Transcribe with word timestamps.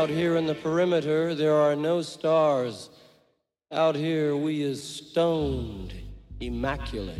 Out 0.00 0.08
here 0.08 0.36
in 0.36 0.46
the 0.46 0.54
perimeter, 0.54 1.34
there 1.34 1.54
are 1.54 1.76
no 1.76 2.00
stars. 2.00 2.88
Out 3.70 3.94
here, 3.94 4.34
we 4.34 4.62
is 4.62 4.82
stoned, 4.82 5.92
immaculate. 6.40 7.18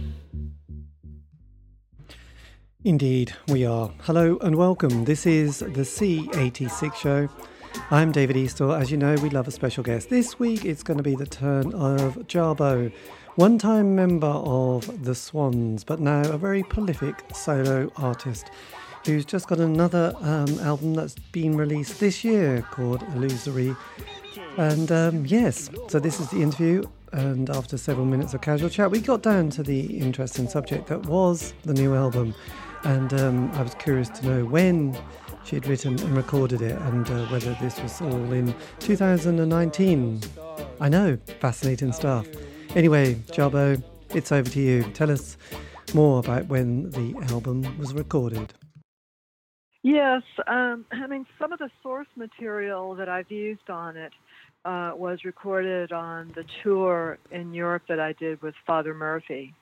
Indeed, 2.82 3.34
we 3.48 3.66
are. 3.66 3.90
Hello 4.04 4.38
and 4.40 4.56
welcome. 4.56 5.04
This 5.04 5.26
is 5.26 5.58
the 5.58 5.84
C86 5.84 6.94
show. 6.94 7.28
I'm 7.90 8.12
David 8.12 8.36
Eastaugh. 8.36 8.80
As 8.80 8.90
you 8.90 8.96
know, 8.96 9.14
we 9.16 9.28
love 9.28 9.46
a 9.46 9.50
special 9.50 9.84
guest. 9.84 10.08
This 10.08 10.38
week 10.38 10.64
it's 10.64 10.82
going 10.82 10.96
to 10.96 11.02
be 11.02 11.14
the 11.14 11.26
turn 11.26 11.74
of 11.74 12.16
Jarboe, 12.28 12.94
one 13.34 13.58
time 13.58 13.94
member 13.94 14.26
of 14.26 15.04
the 15.04 15.14
Swans, 15.14 15.84
but 15.84 16.00
now 16.00 16.22
a 16.30 16.38
very 16.38 16.62
prolific 16.62 17.26
solo 17.34 17.92
artist 17.96 18.50
who's 19.04 19.24
just 19.24 19.48
got 19.48 19.58
another 19.58 20.14
um, 20.20 20.58
album 20.60 20.94
that's 20.94 21.14
been 21.32 21.56
released 21.56 22.00
this 22.00 22.24
year 22.24 22.62
called 22.70 23.02
Illusory. 23.14 23.74
And 24.56 24.92
um, 24.92 25.26
yes, 25.26 25.70
so 25.88 25.98
this 25.98 26.20
is 26.20 26.28
the 26.30 26.42
interview. 26.42 26.84
And 27.12 27.50
after 27.50 27.76
several 27.76 28.06
minutes 28.06 28.34
of 28.34 28.40
casual 28.40 28.68
chat, 28.68 28.90
we 28.90 29.00
got 29.00 29.22
down 29.22 29.50
to 29.50 29.62
the 29.62 29.98
interesting 29.98 30.48
subject 30.48 30.86
that 30.88 31.06
was 31.06 31.54
the 31.64 31.74
new 31.74 31.94
album. 31.94 32.34
And 32.84 33.12
um, 33.14 33.50
I 33.52 33.62
was 33.62 33.74
curious 33.74 34.08
to 34.10 34.26
know 34.26 34.44
when 34.44 34.96
she 35.44 35.56
had 35.56 35.66
written 35.66 35.98
and 35.98 36.16
recorded 36.16 36.62
it 36.62 36.78
and 36.80 37.08
uh, 37.10 37.26
whether 37.26 37.56
this 37.60 37.80
was 37.80 38.00
all 38.00 38.32
in 38.32 38.54
2019. 38.78 40.20
I 40.80 40.88
know, 40.88 41.18
fascinating 41.40 41.92
stuff. 41.92 42.26
Anyway, 42.76 43.14
Jarboe, 43.32 43.82
it's 44.14 44.30
over 44.30 44.48
to 44.48 44.60
you. 44.60 44.82
Tell 44.94 45.10
us 45.10 45.36
more 45.94 46.20
about 46.20 46.46
when 46.46 46.90
the 46.90 47.14
album 47.32 47.76
was 47.78 47.92
recorded. 47.92 48.52
Yes, 49.82 50.22
um, 50.46 50.84
I 50.92 51.06
mean, 51.06 51.26
some 51.38 51.52
of 51.52 51.58
the 51.58 51.70
source 51.82 52.08
material 52.16 52.94
that 52.96 53.08
I've 53.08 53.30
used 53.30 53.70
on 53.70 53.96
it 53.96 54.12
uh, 54.64 54.92
was 54.94 55.24
recorded 55.24 55.90
on 55.90 56.32
the 56.34 56.44
tour 56.62 57.18
in 57.30 57.54
Europe 57.54 57.84
that 57.88 57.98
I 57.98 58.12
did 58.12 58.42
with 58.42 58.54
Father 58.66 58.94
Murphy 58.94 59.54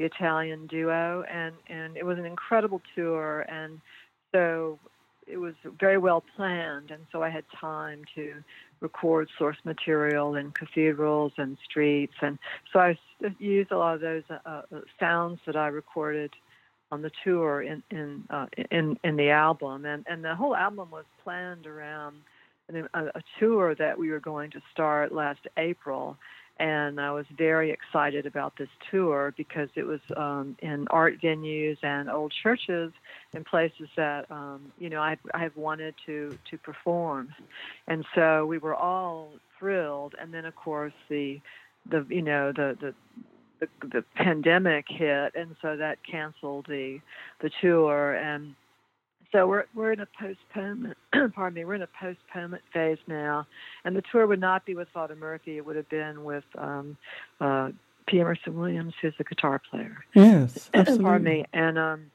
the 0.00 0.06
Italian 0.06 0.66
duo, 0.66 1.22
and 1.30 1.54
and 1.68 1.96
it 1.96 2.06
was 2.06 2.18
an 2.18 2.24
incredible 2.24 2.80
tour, 2.96 3.42
and 3.48 3.80
so 4.32 4.78
it 5.26 5.36
was 5.36 5.54
very 5.78 5.98
well 5.98 6.24
planned, 6.36 6.90
and 6.90 7.02
so 7.12 7.22
I 7.22 7.28
had 7.28 7.44
time 7.60 8.02
to 8.14 8.32
record 8.80 9.28
source 9.38 9.58
material 9.64 10.36
in 10.36 10.52
cathedrals 10.52 11.32
and 11.36 11.58
streets, 11.68 12.14
and 12.22 12.38
so 12.72 12.78
I 12.80 12.98
used 13.38 13.72
a 13.72 13.78
lot 13.78 13.94
of 13.94 14.00
those 14.00 14.22
uh, 14.30 14.38
uh, 14.46 14.62
sounds 14.98 15.38
that 15.44 15.54
I 15.54 15.66
recorded 15.66 16.32
on 16.90 17.02
the 17.02 17.10
tour 17.24 17.62
in 17.62 17.82
in 17.90 18.24
uh, 18.30 18.46
in 18.70 18.98
in 19.04 19.16
the 19.16 19.30
album, 19.30 19.84
and 19.84 20.04
and 20.08 20.24
the 20.24 20.34
whole 20.34 20.56
album 20.56 20.90
was 20.90 21.04
planned 21.22 21.66
around 21.66 22.16
a, 22.74 23.06
a 23.06 23.22
tour 23.38 23.74
that 23.74 23.98
we 23.98 24.10
were 24.10 24.20
going 24.20 24.50
to 24.52 24.60
start 24.72 25.12
last 25.12 25.40
April. 25.56 26.16
And 26.58 27.00
I 27.00 27.10
was 27.12 27.24
very 27.38 27.70
excited 27.70 28.26
about 28.26 28.58
this 28.58 28.68
tour 28.90 29.32
because 29.34 29.70
it 29.76 29.84
was 29.84 30.00
um, 30.14 30.58
in 30.60 30.86
art 30.88 31.18
venues 31.22 31.78
and 31.82 32.10
old 32.10 32.34
churches 32.42 32.92
and 33.32 33.46
places 33.46 33.88
that 33.96 34.30
um, 34.30 34.70
you 34.78 34.90
know 34.90 35.00
I 35.00 35.16
I've 35.32 35.56
wanted 35.56 35.94
to 36.06 36.38
to 36.50 36.58
perform, 36.58 37.34
and 37.88 38.04
so 38.14 38.44
we 38.44 38.58
were 38.58 38.74
all 38.74 39.30
thrilled. 39.58 40.14
And 40.20 40.34
then 40.34 40.44
of 40.44 40.54
course 40.54 40.92
the 41.08 41.40
the 41.88 42.04
you 42.10 42.22
know 42.22 42.52
the 42.52 42.76
the 42.78 42.94
the, 43.60 43.68
the 43.82 44.04
pandemic 44.16 44.86
hit, 44.88 45.34
and 45.34 45.54
so 45.62 45.76
that 45.76 45.98
canceled 46.10 46.66
the 46.68 46.98
the 47.40 47.50
tour 47.60 48.14
and 48.14 48.54
so 49.32 49.46
we're 49.46 49.64
we're 49.74 49.92
in 49.92 50.00
a 50.00 50.08
postponement. 50.18 50.96
pardon 51.34 51.54
me. 51.54 51.64
We're 51.64 51.74
in 51.74 51.82
a 51.82 51.88
postponement 52.00 52.62
phase 52.72 52.98
now, 53.06 53.46
and 53.84 53.94
the 53.94 54.02
tour 54.10 54.26
would 54.26 54.40
not 54.40 54.66
be 54.66 54.74
with 54.74 54.88
Father 54.92 55.14
Murphy. 55.14 55.56
It 55.56 55.64
would 55.64 55.76
have 55.76 55.88
been 55.88 56.24
with 56.24 56.44
um, 56.58 56.96
uh, 57.40 57.70
P. 58.06 58.20
Emerson 58.20 58.58
Williams, 58.58 58.94
who's 59.00 59.14
a 59.20 59.24
guitar 59.24 59.60
player. 59.70 59.98
Yes, 60.14 60.68
absolutely. 60.74 61.04
pardon 61.04 61.24
me. 61.24 61.44
And 61.52 61.78
um, 61.78 62.10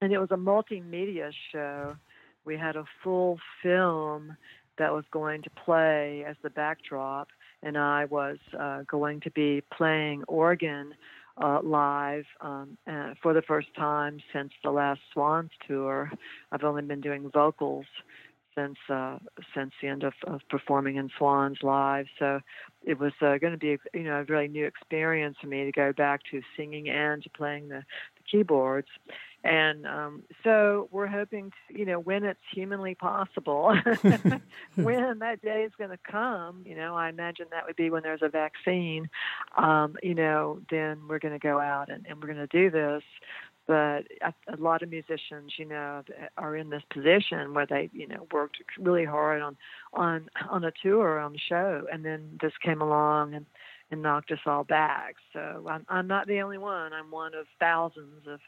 and 0.00 0.12
it 0.12 0.18
was 0.18 0.30
a 0.32 0.36
multimedia 0.36 1.30
show. 1.52 1.96
We 2.44 2.56
had 2.56 2.76
a 2.76 2.84
full 3.04 3.38
film 3.62 4.36
that 4.78 4.92
was 4.92 5.04
going 5.12 5.42
to 5.42 5.50
play 5.50 6.24
as 6.26 6.36
the 6.42 6.50
backdrop, 6.50 7.28
and 7.62 7.76
I 7.76 8.06
was 8.06 8.38
uh, 8.58 8.82
going 8.86 9.20
to 9.20 9.30
be 9.30 9.62
playing 9.76 10.24
organ 10.24 10.94
uh, 11.42 11.60
live 11.62 12.24
um, 12.40 12.76
uh, 12.86 13.14
for 13.22 13.32
the 13.32 13.42
first 13.42 13.68
time 13.74 14.20
since 14.32 14.52
the 14.62 14.70
last 14.70 15.00
Swans 15.12 15.50
tour. 15.66 16.10
I've 16.52 16.64
only 16.64 16.82
been 16.82 17.00
doing 17.00 17.30
vocals 17.30 17.86
since 18.54 18.76
uh, 18.88 19.18
since 19.54 19.72
the 19.80 19.88
end 19.88 20.02
of, 20.02 20.12
of 20.26 20.40
performing 20.48 20.96
in 20.96 21.10
Swans 21.16 21.58
live. 21.62 22.06
So 22.18 22.40
it 22.84 22.98
was 22.98 23.12
uh, 23.20 23.38
going 23.38 23.52
to 23.52 23.58
be 23.58 23.78
you 23.94 24.04
know 24.04 24.20
a 24.20 24.24
really 24.24 24.48
new 24.48 24.66
experience 24.66 25.36
for 25.40 25.46
me 25.46 25.64
to 25.64 25.72
go 25.72 25.92
back 25.92 26.20
to 26.30 26.42
singing 26.56 26.88
and 26.88 27.22
to 27.22 27.30
playing 27.30 27.68
the, 27.68 27.82
the 28.16 28.22
keyboards. 28.30 28.88
And 29.42 29.86
um, 29.86 30.22
so 30.44 30.88
we're 30.90 31.06
hoping, 31.06 31.50
to, 31.50 31.78
you 31.78 31.86
know, 31.86 31.98
when 31.98 32.24
it's 32.24 32.40
humanly 32.52 32.94
possible, 32.94 33.74
when 34.74 35.18
that 35.20 35.40
day 35.42 35.62
is 35.62 35.72
going 35.78 35.90
to 35.90 35.98
come, 36.10 36.62
you 36.66 36.76
know, 36.76 36.94
I 36.94 37.08
imagine 37.08 37.46
that 37.50 37.66
would 37.66 37.76
be 37.76 37.90
when 37.90 38.02
there's 38.02 38.22
a 38.22 38.28
vaccine, 38.28 39.08
um, 39.56 39.96
you 40.02 40.14
know, 40.14 40.60
then 40.70 41.00
we're 41.08 41.18
going 41.18 41.32
to 41.32 41.38
go 41.38 41.58
out 41.58 41.90
and, 41.90 42.06
and 42.06 42.20
we're 42.20 42.32
going 42.32 42.46
to 42.46 42.46
do 42.46 42.70
this 42.70 43.02
but 43.70 44.02
a, 44.20 44.34
a, 44.52 44.56
lot 44.58 44.82
of 44.82 44.90
musicians, 44.90 45.52
you 45.56 45.64
know, 45.64 46.02
are 46.36 46.56
in 46.56 46.70
this 46.70 46.82
position 46.92 47.54
where 47.54 47.66
they, 47.66 47.88
you 47.92 48.08
know, 48.08 48.26
worked 48.32 48.56
really 48.80 49.04
hard 49.04 49.40
on 49.40 49.56
on 49.92 50.28
on 50.48 50.64
a 50.64 50.72
tour 50.82 51.20
on 51.20 51.32
the 51.32 51.38
show, 51.38 51.86
and 51.92 52.04
then 52.04 52.36
this 52.42 52.50
came 52.64 52.80
along 52.80 53.34
and 53.34 53.46
and 53.92 54.02
knocked 54.02 54.32
us 54.32 54.40
all 54.44 54.64
back. 54.64 55.14
So 55.32 55.66
I'm 55.68 55.86
I'm 55.88 56.08
not 56.08 56.26
the 56.26 56.40
only 56.40 56.58
one. 56.58 56.92
I'm 56.92 57.12
one 57.12 57.32
of 57.34 57.46
thousands 57.60 58.26
of 58.26 58.40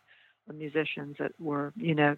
musicians 0.53 1.17
that 1.19 1.33
were, 1.39 1.73
you 1.77 1.95
know, 1.95 2.17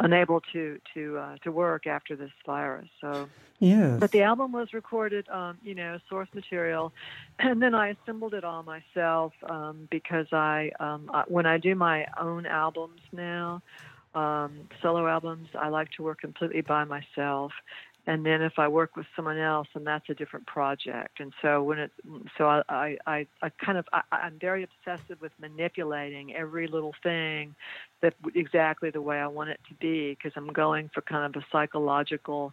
unable 0.00 0.40
to 0.52 0.80
to 0.94 1.18
uh, 1.18 1.36
to 1.42 1.52
work 1.52 1.86
after 1.86 2.16
this 2.16 2.30
virus. 2.44 2.88
So, 3.00 3.28
yeah. 3.58 3.96
But 4.00 4.10
the 4.10 4.22
album 4.22 4.52
was 4.52 4.72
recorded, 4.72 5.28
um, 5.28 5.58
you 5.62 5.74
know, 5.74 5.98
source 6.08 6.28
material, 6.34 6.92
and 7.38 7.62
then 7.62 7.74
I 7.74 7.90
assembled 7.90 8.34
it 8.34 8.44
all 8.44 8.62
myself 8.62 9.32
um, 9.48 9.86
because 9.90 10.26
I, 10.32 10.70
um, 10.80 11.10
I, 11.12 11.24
when 11.28 11.46
I 11.46 11.58
do 11.58 11.74
my 11.74 12.06
own 12.18 12.46
albums 12.46 13.02
now, 13.12 13.62
um, 14.14 14.68
solo 14.82 15.06
albums, 15.06 15.48
I 15.54 15.68
like 15.68 15.90
to 15.92 16.02
work 16.02 16.20
completely 16.20 16.62
by 16.62 16.84
myself, 16.84 17.52
and 18.10 18.26
then 18.26 18.42
if 18.42 18.58
I 18.58 18.66
work 18.66 18.96
with 18.96 19.06
someone 19.14 19.38
else, 19.38 19.68
then 19.72 19.84
that's 19.84 20.10
a 20.10 20.14
different 20.14 20.44
project. 20.44 21.20
And 21.20 21.32
so 21.40 21.62
when 21.62 21.78
it, 21.78 21.92
so 22.36 22.48
I, 22.68 22.96
I, 23.06 23.26
I 23.40 23.48
kind 23.64 23.78
of, 23.78 23.86
I, 23.92 24.02
I'm 24.10 24.36
very 24.40 24.64
obsessive 24.64 25.20
with 25.20 25.30
manipulating 25.40 26.34
every 26.34 26.66
little 26.66 26.92
thing 27.04 27.54
that 28.02 28.14
exactly 28.34 28.90
the 28.90 29.00
way 29.00 29.20
I 29.20 29.28
want 29.28 29.50
it 29.50 29.60
to 29.68 29.74
be 29.74 30.10
because 30.10 30.32
I'm 30.34 30.52
going 30.52 30.90
for 30.92 31.02
kind 31.02 31.24
of 31.24 31.40
a 31.40 31.46
psychological 31.52 32.52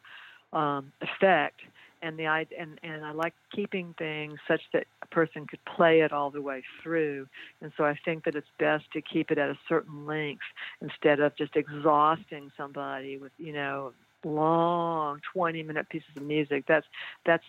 um, 0.54 0.92
effect. 1.02 1.62
And 2.04 2.20
the 2.20 2.28
I 2.28 2.46
and 2.56 2.80
and 2.84 3.04
I 3.04 3.10
like 3.10 3.34
keeping 3.52 3.96
things 3.98 4.38
such 4.48 4.62
that 4.74 4.86
a 5.02 5.08
person 5.08 5.48
could 5.48 5.66
play 5.66 6.02
it 6.02 6.14
all 6.14 6.30
the 6.30 6.44
way 6.44 6.62
through. 6.84 7.26
And 7.64 7.72
so 7.76 7.86
I 7.86 7.98
think 8.06 8.26
that 8.26 8.36
it's 8.36 8.48
best 8.60 8.86
to 8.94 9.02
keep 9.02 9.32
it 9.32 9.40
at 9.40 9.50
a 9.50 9.58
certain 9.68 10.06
length 10.06 10.44
instead 10.80 11.20
of 11.20 11.36
just 11.36 11.56
exhausting 11.56 12.52
somebody 12.56 13.18
with 13.18 13.32
you 13.40 13.54
know 13.54 13.94
long 14.28 15.22
20 15.34 15.64
minute 15.64 15.90
pieces 15.90 16.10
of 16.16 16.24
music. 16.24 16.66
That's 16.68 16.86
that's 17.26 17.44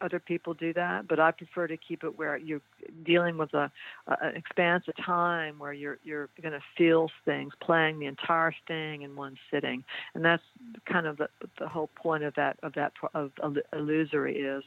other 0.00 0.18
people 0.18 0.54
do 0.54 0.72
that 0.72 1.06
but 1.08 1.20
i 1.20 1.30
prefer 1.30 1.66
to 1.66 1.76
keep 1.76 2.04
it 2.04 2.18
where 2.18 2.36
you're 2.36 2.60
dealing 3.04 3.36
with 3.36 3.52
a, 3.54 3.70
a 4.06 4.16
an 4.26 4.36
expanse 4.36 4.84
of 4.88 4.96
time 4.96 5.58
where 5.58 5.72
you're 5.72 5.98
you're 6.04 6.28
going 6.40 6.52
to 6.52 6.62
feel 6.76 7.10
things 7.24 7.52
playing 7.60 7.98
the 7.98 8.06
entire 8.06 8.54
thing 8.66 9.02
in 9.02 9.16
one 9.16 9.36
sitting. 9.50 9.84
And 10.14 10.24
that's 10.24 10.42
kind 10.90 11.06
of 11.06 11.16
the, 11.18 11.28
the 11.58 11.68
whole 11.68 11.90
point 11.94 12.24
of 12.24 12.34
that 12.34 12.58
of 12.62 12.74
that 12.74 12.92
of, 13.14 13.32
illusory 13.72 14.38
is. 14.38 14.64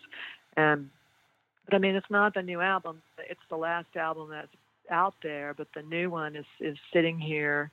And 0.56 0.89
but 1.65 1.75
i 1.75 1.77
mean 1.77 1.95
it's 1.95 2.09
not 2.09 2.33
the 2.33 2.41
new 2.41 2.61
album 2.61 3.01
it's 3.29 3.39
the 3.50 3.56
last 3.56 3.95
album 3.95 4.29
that's 4.31 4.47
out 4.89 5.13
there 5.21 5.53
but 5.53 5.67
the 5.75 5.83
new 5.83 6.09
one 6.09 6.35
is 6.35 6.45
is 6.59 6.75
sitting 6.91 7.19
here 7.19 7.69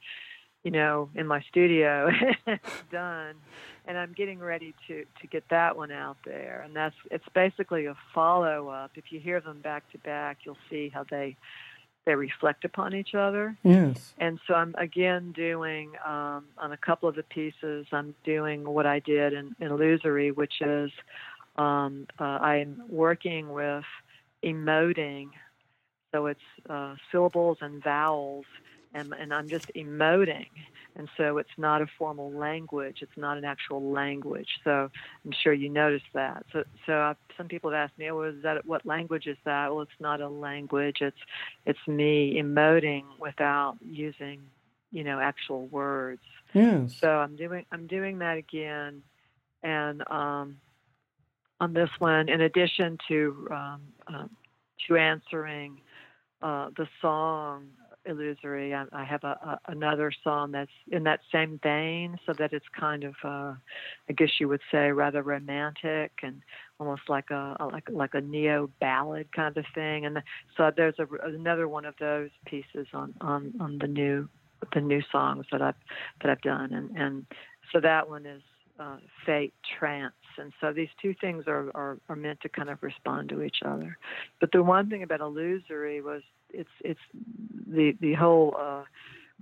you 0.66 0.72
know, 0.72 1.08
in 1.14 1.28
my 1.28 1.40
studio. 1.42 2.10
done. 2.90 3.36
And 3.86 3.96
I'm 3.96 4.12
getting 4.14 4.40
ready 4.40 4.74
to, 4.88 5.04
to 5.20 5.26
get 5.28 5.44
that 5.50 5.76
one 5.76 5.92
out 5.92 6.16
there. 6.24 6.62
And 6.64 6.74
that's 6.74 6.96
it's 7.08 7.24
basically 7.32 7.86
a 7.86 7.94
follow 8.12 8.66
up. 8.68 8.90
If 8.96 9.12
you 9.12 9.20
hear 9.20 9.40
them 9.40 9.60
back 9.60 9.88
to 9.92 9.98
back, 9.98 10.38
you'll 10.42 10.58
see 10.68 10.90
how 10.92 11.04
they 11.08 11.36
they 12.04 12.16
reflect 12.16 12.64
upon 12.64 12.96
each 12.96 13.14
other. 13.14 13.56
Yes. 13.62 14.12
And 14.18 14.40
so 14.48 14.54
I'm 14.54 14.74
again 14.76 15.30
doing 15.30 15.92
um, 16.04 16.46
on 16.58 16.72
a 16.72 16.76
couple 16.76 17.08
of 17.08 17.14
the 17.14 17.22
pieces. 17.22 17.86
I'm 17.92 18.16
doing 18.24 18.68
what 18.68 18.86
I 18.86 18.98
did 18.98 19.34
in, 19.34 19.54
in 19.60 19.70
Illusory, 19.70 20.32
which 20.32 20.54
is 20.62 20.90
um, 21.54 22.08
uh, 22.18 22.24
I'm 22.24 22.82
working 22.88 23.50
with 23.50 23.84
emoting. 24.44 25.28
So 26.12 26.26
it's 26.26 26.40
uh, 26.68 26.96
syllables 27.12 27.58
and 27.60 27.80
vowels 27.84 28.46
and 28.96 29.14
and 29.20 29.32
I'm 29.32 29.48
just 29.48 29.70
emoting 29.74 30.48
and 30.96 31.08
so 31.16 31.36
it's 31.38 31.50
not 31.58 31.82
a 31.82 31.86
formal 31.98 32.32
language. 32.32 32.98
It's 33.02 33.16
not 33.16 33.36
an 33.36 33.44
actual 33.44 33.92
language. 33.92 34.48
So 34.64 34.90
I'm 35.24 35.32
sure 35.42 35.52
you 35.52 35.68
noticed 35.68 36.06
that. 36.14 36.44
So, 36.52 36.64
so 36.86 36.92
I, 36.94 37.14
some 37.36 37.48
people 37.48 37.70
have 37.70 37.90
asked 37.90 37.98
me, 37.98 38.10
"Oh, 38.10 38.22
is 38.22 38.42
that 38.42 38.64
what 38.64 38.86
language 38.86 39.26
is 39.26 39.36
that?" 39.44 39.70
Well, 39.70 39.82
it's 39.82 40.00
not 40.00 40.20
a 40.20 40.28
language. 40.28 40.98
It's 41.02 41.18
it's 41.66 41.86
me 41.86 42.40
emoting 42.40 43.04
without 43.18 43.76
using, 43.82 44.40
you 44.90 45.04
know, 45.04 45.20
actual 45.20 45.66
words. 45.66 46.22
Yes. 46.54 46.96
So 46.98 47.08
I'm 47.08 47.36
doing 47.36 47.66
I'm 47.70 47.86
doing 47.86 48.18
that 48.20 48.38
again, 48.38 49.02
and 49.62 50.02
um, 50.10 50.56
on 51.60 51.74
this 51.74 51.90
one, 51.98 52.30
in 52.30 52.40
addition 52.40 52.96
to 53.08 53.48
um, 53.50 53.82
uh, 54.06 54.26
to 54.88 54.96
answering 54.96 55.78
uh, 56.40 56.70
the 56.74 56.88
song 57.02 57.68
illusory. 58.06 58.74
I, 58.74 58.84
I 58.92 59.04
have 59.04 59.24
a, 59.24 59.28
a, 59.28 59.60
another 59.68 60.12
song 60.24 60.52
that's 60.52 60.70
in 60.90 61.04
that 61.04 61.20
same 61.32 61.58
vein, 61.62 62.18
so 62.26 62.32
that 62.38 62.52
it's 62.52 62.66
kind 62.78 63.04
of, 63.04 63.14
uh, 63.24 63.54
I 64.08 64.12
guess 64.16 64.30
you 64.38 64.48
would 64.48 64.60
say, 64.70 64.90
rather 64.90 65.22
romantic 65.22 66.12
and 66.22 66.42
almost 66.78 67.02
like 67.08 67.30
a, 67.30 67.56
a 67.60 67.66
like 67.66 67.88
like 67.90 68.14
a 68.14 68.20
neo 68.20 68.70
ballad 68.80 69.32
kind 69.32 69.56
of 69.56 69.64
thing. 69.74 70.06
And 70.06 70.22
so 70.56 70.70
there's 70.76 70.98
a, 70.98 71.06
another 71.26 71.68
one 71.68 71.84
of 71.84 71.94
those 71.98 72.30
pieces 72.44 72.86
on 72.92 73.14
on 73.20 73.54
on 73.60 73.78
the 73.78 73.88
new 73.88 74.28
the 74.74 74.80
new 74.80 75.02
songs 75.12 75.46
that 75.52 75.62
I've 75.62 75.74
that 76.22 76.30
I've 76.30 76.42
done, 76.42 76.72
and 76.72 76.96
and 76.96 77.26
so 77.72 77.80
that 77.80 78.08
one 78.08 78.26
is 78.26 78.42
uh, 78.78 78.96
fate 79.24 79.54
trance 79.78 80.12
and 80.38 80.52
so 80.60 80.72
these 80.72 80.88
two 81.00 81.14
things 81.20 81.44
are, 81.46 81.70
are, 81.74 81.98
are 82.08 82.16
meant 82.16 82.40
to 82.42 82.48
kind 82.48 82.68
of 82.68 82.82
respond 82.82 83.28
to 83.28 83.42
each 83.42 83.58
other 83.64 83.96
but 84.38 84.52
the 84.52 84.62
one 84.62 84.90
thing 84.90 85.02
about 85.02 85.20
illusory 85.20 86.00
was 86.02 86.22
it's 86.50 86.70
it's 86.84 87.00
the 87.66 87.96
the 88.00 88.14
whole 88.14 88.56
uh, 88.58 88.82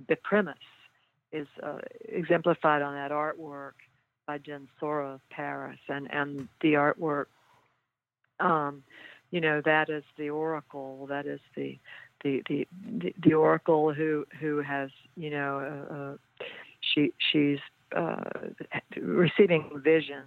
the 0.09 0.17
premise 0.17 0.55
is 1.33 1.47
uh, 1.62 1.79
exemplified 2.09 2.83
on 2.83 2.95
that 2.95 3.11
artwork 3.11 3.73
by 4.27 4.39
Jen 4.39 4.69
Sora 4.81 5.15
of 5.15 5.21
Paris 5.31 5.79
and 5.89 6.09
and 6.12 6.49
the 6.61 6.75
artwork 6.75 7.27
um, 8.41 8.83
you 9.31 9.41
know 9.41 9.61
that 9.65 9.89
is 9.89 10.05
the 10.17 10.31
oracle 10.31 11.06
that 11.09 11.27
is 11.27 11.41
the 11.56 11.79
the 12.23 12.43
the 12.49 12.67
the, 13.23 13.35
oracle 13.35 13.93
who 13.93 14.25
who 14.41 14.62
has 14.62 14.91
you 15.17 15.31
know 15.31 15.87
uh, 15.91 15.95
uh 15.95 16.17
she 16.81 17.12
she's 17.33 17.59
uh, 17.97 18.23
receiving 18.97 19.81
visions 19.83 20.27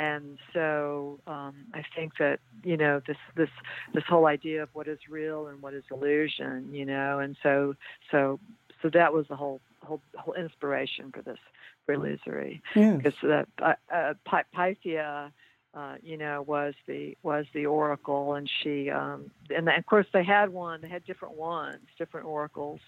and 0.00 0.38
so 0.54 1.20
um, 1.26 1.54
I 1.74 1.84
think 1.94 2.12
that 2.18 2.40
you 2.64 2.78
know 2.78 3.02
this 3.06 3.18
this 3.36 3.50
this 3.92 4.04
whole 4.08 4.26
idea 4.26 4.62
of 4.62 4.70
what 4.72 4.88
is 4.88 4.98
real 5.10 5.48
and 5.48 5.60
what 5.60 5.74
is 5.74 5.84
illusion, 5.90 6.70
you 6.72 6.86
know, 6.86 7.18
and 7.18 7.36
so 7.42 7.74
so 8.10 8.40
so 8.80 8.88
that 8.94 9.12
was 9.12 9.26
the 9.28 9.36
whole 9.36 9.60
whole 9.82 10.00
whole 10.16 10.32
inspiration 10.32 11.12
for 11.12 11.20
this 11.20 11.38
for 11.84 11.92
illusory 11.92 12.62
because 12.74 13.12
yes. 13.22 13.46
uh, 13.60 13.74
uh, 13.92 14.14
Pythia 14.24 15.30
uh, 15.72 15.94
you 16.02 16.16
know, 16.16 16.42
was 16.42 16.74
the 16.86 17.16
was 17.22 17.46
the 17.54 17.66
oracle, 17.66 18.34
and 18.34 18.50
she 18.62 18.90
um, 18.90 19.30
and 19.54 19.68
of 19.68 19.86
course 19.86 20.06
they 20.12 20.24
had 20.24 20.50
one. 20.50 20.80
They 20.80 20.88
had 20.88 21.04
different 21.04 21.36
ones, 21.36 21.78
different 21.96 22.26
oracles 22.26 22.80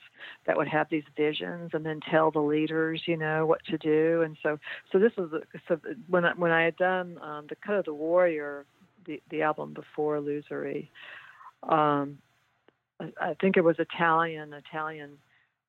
that 0.46 0.56
would 0.56 0.66
have 0.66 0.88
these 0.90 1.04
visions 1.16 1.70
and 1.74 1.86
then 1.86 2.00
tell 2.00 2.32
the 2.32 2.40
leaders, 2.40 3.02
you 3.06 3.16
know, 3.16 3.46
what 3.46 3.64
to 3.66 3.78
do. 3.78 4.22
And 4.22 4.36
so, 4.42 4.58
so 4.90 4.98
this 4.98 5.12
was 5.16 5.30
so 5.68 5.78
when 6.08 6.24
I, 6.24 6.32
when 6.32 6.50
I 6.50 6.64
had 6.64 6.76
done 6.76 7.18
um, 7.22 7.46
the 7.48 7.54
Cut 7.54 7.76
of 7.76 7.84
the 7.84 7.94
Warrior, 7.94 8.64
the 9.06 9.22
the 9.30 9.42
album 9.42 9.74
before 9.74 10.16
Illusory, 10.16 10.90
um, 11.62 12.18
I, 12.98 13.12
I 13.20 13.34
think 13.40 13.56
it 13.56 13.62
was 13.62 13.76
Italian 13.78 14.52
Italian. 14.52 15.18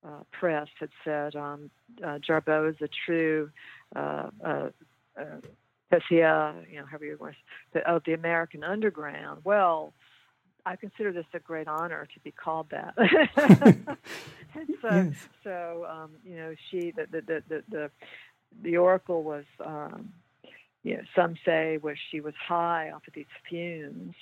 Uh, 0.06 0.24
press 0.38 0.68
had 0.82 0.90
said 1.06 1.34
um, 1.34 1.70
uh, 2.04 2.18
Jarboe 2.18 2.72
is 2.72 2.76
a 2.82 2.90
true 3.06 3.50
uh, 3.96 4.30
uh, 4.44 4.70
uh 5.18 5.40
Hessia, 5.94 6.70
you 6.70 6.80
know, 6.80 6.86
however 6.86 7.06
you 7.06 7.18
want 7.20 7.36
to, 7.74 7.90
of 7.90 8.04
the 8.06 8.14
American 8.14 8.64
Underground. 8.64 9.42
Well, 9.44 9.94
I 10.66 10.76
consider 10.76 11.12
this 11.12 11.26
a 11.34 11.40
great 11.40 11.68
honor 11.68 12.08
to 12.14 12.20
be 12.22 12.32
called 12.32 12.68
that. 12.72 12.94
so, 14.82 14.90
yes. 14.90 15.14
so 15.44 15.86
um, 15.90 16.12
you 16.26 16.36
know, 16.36 16.56
she 16.70 16.92
the 16.92 17.08
the 17.12 17.22
the 17.22 17.44
the, 17.50 17.64
the, 17.70 17.92
the 18.62 18.78
oracle 18.78 19.24
was, 19.24 19.46
um, 19.66 20.14
you 20.84 20.98
know, 20.98 21.04
some 21.16 21.36
say 21.46 21.78
was 21.82 21.98
she 22.12 22.22
was 22.22 22.34
high 22.36 22.92
off 22.92 23.08
of 23.08 23.14
these 23.14 23.26
fumes, 23.50 24.16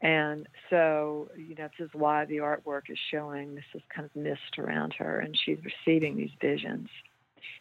and 0.00 0.46
so 0.68 1.30
you 1.36 1.54
know 1.54 1.68
this 1.78 1.86
is 1.86 1.90
why 1.94 2.26
the 2.26 2.38
artwork 2.38 2.90
is 2.90 2.98
showing 3.10 3.54
this 3.54 3.64
is 3.74 3.82
kind 3.94 4.04
of 4.04 4.14
mist 4.14 4.58
around 4.58 4.94
her, 4.98 5.20
and 5.20 5.38
she's 5.42 5.58
receiving 5.64 6.16
these 6.16 6.32
visions. 6.40 6.88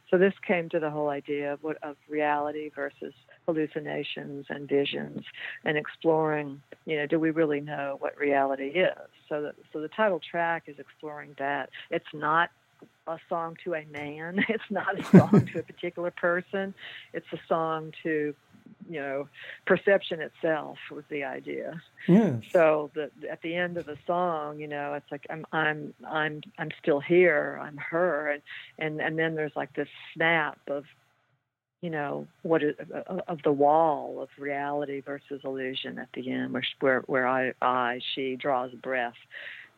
So 0.10 0.18
this 0.18 0.34
came 0.46 0.68
to 0.70 0.80
the 0.80 0.90
whole 0.90 1.10
idea 1.10 1.54
of 1.54 1.64
what 1.64 1.78
of 1.82 1.96
reality 2.10 2.70
versus 2.76 3.14
hallucinations 3.53 4.45
and 4.50 4.68
visions, 4.68 5.24
and 5.65 5.77
exploring, 5.77 6.62
you 6.86 6.98
know, 6.98 7.06
do 7.06 7.19
we 7.19 7.31
really 7.31 7.59
know 7.59 7.98
what 8.00 8.18
reality 8.18 8.68
is? 8.68 8.98
So 9.30 9.42
that 9.44 9.56
so 9.74 9.81
the 9.81 9.89
title 9.89 10.19
track 10.19 10.63
is 10.68 10.80
exploring 10.80 11.36
that. 11.38 11.69
It's 11.89 12.13
not 12.13 12.50
a 13.07 13.18
song 13.30 13.57
to 13.63 13.75
a 13.75 13.86
man. 13.86 14.44
It's 14.50 14.69
not 14.69 15.00
a 15.00 15.03
song 15.03 15.48
to 15.53 15.59
a 15.59 15.63
particular 15.63 16.12
person. 16.12 16.74
It's 17.13 17.27
a 17.31 17.39
song 17.48 17.94
to 18.03 18.33
you 18.89 19.00
know 19.00 19.27
perception 19.65 20.21
itself 20.21 20.77
was 20.89 21.03
the 21.09 21.24
idea 21.24 21.81
yeah 22.07 22.36
so 22.51 22.89
the, 22.95 23.12
at 23.30 23.42
the 23.42 23.56
end 23.56 23.77
of 23.77 23.86
the 23.86 23.98
song 24.07 24.59
you 24.59 24.68
know 24.68 24.94
it's 24.94 25.12
like 25.12 25.25
i'm 25.30 25.45
i'm 25.51 25.94
i'm 26.09 26.42
i'm 26.57 26.69
still 26.81 27.00
here 27.00 27.59
i'm 27.62 27.77
her 27.77 28.31
and 28.31 28.42
and 28.80 29.01
and 29.01 29.19
then 29.19 29.36
there's 29.36 29.56
like 29.56 29.74
this 29.75 29.89
snap 30.13 30.57
of 30.68 30.86
you 31.81 31.89
know 31.89 32.28
what 32.44 32.63
is 32.63 32.75
uh, 32.94 33.18
of 33.28 33.39
the 33.44 33.51
wall 33.51 34.22
of 34.22 34.30
reality 34.38 35.01
versus 35.01 35.42
illusion 35.44 36.00
at 36.00 36.10
the 36.13 36.31
end 36.31 36.54
where 36.54 36.63
where 36.80 37.01
where 37.01 37.28
i 37.28 37.54
i 37.62 38.00
she 38.16 38.36
draws 38.36 38.72
breath. 38.83 39.13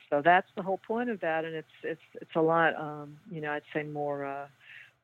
So 0.10 0.22
that's 0.24 0.48
the 0.56 0.62
whole 0.62 0.80
point 0.86 1.10
of 1.10 1.20
that 1.22 1.44
and 1.46 1.56
it's 1.56 1.68
it's 1.84 2.02
it's 2.22 2.36
a 2.36 2.42
lot 2.42 2.76
um 2.80 3.18
you 3.32 3.42
know 3.42 3.52
i'd 3.52 3.64
say 3.74 3.84
more 3.84 4.26
uh 4.26 4.48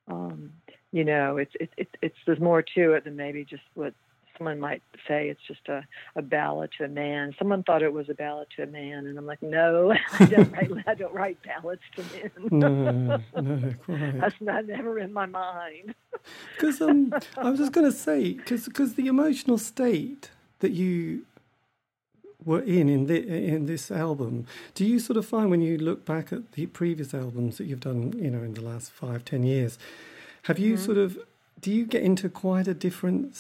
um, 0.10 0.52
you 0.92 1.04
know, 1.04 1.38
it's 1.38 1.52
it, 1.60 1.70
it, 1.78 1.88
it's 2.02 2.16
there's 2.26 2.40
more 2.40 2.64
to 2.76 2.94
it 2.94 3.04
than 3.04 3.16
maybe 3.16 3.46
just 3.46 3.64
what 3.76 3.94
someone 4.40 4.60
might 4.60 4.82
say. 5.08 5.30
It's 5.30 5.42
just 5.48 5.68
a, 5.68 5.86
a 6.16 6.24
ballad 6.24 6.72
to 6.80 6.86
a 6.86 6.88
man. 6.88 7.36
Someone 7.38 7.62
thought 7.62 7.84
it 7.84 7.94
was 7.94 8.10
a 8.10 8.16
ballad 8.16 8.48
to 8.56 8.64
a 8.64 8.66
man, 8.66 9.06
and 9.06 9.18
I'm 9.18 9.28
like, 9.28 9.44
no, 9.44 9.94
I 10.20 10.26
don't 10.26 10.52
write 10.54 10.72
I 10.88 10.94
don't 10.96 11.14
write 11.14 11.38
ballads 11.44 11.82
to 11.98 12.04
men. 12.14 12.32
no, 12.50 13.22
no, 13.40 13.74
quite. 13.86 14.20
That's 14.20 14.36
not 14.42 14.66
never 14.66 14.98
in 14.98 15.14
my 15.14 15.28
mind. 15.28 15.94
Because 16.56 16.82
um, 16.82 17.14
I 17.38 17.50
was 17.52 17.60
just 17.60 17.74
going 17.74 17.86
to 17.86 17.96
say, 17.96 18.34
because 18.34 18.96
the 18.96 19.08
emotional 19.08 19.60
state 19.60 20.32
that 20.60 20.72
you 20.72 21.26
were 22.46 22.62
in 22.62 22.88
in, 22.88 23.06
the, 23.08 23.28
in 23.28 23.66
this 23.66 23.92
album. 23.92 24.46
Do 24.74 24.86
you 24.86 25.00
sort 25.00 25.18
of 25.18 25.26
find 25.26 25.50
when 25.50 25.62
you 25.62 25.78
look 25.78 26.06
back 26.06 26.32
at 26.32 26.54
the 26.54 26.68
previous 26.68 27.14
albums 27.14 27.58
that 27.58 27.66
you've 27.66 27.82
done, 27.82 28.14
you 28.18 28.32
know, 28.32 28.40
in 28.40 28.54
the 28.54 28.62
last 28.62 28.92
five, 28.92 29.26
ten 29.26 29.44
years, 29.44 29.78
have 30.44 30.58
you 30.58 30.76
mm-hmm. 30.76 30.86
sort 30.86 30.98
of 30.98 31.18
do 31.60 31.72
you 31.72 31.86
get 31.86 32.02
into 32.02 32.30
quite 32.30 32.68
a 32.68 32.74
different 32.74 33.36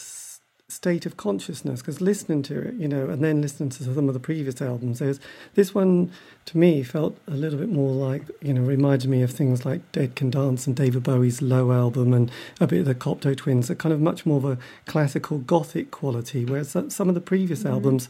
state 0.70 1.06
of 1.06 1.18
consciousness? 1.18 1.82
Because 1.82 2.00
listening 2.00 2.44
to 2.44 2.70
it, 2.70 2.76
you 2.76 2.88
know, 2.88 3.10
and 3.10 3.24
then 3.24 3.42
listening 3.42 3.70
to 3.70 3.84
some 3.84 4.08
of 4.08 4.14
the 4.14 4.20
previous 4.20 4.62
albums, 4.62 5.00
there's 5.00 5.20
this 5.56 5.76
one 5.76 6.12
to 6.46 6.58
me 6.58 6.84
felt 6.84 7.18
a 7.28 7.32
little 7.32 7.60
bit 7.60 7.70
more 7.70 7.92
like, 7.92 8.24
you 8.42 8.54
know, 8.54 8.62
reminded 8.62 9.10
me 9.10 9.22
of 9.22 9.32
things 9.32 9.66
like 9.66 9.92
Dead 9.92 10.16
Can 10.16 10.30
Dance 10.30 10.66
and 10.66 10.76
David 10.76 11.04
Bowie's 11.04 11.42
Low 11.42 11.72
album 11.72 12.14
and 12.14 12.32
a 12.60 12.68
bit 12.68 12.80
of 12.80 12.86
the 12.86 12.96
Cocteau 12.96 13.36
Twins, 13.36 13.70
a 13.70 13.76
kind 13.76 13.94
of 13.94 14.00
much 14.00 14.26
more 14.26 14.38
of 14.38 14.46
a 14.46 14.58
classical 14.86 15.40
gothic 15.40 15.92
quality, 15.92 16.46
whereas 16.46 16.70
some 16.70 17.10
of 17.10 17.16
the 17.16 17.22
previous 17.22 17.60
mm-hmm. 17.60 17.74
albums 17.74 18.08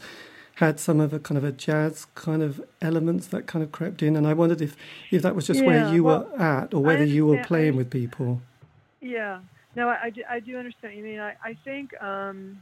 had 0.60 0.78
some 0.78 1.00
of 1.00 1.14
a 1.14 1.18
kind 1.18 1.38
of 1.38 1.44
a 1.44 1.52
jazz 1.52 2.06
kind 2.14 2.42
of 2.42 2.62
elements 2.82 3.26
that 3.28 3.46
kind 3.46 3.62
of 3.62 3.72
crept 3.72 4.02
in, 4.02 4.14
and 4.14 4.26
I 4.26 4.34
wondered 4.34 4.60
if 4.60 4.76
if 5.10 5.22
that 5.22 5.34
was 5.34 5.46
just 5.46 5.60
yeah, 5.60 5.66
where 5.66 5.94
you 5.94 6.04
well, 6.04 6.28
were 6.30 6.42
at, 6.42 6.74
or 6.74 6.82
whether 6.82 7.04
you 7.04 7.26
were 7.26 7.42
playing 7.42 7.74
I, 7.74 7.76
with 7.78 7.90
people. 7.90 8.42
Yeah, 9.00 9.40
no, 9.76 9.88
I, 9.88 10.06
I, 10.28 10.40
do, 10.40 10.56
I 10.56 10.58
understand. 10.58 10.96
You 10.96 11.04
mean 11.04 11.20
I 11.20 11.34
I 11.44 11.56
think 11.64 11.90
um, 12.02 12.60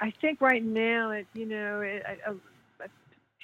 I 0.00 0.12
think 0.20 0.40
right 0.40 0.64
now 0.64 1.10
it 1.10 1.26
you 1.34 1.46
know 1.46 1.80
it, 1.80 2.02
I, 2.06 2.30
I, 2.30 2.86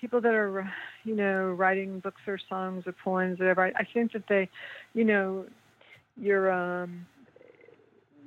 people 0.01 0.21
that 0.21 0.35
are 0.35 0.71
you 1.05 1.15
know 1.15 1.51
writing 1.51 2.01
books 2.01 2.23
or 2.27 2.39
songs 2.49 2.85
or 2.87 2.95
poems 3.05 3.41
or 3.41 3.45
whatever 3.45 3.67
I, 3.67 3.73
I 3.77 3.87
think 3.93 4.13
that 4.13 4.25
they 4.29 4.49
you 4.95 5.05
know 5.05 5.47
you're 6.17 6.51
um 6.51 7.07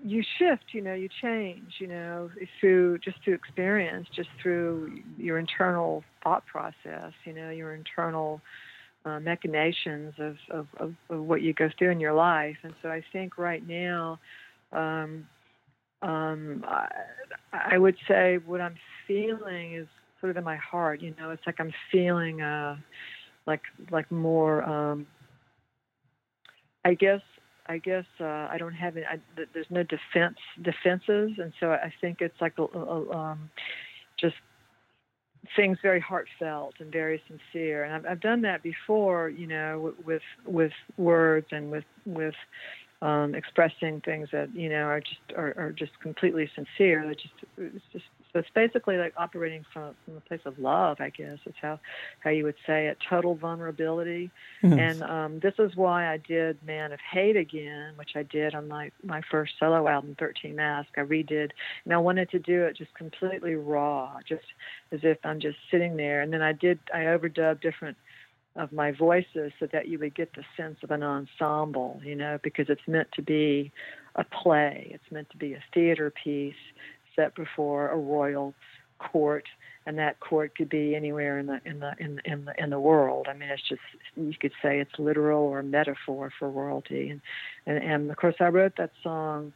you 0.03 0.21
shift, 0.37 0.65
you 0.73 0.81
know, 0.81 0.93
you 0.93 1.07
change, 1.21 1.75
you 1.79 1.87
know, 1.87 2.29
through 2.59 2.97
just 2.99 3.17
through 3.23 3.35
experience, 3.35 4.07
just 4.13 4.29
through 4.41 4.99
your 5.17 5.37
internal 5.37 6.03
thought 6.23 6.45
process, 6.45 7.13
you 7.23 7.33
know, 7.33 7.49
your 7.49 7.73
internal 7.73 8.41
uh, 9.05 9.19
machinations 9.19 10.13
of, 10.17 10.37
of, 10.49 10.67
of, 10.77 10.93
of, 11.09 11.19
what 11.19 11.41
you 11.41 11.53
go 11.53 11.69
through 11.77 11.91
in 11.91 11.99
your 11.99 12.13
life. 12.13 12.57
And 12.63 12.73
so 12.81 12.89
I 12.89 13.03
think 13.11 13.37
right 13.37 13.65
now, 13.67 14.19
um, 14.71 15.27
um, 16.01 16.65
I, 16.67 16.87
I, 17.73 17.77
would 17.77 17.95
say 18.07 18.37
what 18.45 18.61
I'm 18.61 18.75
feeling 19.07 19.75
is 19.75 19.87
sort 20.19 20.31
of 20.31 20.37
in 20.37 20.43
my 20.43 20.55
heart, 20.57 21.01
you 21.01 21.13
know, 21.19 21.31
it's 21.31 21.43
like 21.45 21.59
I'm 21.59 21.73
feeling 21.91 22.41
a, 22.41 22.81
like 23.45 23.61
like 23.91 24.11
more. 24.11 24.63
Um, 24.63 25.07
I 26.85 26.93
guess 26.93 27.21
I 27.67 27.77
guess 27.77 28.05
uh, 28.19 28.47
I 28.51 28.57
don't 28.57 28.73
have 28.73 28.97
any. 28.97 29.05
I, 29.05 29.19
there's 29.53 29.67
no 29.69 29.83
defense 29.83 30.37
defenses, 30.61 31.31
and 31.37 31.53
so 31.59 31.71
I 31.71 31.93
think 32.01 32.21
it's 32.21 32.39
like 32.41 32.53
a, 32.57 32.63
a, 32.63 33.11
um, 33.11 33.49
just 34.19 34.35
things 35.55 35.77
very 35.81 35.99
heartfelt 35.99 36.75
and 36.79 36.91
very 36.91 37.21
sincere. 37.27 37.83
And 37.83 37.93
I've, 37.93 38.05
I've 38.05 38.19
done 38.21 38.41
that 38.41 38.63
before, 38.63 39.29
you 39.29 39.47
know, 39.47 39.93
with 40.05 40.21
with 40.45 40.73
words 40.97 41.47
and 41.51 41.71
with 41.71 41.85
with 42.05 42.35
um, 43.01 43.35
expressing 43.35 44.01
things 44.01 44.29
that 44.31 44.55
you 44.55 44.69
know 44.69 44.85
are 44.85 45.01
just 45.01 45.19
are, 45.35 45.53
are 45.57 45.71
just 45.71 45.91
completely 46.01 46.49
sincere. 46.55 47.05
That 47.07 47.19
just 47.19 47.33
it's 47.57 47.85
just 47.91 48.05
so 48.33 48.39
it's 48.39 48.49
basically 48.55 48.97
like 48.97 49.13
operating 49.15 49.63
from, 49.71 49.93
from 50.03 50.17
a 50.17 50.19
place 50.21 50.41
of 50.45 50.57
love, 50.57 50.97
I 50.99 51.11
guess. 51.11 51.37
It's 51.45 51.57
how 51.61 51.79
how 52.19 52.31
you 52.31 52.45
would 52.45 52.55
say 52.65 52.87
it. 52.87 52.97
Total 53.07 53.35
vulnerability. 53.35 54.31
Yes. 54.63 54.73
And 54.73 55.03
um, 55.03 55.39
this 55.39 55.53
is 55.59 55.75
why 55.75 56.11
I 56.11 56.17
did 56.17 56.57
Man 56.65 56.91
of 56.91 56.99
Hate 56.99 57.37
again, 57.37 57.93
which 57.95 58.11
I 58.15 58.23
did 58.23 58.55
on 58.55 58.67
my 58.67 58.91
my 59.03 59.21
first 59.29 59.53
solo 59.59 59.87
album, 59.87 60.15
Thirteen 60.17 60.55
Mask. 60.55 60.89
I 60.97 61.01
redid, 61.01 61.51
and 61.85 61.93
I 61.93 61.97
wanted 61.97 62.31
to 62.31 62.39
do 62.39 62.63
it 62.63 62.75
just 62.75 62.93
completely 62.95 63.53
raw, 63.53 64.17
just 64.27 64.45
as 64.91 65.01
if 65.03 65.19
I'm 65.23 65.39
just 65.39 65.57
sitting 65.69 65.95
there. 65.95 66.21
And 66.21 66.33
then 66.33 66.41
I 66.41 66.53
did 66.53 66.79
I 66.91 67.01
overdubbed 67.01 67.61
different 67.61 67.97
of 68.55 68.71
my 68.71 68.91
voices 68.91 69.51
so 69.59 69.67
that 69.71 69.87
you 69.87 69.97
would 69.99 70.15
get 70.15 70.33
the 70.33 70.43
sense 70.55 70.77
of 70.83 70.91
an 70.91 71.01
ensemble, 71.01 71.99
you 72.03 72.15
know, 72.15 72.39
because 72.43 72.67
it's 72.69 72.87
meant 72.87 73.11
to 73.11 73.21
be 73.21 73.71
a 74.15 74.23
play. 74.23 74.91
It's 74.93 75.11
meant 75.11 75.29
to 75.31 75.37
be 75.37 75.53
a 75.53 75.63
theater 75.73 76.13
piece 76.23 76.53
set 77.15 77.35
before 77.35 77.89
a 77.89 77.97
royal 77.97 78.53
court, 78.99 79.45
and 79.85 79.97
that 79.97 80.19
court 80.19 80.55
could 80.55 80.69
be 80.69 80.95
anywhere 80.95 81.39
in 81.39 81.47
the 81.47 81.59
in 81.65 81.79
the 81.79 81.93
in 81.99 82.15
the, 82.15 82.31
in 82.31 82.45
the 82.45 82.63
in 82.63 82.69
the 82.69 82.79
world. 82.79 83.27
I 83.29 83.33
mean, 83.33 83.49
it's 83.49 83.67
just 83.67 83.81
you 84.15 84.33
could 84.39 84.53
say 84.61 84.79
it's 84.79 84.97
literal 84.97 85.43
or 85.43 85.61
metaphor 85.63 86.31
for 86.37 86.49
royalty. 86.49 87.09
And 87.09 87.21
and, 87.65 87.83
and 87.83 88.11
of 88.11 88.17
course, 88.17 88.35
I 88.39 88.47
wrote 88.47 88.73
that 88.77 88.91
song 89.01 89.53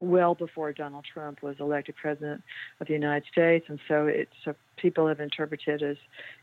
well 0.00 0.34
before 0.34 0.72
Donald 0.72 1.06
Trump 1.10 1.42
was 1.42 1.56
elected 1.58 1.96
president 1.96 2.42
of 2.80 2.86
the 2.86 2.92
United 2.92 3.26
States, 3.30 3.66
and 3.68 3.78
so 3.88 4.06
it's 4.06 4.32
so 4.44 4.54
people 4.76 5.06
have 5.08 5.20
interpreted 5.20 5.82
as 5.82 5.96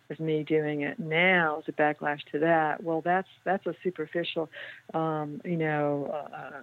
as 0.09 0.19
me 0.19 0.43
doing 0.43 0.81
it 0.81 0.99
now 0.99 1.59
as 1.59 1.63
a 1.67 1.71
backlash 1.71 2.19
to 2.31 2.39
that. 2.39 2.83
Well, 2.83 3.01
that's 3.01 3.27
that's 3.43 3.65
a 3.65 3.75
superficial, 3.83 4.49
um, 4.93 5.41
you 5.45 5.57
know, 5.57 6.11
uh, 6.13 6.61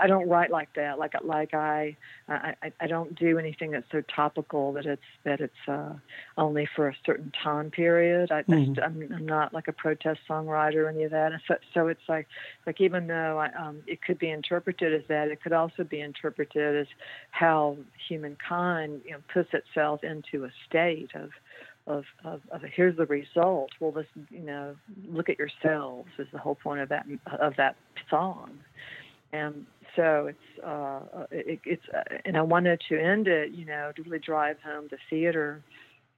I 0.00 0.06
don't 0.06 0.28
write 0.28 0.50
like 0.50 0.68
that. 0.74 0.98
Like 0.98 1.14
like 1.22 1.54
I, 1.54 1.96
I 2.28 2.54
I 2.80 2.86
don't 2.86 3.14
do 3.18 3.38
anything 3.38 3.70
that's 3.70 3.86
so 3.90 4.02
topical 4.14 4.72
that 4.74 4.86
it's 4.86 5.02
that 5.24 5.40
it's 5.40 5.68
uh, 5.68 5.94
only 6.36 6.68
for 6.74 6.88
a 6.88 6.96
certain 7.04 7.32
time 7.42 7.70
period. 7.70 8.30
I, 8.30 8.42
mm-hmm. 8.42 8.80
I 8.80 8.86
am 8.86 9.08
I'm 9.14 9.26
not 9.26 9.52
like 9.52 9.68
a 9.68 9.72
protest 9.72 10.20
songwriter 10.28 10.84
or 10.84 10.88
any 10.88 11.04
of 11.04 11.10
that. 11.10 11.32
And 11.32 11.40
so 11.46 11.54
so 11.74 11.86
it's 11.88 12.08
like 12.08 12.26
like 12.66 12.80
even 12.80 13.06
though 13.06 13.38
I, 13.38 13.48
um, 13.60 13.82
it 13.86 14.02
could 14.02 14.18
be 14.18 14.30
interpreted 14.30 14.94
as 14.94 15.06
that, 15.08 15.28
it 15.28 15.42
could 15.42 15.52
also 15.52 15.84
be 15.84 16.00
interpreted 16.00 16.76
as 16.76 16.86
how 17.30 17.76
humankind 18.08 19.02
you 19.04 19.12
know 19.12 19.18
puts 19.32 19.50
itself 19.52 20.04
into 20.04 20.44
a 20.44 20.50
state 20.68 21.10
of 21.14 21.30
of, 21.86 22.04
of, 22.24 22.40
of 22.50 22.62
here's 22.62 22.96
the 22.96 23.06
result. 23.06 23.70
Well, 23.80 23.92
this 23.92 24.06
you 24.30 24.40
know, 24.40 24.76
look 25.08 25.28
at 25.28 25.38
yourselves 25.38 26.08
is 26.18 26.28
the 26.32 26.38
whole 26.38 26.54
point 26.54 26.80
of 26.80 26.88
that 26.90 27.06
of 27.40 27.54
that 27.56 27.76
song, 28.08 28.58
and 29.32 29.66
so 29.96 30.26
it's 30.26 30.64
uh, 30.64 31.00
it, 31.30 31.60
it's 31.64 31.82
uh, 31.94 32.02
and 32.24 32.36
I 32.36 32.42
wanted 32.42 32.80
to 32.88 32.98
end 32.98 33.28
it, 33.28 33.52
you 33.52 33.64
know, 33.64 33.92
to 33.96 34.02
really 34.02 34.18
drive 34.18 34.56
home 34.64 34.88
the 34.90 34.98
theater 35.10 35.62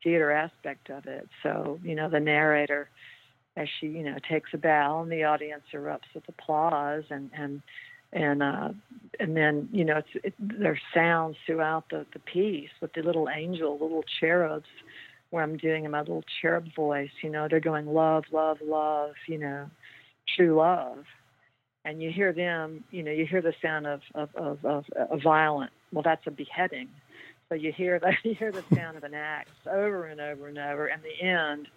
theater 0.02 0.30
aspect 0.30 0.90
of 0.90 1.06
it. 1.06 1.28
So 1.42 1.80
you 1.82 1.94
know, 1.94 2.08
the 2.08 2.20
narrator, 2.20 2.88
as 3.56 3.68
she 3.80 3.86
you 3.86 4.02
know 4.02 4.16
takes 4.28 4.50
a 4.52 4.58
bow, 4.58 5.02
and 5.02 5.10
the 5.10 5.24
audience 5.24 5.62
erupts 5.72 6.12
with 6.14 6.28
applause, 6.28 7.04
and 7.10 7.30
and 7.36 7.62
and 8.12 8.42
uh, 8.42 8.68
and 9.20 9.36
then 9.36 9.68
you 9.72 9.84
know 9.84 9.98
it's 9.98 10.24
it, 10.24 10.34
there's 10.38 10.80
sounds 10.92 11.36
throughout 11.46 11.84
the 11.90 12.06
the 12.12 12.20
piece 12.20 12.70
with 12.80 12.92
the 12.94 13.02
little 13.02 13.28
angel, 13.28 13.78
little 13.80 14.04
cherubs, 14.20 14.68
where 15.30 15.42
I'm 15.42 15.56
doing 15.56 15.84
in 15.84 15.90
my 15.92 16.00
little 16.00 16.24
cherub 16.40 16.66
voice. 16.74 17.10
You 17.22 17.30
know, 17.30 17.46
they're 17.48 17.60
going 17.60 17.86
love, 17.86 18.24
love, 18.32 18.58
love. 18.62 19.12
You 19.28 19.38
know, 19.38 19.70
true 20.36 20.56
love 20.56 21.04
and 21.84 22.02
you 22.02 22.10
hear 22.10 22.32
them, 22.32 22.84
you 22.90 23.02
know, 23.02 23.10
you 23.10 23.26
hear 23.26 23.42
the 23.42 23.54
sound 23.60 23.86
of 23.86 24.00
of 24.14 24.34
of, 24.34 24.64
of, 24.64 24.84
of 24.96 25.22
violent. 25.22 25.72
Well, 25.92 26.02
that's 26.02 26.26
a 26.26 26.30
beheading. 26.30 26.88
So 27.48 27.54
you 27.54 27.72
hear 27.72 27.98
that 27.98 28.14
you 28.24 28.34
hear 28.34 28.52
the 28.52 28.64
sound 28.74 28.96
of 28.96 29.04
an 29.04 29.14
axe 29.14 29.50
over 29.66 30.06
and 30.06 30.20
over 30.20 30.48
and 30.48 30.58
over. 30.58 30.86
And 30.86 31.02
the 31.02 31.26
end, 31.26 31.68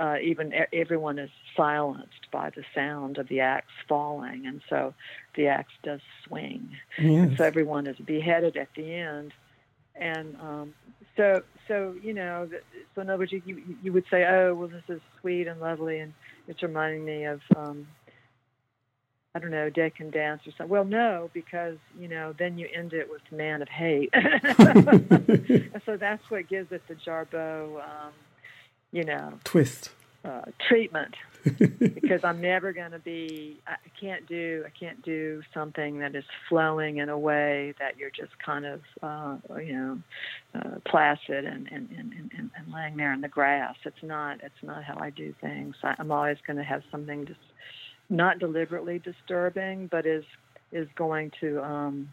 uh, 0.00 0.16
even 0.22 0.52
everyone 0.72 1.18
is 1.18 1.30
silenced 1.56 2.30
by 2.32 2.50
the 2.50 2.64
sound 2.74 3.18
of 3.18 3.28
the 3.28 3.40
axe 3.40 3.72
falling, 3.88 4.46
and 4.46 4.60
so 4.68 4.92
the 5.36 5.46
axe 5.46 5.72
does 5.82 6.00
swing. 6.26 6.70
Yes. 6.98 7.38
So 7.38 7.44
everyone 7.44 7.86
is 7.86 7.96
beheaded 7.98 8.56
at 8.56 8.68
the 8.74 8.92
end, 8.92 9.32
and 9.94 10.36
um, 10.40 10.74
so 11.16 11.42
so 11.68 11.94
you 12.02 12.12
know, 12.12 12.48
so 12.94 13.02
in 13.02 13.08
other 13.08 13.20
words, 13.20 13.30
you, 13.30 13.42
you 13.46 13.62
you 13.82 13.92
would 13.92 14.04
say, 14.10 14.24
oh 14.26 14.54
well, 14.54 14.68
this 14.68 14.82
is 14.88 15.00
sweet 15.20 15.46
and 15.46 15.60
lovely, 15.60 16.00
and 16.00 16.12
it's 16.48 16.62
reminding 16.62 17.04
me 17.04 17.24
of. 17.24 17.40
Um, 17.54 17.86
I 19.34 19.40
don't 19.40 19.50
know, 19.50 19.68
Dead 19.68 19.96
Can 19.96 20.10
Dance 20.10 20.42
or 20.46 20.52
something. 20.52 20.68
Well, 20.68 20.84
no, 20.84 21.28
because 21.34 21.76
you 21.98 22.06
know, 22.06 22.34
then 22.38 22.56
you 22.56 22.68
end 22.72 22.92
it 22.92 23.10
with 23.10 23.22
Man 23.32 23.62
of 23.62 23.68
Hate. 23.68 24.12
so 25.84 25.96
that's 25.96 26.30
what 26.30 26.48
gives 26.48 26.70
it 26.70 26.82
the 26.86 26.94
Jarboe, 26.94 27.82
um, 27.82 28.12
you 28.92 29.02
know, 29.04 29.34
twist 29.42 29.90
uh, 30.24 30.42
treatment. 30.68 31.14
because 31.58 32.24
I'm 32.24 32.40
never 32.40 32.72
going 32.72 32.92
to 32.92 32.98
be. 32.98 33.60
I 33.66 33.76
can't 34.00 34.26
do. 34.26 34.64
I 34.64 34.70
can't 34.70 35.02
do 35.02 35.42
something 35.52 35.98
that 35.98 36.14
is 36.14 36.24
flowing 36.48 36.98
in 36.98 37.10
a 37.10 37.18
way 37.18 37.74
that 37.78 37.98
you're 37.98 38.10
just 38.10 38.32
kind 38.38 38.64
of, 38.64 38.80
uh, 39.02 39.36
you 39.58 39.74
know, 39.74 39.98
uh, 40.54 40.78
placid 40.86 41.44
and 41.44 41.68
and, 41.70 41.90
and, 41.90 42.12
and 42.14 42.50
and 42.56 42.72
laying 42.72 42.96
there 42.96 43.12
in 43.12 43.20
the 43.20 43.28
grass. 43.28 43.74
It's 43.84 44.02
not. 44.02 44.38
It's 44.42 44.62
not 44.62 44.84
how 44.84 44.96
I 44.98 45.10
do 45.10 45.34
things. 45.40 45.74
I, 45.82 45.96
I'm 45.98 46.10
always 46.10 46.38
going 46.46 46.56
to 46.56 46.64
have 46.64 46.82
something 46.90 47.26
to 47.26 47.36
not 48.14 48.38
deliberately 48.38 48.98
disturbing, 48.98 49.88
but 49.88 50.06
is 50.06 50.24
is 50.72 50.88
going 50.96 51.30
to 51.40 51.62
um, 51.62 52.12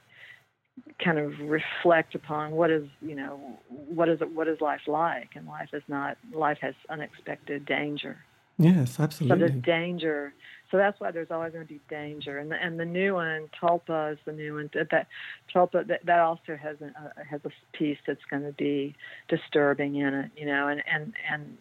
kind 1.04 1.18
of 1.18 1.34
reflect 1.40 2.16
upon 2.16 2.52
what 2.52 2.70
is 2.70 2.88
you 3.02 3.16
know 3.16 3.60
what 3.70 4.10
is 4.10 4.20
what 4.34 4.48
is 4.48 4.60
life 4.62 4.82
like, 4.88 5.30
and 5.36 5.48
life 5.48 5.70
is 5.74 5.84
not 5.88 6.18
life 6.34 6.58
has 6.62 6.76
unexpected 6.90 7.66
danger. 7.66 8.18
Yes, 8.58 9.00
absolutely. 9.00 9.36
So 9.36 9.48
there's 9.48 9.64
danger. 9.64 10.34
So 10.70 10.78
that's 10.78 11.00
why 11.00 11.12
there's 11.12 11.32
always 11.32 11.52
going 11.52 11.66
to 11.66 11.74
be 11.74 11.82
danger. 11.90 12.38
And 12.38 12.52
the, 12.52 12.56
and 12.56 12.80
the 12.80 12.86
new 12.86 13.16
one, 13.16 13.50
Tulpa 13.62 14.14
is 14.14 14.20
the 14.26 14.32
new 14.32 14.56
one. 14.56 14.70
That 14.74 15.08
Tulpa 15.54 15.88
that, 15.88 16.06
that 16.06 16.20
also 16.20 16.56
has 16.56 16.78
a 16.82 17.26
has 17.26 17.42
a 17.44 17.50
piece 17.78 17.98
that's 18.06 18.24
going 18.30 18.44
to 18.44 18.54
be 18.54 18.96
disturbing 19.28 19.96
in 19.96 20.14
it, 20.14 20.32
you 20.38 20.46
know. 20.46 20.68
And 20.68 20.84
and 20.92 21.14
and 21.32 21.58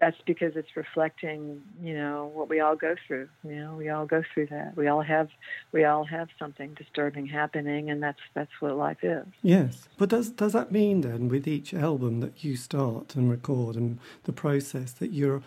that's 0.00 0.16
because 0.26 0.52
it's 0.56 0.76
reflecting, 0.76 1.62
you 1.80 1.94
know, 1.94 2.30
what 2.34 2.48
we 2.48 2.60
all 2.60 2.76
go 2.76 2.94
through. 3.06 3.28
You 3.44 3.56
know, 3.56 3.74
we 3.74 3.88
all 3.88 4.06
go 4.06 4.22
through 4.32 4.46
that. 4.48 4.76
We 4.76 4.88
all 4.88 5.02
have, 5.02 5.28
we 5.72 5.84
all 5.84 6.04
have 6.04 6.28
something 6.38 6.74
disturbing 6.74 7.26
happening, 7.26 7.90
and 7.90 8.02
that's 8.02 8.18
that's 8.34 8.50
what 8.60 8.76
life 8.76 9.02
is. 9.02 9.24
Yes, 9.42 9.88
but 9.96 10.08
does 10.08 10.30
does 10.30 10.52
that 10.52 10.72
mean 10.72 11.02
then, 11.02 11.28
with 11.28 11.46
each 11.46 11.72
album 11.72 12.20
that 12.20 12.44
you 12.44 12.56
start 12.56 13.14
and 13.14 13.30
record, 13.30 13.76
and 13.76 13.98
the 14.24 14.32
process 14.32 14.92
that 14.92 15.12
you're, 15.12 15.42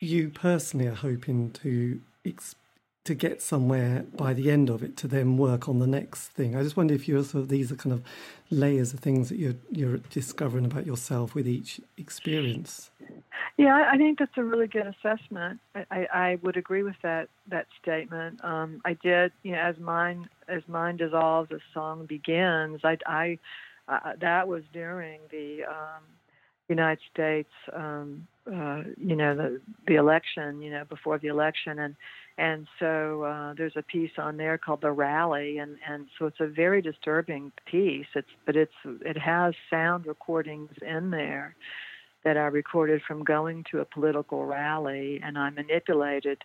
you 0.00 0.28
personally 0.28 0.88
are 0.88 0.94
hoping 0.94 1.50
to 1.52 2.00
ex- 2.24 2.56
to 3.06 3.14
get 3.14 3.40
somewhere 3.40 4.04
by 4.16 4.34
the 4.34 4.50
end 4.50 4.68
of 4.68 4.82
it 4.82 4.96
to 4.98 5.08
then 5.08 5.36
work 5.36 5.68
on 5.68 5.78
the 5.78 5.86
next 5.86 6.28
thing. 6.28 6.56
I 6.56 6.62
just 6.62 6.76
wonder 6.76 6.94
if 6.94 7.08
you're 7.08 7.24
sort 7.24 7.42
of 7.42 7.48
these 7.48 7.72
are 7.72 7.76
kind 7.76 7.92
of 7.92 8.02
layers 8.50 8.92
of 8.92 9.00
things 9.00 9.28
that 9.28 9.38
you're 9.38 9.56
you're 9.70 9.98
discovering 10.10 10.64
about 10.64 10.86
yourself 10.86 11.34
with 11.34 11.48
each 11.48 11.80
experience. 11.96 12.90
Yeah, 13.56 13.88
I 13.90 13.96
think 13.96 14.18
that's 14.18 14.36
a 14.36 14.44
really 14.44 14.66
good 14.66 14.86
assessment. 14.86 15.60
I, 15.74 15.86
I, 15.90 16.06
I 16.12 16.38
would 16.42 16.56
agree 16.56 16.82
with 16.82 16.96
that 17.02 17.28
that 17.48 17.66
statement. 17.80 18.44
Um, 18.44 18.80
I 18.84 18.94
did, 18.94 19.32
you 19.42 19.52
know, 19.52 19.58
as 19.58 19.78
Mind 19.78 20.28
as 20.48 20.62
Mind 20.68 20.98
dissolves, 20.98 21.50
as 21.52 21.60
song 21.72 22.06
begins. 22.06 22.80
I, 22.84 22.98
I 23.06 23.38
uh, 23.88 24.12
that 24.20 24.48
was 24.48 24.62
during 24.72 25.20
the 25.30 25.64
um, 25.64 26.02
United 26.68 27.00
States, 27.12 27.50
um, 27.72 28.26
uh, 28.46 28.82
you 28.98 29.16
know, 29.16 29.34
the 29.34 29.60
the 29.86 29.94
election, 29.94 30.60
you 30.60 30.70
know, 30.70 30.84
before 30.84 31.18
the 31.18 31.28
election, 31.28 31.78
and 31.78 31.96
and 32.38 32.66
so 32.78 33.22
uh, 33.22 33.54
there's 33.54 33.76
a 33.76 33.82
piece 33.82 34.12
on 34.18 34.36
there 34.36 34.58
called 34.58 34.82
the 34.82 34.92
rally, 34.92 35.58
and 35.58 35.78
and 35.88 36.06
so 36.18 36.26
it's 36.26 36.40
a 36.40 36.46
very 36.46 36.82
disturbing 36.82 37.52
piece. 37.64 38.06
It's 38.14 38.28
but 38.44 38.56
it's 38.56 38.74
it 38.84 39.16
has 39.16 39.54
sound 39.70 40.06
recordings 40.06 40.70
in 40.82 41.10
there 41.10 41.56
that 42.24 42.36
I 42.36 42.46
recorded 42.46 43.02
from 43.06 43.24
going 43.24 43.64
to 43.70 43.80
a 43.80 43.84
political 43.84 44.44
rally, 44.44 45.20
and 45.22 45.38
I 45.38 45.48
manipulated 45.50 46.42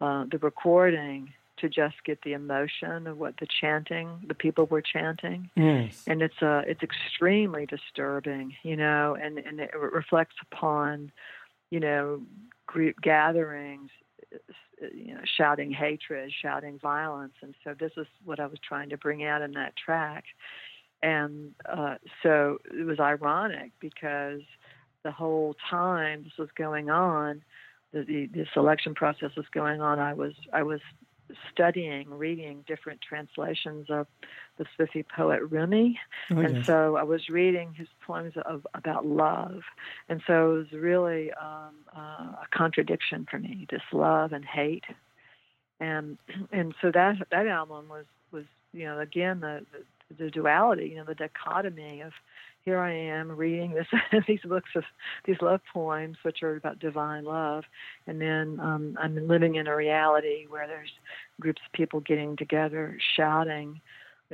uh, 0.00 0.24
the 0.30 0.38
recording 0.38 1.32
to 1.58 1.68
just 1.68 1.96
get 2.04 2.22
the 2.22 2.32
emotion 2.32 3.06
of 3.06 3.18
what 3.18 3.36
the 3.38 3.46
chanting, 3.60 4.08
the 4.26 4.34
people 4.34 4.66
were 4.66 4.82
chanting. 4.82 5.50
Yes. 5.56 6.04
And 6.06 6.22
it's 6.22 6.42
uh, 6.42 6.62
it's 6.66 6.82
extremely 6.82 7.66
disturbing, 7.66 8.54
you 8.62 8.76
know, 8.76 9.16
and 9.20 9.38
and 9.38 9.60
it 9.60 9.74
reflects 9.74 10.36
upon, 10.40 11.12
you 11.70 11.80
know, 11.80 12.22
group 12.66 13.00
gatherings, 13.02 13.90
you 14.94 15.14
know, 15.14 15.20
shouting 15.36 15.72
hatred, 15.72 16.32
shouting 16.42 16.78
violence, 16.78 17.34
and 17.42 17.54
so 17.64 17.74
this 17.78 17.92
is 17.96 18.06
what 18.24 18.40
I 18.40 18.46
was 18.46 18.58
trying 18.66 18.90
to 18.90 18.96
bring 18.96 19.24
out 19.24 19.42
in 19.42 19.52
that 19.52 19.74
track, 19.76 20.24
and 21.02 21.52
uh, 21.70 21.96
so 22.22 22.58
it 22.72 22.84
was 22.84 23.00
ironic 23.00 23.72
because 23.80 24.40
the 25.02 25.12
whole 25.12 25.54
time 25.70 26.24
this 26.24 26.32
was 26.38 26.48
going 26.56 26.90
on, 26.90 27.42
the, 27.92 28.04
the 28.04 28.26
this 28.26 28.48
election 28.56 28.94
process 28.94 29.30
was 29.36 29.46
going 29.52 29.80
on. 29.80 29.98
I 29.98 30.14
was 30.14 30.32
I 30.52 30.62
was 30.62 30.80
studying, 31.52 32.10
reading 32.10 32.64
different 32.66 33.00
translations 33.00 33.86
of 33.88 34.06
the 34.56 34.66
Sufi 34.76 35.02
poet 35.02 35.40
Rumi, 35.50 35.98
oh, 36.30 36.38
and 36.38 36.64
so 36.64 36.96
I 36.96 37.02
was 37.02 37.28
reading 37.28 37.74
his 37.74 37.88
poems 38.06 38.34
of 38.44 38.66
about 38.74 39.06
love, 39.06 39.62
and 40.08 40.22
so 40.26 40.52
it 40.52 40.58
was 40.58 40.72
really 40.72 41.32
um, 41.32 41.74
uh, 41.96 42.42
a 42.42 42.46
contradiction 42.52 43.26
for 43.30 43.38
me, 43.38 43.66
this 43.70 43.82
love 43.92 44.32
and 44.32 44.44
hate, 44.44 44.84
and 45.80 46.18
and 46.52 46.74
so 46.80 46.90
that 46.92 47.16
that 47.30 47.46
album 47.46 47.88
was 47.88 48.06
was 48.30 48.44
you 48.72 48.84
know 48.84 49.00
again 49.00 49.40
the 49.40 49.64
the, 49.72 50.24
the 50.24 50.30
duality, 50.30 50.88
you 50.88 50.96
know 50.96 51.04
the 51.04 51.14
dichotomy 51.14 52.00
of 52.00 52.12
here 52.64 52.78
I 52.78 52.92
am 52.92 53.30
reading 53.30 53.74
this 53.74 53.86
these 54.26 54.40
books 54.40 54.70
of 54.74 54.84
these 55.24 55.36
love 55.40 55.60
poems, 55.72 56.16
which 56.22 56.42
are 56.42 56.56
about 56.56 56.78
divine 56.78 57.24
love, 57.24 57.64
and 58.06 58.20
then 58.20 58.58
um, 58.60 58.96
I'm 59.00 59.28
living 59.28 59.56
in 59.56 59.66
a 59.66 59.76
reality 59.76 60.46
where 60.48 60.66
there's 60.66 60.92
groups 61.40 61.60
of 61.66 61.72
people 61.72 62.00
getting 62.00 62.36
together, 62.36 62.96
shouting, 63.16 63.80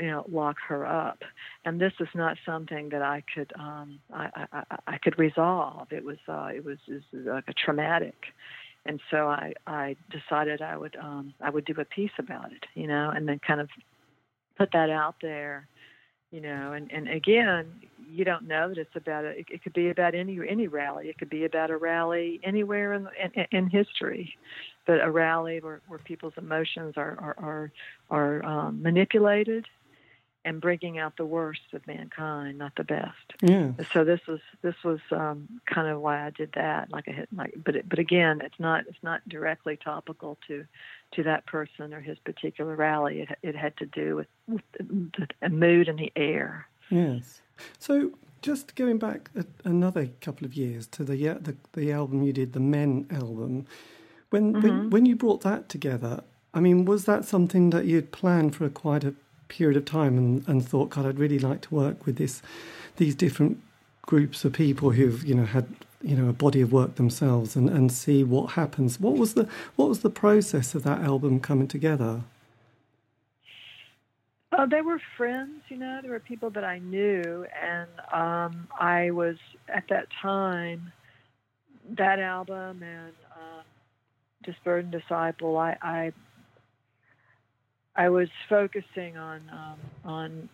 you 0.01 0.11
know, 0.11 0.25
lock 0.31 0.57
her 0.69 0.87
up, 0.87 1.19
and 1.65 1.81
this 1.81 1.93
is 2.01 2.09
not 2.15 2.37
something 2.47 2.89
that 2.91 3.03
I 3.03 3.23
could 3.35 3.53
um, 3.59 4.01
I, 4.13 4.47
I, 4.53 4.63
I 4.87 4.99
could 4.99 5.19
resolve. 5.19 5.89
It 5.93 6.05
was 6.05 6.19
uh, 6.29 6.49
it 6.55 6.65
was, 6.65 6.79
it 6.89 7.03
was 7.13 7.27
like 7.27 7.45
a 7.49 7.55
traumatic. 7.55 8.17
And 8.87 8.99
so 9.11 9.29
I, 9.29 9.53
I 9.67 9.95
decided 10.11 10.63
I 10.63 10.77
would 10.77 10.97
um, 10.97 11.35
I 11.43 11.51
would 11.51 11.67
do 11.67 11.75
a 11.79 11.85
piece 11.85 12.11
about 12.19 12.51
it, 12.53 12.65
you 12.75 12.87
know, 12.87 13.13
and 13.15 13.29
then 13.29 13.39
kind 13.47 13.61
of 13.61 13.69
put 14.57 14.71
that 14.73 14.91
out 14.91 15.17
there 15.21 15.69
you 16.31 16.41
know 16.41 16.73
and 16.73 16.91
and 16.93 17.09
again 17.09 17.67
you 18.09 18.25
don't 18.25 18.47
know 18.47 18.69
that 18.69 18.79
it's 18.79 18.95
about 18.97 19.25
a, 19.25 19.31
it, 19.31 19.47
it 19.51 19.63
could 19.63 19.73
be 19.73 19.91
about 19.91 20.15
any 20.15 20.39
any 20.49 20.69
rally 20.69 21.09
it 21.09 21.19
could 21.19 21.31
be 21.31 21.45
about 21.45 21.71
a 21.71 21.77
rally 21.77 22.41
anywhere 22.45 22.95
in 22.95 23.09
in, 23.35 23.47
in 23.51 23.71
history 23.71 24.33
but 24.87 25.01
a 25.03 25.11
rally 25.11 25.61
where, 25.61 25.81
where 25.89 25.99
people's 25.99 26.33
emotions 26.37 26.95
are 26.97 27.17
are 27.21 27.37
are, 27.39 27.73
are 28.11 28.45
um, 28.45 28.83
manipulated 28.83 29.67
and 30.45 30.61
bringing 30.61 30.99
out 30.99 31.17
the 31.17 31.25
worst 31.25 31.61
of 31.73 31.87
mankind, 31.87 32.59
not 32.59 32.73
the 32.77 32.85
best. 32.85 33.35
Yeah. 33.43 33.73
So 33.93 34.05
this 34.05 34.21
was 34.27 34.41
this 34.63 34.75
was 34.83 35.01
um, 35.11 35.61
kind 35.67 35.89
of 35.89 36.01
why 36.01 36.27
I 36.27 36.31
did 36.31 36.53
that. 36.55 36.91
Like 36.91 37.09
I 37.09 37.13
hit 37.13 37.29
like, 37.33 37.55
but 37.63 37.77
it, 37.77 37.89
but 37.89 37.99
again, 37.99 38.41
it's 38.43 38.59
not 38.59 38.85
it's 38.89 39.03
not 39.03 39.27
directly 39.29 39.77
topical 39.77 40.39
to 40.49 40.65
to 41.13 41.23
that 41.25 41.47
person 41.47 41.93
or 41.93 42.01
his 42.01 42.19
particular 42.21 42.75
rally. 42.75 43.21
It 43.21 43.39
it 43.43 43.57
had 43.57 43.77
to 43.79 43.87
do 43.87 44.17
with, 44.17 44.27
with 44.49 44.63
the, 44.79 45.29
the 45.41 45.49
mood 45.49 45.89
and 45.89 45.99
the 45.99 46.13
air. 46.17 46.67
Yes. 46.91 47.41
So 47.79 48.13
just 48.43 48.75
going 48.75 48.99
back 48.99 49.31
a, 49.37 49.45
another 49.65 50.09
couple 50.21 50.47
of 50.47 50.55
years 50.55 50.87
to 50.89 51.05
the, 51.05 51.17
the 51.17 51.57
the 51.73 51.93
album 51.93 52.23
you 52.23 52.33
did, 52.33 52.53
the 52.53 52.61
Men 52.61 53.07
album. 53.11 53.67
When, 54.31 54.53
mm-hmm. 54.53 54.63
when 54.63 54.91
when 54.91 55.07
you 55.07 55.17
brought 55.17 55.43
that 55.43 55.69
together, 55.69 56.23
I 56.55 56.61
mean, 56.61 56.85
was 56.85 57.05
that 57.05 57.25
something 57.25 57.71
that 57.71 57.85
you'd 57.87 58.13
planned 58.13 58.55
for 58.55 58.65
a 58.65 58.71
quite 58.71 59.05
a 59.05 59.15
period 59.51 59.77
of 59.77 59.85
time 59.85 60.17
and, 60.17 60.49
and 60.49 60.67
thought, 60.67 60.91
God, 60.91 61.05
I'd 61.05 61.19
really 61.19 61.39
like 61.39 61.61
to 61.63 61.75
work 61.75 62.07
with 62.07 62.17
this 62.17 62.41
these 62.97 63.15
different 63.15 63.61
groups 64.03 64.45
of 64.45 64.53
people 64.53 64.91
who've 64.91 65.25
you 65.25 65.35
know 65.35 65.45
had 65.45 65.67
you 66.03 66.17
know 66.17 66.29
a 66.29 66.33
body 66.33 66.61
of 66.61 66.73
work 66.73 66.95
themselves 66.95 67.57
and, 67.57 67.69
and 67.69 67.93
see 67.93 68.25
what 68.25 68.53
happens. 68.53 68.99
What 68.99 69.17
was 69.17 69.35
the 69.35 69.49
what 69.77 69.89
was 69.89 70.01
the 70.01 70.11
process 70.11 70.75
of 70.75 70.83
that 70.85 71.01
album 71.01 71.41
coming 71.41 71.69
together? 71.69 72.23
They 74.69 74.83
were 74.83 75.01
friends, 75.17 75.63
you 75.69 75.77
know. 75.77 76.01
There 76.03 76.11
were 76.11 76.21
people 76.21 76.51
that 76.51 76.65
I 76.65 76.81
knew, 76.81 77.47
and 77.63 77.89
um, 78.13 78.69
I 78.79 79.11
was 79.11 79.37
at 79.69 79.85
that 79.89 80.09
time. 80.21 80.93
That 81.97 82.19
album 82.21 82.83
and 82.83 83.13
um, 83.35 83.65
Disburdened 84.45 84.93
Disciple, 84.93 85.57
I, 85.57 85.77
I 85.83 86.13
I 88.01 88.09
was 88.09 88.31
focusing 88.49 89.19
on 89.19 89.43
um, 89.53 89.79
on 90.07 90.49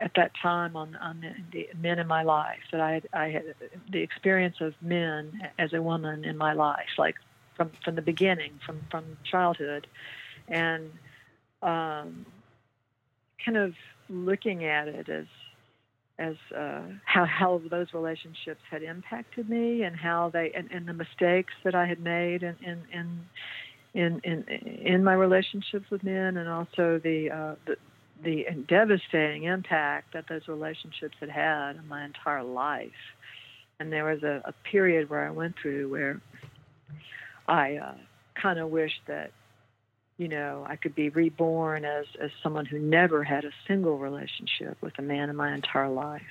at 0.00 0.12
that 0.16 0.32
time 0.42 0.76
on 0.76 0.96
on 0.96 1.20
the, 1.20 1.34
the, 1.52 1.68
men 1.78 1.98
in 1.98 2.06
my 2.06 2.22
life 2.22 2.64
that 2.72 2.80
I 2.80 2.92
had, 2.94 3.08
I 3.12 3.28
had 3.28 3.54
the 3.90 4.00
experience 4.00 4.56
of 4.62 4.72
men 4.80 5.42
as 5.58 5.74
a 5.74 5.82
woman 5.82 6.24
in 6.24 6.38
my 6.38 6.54
life, 6.54 6.88
like 6.96 7.16
from 7.54 7.70
from 7.84 7.96
the 7.96 8.02
beginning, 8.02 8.52
from 8.64 8.80
from 8.90 9.04
childhood, 9.30 9.86
and 10.48 10.90
um, 11.60 12.24
kind 13.44 13.58
of 13.58 13.74
looking 14.08 14.64
at 14.64 14.88
it 14.88 15.10
as 15.10 15.26
as 16.18 16.36
uh, 16.56 16.80
how 17.04 17.26
how 17.26 17.60
those 17.70 17.88
relationships 17.92 18.62
had 18.70 18.82
impacted 18.82 19.50
me 19.50 19.82
and 19.82 19.96
how 19.96 20.30
they 20.30 20.50
and, 20.52 20.70
and 20.72 20.88
the 20.88 20.94
mistakes 20.94 21.52
that 21.62 21.74
I 21.74 21.84
had 21.84 22.00
made 22.00 22.42
in 22.42 22.56
in, 22.64 22.78
in 23.94 24.20
in 24.24 24.42
in 24.44 25.04
my 25.04 25.12
relationships 25.14 25.86
with 25.90 26.02
men, 26.02 26.36
and 26.36 26.48
also 26.48 27.00
the 27.02 27.30
uh, 27.30 27.54
the 27.66 27.76
the 28.22 28.46
devastating 28.68 29.44
impact 29.44 30.12
that 30.14 30.24
those 30.28 30.46
relationships 30.48 31.16
had 31.20 31.28
had 31.28 31.76
in 31.76 31.86
my 31.88 32.04
entire 32.04 32.44
life. 32.44 32.90
And 33.80 33.92
there 33.92 34.04
was 34.04 34.22
a, 34.22 34.42
a 34.44 34.52
period 34.70 35.10
where 35.10 35.26
I 35.26 35.30
went 35.30 35.56
through 35.60 35.90
where 35.90 36.20
I 37.48 37.76
uh, 37.76 37.94
kind 38.40 38.58
of 38.58 38.70
wished 38.70 39.00
that 39.08 39.32
you 40.22 40.28
know, 40.28 40.64
I 40.68 40.76
could 40.76 40.94
be 40.94 41.08
reborn 41.08 41.84
as, 41.84 42.06
as 42.20 42.30
someone 42.44 42.64
who 42.64 42.78
never 42.78 43.24
had 43.24 43.44
a 43.44 43.50
single 43.66 43.98
relationship 43.98 44.78
with 44.80 44.96
a 44.96 45.02
man 45.02 45.28
in 45.30 45.34
my 45.34 45.52
entire 45.52 45.88
life. 45.88 46.22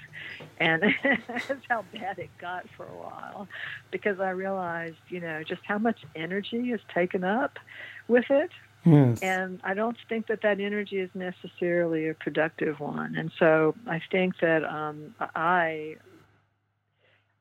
And 0.61 0.81
that's 1.03 1.65
how 1.67 1.83
bad 1.93 2.17
it 2.17 2.29
got 2.39 2.69
for 2.77 2.85
a 2.85 2.95
while 2.95 3.49
because 3.91 4.21
I 4.21 4.29
realized, 4.29 4.95
you 5.09 5.19
know, 5.19 5.43
just 5.43 5.61
how 5.67 5.77
much 5.77 5.99
energy 6.15 6.71
is 6.71 6.79
taken 6.93 7.25
up 7.25 7.59
with 8.07 8.23
it. 8.29 8.51
Yes. 8.85 9.19
And 9.21 9.59
I 9.61 9.73
don't 9.73 9.97
think 10.07 10.27
that 10.27 10.41
that 10.43 10.61
energy 10.61 10.99
is 10.99 11.09
necessarily 11.13 12.07
a 12.07 12.13
productive 12.13 12.79
one. 12.79 13.15
And 13.17 13.29
so 13.37 13.75
I 13.87 14.01
think 14.09 14.39
that 14.39 14.63
um, 14.63 15.13
I. 15.19 15.97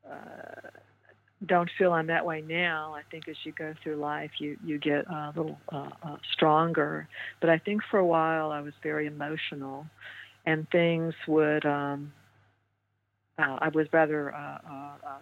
Uh, 0.05 0.67
don't 1.45 1.69
feel 1.77 1.91
I'm 1.93 2.07
that 2.07 2.25
way 2.25 2.41
now. 2.41 2.93
I 2.95 3.01
think 3.09 3.27
as 3.27 3.35
you 3.43 3.51
go 3.51 3.73
through 3.81 3.95
life, 3.95 4.31
you 4.39 4.57
you 4.63 4.77
get 4.77 5.07
a 5.07 5.33
little 5.35 5.57
uh, 5.71 5.89
uh, 6.03 6.17
stronger. 6.33 7.07
But 7.39 7.49
I 7.49 7.57
think 7.57 7.81
for 7.89 7.97
a 7.97 8.05
while 8.05 8.51
I 8.51 8.61
was 8.61 8.73
very 8.83 9.07
emotional, 9.07 9.85
and 10.45 10.69
things 10.69 11.13
would. 11.27 11.65
Um, 11.65 12.13
uh, 13.39 13.57
I 13.59 13.69
was 13.69 13.87
rather, 13.91 14.33
uh, 14.33 14.57
uh, 14.69 15.07
uh, 15.07 15.17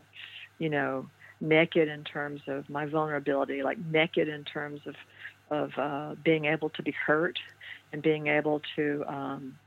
you 0.58 0.69
know, 0.69 1.08
naked 1.39 1.88
in 1.88 2.03
terms 2.03 2.41
of 2.47 2.69
my 2.69 2.86
vulnerability, 2.86 3.63
like 3.63 3.77
naked 3.77 4.27
in 4.27 4.43
terms 4.43 4.82
of 4.86 4.95
of 5.51 6.17
being 6.23 6.45
able 6.45 6.69
to 6.69 6.84
be 6.84 6.91
hurt 6.91 7.39
and 7.91 8.01
being 8.01 8.27
able 8.27 8.62
to. 8.75 9.03
Um, 9.08 9.58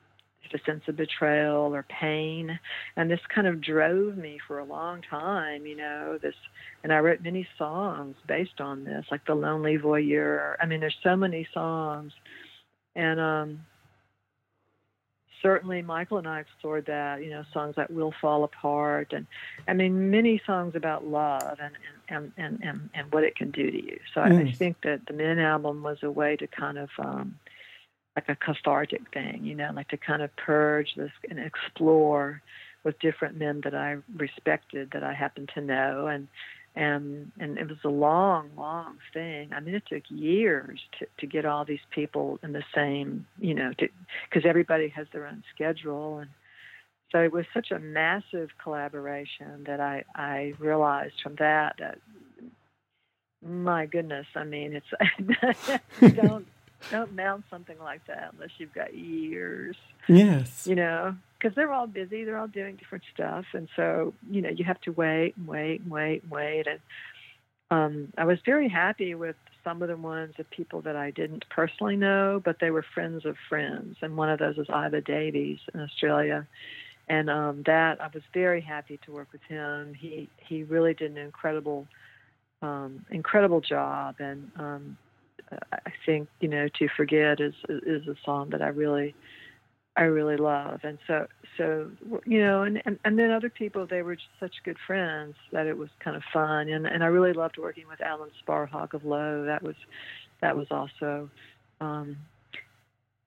a 0.55 0.59
sense 0.65 0.83
of 0.89 0.97
betrayal 0.97 1.75
or 1.75 1.85
pain. 1.85 2.59
And 2.97 3.11
this 3.11 3.21
kind 3.29 3.47
of 3.47 3.61
drove 3.61 4.17
me 4.17 4.39
for 4.47 4.59
a 4.59 4.65
long 4.65 5.03
time, 5.03 5.67
you 5.67 5.77
know, 5.77 6.19
this 6.21 6.35
and 6.83 6.93
I 6.93 6.99
wrote 6.99 7.23
many 7.23 7.47
songs 7.59 8.17
based 8.27 8.61
on 8.61 8.85
this, 8.85 9.07
like 9.11 9.25
The 9.27 9.35
Lonely 9.35 9.79
Voyeur. 9.79 10.57
I 10.61 10.67
mean, 10.67 10.81
there's 10.81 10.97
so 11.03 11.17
many 11.17 11.47
songs. 11.53 12.13
And 12.95 13.21
um 13.21 13.61
certainly 15.41 15.83
Michael 15.83 16.19
and 16.19 16.29
I 16.29 16.39
explored 16.41 16.87
that, 16.87 17.23
you 17.23 17.31
know, 17.31 17.43
songs 17.53 17.75
that 17.77 17.91
will 17.91 18.15
fall 18.21 18.45
apart 18.45 19.13
and 19.13 19.27
I 19.67 19.75
mean 19.75 20.11
many 20.11 20.41
songs 20.47 20.75
about 20.75 21.07
love 21.07 21.59
and 21.61 21.75
and, 22.09 22.33
and, 22.37 22.61
and, 22.63 22.91
and 22.95 23.13
what 23.13 23.25
it 23.25 23.37
can 23.37 23.51
do 23.51 23.71
to 23.71 23.85
you. 23.85 23.99
So 24.15 24.21
mm. 24.21 24.47
I, 24.47 24.49
I 24.49 24.53
think 24.53 24.83
that 24.83 25.07
the 25.07 25.15
Men 25.15 25.39
album 25.39 25.83
was 25.83 25.99
a 26.03 26.11
way 26.11 26.37
to 26.37 26.47
kind 26.47 26.79
of 26.79 26.91
um 26.99 27.37
like 28.17 28.29
a 28.29 28.37
cathartic 28.37 29.13
thing, 29.13 29.41
you 29.45 29.55
know, 29.55 29.71
like 29.75 29.89
to 29.89 29.97
kind 29.97 30.23
of 30.23 30.35
purge 30.37 30.95
this 30.97 31.11
and 31.29 31.39
explore 31.39 32.43
with 32.85 32.99
different 32.99 33.39
men 33.39 33.61
that 33.65 33.75
I 33.75 33.99
respected 34.17 34.91
that 34.93 35.03
I 35.03 35.15
happened 35.15 35.51
to 35.55 35.61
know. 35.61 36.07
And 36.07 36.29
and 36.75 37.31
and 37.39 37.59
it 37.59 37.69
was 37.69 37.79
a 37.85 37.89
long 37.89 38.51
long 38.57 38.97
thing. 39.13 39.51
I 39.53 39.61
mean 39.61 39.75
it 39.75 39.85
took 39.89 40.05
years 40.09 40.81
to 40.99 41.07
to 41.19 41.27
get 41.27 41.45
all 41.45 41.65
these 41.65 41.85
people 41.91 42.39
in 42.43 42.53
the 42.53 42.65
same 42.75 43.27
you 43.39 43.55
know 43.55 43.73
because 43.79 44.45
everybody 44.47 44.89
has 44.89 45.07
their 45.13 45.27
own 45.27 45.43
schedule. 45.55 46.19
And 46.19 46.31
so 47.13 47.19
it 47.19 47.33
was 47.33 47.45
such 47.53 47.71
a 47.71 47.79
massive 47.79 48.49
collaboration 48.63 49.65
that 49.67 49.81
i 49.81 50.03
i 50.15 50.55
realized 50.59 51.15
from 51.23 51.35
that 51.37 51.77
that 51.79 51.99
my 53.47 53.87
goodness 53.87 54.27
i 54.35 54.45
mean 54.45 54.73
it's 54.75 56.17
don't 56.17 56.47
don't 56.91 57.15
mount 57.15 57.45
something 57.51 57.79
like 57.79 58.07
that 58.07 58.31
unless 58.33 58.51
you've 58.59 58.75
got 58.75 58.95
years. 58.95 59.77
Yes. 60.09 60.67
You 60.67 60.75
know, 60.75 61.17
because 61.39 61.55
they're 61.55 61.73
all 61.73 61.87
busy, 61.87 62.25
they're 62.25 62.39
all 62.39 62.49
doing 62.49 62.77
different 62.77 63.05
stuff, 63.15 63.45
and 63.53 63.69
so 63.77 64.15
you 64.31 64.43
know 64.43 64.51
you 64.51 64.65
have 64.65 64.81
to 64.83 64.93
wait 64.93 65.37
and 65.37 65.47
wait 65.47 65.81
and 65.81 65.91
wait 65.91 66.23
and 66.23 66.31
wait. 66.31 66.67
And 66.67 66.81
um, 67.71 68.13
I 68.17 68.25
was 68.25 68.39
very 68.45 68.69
happy 68.69 69.15
with 69.15 69.37
some 69.65 69.83
of 69.83 69.89
the 69.89 69.97
ones 69.97 70.35
of 70.39 70.49
people 70.51 70.83
that 70.83 70.97
I 70.97 71.11
didn't 71.11 71.45
personally 71.49 71.97
know, 71.97 72.41
but 72.45 72.59
they 72.61 72.71
were 72.71 72.85
friends 72.95 73.25
of 73.25 73.37
friends, 73.49 73.97
and 74.03 74.17
one 74.17 74.29
of 74.29 74.39
those 74.39 74.57
was 74.57 74.69
Iva 74.69 75.01
Davies 75.01 75.59
in 75.73 75.81
Australia. 75.81 76.47
And 77.09 77.29
um, 77.29 77.63
that 77.67 78.01
I 78.01 78.09
was 78.15 78.23
very 78.33 78.61
happy 78.61 78.99
to 79.05 79.13
work 79.13 79.29
with 79.33 79.43
him. 79.43 79.95
He 79.95 80.29
he 80.37 80.63
really 80.63 80.95
did 80.95 81.11
an 81.11 81.19
incredible 81.19 81.89
um, 82.63 83.05
incredible 83.11 83.61
job, 83.61 84.17
and 84.21 84.51
um, 84.57 84.97
I 85.73 85.93
think 86.05 86.29
you 86.41 86.49
know 86.49 86.69
to 86.69 86.89
forget 86.97 87.41
is 87.41 87.55
is 87.69 88.07
a 88.09 88.17
song 88.25 88.51
that 88.51 88.63
I 88.63 88.69
really 88.69 89.15
I 89.97 90.03
really 90.03 90.37
love, 90.37 90.81
and 90.85 90.99
so 91.07 91.27
so 91.57 91.91
you 92.25 92.41
know, 92.41 92.63
and, 92.63 92.83
and 92.87 92.99
and 93.05 93.19
then 93.19 93.31
other 93.31 93.51
people 93.51 93.87
they 93.87 94.03
were 94.03 94.17
just 94.17 94.29
such 94.41 94.55
good 94.65 94.79
friends 94.87 95.35
that 95.53 95.67
it 95.67 95.77
was 95.77 95.91
kind 96.01 96.17
of 96.17 96.23
fun, 96.33 96.69
and 96.69 96.87
and 96.87 97.05
I 97.05 97.09
really 97.09 97.33
loved 97.33 97.59
working 97.59 97.87
with 97.89 98.01
Alan 98.01 98.31
Sparhawk 98.45 98.95
of 98.95 99.05
Low. 99.05 99.45
That 99.45 99.63
was 99.63 99.77
that 100.41 100.57
was 100.57 100.69
also, 100.71 101.29
um, 101.81 102.17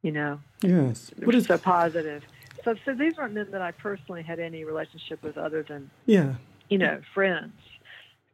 you 0.02 0.12
know, 0.12 0.40
yes, 0.62 1.12
what 1.24 1.36
is 1.36 1.46
so 1.46 1.58
positive. 1.58 2.24
So 2.64 2.76
so 2.84 2.96
these 2.96 3.16
weren't 3.18 3.36
men 3.36 3.52
that 3.52 3.62
I 3.62 3.72
personally 3.72 4.24
had 4.24 4.40
any 4.40 4.64
relationship 4.64 5.22
with 5.22 5.38
other 5.38 5.62
than 5.62 5.92
yeah, 6.08 6.34
you 6.70 6.80
know, 6.80 7.00
friends 7.14 7.54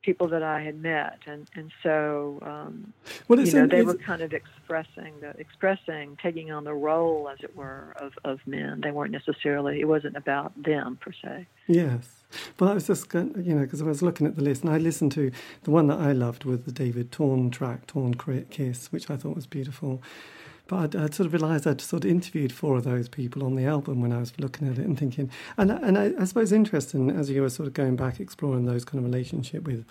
people 0.02 0.28
that 0.30 0.44
I 0.44 0.62
had 0.62 0.82
met, 0.82 1.20
and 1.28 1.48
and 1.56 1.72
so 1.84 2.40
um, 2.42 2.94
well, 3.28 3.40
you 3.40 3.52
know 3.54 3.68
they 3.68 3.84
were 3.84 3.96
kind 3.96 4.22
of 4.22 4.34
expressing 4.34 5.14
the 5.22 5.30
expressing 5.40 6.18
taking 6.22 6.52
on 6.52 6.64
the 6.64 6.74
role, 6.74 7.30
as 7.30 7.40
it 7.42 7.56
were, 7.56 7.94
of 7.98 8.14
of 8.24 8.40
men. 8.46 8.82
They 8.82 8.92
weren't 8.92 9.12
necessarily. 9.12 9.80
It 9.80 9.88
wasn't 9.88 10.16
about 10.18 10.52
them 10.62 10.98
per 11.02 11.12
se. 11.12 11.48
Yes. 11.68 12.22
Well, 12.60 12.70
I 12.70 12.74
was 12.74 12.88
just, 12.88 13.10
going, 13.10 13.34
you 13.44 13.54
know, 13.54 13.62
because 13.62 13.82
I 13.82 13.86
was 13.86 14.02
looking 14.02 14.26
at 14.26 14.36
the 14.36 14.42
list 14.42 14.64
and 14.64 14.72
I 14.72 14.78
listened 14.78 15.12
to 15.14 15.32
the 15.64 15.72
one 15.72 15.88
that 15.88 16.00
I 16.00 16.14
loved 16.14 16.46
was 16.46 16.62
the 16.62 16.72
David 16.72 17.12
Torn 17.12 17.52
track, 17.52 17.88
Torn 17.88 18.14
Kiss, 18.14 18.92
which 18.92 19.10
I 19.10 19.18
thought 19.18 19.36
was 19.36 19.48
beautiful. 19.48 20.02
But 20.72 20.96
I'd, 20.96 20.96
I'd, 20.96 21.14
sort 21.14 21.28
of 21.28 21.34
realised 21.34 21.68
I'd 21.68 21.82
sort 21.82 22.06
of 22.06 22.10
interviewed 22.10 22.54
four 22.54 22.78
of 22.78 22.86
those 22.86 23.10
people 23.10 23.44
on 23.44 23.56
the 23.56 23.66
album 23.66 24.02
when 24.02 24.14
I 24.14 24.20
was 24.20 24.32
looking 24.40 24.70
at 24.70 24.78
it 24.78 24.86
and 24.86 24.98
thinking, 24.98 25.30
and 25.58 25.70
and 25.70 25.98
I, 25.98 26.14
I 26.18 26.24
suppose 26.24 26.54
interesting 26.54 27.12
as 27.12 27.30
you 27.30 27.42
were 27.42 27.50
sort 27.50 27.68
of 27.68 27.74
going 27.74 27.98
back 27.98 28.22
exploring 28.22 28.64
those 28.66 28.86
kind 28.86 29.04
of 29.04 29.12
relationship 29.12 29.64
with 29.64 29.84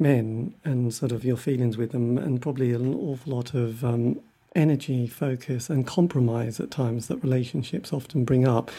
men 0.00 0.52
and 0.64 0.92
sort 0.92 1.12
of 1.12 1.24
your 1.24 1.36
feelings 1.36 1.76
with 1.76 1.92
them, 1.92 2.18
and 2.18 2.42
probably 2.42 2.72
an 2.72 2.92
awful 2.92 3.36
lot 3.36 3.54
of 3.54 3.84
um, 3.84 4.18
energy, 4.56 5.06
focus, 5.06 5.70
and 5.70 5.86
compromise 5.86 6.58
at 6.58 6.72
times 6.72 7.06
that 7.06 7.22
relationships 7.22 7.92
often 7.92 8.24
bring 8.24 8.48
up. 8.48 8.72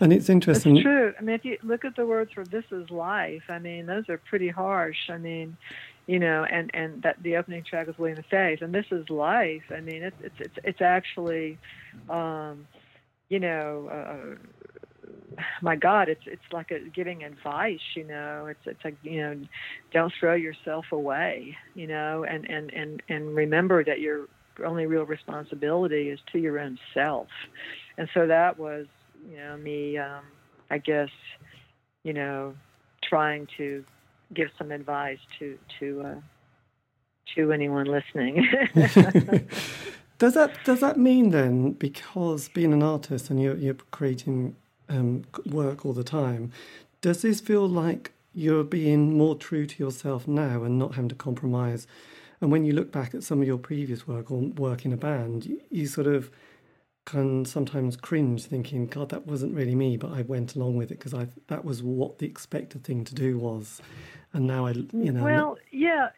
And 0.00 0.10
it's 0.10 0.30
interesting. 0.30 0.78
It's 0.78 0.84
true. 0.84 1.12
I 1.18 1.22
mean, 1.22 1.34
if 1.34 1.44
you 1.44 1.58
look 1.62 1.84
at 1.84 1.96
the 1.96 2.06
words 2.06 2.32
for 2.32 2.46
"This 2.46 2.64
Is 2.70 2.88
Life," 2.88 3.42
I 3.50 3.58
mean, 3.58 3.84
those 3.84 4.08
are 4.08 4.16
pretty 4.16 4.48
harsh. 4.48 5.10
I 5.10 5.18
mean, 5.18 5.58
you 6.06 6.18
know, 6.18 6.44
and 6.44 6.70
and 6.74 7.02
that 7.02 7.22
the 7.22 7.36
opening 7.36 7.64
track 7.64 7.88
is 7.88 7.98
William 7.98 8.22
Faith, 8.30 8.60
and 8.62 8.74
this 8.74 8.86
is 8.90 9.08
life. 9.08 9.62
I 9.70 9.80
mean, 9.80 10.02
it's 10.02 10.16
it's 10.20 10.34
it's, 10.38 10.58
it's 10.64 10.80
actually, 10.80 11.58
um, 12.08 12.66
you 13.28 13.40
know. 13.40 13.88
Uh, 13.88 14.36
my 15.62 15.76
God, 15.76 16.08
it's 16.08 16.22
it's 16.26 16.42
like 16.52 16.70
a, 16.70 16.80
giving 16.90 17.24
advice. 17.24 17.80
You 17.96 18.04
know, 18.04 18.46
it's 18.46 18.60
it's 18.66 18.84
like 18.84 18.96
you 19.02 19.20
know, 19.22 19.40
don't 19.92 20.12
throw 20.20 20.34
yourself 20.34 20.86
away. 20.92 21.56
You 21.74 21.86
know, 21.86 22.24
and 22.24 22.48
and 22.48 22.72
and 22.72 23.02
and 23.08 23.34
remember 23.34 23.82
that 23.84 24.00
your 24.00 24.26
only 24.64 24.86
real 24.86 25.04
responsibility 25.04 26.10
is 26.10 26.20
to 26.32 26.38
your 26.38 26.58
own 26.58 26.78
self. 26.92 27.28
And 27.96 28.08
so 28.12 28.26
that 28.26 28.58
was, 28.58 28.86
you 29.30 29.36
know, 29.36 29.56
me. 29.56 29.98
Um, 29.98 30.24
I 30.72 30.78
guess, 30.78 31.10
you 32.02 32.14
know, 32.14 32.54
trying 33.04 33.46
to 33.58 33.84
give 34.34 34.48
some 34.58 34.70
advice 34.70 35.18
to 35.38 35.58
to 35.78 36.02
uh, 36.02 36.20
to 37.34 37.52
anyone 37.52 37.86
listening. 37.86 38.46
does 40.18 40.34
that 40.34 40.52
does 40.64 40.80
that 40.80 40.98
mean 40.98 41.30
then, 41.30 41.72
because 41.72 42.48
being 42.48 42.72
an 42.72 42.82
artist 42.82 43.30
and 43.30 43.40
you're 43.40 43.56
you're 43.56 43.74
creating 43.90 44.56
um, 44.88 45.24
work 45.46 45.84
all 45.84 45.92
the 45.92 46.04
time, 46.04 46.52
does 47.00 47.22
this 47.22 47.40
feel 47.40 47.68
like 47.68 48.12
you're 48.34 48.64
being 48.64 49.16
more 49.16 49.34
true 49.34 49.66
to 49.66 49.82
yourself 49.82 50.26
now 50.26 50.62
and 50.62 50.78
not 50.78 50.94
having 50.94 51.08
to 51.08 51.14
compromise? 51.14 51.86
And 52.40 52.50
when 52.50 52.64
you 52.64 52.72
look 52.72 52.90
back 52.90 53.14
at 53.14 53.22
some 53.22 53.40
of 53.40 53.46
your 53.46 53.58
previous 53.58 54.08
work 54.08 54.30
or 54.30 54.40
work 54.40 54.84
in 54.84 54.92
a 54.92 54.96
band, 54.96 55.46
you, 55.46 55.60
you 55.70 55.86
sort 55.86 56.08
of 56.08 56.28
can 57.04 57.44
sometimes 57.44 57.96
cringe 57.96 58.44
thinking, 58.44 58.86
God, 58.86 59.08
that 59.08 59.26
wasn't 59.26 59.54
really 59.54 59.74
me, 59.74 59.96
but 59.96 60.12
I 60.12 60.22
went 60.22 60.54
along 60.54 60.76
with 60.76 60.90
it 60.90 60.98
because 60.98 61.14
I 61.14 61.28
that 61.48 61.64
was 61.64 61.82
what 61.82 62.18
the 62.18 62.26
expected 62.26 62.84
thing 62.84 63.04
to 63.04 63.14
do 63.14 63.38
was 63.38 63.80
and 64.32 64.46
now 64.46 64.66
I, 64.66 64.70
you 64.70 65.12
know. 65.12 65.24
Well, 65.24 65.58
yeah, 65.70 66.10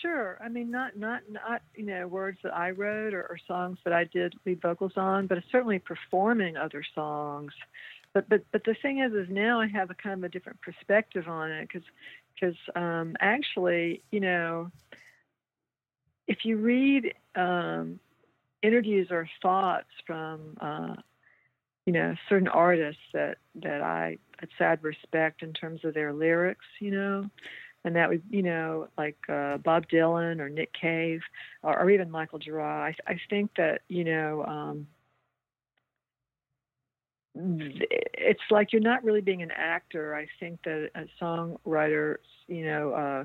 sure. 0.00 0.38
I 0.42 0.48
mean, 0.48 0.70
not 0.70 0.96
not 0.96 1.22
not 1.30 1.62
you 1.74 1.86
know 1.86 2.06
words 2.06 2.38
that 2.42 2.54
I 2.54 2.70
wrote 2.70 3.14
or, 3.14 3.22
or 3.22 3.38
songs 3.46 3.78
that 3.84 3.92
I 3.92 4.04
did 4.04 4.34
lead 4.44 4.60
vocals 4.60 4.92
on, 4.96 5.26
but 5.26 5.38
certainly 5.50 5.78
performing 5.78 6.56
other 6.56 6.84
songs. 6.94 7.52
But 8.12 8.28
but 8.28 8.44
but 8.52 8.64
the 8.64 8.74
thing 8.74 9.00
is, 9.00 9.12
is 9.12 9.28
now 9.30 9.60
I 9.60 9.66
have 9.68 9.90
a 9.90 9.94
kind 9.94 10.18
of 10.18 10.24
a 10.24 10.28
different 10.28 10.60
perspective 10.60 11.28
on 11.28 11.50
it 11.50 11.68
because 11.68 11.88
because 12.34 12.56
um, 12.74 13.16
actually, 13.20 14.02
you 14.10 14.20
know, 14.20 14.70
if 16.26 16.44
you 16.44 16.58
read 16.58 17.14
um, 17.34 18.00
interviews 18.62 19.08
or 19.10 19.28
thoughts 19.40 19.88
from 20.06 20.56
uh, 20.60 20.94
you 21.86 21.92
know 21.92 22.14
certain 22.28 22.48
artists 22.48 23.02
that 23.12 23.38
that 23.56 23.80
I 23.80 24.18
had 24.58 24.82
respect 24.82 25.42
in 25.42 25.52
terms 25.52 25.84
of 25.84 25.94
their 25.94 26.12
lyrics, 26.12 26.64
you 26.80 26.90
know, 26.90 27.28
and 27.84 27.96
that 27.96 28.08
would 28.08 28.22
you 28.30 28.42
know 28.42 28.88
like 28.96 29.18
uh, 29.28 29.58
Bob 29.58 29.86
Dylan 29.88 30.40
or 30.40 30.48
Nick 30.48 30.72
Cave 30.72 31.20
or, 31.62 31.78
or 31.78 31.90
even 31.90 32.10
Michael 32.10 32.38
Gira. 32.38 32.64
I, 32.64 32.94
I 33.06 33.18
think 33.28 33.50
that 33.56 33.82
you 33.88 34.04
know 34.04 34.44
um, 34.44 34.86
it's 37.34 38.40
like 38.50 38.72
you're 38.72 38.82
not 38.82 39.04
really 39.04 39.20
being 39.20 39.42
an 39.42 39.50
actor. 39.50 40.14
I 40.14 40.26
think 40.38 40.60
that 40.64 40.90
a 40.94 41.04
songwriter, 41.22 42.16
you 42.46 42.64
know, 42.66 42.92
uh, 42.92 43.24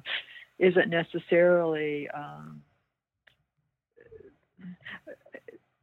isn't 0.59 0.89
necessarily. 0.89 2.09
Um, 2.09 2.61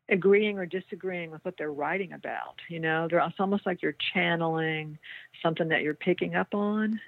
agreeing 0.09 0.59
or 0.59 0.67
disagreeing 0.67 1.31
with 1.31 1.45
what 1.45 1.55
they're 1.57 1.73
writing 1.73 2.13
about. 2.13 2.57
You 2.69 2.81
know, 2.81 3.09
they're, 3.09 3.21
it's 3.21 3.41
almost 3.41 3.67
like 3.67 3.83
you're 3.83 3.97
channeling 4.13 4.99
something 5.43 5.69
that 5.69 5.83
you're 5.83 5.95
picking 5.95 6.35
up 6.35 6.55
on. 6.55 7.01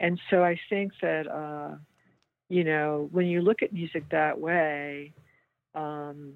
And 0.00 0.20
so 0.30 0.42
I 0.42 0.58
think 0.68 0.92
that, 1.00 1.28
uh, 1.28 1.76
you 2.48 2.64
know, 2.64 3.08
when 3.12 3.26
you 3.26 3.40
look 3.40 3.62
at 3.62 3.72
music 3.72 4.08
that 4.10 4.38
way, 4.40 5.12
um, 5.74 6.34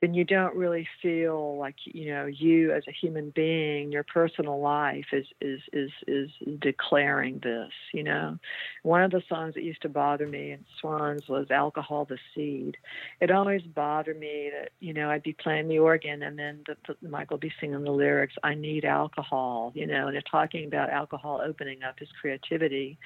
then 0.00 0.14
you 0.14 0.24
don't 0.24 0.54
really 0.54 0.86
feel 1.02 1.56
like 1.58 1.76
you 1.84 2.12
know 2.12 2.26
you 2.26 2.72
as 2.72 2.84
a 2.88 2.92
human 2.92 3.30
being 3.30 3.90
your 3.92 4.04
personal 4.04 4.60
life 4.60 5.06
is 5.12 5.26
is 5.40 5.60
is 5.72 5.90
is 6.06 6.30
declaring 6.60 7.40
this 7.42 7.72
you 7.92 8.02
know? 8.02 8.38
One 8.82 9.02
of 9.02 9.10
the 9.10 9.22
songs 9.28 9.54
that 9.54 9.62
used 9.62 9.82
to 9.82 9.88
bother 9.88 10.26
me 10.26 10.52
in 10.52 10.64
swans 10.80 11.28
was 11.28 11.50
alcohol 11.50 12.04
the 12.04 12.18
seed. 12.34 12.76
It 13.20 13.30
always 13.30 13.62
bothered 13.62 14.18
me 14.18 14.50
that 14.52 14.70
you 14.80 14.92
know 14.92 15.10
i'd 15.10 15.22
be 15.22 15.32
playing 15.32 15.68
the 15.68 15.78
organ 15.78 16.22
and 16.22 16.38
then 16.38 16.60
the, 16.66 16.76
the 17.02 17.08
michael 17.08 17.34
would 17.34 17.40
be 17.40 17.52
singing 17.60 17.82
the 17.82 17.90
lyrics 17.90 18.34
i 18.42 18.54
need 18.54 18.84
alcohol 18.84 19.72
you 19.74 19.86
know 19.86 20.06
and 20.06 20.14
they're 20.14 20.22
talking 20.30 20.66
about 20.66 20.90
alcohol 20.90 21.40
opening 21.44 21.82
up 21.82 21.98
his 21.98 22.08
creativity 22.20 22.98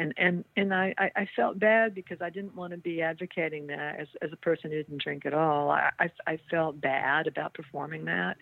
and 0.00 0.14
and 0.16 0.44
and 0.56 0.74
I, 0.74 0.94
I 0.98 1.28
felt 1.36 1.58
bad 1.58 1.94
because 1.94 2.18
I 2.22 2.30
didn't 2.30 2.56
want 2.56 2.72
to 2.72 2.78
be 2.78 3.02
advocating 3.02 3.66
that 3.66 4.00
as 4.00 4.08
as 4.22 4.32
a 4.32 4.36
person 4.36 4.70
who 4.70 4.78
didn't 4.78 5.02
drink 5.02 5.26
at 5.26 5.34
all. 5.34 5.70
I 5.70 5.90
I, 6.26 6.38
felt 6.50 6.80
bad 6.80 7.26
about 7.26 7.52
performing 7.52 8.06
that, 8.06 8.38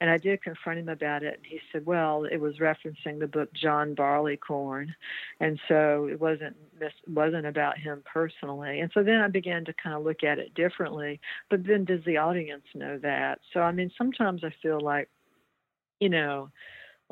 and 0.00 0.08
I 0.08 0.16
did 0.16 0.42
confront 0.42 0.78
him 0.78 0.88
about 0.88 1.24
it. 1.24 1.34
And 1.34 1.44
he 1.44 1.60
said, 1.72 1.84
"Well, 1.84 2.24
it 2.24 2.36
was 2.36 2.58
referencing 2.58 3.18
the 3.18 3.26
book 3.26 3.52
John 3.52 3.94
Barleycorn, 3.94 4.94
and 5.40 5.58
so 5.66 6.08
it 6.10 6.20
wasn't 6.20 6.56
this 6.78 6.92
wasn't 7.08 7.46
about 7.46 7.78
him 7.78 8.04
personally." 8.10 8.78
And 8.78 8.90
so 8.94 9.02
then 9.02 9.20
I 9.20 9.28
began 9.28 9.64
to 9.64 9.74
kind 9.82 9.96
of 9.96 10.04
look 10.04 10.22
at 10.22 10.38
it 10.38 10.54
differently. 10.54 11.20
But 11.50 11.66
then, 11.66 11.84
does 11.84 12.04
the 12.06 12.18
audience 12.18 12.64
know 12.74 12.96
that? 12.98 13.40
So 13.52 13.60
I 13.60 13.72
mean, 13.72 13.90
sometimes 13.98 14.44
I 14.44 14.54
feel 14.62 14.80
like, 14.80 15.08
you 15.98 16.10
know 16.10 16.50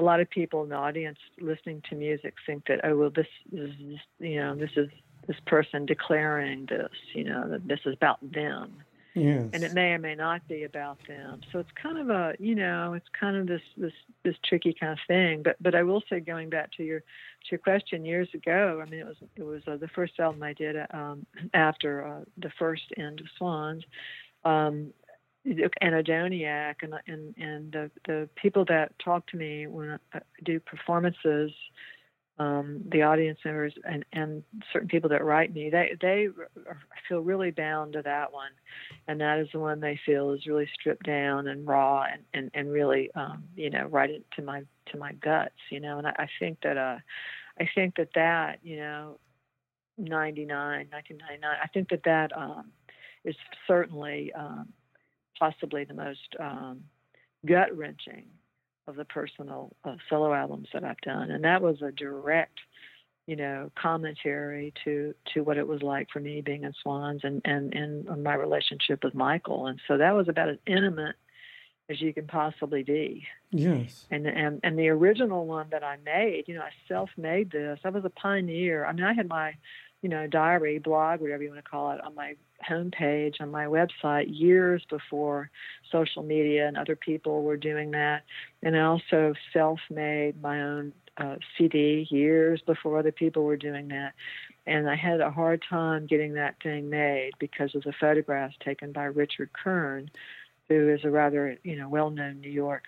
a 0.00 0.04
lot 0.04 0.20
of 0.20 0.30
people 0.30 0.62
in 0.62 0.70
the 0.70 0.76
audience 0.76 1.18
listening 1.40 1.82
to 1.90 1.94
music 1.94 2.34
think 2.46 2.66
that 2.66 2.80
oh 2.84 2.96
well 2.96 3.10
this 3.10 3.26
is 3.52 3.70
you 4.18 4.36
know 4.36 4.54
this 4.54 4.70
is 4.76 4.88
this 5.26 5.36
person 5.46 5.86
declaring 5.86 6.66
this 6.66 6.90
you 7.14 7.24
know 7.24 7.48
that 7.48 7.66
this 7.68 7.80
is 7.84 7.94
about 7.94 8.18
them. 8.32 8.82
Yes. 9.12 9.50
and 9.52 9.64
it 9.64 9.74
may 9.74 9.90
or 9.90 9.98
may 9.98 10.14
not 10.14 10.46
be 10.46 10.62
about 10.62 10.98
them. 11.08 11.40
So 11.50 11.58
it's 11.58 11.70
kind 11.82 11.98
of 11.98 12.10
a 12.10 12.34
you 12.38 12.54
know 12.54 12.94
it's 12.94 13.08
kind 13.18 13.36
of 13.36 13.48
this 13.48 13.60
this 13.76 13.92
this 14.24 14.36
tricky 14.44 14.72
kind 14.72 14.92
of 14.92 14.98
thing. 15.08 15.42
But 15.42 15.56
but 15.60 15.74
i 15.74 15.82
will 15.82 16.02
say 16.08 16.20
going 16.20 16.48
back 16.48 16.70
to 16.76 16.84
your 16.84 17.00
to 17.00 17.50
your 17.50 17.58
question 17.58 18.04
years 18.04 18.28
ago 18.34 18.82
i 18.84 18.88
mean 18.88 19.00
it 19.00 19.06
was 19.06 19.16
it 19.36 19.42
was 19.42 19.62
uh, 19.66 19.76
the 19.76 19.88
first 19.88 20.18
album 20.20 20.42
i 20.44 20.52
did 20.52 20.76
um, 20.92 21.26
after 21.54 22.06
uh, 22.06 22.20
the 22.38 22.50
first 22.58 22.84
end 22.96 23.20
of 23.20 23.26
swans 23.36 23.82
um, 24.44 24.92
anhedoniac 25.46 26.76
and 26.82 26.94
and 27.06 27.34
and 27.38 27.72
the 27.72 27.90
the 28.06 28.28
people 28.36 28.64
that 28.66 28.92
talk 28.98 29.26
to 29.28 29.36
me 29.36 29.66
when 29.66 29.98
I 30.12 30.20
do 30.44 30.60
performances 30.60 31.52
um, 32.40 32.82
the 32.90 33.02
audience 33.02 33.38
members 33.44 33.74
and, 33.84 34.02
and 34.14 34.42
certain 34.72 34.88
people 34.88 35.10
that 35.10 35.22
write 35.22 35.52
me, 35.52 35.68
they 35.68 35.94
they 36.00 36.28
feel 37.06 37.20
really 37.20 37.50
bound 37.50 37.92
to 37.92 38.02
that 38.02 38.32
one, 38.32 38.52
and 39.06 39.20
that 39.20 39.38
is 39.38 39.48
the 39.52 39.58
one 39.58 39.78
they 39.78 40.00
feel 40.06 40.30
is 40.30 40.46
really 40.46 40.66
stripped 40.72 41.04
down 41.04 41.48
and 41.48 41.66
raw 41.66 42.04
and 42.10 42.22
and, 42.32 42.50
and 42.54 42.72
really 42.72 43.10
um, 43.14 43.44
you 43.56 43.68
know 43.68 43.84
right 43.90 44.08
into 44.08 44.42
my 44.42 44.62
to 44.86 44.96
my 44.96 45.12
guts, 45.12 45.54
you 45.70 45.80
know. 45.80 45.98
And 45.98 46.06
I, 46.06 46.14
I 46.18 46.28
think 46.38 46.60
that 46.62 46.78
uh, 46.78 46.96
I 47.60 47.68
think 47.74 47.96
that 47.96 48.08
that 48.14 48.60
you 48.62 48.78
know, 48.78 49.18
99, 49.98 50.48
1999, 50.90 51.58
I 51.62 51.66
think 51.68 51.90
that 51.90 52.04
that 52.04 52.34
um, 52.34 52.72
is 53.22 53.36
certainly 53.66 54.32
um, 54.32 54.66
possibly 55.40 55.84
the 55.84 55.94
most 55.94 56.36
um, 56.38 56.84
gut 57.46 57.76
wrenching 57.76 58.26
of 58.86 58.96
the 58.96 59.04
personal 59.04 59.74
uh, 59.84 59.96
solo 60.08 60.32
albums 60.32 60.68
that 60.72 60.84
I've 60.84 61.00
done, 61.00 61.30
and 61.30 61.44
that 61.44 61.62
was 61.62 61.82
a 61.82 61.90
direct, 61.90 62.58
you 63.26 63.36
know, 63.36 63.72
commentary 63.74 64.72
to 64.84 65.14
to 65.34 65.42
what 65.42 65.56
it 65.56 65.66
was 65.66 65.82
like 65.82 66.08
for 66.12 66.20
me 66.20 66.42
being 66.42 66.64
in 66.64 66.72
Swans 66.82 67.22
and 67.24 67.40
and 67.44 67.74
and 67.74 68.22
my 68.22 68.34
relationship 68.34 69.02
with 69.02 69.14
Michael, 69.14 69.66
and 69.66 69.80
so 69.88 69.96
that 69.96 70.12
was 70.12 70.28
about 70.28 70.50
as 70.50 70.58
intimate 70.66 71.16
as 71.88 72.00
you 72.00 72.14
can 72.14 72.26
possibly 72.26 72.82
be. 72.82 73.26
Yes. 73.50 74.06
And 74.10 74.26
and 74.26 74.60
and 74.62 74.78
the 74.78 74.88
original 74.88 75.46
one 75.46 75.68
that 75.70 75.82
I 75.82 75.96
made, 76.04 76.44
you 76.46 76.54
know, 76.54 76.62
I 76.62 76.70
self-made 76.86 77.50
this. 77.50 77.80
I 77.84 77.90
was 77.90 78.04
a 78.04 78.10
pioneer. 78.10 78.84
I 78.84 78.92
mean, 78.92 79.04
I 79.04 79.12
had 79.12 79.28
my 79.28 79.54
you 80.02 80.08
know, 80.08 80.26
diary, 80.26 80.78
blog, 80.78 81.20
whatever 81.20 81.42
you 81.42 81.50
want 81.50 81.62
to 81.64 81.70
call 81.70 81.92
it, 81.92 82.00
on 82.04 82.14
my 82.14 82.34
homepage 82.68 83.40
on 83.40 83.50
my 83.50 83.64
website 83.66 84.26
years 84.28 84.84
before 84.88 85.50
social 85.90 86.22
media 86.22 86.66
and 86.66 86.76
other 86.76 86.96
people 86.96 87.42
were 87.42 87.56
doing 87.56 87.90
that. 87.92 88.22
And 88.62 88.76
I 88.76 88.80
also 88.80 89.34
self 89.52 89.80
made 89.90 90.40
my 90.42 90.60
own 90.62 90.92
uh, 91.16 91.36
CD 91.56 92.06
years 92.10 92.60
before 92.64 92.98
other 92.98 93.12
people 93.12 93.44
were 93.44 93.56
doing 93.56 93.88
that. 93.88 94.14
And 94.66 94.88
I 94.88 94.96
had 94.96 95.20
a 95.20 95.30
hard 95.30 95.64
time 95.68 96.06
getting 96.06 96.34
that 96.34 96.56
thing 96.62 96.90
made 96.90 97.32
because 97.38 97.74
of 97.74 97.82
the 97.82 97.92
photographs 97.98 98.56
taken 98.64 98.92
by 98.92 99.04
Richard 99.04 99.50
Kern, 99.52 100.10
who 100.68 100.88
is 100.88 101.00
a 101.04 101.10
rather, 101.10 101.58
you 101.64 101.76
know, 101.76 101.88
well 101.88 102.10
known 102.10 102.40
New 102.40 102.50
York 102.50 102.84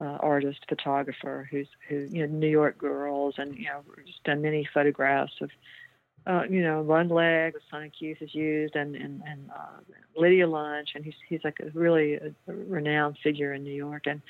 uh, 0.00 0.18
artist 0.20 0.58
photographer 0.68 1.46
who's 1.48 1.68
who 1.88 2.08
you 2.10 2.26
know 2.26 2.34
New 2.34 2.48
York 2.48 2.76
girls 2.76 3.34
and 3.38 3.56
you 3.56 3.66
know 3.66 3.82
done 4.24 4.42
many 4.42 4.68
photographs 4.74 5.34
of 5.40 5.50
uh, 6.26 6.42
you 6.48 6.62
know, 6.62 6.82
Lung 6.82 7.08
Leg, 7.08 7.54
Sonic 7.70 8.00
Youth 8.00 8.18
is 8.20 8.34
used, 8.34 8.76
and 8.76 8.94
and 8.94 9.22
and 9.26 9.50
uh, 9.50 9.80
Lydia 10.16 10.46
Lunch, 10.46 10.90
and 10.94 11.04
he's 11.04 11.14
he's 11.28 11.40
like 11.44 11.58
a 11.60 11.70
really 11.78 12.14
a, 12.14 12.28
a 12.48 12.54
renowned 12.54 13.18
figure 13.22 13.52
in 13.54 13.64
New 13.64 13.74
York, 13.74 14.02
and 14.06 14.22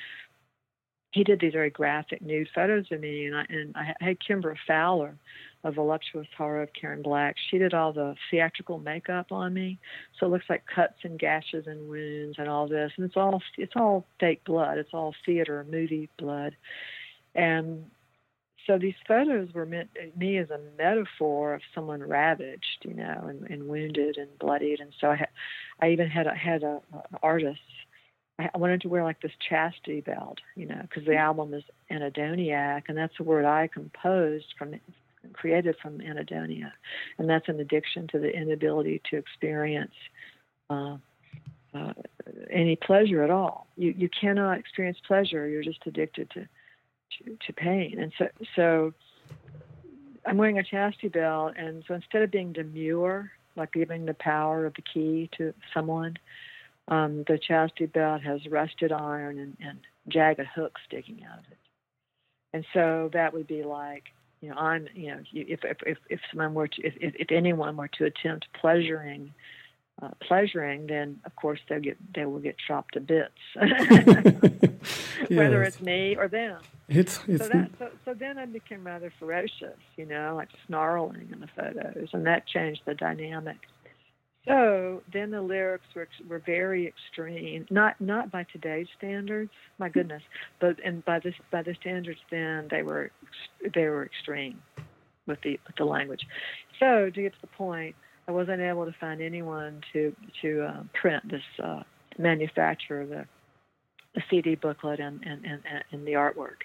he 1.12 1.22
did 1.22 1.40
these 1.40 1.52
very 1.52 1.70
graphic 1.70 2.22
nude 2.22 2.48
photos 2.55 2.87
of 2.90 3.00
me, 3.00 3.26
and 3.26 3.37
I 3.37 3.46
and 3.50 3.76
I 3.76 3.94
had 4.00 4.16
Kembra 4.20 4.57
Pfahler, 4.66 5.14
a 5.64 5.70
voluptuous 5.70 6.26
horror 6.37 6.62
of 6.62 6.70
Karen 6.72 7.02
Black. 7.02 7.37
She 7.50 7.59
did 7.59 7.74
all 7.74 7.92
the 7.92 8.14
theatrical 8.31 8.78
makeup 8.78 9.31
on 9.31 9.52
me, 9.52 9.78
so 10.18 10.26
it 10.26 10.31
looks 10.31 10.46
like 10.48 10.64
cuts 10.66 10.96
and 11.02 11.18
gashes 11.18 11.66
and 11.66 11.88
wounds 11.88 12.37
and 12.38 12.48
all 12.48 12.66
this, 12.66 12.90
and 12.96 13.05
it's 13.05 13.16
all 13.16 13.42
it's 13.59 13.74
all 13.76 14.07
fake 14.18 14.44
blood. 14.44 14.78
It's 14.78 14.94
all 14.94 15.14
theater 15.26 15.66
movie 15.70 16.09
blood, 16.18 16.57
and 17.35 17.85
so 18.66 18.79
these 18.79 18.94
photos 19.07 19.53
were 19.53 19.66
meant 19.66 19.90
to 19.94 20.18
me 20.18 20.38
as 20.38 20.51
a 20.51 20.61
metaphor 20.79 21.55
of 21.55 21.62
someone 21.75 22.03
ravaged, 22.03 22.83
you 22.83 22.94
know, 22.94 23.27
and, 23.29 23.48
and 23.51 23.68
wounded 23.68 24.16
and 24.16 24.29
bloodied. 24.38 24.81
And 24.81 24.92
so 25.01 25.09
I, 25.09 25.27
I 25.81 25.90
even 25.90 26.09
had 26.09 26.27
a, 26.27 26.35
had 26.35 26.62
a, 26.62 26.81
a 26.92 27.18
artist. 27.22 27.61
I 28.38 28.57
wanted 28.57 28.81
to 28.83 28.88
wear 28.88 29.05
like 29.05 29.20
this 29.20 29.33
chastity 29.48 30.01
belt, 30.01 30.38
you 30.57 30.66
know, 30.66 30.81
because 30.83 31.05
the 31.05 31.16
album 31.16 31.55
is 31.55 31.62
anhedoniac, 31.90 32.85
and 32.88 32.96
that's 32.96 33.12
a 33.20 33.22
word 33.22 33.44
I 33.44 33.68
composed 33.68 34.46
from, 34.59 34.75
created 35.33 35.77
from 35.81 35.98
anhedonia, 35.98 36.72
and 37.18 37.29
that's 37.29 37.48
an 37.48 37.61
addiction 37.61 38.09
to 38.09 38.18
the 38.18 38.31
inability 38.31 39.03
to 39.11 39.16
experience. 39.18 39.94
Uh, 40.70 40.96
uh, 41.75 41.92
any 42.51 42.77
pleasure 42.77 43.22
at 43.22 43.31
all. 43.31 43.66
You 43.77 43.94
you 43.96 44.09
cannot 44.09 44.59
experience 44.59 44.98
pleasure. 45.07 45.48
You're 45.48 45.62
just 45.62 45.81
addicted 45.87 46.31
to 46.31 46.46
to, 47.18 47.37
to 47.46 47.53
pain. 47.53 47.98
And 47.98 48.12
so, 48.18 48.29
so 48.57 48.94
I'm 50.27 50.37
wearing 50.37 50.59
a 50.59 50.62
chastity 50.62 51.09
belt, 51.09 51.55
and 51.57 51.85
so 51.87 51.94
instead 51.94 52.22
of 52.22 52.31
being 52.31 52.53
demure, 52.53 53.31
like 53.57 53.72
giving 53.72 54.07
the 54.07 54.14
power 54.14 54.66
of 54.66 54.75
the 54.75 54.83
key 54.83 55.29
to 55.38 55.53
someone, 55.75 56.16
um, 56.88 57.25
the 57.29 57.38
chastity 57.38 57.87
belt 57.87 58.22
has 58.22 58.46
rusted 58.46 58.92
iron 58.92 59.38
and, 59.38 59.57
and 59.61 59.79
jagged 60.09 60.46
hooks 60.55 60.81
sticking 60.87 61.22
out 61.31 61.38
of 61.38 61.44
it. 61.51 61.59
And 62.55 62.66
so 62.72 63.11
that 63.12 63.33
would 63.33 63.46
be 63.46 63.62
like, 63.62 64.05
you 64.40 64.51
know, 64.51 64.57
I'm, 64.57 64.88
you 64.94 65.09
know, 65.09 65.20
if 65.33 65.64
if 65.64 65.79
if, 65.87 65.98
if 66.11 66.20
someone 66.31 66.55
were 66.55 66.68
to, 66.68 66.83
if, 66.83 66.94
if 66.98 67.31
anyone 67.31 67.77
were 67.77 67.88
to 67.88 68.05
attempt 68.05 68.48
pleasuring 68.61 69.33
uh, 70.01 70.11
pleasuring, 70.20 70.87
then 70.87 71.20
of 71.25 71.37
course 71.37 71.61
they 71.68 71.81
get 71.81 71.96
they 72.14 72.25
will 72.25 72.40
get 72.40 72.57
chopped 72.59 72.94
to 72.94 73.01
bits, 73.01 73.33
whether 75.29 75.62
it's 75.62 75.81
me 75.81 76.16
or 76.16 76.29
them. 76.29 76.61
It's, 76.96 77.20
it's 77.26 77.44
so, 77.44 77.50
that, 77.55 77.70
so, 77.78 77.88
so 78.05 78.14
then 78.14 78.37
I 78.37 78.44
became 78.44 78.87
rather 78.87 79.11
ferocious, 79.18 79.78
you 79.96 80.05
know, 80.05 80.35
like 80.37 80.48
snarling 80.66 81.31
in 81.33 81.40
the 81.40 81.48
photos, 81.57 82.09
and 82.12 82.26
that 82.26 82.46
changed 82.46 82.83
the 82.85 82.94
dynamic. 82.94 83.57
So 84.46 85.02
then 85.12 85.31
the 85.31 85.40
lyrics 85.40 85.87
were 85.94 86.09
were 86.28 86.40
very 86.40 86.87
extreme, 86.87 87.64
not 87.70 88.00
not 88.00 88.31
by 88.31 88.44
today's 88.52 88.88
standards, 88.98 89.52
my 89.78 89.88
goodness, 89.88 90.22
but 90.61 90.76
and 90.85 91.05
by 91.05 91.20
this 91.20 91.35
by 91.52 91.62
the 91.62 91.74
standards 91.81 92.18
then 92.31 92.66
they 92.70 92.83
were 92.83 93.12
they 93.72 93.87
were 93.87 94.05
extreme 94.05 94.61
with 95.26 95.40
the 95.42 95.61
with 95.66 95.76
the 95.76 95.85
language. 95.85 96.26
So 96.81 97.09
to 97.09 97.22
get 97.22 97.33
to 97.35 97.40
the 97.40 97.46
point, 97.46 97.94
I 98.26 98.33
wasn't 98.33 98.61
able 98.61 98.85
to 98.85 98.94
find 99.00 99.22
anyone 99.22 99.81
to 99.92 100.14
to 100.42 100.62
uh, 100.62 100.83
print 101.00 101.31
this 101.31 101.42
uh, 101.62 101.85
manufacture 102.18 103.07
the 103.07 103.26
the 104.16 104.22
CD 104.28 104.57
booklet 104.57 104.98
and 104.98 105.22
and, 105.24 105.44
and, 105.44 105.85
and 105.92 106.07
the 106.07 106.14
artwork. 106.14 106.62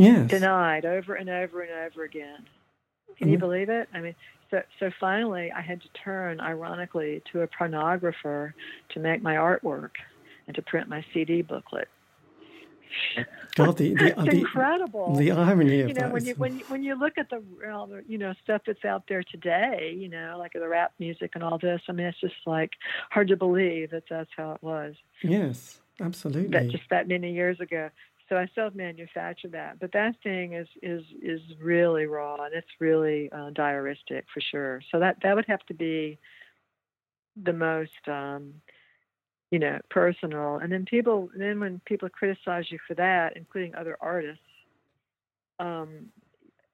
Yes. 0.00 0.30
Denied 0.30 0.84
over 0.84 1.14
and 1.14 1.28
over 1.28 1.62
and 1.62 1.72
over 1.72 2.04
again. 2.04 2.46
Can 3.16 3.26
mm-hmm. 3.26 3.32
you 3.32 3.38
believe 3.38 3.68
it? 3.68 3.88
I 3.92 4.00
mean, 4.00 4.14
so 4.50 4.62
so 4.78 4.90
finally, 4.98 5.52
I 5.52 5.60
had 5.60 5.80
to 5.82 5.88
turn, 6.04 6.40
ironically, 6.40 7.22
to 7.32 7.42
a 7.42 7.48
pornographer 7.48 8.52
to 8.90 9.00
make 9.00 9.22
my 9.22 9.34
artwork 9.34 9.90
and 10.46 10.54
to 10.56 10.62
print 10.62 10.88
my 10.88 11.04
CD 11.12 11.42
booklet. 11.42 11.88
God, 13.54 13.76
the, 13.76 13.94
the, 13.94 14.06
it's 14.18 14.24
the, 14.24 14.38
incredible. 14.38 15.14
The 15.14 15.30
irony 15.32 15.80
of 15.80 15.88
you 15.88 15.94
know, 15.94 16.00
that 16.00 16.12
when 16.12 16.24
you 16.24 16.34
when 16.34 16.58
you, 16.58 16.64
when 16.68 16.82
you 16.82 16.94
look 16.98 17.18
at 17.18 17.30
the, 17.30 17.42
all 17.70 17.86
the 17.86 18.02
you 18.08 18.18
know 18.18 18.34
stuff 18.42 18.62
that's 18.66 18.84
out 18.84 19.04
there 19.08 19.22
today, 19.22 19.94
you 19.96 20.08
know, 20.08 20.36
like 20.38 20.52
the 20.52 20.68
rap 20.68 20.92
music 20.98 21.32
and 21.34 21.44
all 21.44 21.58
this. 21.58 21.80
I 21.88 21.92
mean, 21.92 22.06
it's 22.06 22.20
just 22.20 22.34
like 22.46 22.72
hard 23.10 23.28
to 23.28 23.36
believe 23.36 23.90
that 23.90 24.04
that's 24.08 24.30
how 24.36 24.52
it 24.52 24.62
was. 24.62 24.94
Yes, 25.22 25.80
absolutely. 26.00 26.48
That 26.48 26.68
just 26.68 26.84
that 26.90 27.06
many 27.06 27.32
years 27.32 27.60
ago. 27.60 27.90
So 28.30 28.36
I 28.36 28.48
self-manufactured 28.54 29.52
that, 29.52 29.78
but 29.78 29.92
that 29.92 30.14
thing 30.22 30.54
is 30.54 30.68
is 30.82 31.02
is 31.20 31.40
really 31.60 32.06
raw 32.06 32.36
and 32.44 32.54
it's 32.54 32.68
really 32.78 33.30
uh, 33.32 33.50
diaristic 33.50 34.22
for 34.32 34.40
sure. 34.40 34.80
So 34.90 34.98
that 35.00 35.16
that 35.22 35.36
would 35.36 35.46
have 35.48 35.66
to 35.66 35.74
be 35.74 36.18
the 37.36 37.52
most 37.52 37.90
um, 38.06 38.54
you 39.50 39.58
know, 39.58 39.78
personal. 39.90 40.56
And 40.56 40.72
then 40.72 40.84
people, 40.84 41.28
then 41.36 41.60
when 41.60 41.80
people 41.84 42.08
criticize 42.08 42.70
you 42.70 42.78
for 42.86 42.94
that, 42.94 43.36
including 43.36 43.74
other 43.74 43.96
artists, 44.00 44.42
um, 45.58 46.06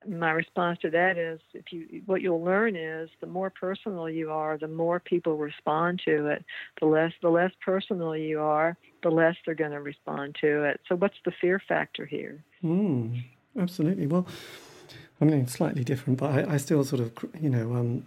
my 0.06 0.30
response 0.30 0.78
to 0.82 0.90
that 0.90 1.16
is, 1.16 1.40
if 1.54 1.72
you, 1.72 2.02
what 2.06 2.20
you'll 2.20 2.44
learn 2.44 2.76
is, 2.76 3.08
the 3.20 3.26
more 3.26 3.50
personal 3.50 4.08
you 4.08 4.30
are, 4.30 4.58
the 4.58 4.68
more 4.68 5.00
people 5.00 5.36
respond 5.36 6.00
to 6.04 6.26
it. 6.26 6.44
The 6.80 6.86
less, 6.86 7.12
the 7.22 7.30
less 7.30 7.50
personal 7.64 8.14
you 8.14 8.40
are, 8.40 8.76
the 9.06 9.14
less 9.14 9.36
they're 9.44 9.54
going 9.54 9.70
to 9.70 9.80
respond 9.80 10.36
to 10.40 10.64
it. 10.64 10.80
So, 10.88 10.96
what's 10.96 11.14
the 11.24 11.30
fear 11.30 11.62
factor 11.68 12.04
here? 12.04 12.42
Mm, 12.64 13.22
absolutely. 13.58 14.08
Well, 14.08 14.26
I 15.20 15.24
mean, 15.24 15.46
slightly 15.46 15.84
different, 15.84 16.18
but 16.18 16.30
I, 16.32 16.54
I 16.54 16.56
still 16.56 16.82
sort 16.82 17.02
of, 17.02 17.12
you 17.40 17.48
know, 17.48 17.74
um, 17.76 18.06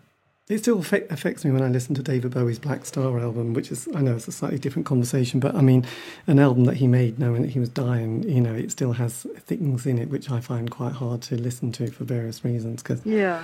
it 0.49 0.57
still 0.57 0.79
affects 0.79 1.45
me 1.45 1.51
when 1.51 1.61
I 1.61 1.67
listen 1.67 1.93
to 1.93 2.01
David 2.01 2.31
Bowie's 2.31 2.57
Blackstar 2.57 3.21
album, 3.21 3.53
which 3.53 3.71
is, 3.71 3.87
I 3.93 4.01
know 4.01 4.15
it's 4.15 4.27
a 4.27 4.31
slightly 4.31 4.57
different 4.57 4.87
conversation, 4.87 5.39
but 5.39 5.53
I 5.53 5.61
mean, 5.61 5.85
an 6.25 6.39
album 6.39 6.65
that 6.65 6.77
he 6.77 6.87
made 6.87 7.19
knowing 7.19 7.43
that 7.43 7.51
he 7.51 7.59
was 7.59 7.69
dying, 7.69 8.27
you 8.27 8.41
know, 8.41 8.55
it 8.55 8.71
still 8.71 8.93
has 8.93 9.27
things 9.45 9.85
in 9.85 9.99
it 9.99 10.09
which 10.09 10.31
I 10.31 10.39
find 10.39 10.71
quite 10.71 10.93
hard 10.93 11.21
to 11.23 11.35
listen 11.35 11.71
to 11.73 11.91
for 11.91 12.03
various 12.03 12.43
reasons. 12.43 12.81
Because, 12.81 13.05
yeah. 13.05 13.43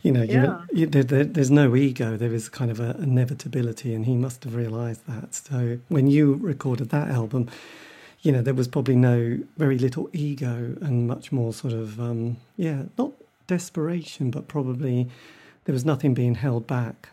you 0.00 0.10
know, 0.10 0.22
yeah. 0.22 0.62
You, 0.72 0.80
you, 0.80 0.86
there, 0.86 1.04
there, 1.04 1.24
there's 1.24 1.50
no 1.50 1.76
ego, 1.76 2.16
there 2.16 2.32
is 2.32 2.48
kind 2.48 2.70
of 2.70 2.80
an 2.80 3.02
inevitability, 3.02 3.94
and 3.94 4.06
he 4.06 4.16
must 4.16 4.42
have 4.44 4.54
realised 4.54 5.06
that. 5.06 5.34
So 5.34 5.78
when 5.88 6.06
you 6.06 6.36
recorded 6.36 6.88
that 6.88 7.08
album, 7.10 7.50
you 8.22 8.32
know, 8.32 8.40
there 8.40 8.54
was 8.54 8.66
probably 8.66 8.96
no, 8.96 9.40
very 9.58 9.76
little 9.76 10.08
ego 10.14 10.74
and 10.80 11.06
much 11.06 11.32
more 11.32 11.52
sort 11.52 11.74
of, 11.74 12.00
um, 12.00 12.38
yeah, 12.56 12.84
not 12.96 13.12
desperation, 13.46 14.30
but 14.30 14.48
probably 14.48 15.10
there 15.66 15.72
was 15.72 15.84
nothing 15.84 16.14
being 16.14 16.36
held 16.36 16.66
back 16.66 17.10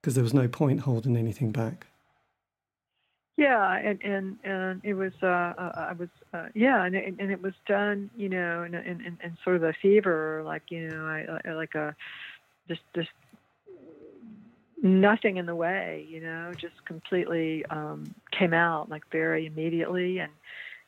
because 0.00 0.14
there 0.14 0.24
was 0.24 0.32
no 0.32 0.48
point 0.48 0.80
holding 0.80 1.16
anything 1.16 1.50
back. 1.50 1.88
Yeah, 3.36 3.76
and 3.76 4.02
and 4.02 4.38
and 4.42 4.80
it 4.84 4.94
was 4.94 5.12
uh, 5.22 5.26
uh 5.26 5.72
I 5.90 5.92
was 5.92 6.08
uh, 6.32 6.46
yeah, 6.54 6.84
and 6.84 6.94
it, 6.94 7.14
and 7.18 7.30
it 7.30 7.42
was 7.42 7.54
done, 7.66 8.10
you 8.16 8.28
know, 8.28 8.62
in, 8.62 8.74
in 8.74 9.18
in 9.22 9.38
sort 9.44 9.56
of 9.56 9.64
a 9.64 9.72
fever, 9.82 10.42
like 10.44 10.62
you 10.70 10.88
know, 10.88 11.04
I, 11.06 11.48
I 11.48 11.52
like 11.52 11.74
a 11.74 11.94
just 12.68 12.80
just 12.94 13.10
nothing 14.80 15.36
in 15.36 15.46
the 15.46 15.54
way, 15.54 16.06
you 16.08 16.20
know, 16.20 16.52
just 16.56 16.84
completely 16.84 17.64
um 17.66 18.14
came 18.30 18.54
out 18.54 18.88
like 18.88 19.02
very 19.10 19.46
immediately 19.46 20.18
and 20.18 20.32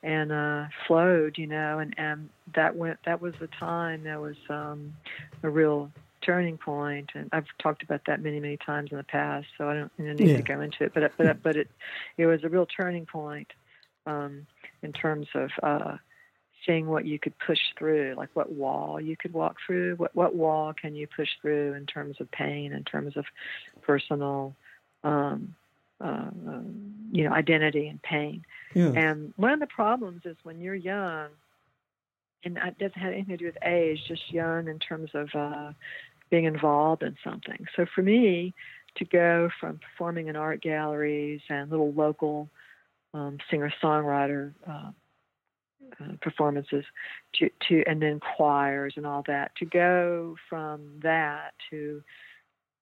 and 0.03 0.33
uh 0.33 0.65
flowed, 0.87 1.39
you 1.39 1.47
know, 1.47 1.81
and 1.81 1.95
and 1.99 2.31
that 2.55 2.75
went 2.77 2.99
that 3.05 3.21
was 3.21 3.35
the 3.41 3.49
time 3.49 4.05
that 4.05 4.21
was 4.21 4.37
um 4.49 4.93
a 5.43 5.49
real 5.49 5.91
turning 6.23 6.59
point, 6.59 7.11
and 7.15 7.29
I've 7.33 7.47
talked 7.63 7.83
about 7.83 8.03
that 8.07 8.23
many, 8.23 8.41
many 8.41 8.57
times 8.57 8.91
in 8.91 8.99
the 8.99 9.05
past, 9.05 9.47
so 9.57 9.69
I 9.69 9.75
don't 9.75 9.93
you 9.99 10.07
know, 10.07 10.13
need 10.13 10.29
yeah. 10.29 10.37
to 10.37 10.43
go 10.43 10.61
into 10.61 10.85
it. 10.85 10.93
But 10.95 11.13
but 11.17 11.43
but 11.43 11.57
it 11.57 11.69
it 12.17 12.27
was 12.27 12.45
a 12.45 12.49
real 12.49 12.67
turning 12.67 13.07
point 13.07 13.49
um, 14.07 14.47
in 14.83 14.93
terms 14.93 15.29
of 15.35 15.51
uh, 15.63 15.97
seeing 16.67 16.87
what 16.87 17.07
you 17.07 17.19
could 17.19 17.35
push 17.39 17.61
through, 17.79 18.15
like 18.17 18.31
what 18.35 18.53
wall 18.53 19.01
you 19.01 19.17
could 19.17 19.33
walk 19.33 19.57
through. 19.67 19.97
What 19.97 20.15
what 20.15 20.35
wall 20.35 20.73
can 20.73 20.95
you 20.95 21.07
push 21.07 21.29
through 21.41 21.75
in 21.75 21.87
terms 21.87 22.17
of 22.21 22.31
pain, 22.31 22.73
in 22.73 22.85
terms 22.85 23.17
of 23.17 23.25
personal, 23.83 24.55
um, 25.05 25.55
uh, 26.01 26.31
um, 26.47 26.95
you 27.13 27.25
know, 27.25 27.33
identity 27.33 27.89
and 27.89 28.01
pain. 28.03 28.45
Yeah. 28.75 28.93
And 28.95 29.33
one 29.37 29.53
of 29.53 29.61
the 29.61 29.67
problems 29.67 30.23
is 30.25 30.37
when 30.43 30.61
you're 30.61 30.75
young 30.75 31.29
and 32.45 32.57
it 32.57 32.79
doesn't 32.79 32.99
have 32.99 33.13
anything 33.13 33.37
to 33.37 33.37
do 33.37 33.47
with 33.47 33.59
age, 33.65 33.99
just 34.09 34.33
young 34.33 34.69
in 34.69 34.79
terms 34.79 35.11
of 35.15 35.29
uh, 35.35 35.73
being 36.31 36.45
involved 36.45 37.03
in 37.03 37.17
something. 37.25 37.67
So 37.77 37.87
for 37.95 38.03
me, 38.03 38.55
to 38.97 39.05
go 39.05 39.51
from 39.61 39.79
performing 39.79 40.29
in 40.29 40.37
art 40.37 40.63
galleries 40.63 41.41
and 41.49 41.71
little 41.71 41.93
local 41.93 42.49
um, 43.15 43.39
singer-songwriter 43.51 44.53
uh, 44.69 44.91
uh, 46.01 46.13
performances 46.21 46.85
to, 47.35 47.51
to 47.69 47.83
and 47.87 48.01
then 48.01 48.21
choirs 48.21 48.95
and 48.97 49.07
all 49.07 49.25
that 49.27 49.55
to 49.57 49.65
go 49.65 50.37
from 50.49 51.01
that 51.03 51.53
to 51.71 52.03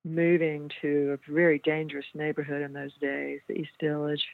moving 0.04 0.70
to 0.82 1.16
a 1.28 1.32
very 1.32 1.58
dangerous 1.58 2.06
neighborhood 2.14 2.62
in 2.62 2.72
those 2.72 2.94
days 3.00 3.40
the 3.48 3.54
east 3.54 3.70
village 3.80 4.26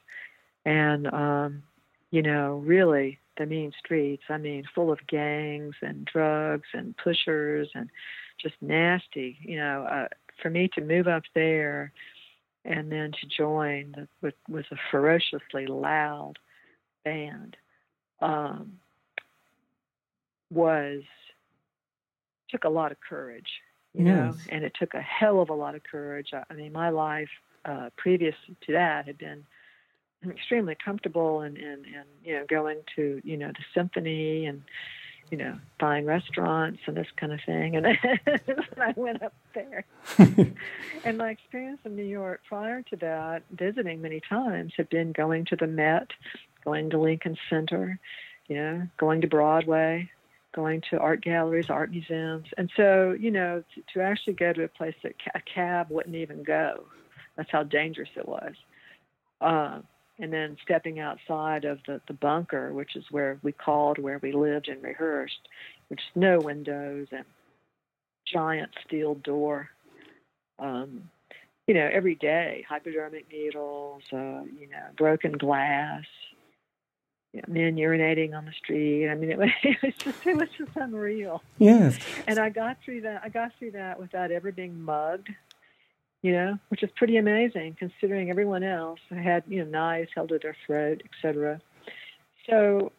and 0.65 1.07
um, 1.09 1.63
you 2.11 2.23
know 2.23 2.63
really 2.65 3.19
the 3.39 3.47
mean 3.47 3.73
streets 3.79 4.25
i 4.29 4.37
mean 4.37 4.65
full 4.75 4.91
of 4.91 5.07
gangs 5.07 5.75
and 5.81 6.05
drugs 6.05 6.69
and 6.73 6.97
pushers 6.97 7.69
and 7.75 7.91
just 8.45 8.55
nasty. 8.61 9.39
You 9.43 9.57
know, 9.57 9.87
uh, 9.91 10.09
for 10.41 10.51
me 10.51 10.69
to 10.75 10.81
move 10.81 11.09
up 11.09 11.25
there 11.35 11.93
and 12.65 12.93
then 12.93 13.11
to 13.13 13.27
join 13.27 14.09
with, 14.23 14.35
was 14.49 14.65
a 14.71 14.77
ferociously 14.91 15.67
loud 15.67 16.35
band 17.05 17.57
um, 18.21 18.75
was 20.51 21.03
took 22.51 22.65
a 22.65 22.69
lot 22.69 22.93
of 22.93 22.99
courage, 23.01 23.49
you 23.93 24.05
yes. 24.05 24.15
know, 24.15 24.35
and 24.51 24.65
it 24.65 24.73
took 24.79 24.95
a 24.95 25.01
hell 25.01 25.41
of 25.41 25.51
a 25.51 25.55
lot 25.55 25.75
of 25.75 25.83
courage. 25.83 26.29
I, 26.33 26.45
I 26.49 26.55
mean, 26.55 26.73
my 26.73 26.91
life 26.91 27.29
uh, 27.65 27.91
previous 27.97 28.35
to 28.67 28.73
that 28.73 29.07
had 29.07 29.19
been 29.19 29.45
extremely 30.31 30.77
comfortable 30.83 31.41
and, 31.41 31.57
and, 31.59 31.85
and 31.85 32.07
you 32.23 32.35
know 32.35 32.45
going 32.49 32.79
to 32.97 33.21
you 33.25 33.37
know 33.37 33.49
the 33.49 33.65
symphony 33.75 34.47
and 34.47 34.63
you 35.31 35.39
know, 35.39 35.59
buying 35.79 36.07
restaurants 36.07 36.81
and 36.87 36.97
this 36.97 37.07
kind 37.17 37.33
of 37.33 37.41
thing. 37.45 37.77
And 37.77 37.87
I 38.81 38.93
went 38.97 39.23
up 39.23 39.35
there. 39.55 39.85
and 41.05 41.19
my 41.19 41.31
experience 41.31 41.81
in 41.85 41.97
New 41.97 42.05
York 42.05 42.43
prior 42.49 42.83
to 42.83 42.97
that, 42.97 43.43
visiting 43.51 44.03
many 44.03 44.21
times, 44.21 44.73
had 44.77 44.89
been 44.89 45.13
going 45.13 45.45
to 45.47 45.57
the 45.57 45.67
Met, 45.67 46.11
going 46.65 46.91
to 46.91 46.99
Lincoln 46.99 47.37
Center, 47.51 47.99
you 48.49 48.57
know, 48.57 48.87
going 48.97 49.21
to 49.23 49.27
Broadway, 49.27 50.11
going 50.55 50.83
to 50.91 50.99
art 50.99 51.23
galleries, 51.23 51.71
art 51.71 51.91
museums. 51.91 52.47
And 52.57 52.71
so, 52.77 53.17
you 53.19 53.31
know, 53.31 53.65
to, 53.75 53.83
to 53.95 54.01
actually 54.01 54.35
go 54.35 54.53
to 54.53 54.65
a 54.65 54.69
place 54.69 54.95
that 55.03 55.15
a 55.35 55.41
cab 55.41 55.91
wouldn't 55.91 56.15
even 56.15 56.43
go, 56.43 56.85
that's 57.37 57.51
how 57.51 57.65
dangerous 57.65 58.11
it 58.17 58.29
was. 58.29 58.55
Uh, 59.41 59.81
and 60.19 60.33
then 60.33 60.57
stepping 60.63 61.01
outside 61.01 61.65
of 61.65 61.79
the, 61.87 62.01
the 62.07 62.15
bunker, 62.15 62.73
which 62.73 62.97
is 62.97 63.05
where 63.11 63.39
we 63.43 63.53
called 63.53 63.99
where 63.99 64.19
we 64.19 64.33
lived 64.33 64.69
and 64.69 64.83
rehearsed, 64.83 65.49
which 65.89 66.01
is 66.01 66.07
no 66.15 66.39
windows 66.39 67.09
and 67.11 67.25
giant 68.27 68.71
steel 68.87 69.15
door. 69.17 69.71
Um, 70.59 71.11
you 71.67 71.75
know, 71.75 71.89
every 71.93 72.15
day, 72.15 72.65
hypodermic 72.69 73.31
needles, 73.33 74.03
uh, 74.13 74.43
you 74.59 74.69
know, 74.71 74.87
broken 74.97 75.33
glass, 75.33 76.05
you 77.33 77.41
know, 77.41 77.53
men 77.53 77.77
urinating 77.77 78.37
on 78.37 78.45
the 78.45 78.53
street. 78.53 79.09
I 79.09 79.15
mean, 79.15 79.31
it 79.31 79.39
was, 79.39 79.51
it 79.65 79.79
was 79.83 79.95
just 79.97 80.27
it 80.27 80.37
was 80.37 80.49
just 80.57 80.71
unreal. 80.77 81.43
Yes. 81.59 81.99
And 82.29 82.39
I 82.39 82.51
got 82.51 82.77
through 82.85 83.01
that. 83.03 83.23
I 83.25 83.31
got 83.31 83.53
through 83.59 83.73
that 83.73 83.99
without 83.99 84.31
ever 84.31 84.53
being 84.53 84.81
mugged 84.81 85.31
you 86.25 86.33
know, 86.33 86.59
which 86.69 86.83
is 86.83 86.89
pretty 86.97 87.19
amazing 87.19 87.77
considering 87.79 88.31
everyone 88.31 88.63
else 88.65 88.99
had, 89.11 89.45
you 89.47 89.63
know, 89.63 89.71
knives 89.71 90.09
held 90.15 90.33
at 90.33 90.41
their 90.41 90.57
throat, 90.67 91.03
etc. 91.05 91.61
So, 92.49 92.93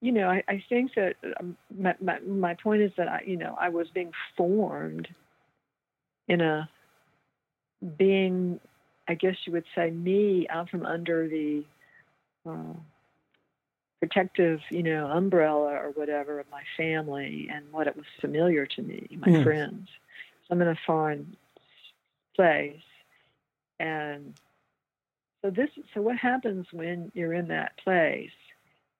you 0.00 0.10
know, 0.10 0.30
I, 0.30 0.42
I 0.48 0.64
think 0.66 0.94
that 0.94 1.16
um, 1.38 1.54
my, 1.78 1.94
my, 2.00 2.18
my 2.20 2.54
point 2.54 2.80
is 2.80 2.92
that 2.96 3.08
I, 3.08 3.24
you 3.26 3.36
know, 3.36 3.54
I 3.60 3.68
was 3.68 3.88
being 3.92 4.12
formed 4.38 5.06
in 6.28 6.40
a 6.40 6.66
being, 7.98 8.58
I 9.06 9.16
guess 9.16 9.36
you 9.44 9.52
would 9.52 9.66
say, 9.74 9.90
me 9.90 10.46
out 10.48 10.70
from 10.70 10.86
under 10.86 11.28
the 11.28 11.62
uh, 12.48 12.72
protective, 13.98 14.60
you 14.70 14.82
know, 14.82 15.08
umbrella 15.08 15.74
or 15.74 15.90
whatever 15.94 16.40
of 16.40 16.46
my 16.50 16.62
family 16.78 17.50
and 17.52 17.70
what 17.70 17.86
it 17.86 17.94
was 17.94 18.06
familiar 18.18 18.64
to 18.64 18.80
me, 18.80 19.18
my 19.26 19.30
yes. 19.30 19.44
friends. 19.44 19.88
So 20.48 20.54
I'm 20.54 20.62
in 20.62 20.68
a 20.68 20.78
foreign 20.86 21.36
place. 22.34 22.80
And 23.78 24.34
so 25.42 25.50
this 25.50 25.70
so 25.94 26.02
what 26.02 26.16
happens 26.16 26.66
when 26.72 27.10
you're 27.14 27.34
in 27.34 27.48
that 27.48 27.76
place? 27.82 28.30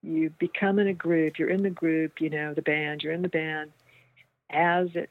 You 0.03 0.31
become 0.38 0.79
in 0.79 0.88
a 0.88 0.95
group, 0.95 1.38
you're 1.38 1.51
in 1.51 1.62
the 1.62 1.71
group, 1.71 2.21
you 2.21 2.31
know, 2.31 2.55
the 2.55 2.62
band, 2.62 3.03
you're 3.03 3.12
in 3.12 3.23
the 3.23 3.29
band 3.29 3.73
as 4.51 4.88
it 4.95 5.11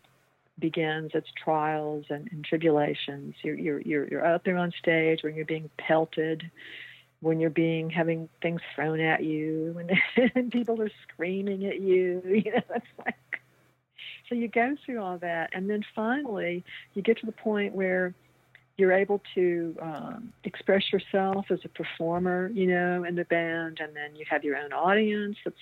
begins 0.60 1.12
its 1.14 1.28
trials 1.42 2.06
and, 2.10 2.28
and 2.32 2.44
tribulations. 2.44 3.36
You're, 3.44 3.58
you're, 3.58 3.82
you're, 3.82 4.08
you're 4.08 4.26
out 4.26 4.44
there 4.44 4.58
on 4.58 4.74
stage 4.78 5.24
when 5.24 5.36
you're 5.36 5.46
being 5.46 5.70
pelted, 5.78 6.50
when 7.22 7.40
you're 7.40 7.50
being 7.50 7.90
having 7.90 8.30
things 8.42 8.62
thrown 8.76 9.00
at 9.00 9.24
you, 9.24 9.74
when 9.76 10.50
people 10.52 10.82
are 10.82 10.92
screaming 11.12 11.66
at 11.66 11.80
you. 11.80 12.22
You 12.26 12.52
know, 12.52 12.62
it's 12.76 12.86
like 13.06 13.16
so 14.30 14.36
you 14.36 14.48
go 14.48 14.76
through 14.86 15.02
all 15.02 15.18
that, 15.18 15.50
and 15.54 15.70
then 15.70 15.84
finally 15.96 16.64
you 16.94 17.02
get 17.02 17.18
to 17.20 17.26
the 17.26 17.32
point 17.32 17.74
where 17.74 18.14
you're 18.80 18.94
able 18.94 19.22
to 19.36 19.76
um, 19.82 20.32
express 20.46 20.94
yourself 20.94 21.48
as 21.50 21.60
a 21.66 21.70
performer, 21.70 22.50
you 22.54 22.66
know, 22.66 23.04
in 23.04 23.16
the 23.16 23.26
band, 23.26 23.80
and 23.82 23.94
then 23.94 24.16
you 24.16 24.24
have 24.30 24.44
your 24.44 24.56
own 24.56 24.72
audience 24.72 25.36
that's 25.44 25.58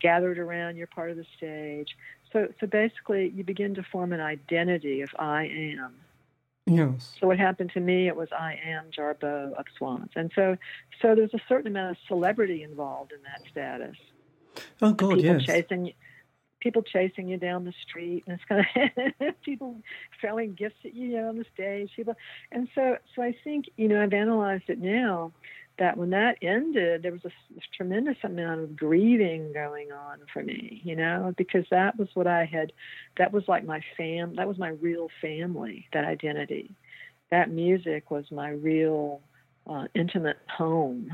gathered 0.00 0.38
around 0.38 0.76
your 0.76 0.86
part 0.86 1.10
of 1.10 1.16
the 1.16 1.24
stage. 1.36 1.96
So, 2.30 2.48
so 2.60 2.66
basically, 2.66 3.32
you 3.34 3.42
begin 3.42 3.74
to 3.76 3.82
form 3.82 4.12
an 4.12 4.20
identity 4.20 5.00
of 5.00 5.08
I 5.18 5.44
am. 5.46 5.94
Yes. 6.66 7.16
So 7.18 7.26
what 7.26 7.38
happened 7.38 7.70
to 7.72 7.80
me? 7.80 8.06
It 8.06 8.16
was 8.16 8.28
I 8.38 8.60
am 8.62 8.90
Jarboe 8.96 9.54
of 9.54 9.64
Swans, 9.78 10.10
and 10.14 10.30
so, 10.34 10.58
so 11.00 11.14
there's 11.14 11.32
a 11.32 11.40
certain 11.48 11.68
amount 11.68 11.92
of 11.92 11.96
celebrity 12.06 12.62
involved 12.62 13.12
in 13.12 13.22
that 13.22 13.50
status. 13.50 13.96
Oh 14.82 14.92
God, 14.92 15.22
yes. 15.22 15.44
Chasing, 15.44 15.94
people 16.60 16.82
chasing 16.82 17.28
you 17.28 17.36
down 17.36 17.64
the 17.64 17.74
street 17.88 18.24
and 18.26 18.38
it's 18.38 18.44
kind 18.48 19.20
of 19.20 19.40
people 19.42 19.76
throwing 20.20 20.54
gifts 20.54 20.76
at 20.84 20.94
you, 20.94 21.08
you 21.08 21.16
know, 21.16 21.28
on 21.28 21.38
the 21.38 21.44
stage 21.54 21.90
people. 21.94 22.14
And 22.52 22.68
so 22.74 22.96
so 23.14 23.22
i 23.22 23.34
think 23.44 23.66
you 23.76 23.88
know 23.88 24.02
i've 24.02 24.12
analyzed 24.12 24.64
it 24.68 24.78
now 24.78 25.32
that 25.78 25.96
when 25.96 26.10
that 26.10 26.36
ended 26.42 27.02
there 27.02 27.12
was 27.12 27.24
a, 27.24 27.30
tremendous 27.76 28.16
amount 28.24 28.60
of 28.60 28.76
grieving 28.76 29.52
going 29.52 29.92
on 29.92 30.18
for 30.32 30.42
me 30.42 30.80
you 30.84 30.96
know 30.96 31.32
because 31.36 31.64
that 31.70 31.96
was 31.98 32.08
what 32.14 32.26
i 32.26 32.44
had 32.44 32.72
that 33.16 33.32
was 33.32 33.44
like 33.46 33.64
my 33.64 33.80
fam 33.96 34.34
that 34.36 34.48
was 34.48 34.58
my 34.58 34.70
real 34.70 35.08
family 35.20 35.86
that 35.92 36.04
identity. 36.04 36.74
That 37.30 37.50
music 37.50 38.10
was 38.10 38.24
my 38.30 38.48
real 38.48 39.20
uh, 39.68 39.84
intimate 39.94 40.38
home. 40.48 41.10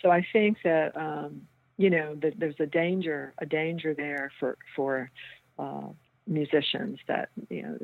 So 0.00 0.10
i 0.10 0.26
think 0.32 0.58
that 0.64 0.96
um 0.96 1.42
you 1.82 1.90
know 1.90 2.14
that 2.22 2.38
there's 2.38 2.60
a 2.60 2.66
danger 2.66 3.34
a 3.38 3.46
danger 3.46 3.92
there 3.92 4.30
for 4.38 4.56
for 4.76 5.10
uh, 5.58 5.88
musicians 6.26 6.98
that 7.08 7.30
you 7.50 7.62
know 7.62 7.76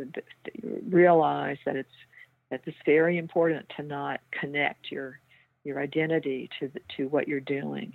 realize 0.89 1.59
that 1.67 1.75
it's 1.75 1.99
that 2.51 2.61
it's 2.65 2.77
very 2.87 3.19
important 3.19 3.67
to 3.77 3.83
not 3.83 4.21
connect 4.31 4.93
your 4.93 5.19
your 5.65 5.81
identity 5.81 6.49
to 6.61 6.69
the, 6.69 6.81
to 6.97 7.09
what 7.09 7.27
you're 7.27 7.41
doing 7.41 7.93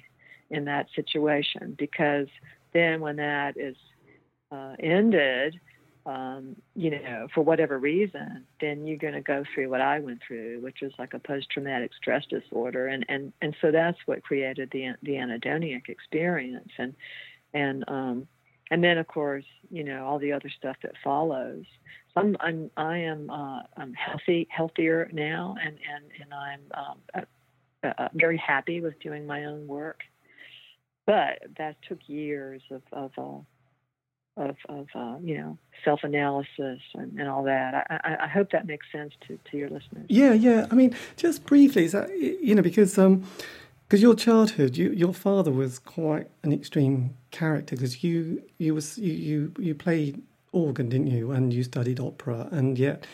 in 0.49 0.66
that 0.66 0.88
situation. 0.93 1.76
Because 1.78 2.28
then 2.74 2.99
when 2.99 3.16
that 3.16 3.56
is 3.58 3.78
uh, 4.51 4.76
ended 4.80 5.60
um, 6.06 6.56
you 6.76 6.91
know, 6.91 7.28
for 7.34 7.41
whatever 7.41 7.80
reason, 7.80 8.45
then 8.60 8.86
you're 8.86 8.97
going 8.97 9.14
to 9.14 9.22
go 9.22 9.43
through 9.54 9.70
what 9.70 9.82
I 9.82 9.99
went 9.99 10.20
through, 10.28 10.60
which 10.62 10.80
was 10.82 10.91
like 10.99 11.14
a 11.14 11.20
post-traumatic 11.20 11.91
stress 11.95 12.26
disorder, 12.30 12.88
and 12.88 13.06
and 13.08 13.32
and 13.41 13.56
so 13.62 13.72
that's 13.72 13.97
what 14.06 14.24
created 14.24 14.70
the 14.72 14.95
the 15.01 15.14
anhedonic 15.14 15.88
experience, 15.88 16.72
and 16.78 16.93
and 17.54 17.86
um, 17.88 18.28
and 18.70 18.84
then 18.84 18.97
of 18.97 19.08
course, 19.08 19.45
you 19.70 19.84
know, 19.84 20.06
all 20.06 20.20
the 20.20 20.34
other 20.34 20.49
stuff 20.49 20.76
that 20.84 20.93
follows. 21.04 21.64
So 22.14 22.22
I'm 22.22 22.36
I'm 22.41 22.72
I 22.76 22.97
am 22.97 23.30
uh, 23.30 23.62
I'm 23.78 23.93
healthy, 23.93 24.47
healthier 24.49 25.10
now, 25.14 25.56
and 25.64 25.78
and 25.93 26.06
and 26.22 26.34
I'm 26.34 26.62
um, 26.74 27.24
uh, 27.84 28.10
very 28.14 28.38
happy 28.38 28.82
with 28.82 28.99
doing 28.99 29.26
my 29.26 29.45
own 29.45 29.68
work, 29.68 30.01
but 31.06 31.39
that 31.58 31.78
took 31.88 31.99
years 32.08 32.62
of 32.72 32.82
of 32.91 33.12
uh, 33.18 33.41
of, 34.38 34.56
of 34.70 34.88
uh, 34.96 35.18
you 35.22 35.38
know 35.38 35.58
self 35.84 36.02
analysis 36.04 36.80
and, 36.96 37.20
and 37.20 37.28
all 37.28 37.44
that. 37.44 37.88
I, 37.90 38.18
I, 38.24 38.28
hope 38.28 38.52
that 38.52 38.66
makes 38.66 38.86
sense 38.92 39.14
to, 39.28 39.38
to 39.52 39.58
your 39.58 39.70
listeners. 39.70 40.06
Yeah, 40.08 40.34
yeah. 40.34 40.68
I 40.72 40.76
mean, 40.76 40.96
just 41.18 41.46
briefly, 41.46 41.88
that, 41.88 42.10
you 42.18 42.56
know, 42.56 42.62
because 42.62 42.98
um, 42.98 43.24
because 43.88 44.02
your 44.02 44.16
childhood, 44.16 44.76
you, 44.76 44.92
your 44.92 45.14
father 45.14 45.52
was 45.52 45.78
quite 45.80 46.28
an 46.44 46.52
extreme 46.52 47.16
character 47.32 47.76
because 47.76 48.04
you 48.04 48.42
you 48.58 48.74
was 48.74 48.98
you, 48.98 49.14
you 49.14 49.54
you 49.60 49.76
played 49.76 50.22
organ, 50.52 50.90
didn't 50.90 51.08
you? 51.08 51.32
And 51.32 51.54
you 51.54 51.64
studied 51.64 52.00
opera, 52.00 52.48
and 52.52 52.78
yet 52.80 53.06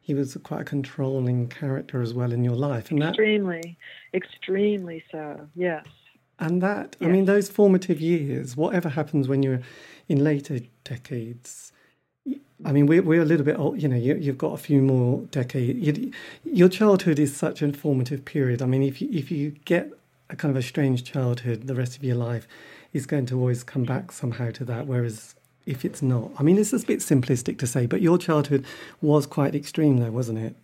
he 0.00 0.14
was 0.14 0.36
quite 0.42 0.62
a 0.62 0.64
controlling 0.64 1.48
character 1.48 2.02
as 2.02 2.14
well 2.14 2.32
in 2.32 2.44
your 2.44 2.56
life. 2.56 2.90
And 2.90 3.02
extremely, 3.02 3.76
that, 4.12 4.22
extremely 4.22 5.02
so. 5.10 5.48
Yes. 5.54 5.86
And 6.40 6.62
that, 6.62 6.96
yes. 6.98 7.06
I 7.06 7.12
mean, 7.12 7.26
those 7.26 7.50
formative 7.50 8.00
years, 8.00 8.56
whatever 8.56 8.88
happens 8.88 9.28
when 9.28 9.42
you're 9.42 9.60
in 10.08 10.24
later 10.24 10.60
decades, 10.82 11.70
I 12.64 12.72
mean, 12.72 12.86
we're, 12.86 13.02
we're 13.02 13.22
a 13.22 13.26
little 13.26 13.44
bit 13.44 13.58
old, 13.58 13.80
you 13.80 13.88
know, 13.88 13.96
you, 13.96 14.14
have 14.14 14.38
got 14.38 14.54
a 14.54 14.56
few 14.56 14.80
more 14.80 15.20
decades. 15.30 15.78
You, 15.78 16.12
your 16.44 16.68
childhood 16.68 17.18
is 17.18 17.36
such 17.36 17.60
an 17.60 17.74
formative 17.74 18.24
period. 18.24 18.62
I 18.62 18.66
mean, 18.66 18.82
if 18.82 19.02
you, 19.02 19.08
if 19.12 19.30
you 19.30 19.50
get 19.66 19.92
a 20.30 20.36
kind 20.36 20.50
of 20.50 20.56
a 20.56 20.66
strange 20.66 21.04
childhood, 21.04 21.66
the 21.66 21.74
rest 21.74 21.96
of 21.96 22.04
your 22.04 22.16
life 22.16 22.48
is 22.92 23.04
going 23.04 23.26
to 23.26 23.38
always 23.38 23.62
come 23.62 23.84
back 23.84 24.10
somehow 24.10 24.50
to 24.52 24.64
that. 24.64 24.86
Whereas 24.86 25.34
if 25.66 25.84
it's 25.84 26.00
not, 26.00 26.30
I 26.38 26.42
mean, 26.42 26.56
it's 26.58 26.72
a 26.72 26.78
bit 26.78 27.00
simplistic 27.00 27.58
to 27.58 27.66
say, 27.66 27.84
but 27.84 28.00
your 28.00 28.16
childhood 28.16 28.64
was 29.02 29.26
quite 29.26 29.54
extreme, 29.54 29.98
though, 29.98 30.10
wasn't 30.10 30.38
it? 30.38 30.56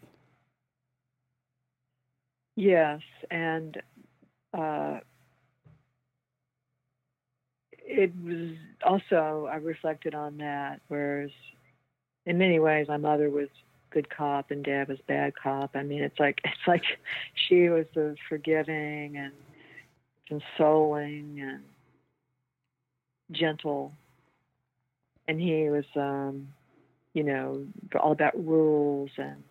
Yes. 2.56 3.00
And, 3.30 3.80
uh, 4.54 5.00
it 7.86 8.12
was 8.22 8.50
also 8.84 9.48
I 9.50 9.56
reflected 9.56 10.14
on 10.14 10.38
that. 10.38 10.80
Whereas 10.88 11.30
in 12.24 12.38
many 12.38 12.58
ways, 12.58 12.88
my 12.88 12.96
mother 12.96 13.30
was 13.30 13.48
good 13.90 14.10
cop 14.10 14.50
and 14.50 14.64
dad 14.64 14.88
was 14.88 14.98
bad 15.06 15.34
cop. 15.40 15.70
I 15.74 15.82
mean, 15.82 16.02
it's 16.02 16.18
like 16.18 16.40
it's 16.44 16.66
like 16.66 16.84
she 17.34 17.68
was 17.68 17.86
the 17.94 18.16
forgiving 18.28 19.16
and 19.16 19.32
consoling 20.28 21.40
and 21.40 21.62
gentle, 23.30 23.92
and 25.28 25.40
he 25.40 25.68
was, 25.68 25.84
um, 25.94 26.48
you 27.14 27.22
know, 27.22 27.64
all 27.98 28.12
about 28.12 28.36
rules 28.44 29.10
and 29.16 29.42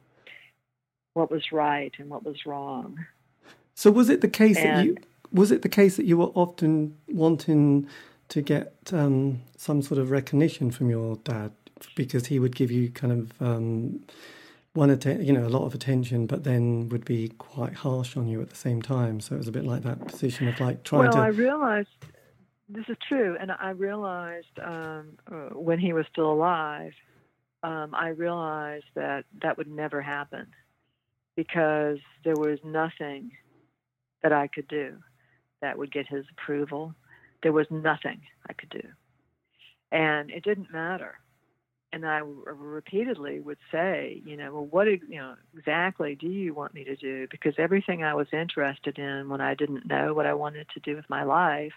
what 1.13 1.31
was 1.31 1.51
right 1.51 1.93
and 1.97 2.09
what 2.09 2.23
was 2.23 2.45
wrong. 2.45 3.05
So 3.73 3.89
was 3.91 4.09
it 4.09 4.21
the 4.21 4.27
case 4.27 4.57
and, 4.57 4.65
that 4.65 4.86
you 4.86 4.97
was 5.31 5.51
it 5.51 5.61
the 5.61 5.69
case 5.69 5.97
that 5.97 6.05
you 6.05 6.17
were 6.17 6.31
often 6.36 6.97
wanting 7.07 7.88
to 8.30 8.41
get 8.41 8.73
um, 8.91 9.41
some 9.57 9.82
sort 9.82 9.99
of 9.99 10.11
recognition 10.11 10.71
from 10.71 10.89
your 10.89 11.17
dad 11.17 11.51
because 11.95 12.28
he 12.28 12.39
would 12.39 12.55
give 12.55 12.71
you 12.71 12.89
kind 12.89 13.13
of 13.13 13.41
um, 13.41 14.03
one 14.73 14.89
atten- 14.89 15.23
you 15.23 15.34
know 15.34 15.45
a 15.45 15.49
lot 15.49 15.65
of 15.65 15.73
attention, 15.73 16.26
but 16.26 16.43
then 16.43 16.89
would 16.89 17.05
be 17.05 17.30
quite 17.38 17.73
harsh 17.73 18.17
on 18.17 18.28
you 18.28 18.41
at 18.41 18.49
the 18.49 18.55
same 18.55 18.82
time. 18.82 19.19
So 19.19 19.36
it 19.36 19.38
was 19.38 19.47
a 19.47 19.51
bit 19.51 19.65
like 19.65 19.84
that 19.84 20.05
position 20.07 20.47
of 20.47 20.59
like 20.59 20.84
trying 20.84 21.03
well, 21.03 21.11
to. 21.11 21.17
Well, 21.17 21.26
I 21.26 21.30
realized 21.30 21.89
this 22.67 22.86
is 22.88 22.97
true, 23.07 23.38
and 23.39 23.51
I 23.51 23.69
realized 23.71 24.59
um, 24.61 25.17
uh, 25.32 25.49
when 25.53 25.80
he 25.80 25.93
was 25.93 26.05
still 26.11 26.32
alive, 26.32 26.93
um, 27.63 27.93
I 27.93 28.09
realized 28.09 28.86
that 28.95 29.26
that 29.41 29.57
would 29.57 29.67
never 29.67 30.01
happen 30.01 30.47
because 31.36 31.99
there 32.23 32.36
was 32.36 32.59
nothing 32.63 33.32
that 34.23 34.34
I 34.34 34.47
could 34.47 34.67
do 34.67 34.97
that 35.61 35.78
would 35.78 35.91
get 35.91 36.07
his 36.07 36.26
approval 36.32 36.95
there 37.43 37.53
was 37.53 37.67
nothing 37.69 38.21
I 38.49 38.53
could 38.53 38.69
do. 38.69 38.88
And 39.91 40.29
it 40.31 40.43
didn't 40.43 40.71
matter. 40.71 41.15
And 41.93 42.05
I 42.05 42.21
repeatedly 42.45 43.39
would 43.39 43.59
say, 43.71 44.21
you 44.25 44.36
know, 44.36 44.53
well, 44.53 44.65
what, 44.65 44.88
you 44.88 45.17
know, 45.17 45.36
exactly 45.57 46.15
do 46.15 46.27
you 46.27 46.53
want 46.53 46.73
me 46.73 46.83
to 46.83 46.95
do? 46.95 47.27
Because 47.31 47.53
everything 47.57 48.03
I 48.03 48.13
was 48.13 48.27
interested 48.33 48.99
in 48.99 49.29
when 49.29 49.39
I 49.39 49.55
didn't 49.55 49.86
know 49.86 50.13
what 50.13 50.25
I 50.25 50.33
wanted 50.33 50.67
to 50.73 50.79
do 50.81 50.95
with 50.95 51.09
my 51.09 51.23
life, 51.23 51.71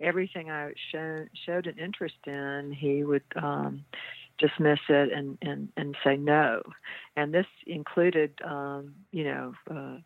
everything 0.00 0.50
I 0.50 0.72
showed, 0.90 1.28
showed 1.44 1.66
an 1.66 1.78
interest 1.78 2.16
in, 2.26 2.74
he 2.78 3.04
would 3.04 3.24
um, 3.36 3.84
dismiss 4.38 4.78
it 4.88 5.12
and, 5.12 5.36
and, 5.42 5.68
and 5.76 5.96
say 6.02 6.16
no. 6.16 6.62
And 7.16 7.34
this 7.34 7.46
included, 7.66 8.32
um, 8.42 8.94
you 9.10 9.24
know, 9.24 9.52
uh, 9.70 9.98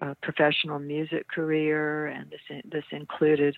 a 0.00 0.14
professional 0.22 0.78
music 0.78 1.28
career, 1.28 2.06
and 2.06 2.30
this 2.30 2.62
this 2.70 2.84
included 2.92 3.56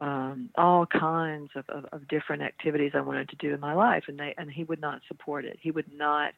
um, 0.00 0.50
all 0.56 0.86
kinds 0.86 1.50
of, 1.54 1.68
of, 1.68 1.84
of 1.92 2.08
different 2.08 2.42
activities 2.42 2.92
I 2.94 3.00
wanted 3.00 3.28
to 3.30 3.36
do 3.36 3.52
in 3.52 3.60
my 3.60 3.74
life, 3.74 4.04
and 4.08 4.18
they 4.18 4.34
and 4.38 4.50
he 4.50 4.64
would 4.64 4.80
not 4.80 5.02
support 5.08 5.44
it. 5.44 5.58
He 5.60 5.70
would 5.70 5.92
not. 5.92 6.32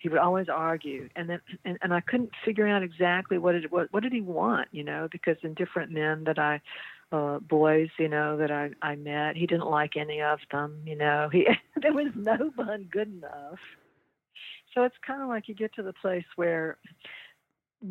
He 0.00 0.08
would 0.10 0.18
always 0.18 0.48
argue, 0.48 1.08
and 1.16 1.28
then 1.30 1.40
and, 1.64 1.78
and 1.82 1.94
I 1.94 2.00
couldn't 2.00 2.30
figure 2.44 2.68
out 2.68 2.82
exactly 2.82 3.38
what 3.38 3.54
it 3.54 3.72
what 3.72 3.92
what 3.92 4.02
did 4.02 4.12
he 4.12 4.20
want, 4.20 4.68
you 4.70 4.84
know, 4.84 5.08
because 5.10 5.36
in 5.42 5.54
different 5.54 5.90
men 5.90 6.24
that 6.24 6.38
I 6.38 6.60
uh 7.12 7.38
boys 7.38 7.88
you 7.98 8.08
know 8.08 8.36
that 8.38 8.50
i 8.50 8.70
i 8.80 8.96
met 8.96 9.36
he 9.36 9.46
didn't 9.46 9.68
like 9.68 9.94
any 9.94 10.22
of 10.22 10.38
them 10.50 10.80
you 10.86 10.96
know 10.96 11.28
he 11.30 11.46
there 11.82 11.92
was 11.92 12.10
no 12.14 12.50
one 12.56 12.88
good 12.90 13.08
enough 13.08 13.58
so 14.74 14.82
it's 14.82 14.96
kind 15.06 15.22
of 15.22 15.28
like 15.28 15.46
you 15.46 15.54
get 15.54 15.74
to 15.74 15.82
the 15.82 15.92
place 15.92 16.24
where 16.36 16.78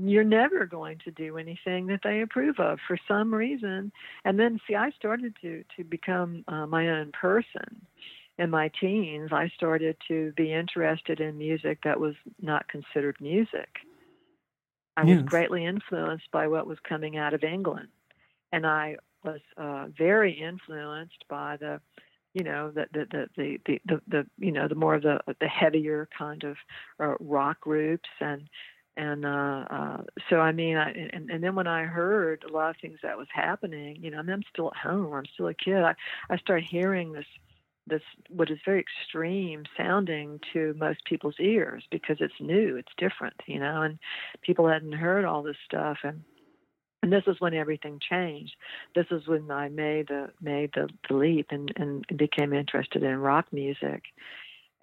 you're 0.02 0.24
never 0.24 0.66
going 0.66 1.00
to 1.06 1.12
do 1.12 1.38
anything 1.38 1.88
that 1.88 2.02
they 2.04 2.22
approve 2.22 2.60
of 2.60 2.80
for 2.88 2.98
some 3.08 3.34
reason. 3.34 3.92
And 4.26 4.40
then, 4.40 4.60
see, 4.68 4.76
I 4.76 4.92
started 4.92 5.36
to 5.42 5.64
to 5.78 5.84
become 5.84 6.44
uh, 6.48 6.66
my 6.66 6.90
own 6.90 7.12
person. 7.12 7.86
In 8.40 8.50
my 8.50 8.72
teens, 8.80 9.30
I 9.32 9.52
started 9.56 9.96
to 10.08 10.34
be 10.36 10.52
interested 10.52 11.20
in 11.20 11.38
music 11.38 11.80
that 11.84 12.00
was 12.00 12.16
not 12.42 12.68
considered 12.68 13.16
music. 13.22 13.70
I 14.98 15.04
yes. 15.04 15.22
was 15.22 15.30
greatly 15.30 15.66
influenced 15.66 16.32
by 16.32 16.48
what 16.48 16.66
was 16.66 16.80
coming 16.88 17.16
out 17.18 17.36
of 17.36 17.44
England, 17.44 17.90
and 18.52 18.66
I 18.66 18.98
was 19.24 19.42
uh, 19.58 19.88
very 19.96 20.34
influenced 20.34 21.26
by 21.30 21.58
the 21.58 21.80
you 22.34 22.44
know 22.44 22.72
the 22.72 22.86
the 22.92 23.06
the 23.12 23.28
the 23.38 23.60
the, 23.66 23.82
the, 23.86 24.02
the 24.08 24.28
you 24.40 24.52
know 24.52 24.68
the 24.68 24.76
more 24.76 24.96
of 24.96 25.04
the 25.04 25.20
the 25.40 25.48
heavier 25.48 26.10
kind 26.18 26.44
of 26.44 26.58
uh, 27.00 27.14
rock 27.20 27.62
groups 27.62 28.10
and 28.20 28.50
and 28.96 29.26
uh, 29.26 29.66
uh, 29.70 30.04
so 30.30 30.40
I 30.40 30.52
mean, 30.52 30.78
I, 30.78 30.92
and 30.92 31.30
and 31.30 31.44
then 31.44 31.56
when 31.56 31.68
I 31.68 31.84
heard 31.84 32.44
a 32.48 32.54
lot 32.54 32.70
of 32.70 32.76
things 32.82 33.00
that 33.04 33.18
was 33.18 33.28
happening, 33.34 33.98
you 34.02 34.12
know, 34.12 34.20
I'm 34.20 34.44
still 34.52 34.68
at 34.68 34.78
home, 34.78 35.14
I'm 35.14 35.26
still 35.34 35.48
a 35.48 35.54
kid. 35.54 35.82
I 35.84 35.96
I 36.30 36.38
started 36.38 36.68
hearing 36.70 37.14
this 37.14 37.26
this 37.88 38.02
what 38.30 38.50
is 38.50 38.60
very 38.66 38.80
extreme 38.80 39.64
sounding 39.76 40.40
to 40.54 40.76
most 40.78 41.04
people's 41.06 41.36
ears 41.40 41.84
because 41.92 42.18
it's 42.20 42.34
new, 42.40 42.78
it's 42.78 42.92
different, 42.98 43.36
you 43.46 43.60
know, 43.60 43.82
and 43.82 44.00
people 44.42 44.68
hadn't 44.68 44.94
heard 44.94 45.26
all 45.26 45.44
this 45.44 45.58
stuff 45.66 45.98
and 46.04 46.24
and 47.02 47.12
this 47.12 47.24
is 47.28 47.36
when 47.40 47.54
everything 47.54 48.00
changed. 48.00 48.56
This 48.96 49.08
is 49.12 49.28
when 49.28 49.52
I 49.52 49.68
made 49.68 50.08
the 50.08 50.30
made 50.42 50.72
the, 50.74 50.88
the 51.10 51.16
leap 51.16 51.48
and, 51.50 51.72
and 51.76 52.06
became 52.16 52.54
interested 52.54 53.04
in 53.04 53.18
rock 53.18 53.48
music 53.52 54.04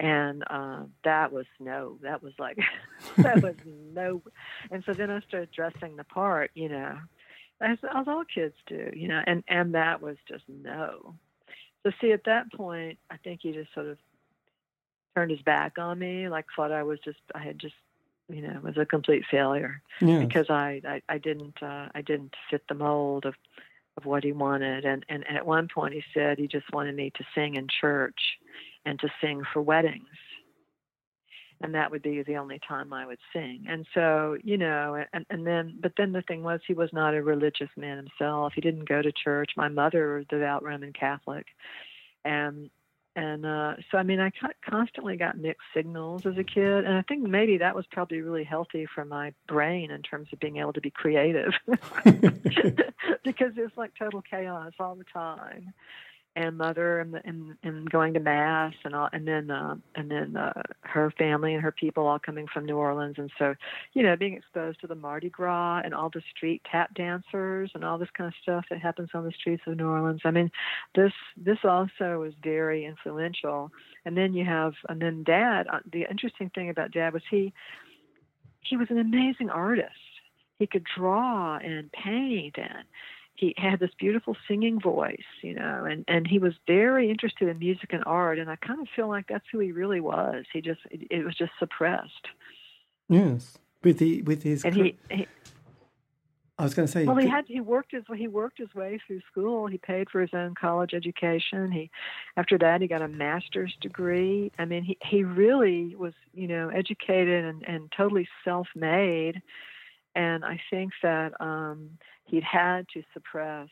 and 0.01 0.43
uh, 0.49 0.83
that 1.05 1.31
was 1.31 1.47
no 1.61 1.99
that 2.03 2.23
was 2.23 2.33
like 2.39 2.59
that 3.19 3.43
was 3.43 3.55
no 3.93 4.23
and 4.71 4.83
so 4.85 4.93
then 4.95 5.11
i 5.11 5.21
started 5.21 5.51
dressing 5.53 5.97
the 5.97 6.05
part 6.05 6.51
you 6.55 6.69
know 6.69 6.99
as, 7.61 7.79
as 7.95 8.09
all 8.09 8.25
kids 8.25 8.55
do 8.67 8.91
you 8.95 9.07
know 9.07 9.21
and 9.27 9.45
and 9.47 9.75
that 9.75 10.03
was 10.03 10.17
just 10.27 10.45
no. 10.49 11.15
So 11.85 11.93
see 12.01 12.13
at 12.13 12.25
that 12.25 12.53
point 12.53 12.99
i 13.11 13.17
think 13.19 13.41
he 13.43 13.53
just 13.53 13.73
sort 13.75 13.87
of 13.87 13.99
turned 15.15 15.31
his 15.31 15.43
back 15.43 15.79
on 15.79 15.99
me 15.99 16.29
like 16.29 16.47
thought 16.57 16.73
i 16.73 16.83
was 16.83 16.99
just 17.05 17.19
i 17.35 17.39
had 17.39 17.59
just 17.59 17.75
you 18.29 18.43
know 18.43 18.61
was 18.63 18.79
a 18.79 18.87
complete 18.87 19.25
failure 19.31 19.83
yes. 20.01 20.25
because 20.25 20.51
I, 20.51 20.81
I 20.87 21.03
i 21.09 21.19
didn't 21.19 21.63
uh 21.63 21.89
i 21.95 22.01
didn't 22.01 22.35
fit 22.51 22.63
the 22.69 22.75
mold 22.75 23.27
of 23.27 23.35
of 23.97 24.07
what 24.07 24.25
he 24.25 24.33
wanted. 24.33 24.85
And 24.85 25.05
and 25.09 25.25
at 25.29 25.47
one 25.47 25.69
point 25.73 25.95
he 25.95 26.03
said 26.15 26.39
he 26.39 26.47
just 26.47 26.73
wanted 26.73 26.95
me 26.95 27.13
to 27.17 27.25
sing 27.35 27.55
in 27.55 27.69
church 27.69 28.39
and 28.85 28.99
to 29.01 29.09
sing 29.21 29.43
for 29.53 29.63
weddings. 29.63 30.09
And 31.63 31.75
that 31.75 31.91
would 31.91 32.03
be 32.03 32.23
the 32.23 32.37
only 32.37 32.59
time 32.67 32.93
I 32.93 33.07
would 33.07 33.19
sing. 33.35 33.67
And 33.69 33.87
so, 33.93 34.39
you 34.43 34.57
know, 34.57 35.05
and, 35.13 35.27
and 35.29 35.47
then, 35.47 35.79
but 35.81 35.93
then 35.97 36.13
the 36.13 36.23
thing 36.23 36.43
was, 36.43 36.61
he 36.67 36.73
was 36.73 36.91
not 36.93 37.15
a 37.15 37.23
religious 37.23 37.69
man 37.77 37.99
himself. 37.99 38.55
He 38.55 38.63
didn't 38.63 38.89
go 38.89 39.03
to 39.03 39.13
church. 39.13 39.51
My 39.57 39.69
mother 39.69 40.15
was 40.15 40.27
devout 40.29 40.63
Roman 40.63 40.95
Catholic. 40.95 41.45
And, 42.25 42.71
and 43.15 43.45
uh, 43.45 43.75
so 43.91 43.99
I 43.99 44.05
mean 44.05 44.21
I 44.21 44.31
constantly 44.65 45.17
got 45.17 45.37
mixed 45.37 45.67
signals 45.75 46.25
as 46.27 46.39
a 46.39 46.45
kid, 46.45 46.85
and 46.85 46.95
I 46.95 47.03
think 47.03 47.25
maybe 47.25 47.59
that 47.59 47.75
was 47.75 47.85
probably 47.91 48.21
really 48.21 48.45
healthy 48.45 48.87
for 48.95 49.05
my 49.05 49.35
brain 49.49 49.91
in 49.91 50.03
terms 50.03 50.29
of 50.33 50.39
being 50.39 50.59
able 50.59 50.73
to 50.75 50.81
be 50.81 50.91
creative, 50.91 51.53
because 53.25 53.53
it's 53.57 53.77
like 53.77 53.93
total 53.99 54.23
chaos 54.23 54.73
all 54.79 54.95
the 54.95 55.05
time 55.13 55.75
and 56.37 56.57
mother 56.57 57.01
and 57.01 57.21
and, 57.25 57.57
and 57.63 57.91
going 57.91 58.15
to 58.15 58.21
mass 58.21 58.75
and 58.85 58.95
all 58.95 59.09
and 59.13 59.27
then 59.27 59.51
uh, 59.51 59.75
and 59.97 60.11
then 60.11 60.37
uh, 60.37 60.63
her 60.83 61.13
family 61.19 61.55
and 61.55 61.63
her 61.63 61.73
people 61.73 62.07
all 62.07 62.19
coming 62.19 62.47
from 62.53 62.67
New 62.67 62.77
Orleans. 62.77 63.17
And 63.19 63.31
so 63.39 63.55
you 63.93 64.03
know 64.03 64.17
being 64.17 64.35
exposed 64.35 64.81
to 64.81 64.87
the 64.87 64.95
Mardi 64.95 65.29
Gras 65.29 65.83
and 65.85 65.95
all 65.95 66.11
the 66.11 66.23
street 66.35 66.63
tap 66.71 66.95
dancers 66.95 67.71
and 67.75 67.85
all 67.85 67.99
this 67.99 68.09
kind 68.17 68.29
of 68.29 68.35
stuff 68.43 68.65
that 68.71 68.81
happens 68.81 69.11
on 69.15 69.25
the 69.25 69.33
streets 69.33 69.63
of 69.67 69.77
New 69.77 69.89
Orleans. 69.89 70.21
I 70.25 70.31
mean 70.31 70.51
this 70.95 71.13
this 71.37 71.59
also 71.65 72.21
was 72.21 72.33
very 72.43 72.85
influential. 72.85 73.71
And 74.05 74.17
then 74.17 74.33
you 74.33 74.45
have 74.45 74.75
and 74.89 75.01
then 75.01 75.25
dad 75.25 75.67
uh, 75.73 75.81
the 75.91 76.07
interesting 76.11 76.51
thing 76.55 76.71
about 76.71 76.93
dad 76.93 77.13
was 77.13 77.23
he 77.31 77.53
he 78.61 78.77
was 78.77 78.89
an 78.91 78.99
amazing 78.99 79.51
artist. 79.51 79.91
He 80.59 80.67
could 80.67 80.85
draw 80.97 81.57
and 81.57 81.91
paint 81.91 82.57
and 82.59 82.85
he 83.41 83.55
had 83.57 83.81
this 83.81 83.91
beautiful 83.99 84.37
singing 84.47 84.79
voice, 84.79 85.17
you 85.43 85.55
know, 85.55 85.85
and 85.85 86.05
and 86.07 86.27
he 86.27 86.39
was 86.39 86.53
very 86.67 87.11
interested 87.11 87.49
in 87.49 87.59
music 87.59 87.93
and 87.93 88.05
art, 88.05 88.39
and 88.39 88.51
I 88.51 88.57
kind 88.57 88.81
of 88.81 88.89
feel 88.95 89.09
like 89.09 89.27
that's 89.29 89.47
who 89.51 89.59
he 89.59 89.73
really 89.73 90.01
was. 90.01 90.45
He 90.53 90.61
just 90.61 90.81
it, 90.91 91.07
it 91.11 91.25
was 91.25 91.35
just 91.35 91.53
suppressed. 91.59 92.29
Yes, 93.09 93.57
with 93.83 93.99
the 93.99 94.21
with 94.23 94.43
his. 94.43 94.63
And 94.65 94.75
he, 94.75 94.99
he 95.11 95.27
I 96.59 96.65
was 96.65 96.75
going 96.75 96.87
to 96.87 96.93
say. 96.93 97.07
Well, 97.07 97.17
he 97.17 97.27
had 97.27 97.47
he 97.49 97.61
worked 97.61 97.93
his 97.93 98.05
he 98.15 98.29
worked 98.29 98.59
his 98.59 98.75
way 98.75 99.01
through 99.07 99.23
school. 99.31 99.67
He 99.67 99.79
paid 99.79 100.11
for 100.11 100.21
his 100.21 100.35
own 100.35 100.55
college 100.55 100.93
education. 100.93 101.73
He, 101.73 101.91
after 102.37 102.59
that, 102.59 102.83
he 102.83 102.89
got 102.89 103.01
a 103.01 103.09
master's 103.09 103.75
degree. 103.81 104.53
I 104.59 104.67
mean, 104.67 104.85
he 104.85 104.99
he 105.03 105.25
really 105.25 105.97
was 105.97 106.13
you 106.35 106.47
know 106.47 106.69
educated 106.69 107.47
and 107.47 107.67
and 107.67 107.91
totally 107.97 108.29
self 108.45 108.69
made. 108.75 109.41
And 110.15 110.45
I 110.45 110.61
think 110.71 110.93
that 111.03 111.33
um, 111.41 111.91
he'd 112.25 112.43
had 112.43 112.87
to 112.95 113.03
suppress 113.13 113.69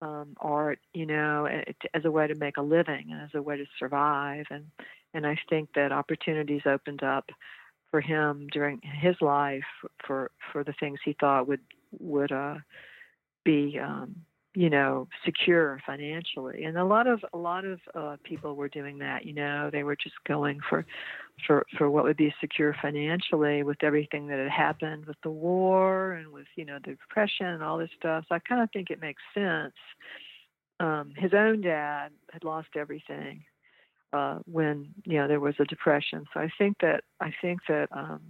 um, 0.00 0.36
art, 0.40 0.78
you 0.94 1.06
know, 1.06 1.48
as 1.94 2.04
a 2.04 2.10
way 2.10 2.26
to 2.26 2.34
make 2.34 2.56
a 2.56 2.62
living 2.62 3.06
and 3.10 3.22
as 3.22 3.30
a 3.34 3.42
way 3.42 3.56
to 3.56 3.66
survive. 3.78 4.46
And 4.50 4.66
and 5.14 5.26
I 5.26 5.38
think 5.48 5.70
that 5.74 5.90
opportunities 5.90 6.62
opened 6.66 7.02
up 7.02 7.30
for 7.90 8.00
him 8.00 8.46
during 8.52 8.80
his 8.82 9.16
life 9.20 9.64
for 10.06 10.30
for 10.52 10.62
the 10.62 10.74
things 10.78 11.00
he 11.04 11.16
thought 11.18 11.48
would 11.48 11.62
would 11.98 12.32
uh, 12.32 12.56
be 13.44 13.78
um, 13.82 14.14
you 14.58 14.68
know 14.68 15.06
secure 15.24 15.80
financially. 15.86 16.64
And 16.64 16.76
a 16.76 16.84
lot 16.84 17.06
of 17.06 17.24
a 17.32 17.38
lot 17.38 17.64
of 17.64 17.78
uh, 17.94 18.16
people 18.24 18.56
were 18.56 18.68
doing 18.68 18.98
that 18.98 19.24
you 19.24 19.32
know 19.32 19.70
they 19.70 19.84
were 19.84 19.94
just 19.94 20.16
going 20.26 20.58
for 20.68 20.84
for 21.46 21.64
for 21.76 21.88
what 21.88 22.02
would 22.02 22.16
be 22.16 22.34
secure 22.40 22.74
financially 22.82 23.62
with 23.62 23.76
everything 23.84 24.26
that 24.26 24.40
had 24.40 24.50
happened 24.50 25.06
with 25.06 25.16
the 25.22 25.30
war 25.30 26.14
and 26.14 26.32
with 26.32 26.48
you 26.56 26.64
know 26.64 26.78
the 26.84 26.96
depression 26.96 27.46
and 27.46 27.62
all 27.62 27.78
this 27.78 27.90
stuff. 27.96 28.24
So 28.28 28.34
i 28.34 28.40
kind 28.40 28.60
of 28.60 28.68
think 28.72 28.90
it 28.90 29.00
makes 29.00 29.22
sense. 29.32 29.74
Um 30.80 31.12
his 31.16 31.32
own 31.34 31.60
dad 31.60 32.08
had 32.32 32.42
lost 32.42 32.70
everything 32.74 33.44
uh 34.12 34.40
when 34.50 34.88
you 35.04 35.18
know 35.18 35.28
there 35.28 35.38
was 35.38 35.54
a 35.60 35.66
depression. 35.66 36.24
So 36.34 36.40
i 36.40 36.48
think 36.58 36.78
that 36.80 37.04
i 37.20 37.32
think 37.40 37.60
that 37.68 37.90
um 37.92 38.22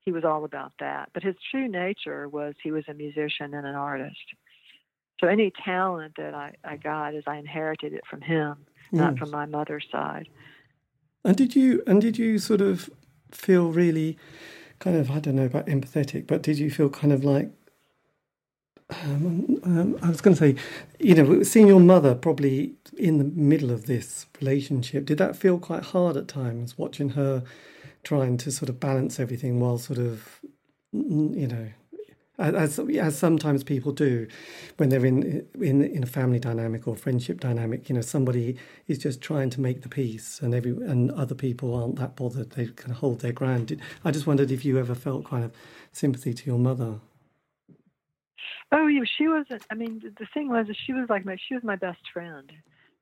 he 0.00 0.10
was 0.10 0.24
all 0.24 0.44
about 0.44 0.72
that. 0.80 1.10
But 1.14 1.22
his 1.22 1.34
true 1.50 1.68
nature 1.68 2.28
was 2.28 2.54
he 2.62 2.72
was 2.72 2.84
a 2.88 2.94
musician 2.94 3.54
and 3.54 3.66
an 3.66 3.74
artist 3.76 4.34
so 5.20 5.26
any 5.26 5.52
talent 5.64 6.14
that 6.16 6.34
I, 6.34 6.54
I 6.64 6.76
got 6.76 7.14
is 7.14 7.24
I 7.26 7.36
inherited 7.36 7.92
it 7.92 8.02
from 8.08 8.20
him, 8.20 8.56
yes. 8.92 9.00
not 9.00 9.18
from 9.18 9.30
my 9.30 9.46
mother's 9.46 9.86
side. 9.90 10.28
And 11.24 11.36
did 11.36 11.56
you 11.56 11.82
and 11.86 12.00
did 12.00 12.18
you 12.18 12.38
sort 12.38 12.60
of 12.60 12.90
feel 13.32 13.72
really 13.72 14.18
kind 14.78 14.96
of 14.96 15.10
I 15.10 15.20
don't 15.20 15.36
know 15.36 15.46
about 15.46 15.66
empathetic, 15.66 16.26
but 16.26 16.42
did 16.42 16.58
you 16.58 16.70
feel 16.70 16.88
kind 16.90 17.12
of 17.12 17.24
like 17.24 17.50
um, 18.90 19.58
um, 19.64 19.98
I 20.00 20.08
was 20.08 20.20
going 20.20 20.36
to 20.36 20.38
say, 20.38 20.56
you 21.00 21.14
know, 21.14 21.42
seeing 21.42 21.66
your 21.66 21.80
mother 21.80 22.14
probably 22.14 22.74
in 22.96 23.18
the 23.18 23.24
middle 23.24 23.72
of 23.72 23.86
this 23.86 24.26
relationship, 24.40 25.06
did 25.06 25.18
that 25.18 25.34
feel 25.34 25.58
quite 25.58 25.82
hard 25.82 26.16
at 26.16 26.28
times? 26.28 26.78
Watching 26.78 27.10
her 27.10 27.42
trying 28.04 28.36
to 28.36 28.52
sort 28.52 28.68
of 28.68 28.78
balance 28.78 29.18
everything 29.18 29.58
while 29.58 29.78
sort 29.78 29.98
of, 29.98 30.38
you 30.92 31.48
know, 31.48 31.68
as 32.38 32.78
as 32.78 33.18
sometimes 33.18 33.64
people 33.64 33.92
do 33.92 34.26
when 34.76 34.88
they're 34.88 35.06
in 35.06 35.46
in 35.60 35.82
in 35.82 36.02
a 36.02 36.06
family 36.06 36.38
dynamic 36.38 36.86
or 36.86 36.96
friendship 36.96 37.40
dynamic. 37.40 37.88
You 37.88 37.94
know, 37.94 38.00
somebody 38.02 38.56
is 38.86 38.98
just 38.98 39.20
trying 39.20 39.50
to 39.50 39.60
make 39.60 39.82
the 39.82 39.88
peace, 39.88 40.40
and 40.40 40.54
every 40.54 40.70
and 40.70 41.10
other 41.12 41.34
people 41.34 41.74
aren't 41.74 41.96
that 41.96 42.16
bothered. 42.16 42.50
They 42.50 42.66
can 42.66 42.92
hold 42.92 43.20
their 43.20 43.32
ground. 43.32 43.76
I 44.04 44.10
just 44.10 44.26
wondered 44.26 44.50
if 44.50 44.64
you 44.64 44.78
ever 44.78 44.94
felt 44.94 45.24
kind 45.24 45.44
of 45.44 45.52
sympathy 45.92 46.34
to 46.34 46.46
your 46.46 46.58
mother. 46.58 47.00
Oh, 48.72 48.88
yeah, 48.88 49.02
she 49.16 49.28
wasn't. 49.28 49.62
I 49.70 49.74
mean, 49.74 50.02
the 50.18 50.26
thing 50.34 50.48
was, 50.48 50.66
she 50.86 50.92
was 50.92 51.08
like 51.08 51.24
my 51.24 51.36
she 51.48 51.54
was 51.54 51.62
my 51.62 51.76
best 51.76 52.00
friend. 52.12 52.50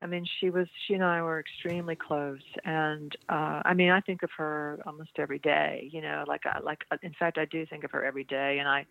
I 0.05 0.07
mean, 0.07 0.27
she 0.39 0.51
was 0.51 0.67
she 0.87 0.93
and 0.93 1.03
I 1.03 1.23
were 1.23 1.41
extremely 1.41 1.97
close, 1.97 2.43
and 2.67 3.11
uh, 3.31 3.63
I 3.65 3.73
mean, 3.73 3.89
I 3.89 4.03
think 4.03 4.23
of 4.23 4.29
her 4.37 4.79
almost 4.85 5.13
every 5.19 5.39
day. 5.39 5.89
You 5.91 6.03
know, 6.03 6.25
like 6.29 6.43
I, 6.45 6.61
like 6.61 6.85
in 7.03 7.15
fact, 7.19 7.39
I 7.39 7.47
do 7.47 7.65
think 7.65 7.85
of 7.85 7.91
her 7.93 8.05
every 8.05 8.25
day, 8.25 8.59
and 8.59 8.69
I, 8.69 8.85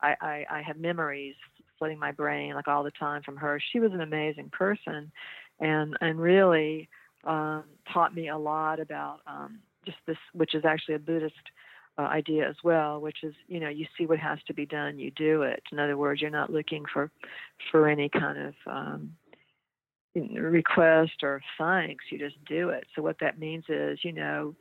I, 0.00 0.14
I, 0.20 0.46
I 0.48 0.62
have 0.62 0.78
memories 0.78 1.34
flooding 1.76 1.98
my 1.98 2.12
brain 2.12 2.54
like 2.54 2.68
all 2.68 2.84
the 2.84 2.92
time 2.92 3.22
from 3.24 3.36
her. 3.38 3.60
She 3.72 3.80
was 3.80 3.92
an 3.92 4.00
amazing 4.00 4.50
person, 4.50 5.10
and 5.58 5.96
and 6.00 6.20
really 6.20 6.88
um, 7.24 7.64
taught 7.92 8.14
me 8.14 8.28
a 8.28 8.38
lot 8.38 8.78
about 8.78 9.22
um, 9.26 9.58
just 9.84 9.98
this, 10.06 10.18
which 10.34 10.54
is 10.54 10.64
actually 10.64 10.94
a 10.94 11.00
Buddhist 11.00 11.34
uh, 11.98 12.02
idea 12.02 12.48
as 12.48 12.56
well, 12.62 13.00
which 13.00 13.24
is 13.24 13.34
you 13.48 13.58
know 13.58 13.68
you 13.68 13.86
see 13.98 14.06
what 14.06 14.20
has 14.20 14.38
to 14.46 14.54
be 14.54 14.66
done, 14.66 15.00
you 15.00 15.10
do 15.10 15.42
it. 15.42 15.64
In 15.72 15.80
other 15.80 15.96
words, 15.96 16.20
you're 16.20 16.30
not 16.30 16.52
looking 16.52 16.84
for 16.92 17.10
for 17.72 17.88
any 17.88 18.08
kind 18.08 18.38
of 18.38 18.54
um, 18.68 19.16
request 20.14 21.22
or 21.22 21.40
thanks. 21.58 22.04
You 22.10 22.18
just 22.18 22.42
do 22.44 22.70
it. 22.70 22.86
So 22.94 23.02
what 23.02 23.18
that 23.20 23.38
means 23.38 23.64
is, 23.68 24.00
you 24.02 24.12
know, 24.12 24.54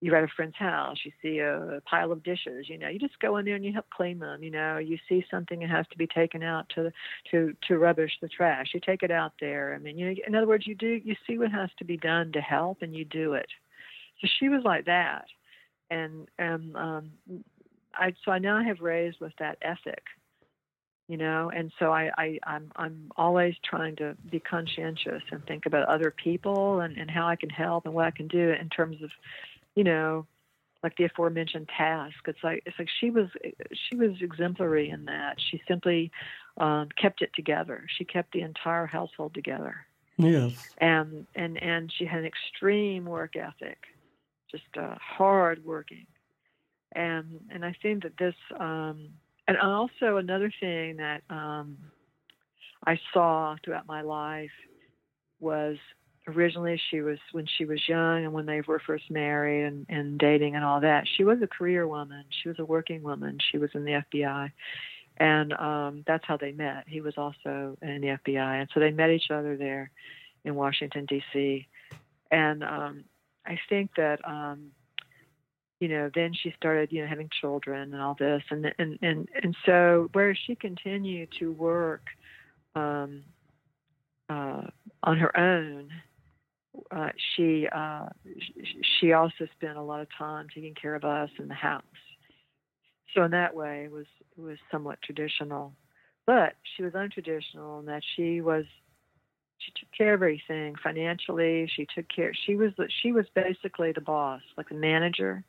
you're 0.00 0.16
at 0.16 0.24
a 0.24 0.28
friend's 0.36 0.56
house, 0.56 0.98
you 1.04 1.10
see 1.20 1.40
a 1.40 1.80
pile 1.90 2.12
of 2.12 2.22
dishes, 2.22 2.68
you 2.68 2.78
know, 2.78 2.88
you 2.88 3.00
just 3.00 3.18
go 3.18 3.36
in 3.36 3.44
there 3.44 3.56
and 3.56 3.64
you 3.64 3.72
help 3.72 3.86
clean 3.90 4.20
them. 4.20 4.44
You 4.44 4.50
know, 4.52 4.78
you 4.78 4.96
see 5.08 5.24
something 5.28 5.58
that 5.60 5.70
has 5.70 5.86
to 5.90 5.98
be 5.98 6.06
taken 6.06 6.42
out 6.42 6.68
to 6.76 6.92
to 7.32 7.52
to 7.66 7.78
rubbish 7.78 8.12
the 8.22 8.28
trash, 8.28 8.68
you 8.72 8.80
take 8.80 9.02
it 9.02 9.10
out 9.10 9.32
there. 9.40 9.74
I 9.74 9.78
mean, 9.78 9.98
you 9.98 10.06
know, 10.06 10.14
in 10.26 10.34
other 10.36 10.46
words, 10.46 10.66
you 10.66 10.76
do 10.76 11.00
you 11.04 11.16
see 11.26 11.38
what 11.38 11.50
has 11.50 11.70
to 11.78 11.84
be 11.84 11.96
done 11.96 12.30
to 12.32 12.40
help, 12.40 12.82
and 12.82 12.94
you 12.94 13.04
do 13.04 13.32
it. 13.34 13.48
So 14.20 14.28
she 14.38 14.48
was 14.48 14.62
like 14.64 14.84
that, 14.86 15.24
and 15.90 16.28
and 16.38 16.76
um, 16.76 17.10
I 17.94 18.14
so 18.24 18.30
I 18.30 18.38
now 18.38 18.62
have 18.62 18.80
raised 18.80 19.20
with 19.20 19.32
that 19.40 19.58
ethic 19.62 20.02
you 21.08 21.16
know? 21.16 21.50
And 21.54 21.72
so 21.78 21.92
I, 21.92 22.10
I 22.16 22.38
i'm 22.44 22.70
i'm 22.76 23.10
always 23.16 23.54
trying 23.64 23.96
to 23.96 24.16
be 24.30 24.40
conscientious 24.40 25.22
and 25.30 25.44
think 25.46 25.66
about 25.66 25.88
other 25.88 26.10
people 26.12 26.80
and 26.80 26.96
and 26.96 27.10
how 27.10 27.26
i 27.26 27.36
can 27.36 27.50
help 27.50 27.86
and 27.86 27.94
what 27.94 28.04
i 28.04 28.10
can 28.10 28.28
do 28.28 28.50
in 28.50 28.68
terms 28.68 29.02
of 29.02 29.10
you 29.74 29.84
know 29.84 30.26
like 30.82 30.96
the 30.96 31.04
aforementioned 31.04 31.68
task. 31.76 32.16
It's 32.26 32.42
like 32.42 32.62
it's 32.66 32.78
like 32.78 32.88
she 33.00 33.10
was 33.10 33.28
she 33.72 33.96
was 33.96 34.12
exemplary 34.20 34.90
in 34.90 35.06
that. 35.06 35.36
She 35.50 35.60
simply 35.66 36.10
um 36.58 36.88
kept 37.00 37.22
it 37.22 37.30
together. 37.34 37.86
She 37.96 38.04
kept 38.04 38.32
the 38.32 38.42
entire 38.42 38.86
household 38.86 39.34
together. 39.34 39.86
Yes. 40.16 40.68
And 40.78 41.26
and 41.34 41.60
and 41.62 41.92
she 41.96 42.04
had 42.04 42.20
an 42.20 42.26
extreme 42.26 43.04
work 43.04 43.36
ethic 43.36 43.78
just 44.50 44.64
uh 44.78 44.94
hard 45.00 45.64
working. 45.64 46.06
And 46.92 47.40
and 47.50 47.64
i 47.64 47.74
think 47.82 48.04
that 48.04 48.16
this 48.18 48.34
um 48.58 49.08
and 49.48 49.56
also 49.56 50.18
another 50.18 50.52
thing 50.60 50.98
that 50.98 51.22
um, 51.30 51.78
I 52.86 53.00
saw 53.12 53.56
throughout 53.64 53.86
my 53.86 54.02
life 54.02 54.50
was 55.40 55.76
originally 56.28 56.80
she 56.90 57.00
was 57.00 57.18
when 57.32 57.46
she 57.56 57.64
was 57.64 57.80
young 57.88 58.24
and 58.24 58.32
when 58.34 58.44
they 58.44 58.60
were 58.60 58.80
first 58.86 59.10
married 59.10 59.64
and, 59.64 59.86
and 59.88 60.18
dating 60.18 60.54
and 60.54 60.64
all 60.64 60.80
that 60.80 61.06
she 61.16 61.24
was 61.24 61.38
a 61.42 61.46
career 61.46 61.88
woman. 61.88 62.24
She 62.42 62.48
was 62.48 62.58
a 62.58 62.64
working 62.64 63.02
woman. 63.02 63.38
She 63.50 63.56
was 63.56 63.70
in 63.74 63.84
the 63.84 64.02
fbi 64.12 64.52
and 65.16 65.52
um 65.54 66.04
that's 66.06 66.24
how 66.26 66.36
they 66.36 66.52
met. 66.52 66.84
He 66.86 67.00
was 67.00 67.14
also 67.16 67.78
in 67.80 68.02
the 68.02 68.18
fbi 68.26 68.60
and 68.60 68.68
so 68.74 68.80
they 68.80 68.90
met 68.90 69.10
each 69.10 69.30
other 69.30 69.56
there 69.56 69.90
in 70.44 70.54
washington 70.54 71.06
d.c 71.06 71.66
and 72.30 72.62
um 72.62 73.04
i 73.46 73.58
think 73.68 73.90
that 73.96 74.20
um 74.28 74.70
you 75.80 75.88
know, 75.88 76.10
then 76.14 76.32
she 76.34 76.52
started, 76.56 76.90
you 76.90 77.02
know, 77.02 77.08
having 77.08 77.30
children 77.40 77.92
and 77.92 78.02
all 78.02 78.16
this, 78.18 78.42
and 78.50 78.72
and 78.78 78.98
and 79.00 79.28
and 79.42 79.56
so 79.64 80.08
where 80.12 80.34
she 80.34 80.54
continued 80.54 81.28
to 81.38 81.52
work 81.52 82.02
um, 82.74 83.22
uh, 84.28 84.62
on 85.04 85.18
her 85.18 85.38
own, 85.38 85.90
uh, 86.90 87.10
she 87.36 87.68
uh, 87.72 88.06
she 89.00 89.12
also 89.12 89.46
spent 89.56 89.76
a 89.76 89.82
lot 89.82 90.00
of 90.00 90.08
time 90.16 90.48
taking 90.52 90.74
care 90.74 90.94
of 90.94 91.04
us 91.04 91.30
in 91.38 91.48
the 91.48 91.54
house. 91.54 91.82
So 93.14 93.22
in 93.22 93.30
that 93.30 93.54
way, 93.54 93.84
it 93.84 93.92
was 93.92 94.06
it 94.36 94.40
was 94.40 94.58
somewhat 94.70 94.98
traditional, 95.02 95.72
but 96.26 96.54
she 96.76 96.82
was 96.82 96.92
untraditional 96.92 97.80
in 97.80 97.86
that 97.86 98.02
she 98.16 98.40
was 98.40 98.64
she 99.58 99.72
took 99.72 99.90
care 99.96 100.14
of 100.14 100.22
everything 100.22 100.76
financially. 100.82 101.70
She 101.74 101.86
took 101.94 102.06
care. 102.08 102.32
She 102.46 102.54
was 102.54 102.72
the, 102.78 102.88
she 103.02 103.12
was 103.12 103.26
basically 103.34 103.92
the 103.92 104.00
boss, 104.00 104.42
like 104.56 104.68
the 104.68 104.74
manager. 104.74 105.44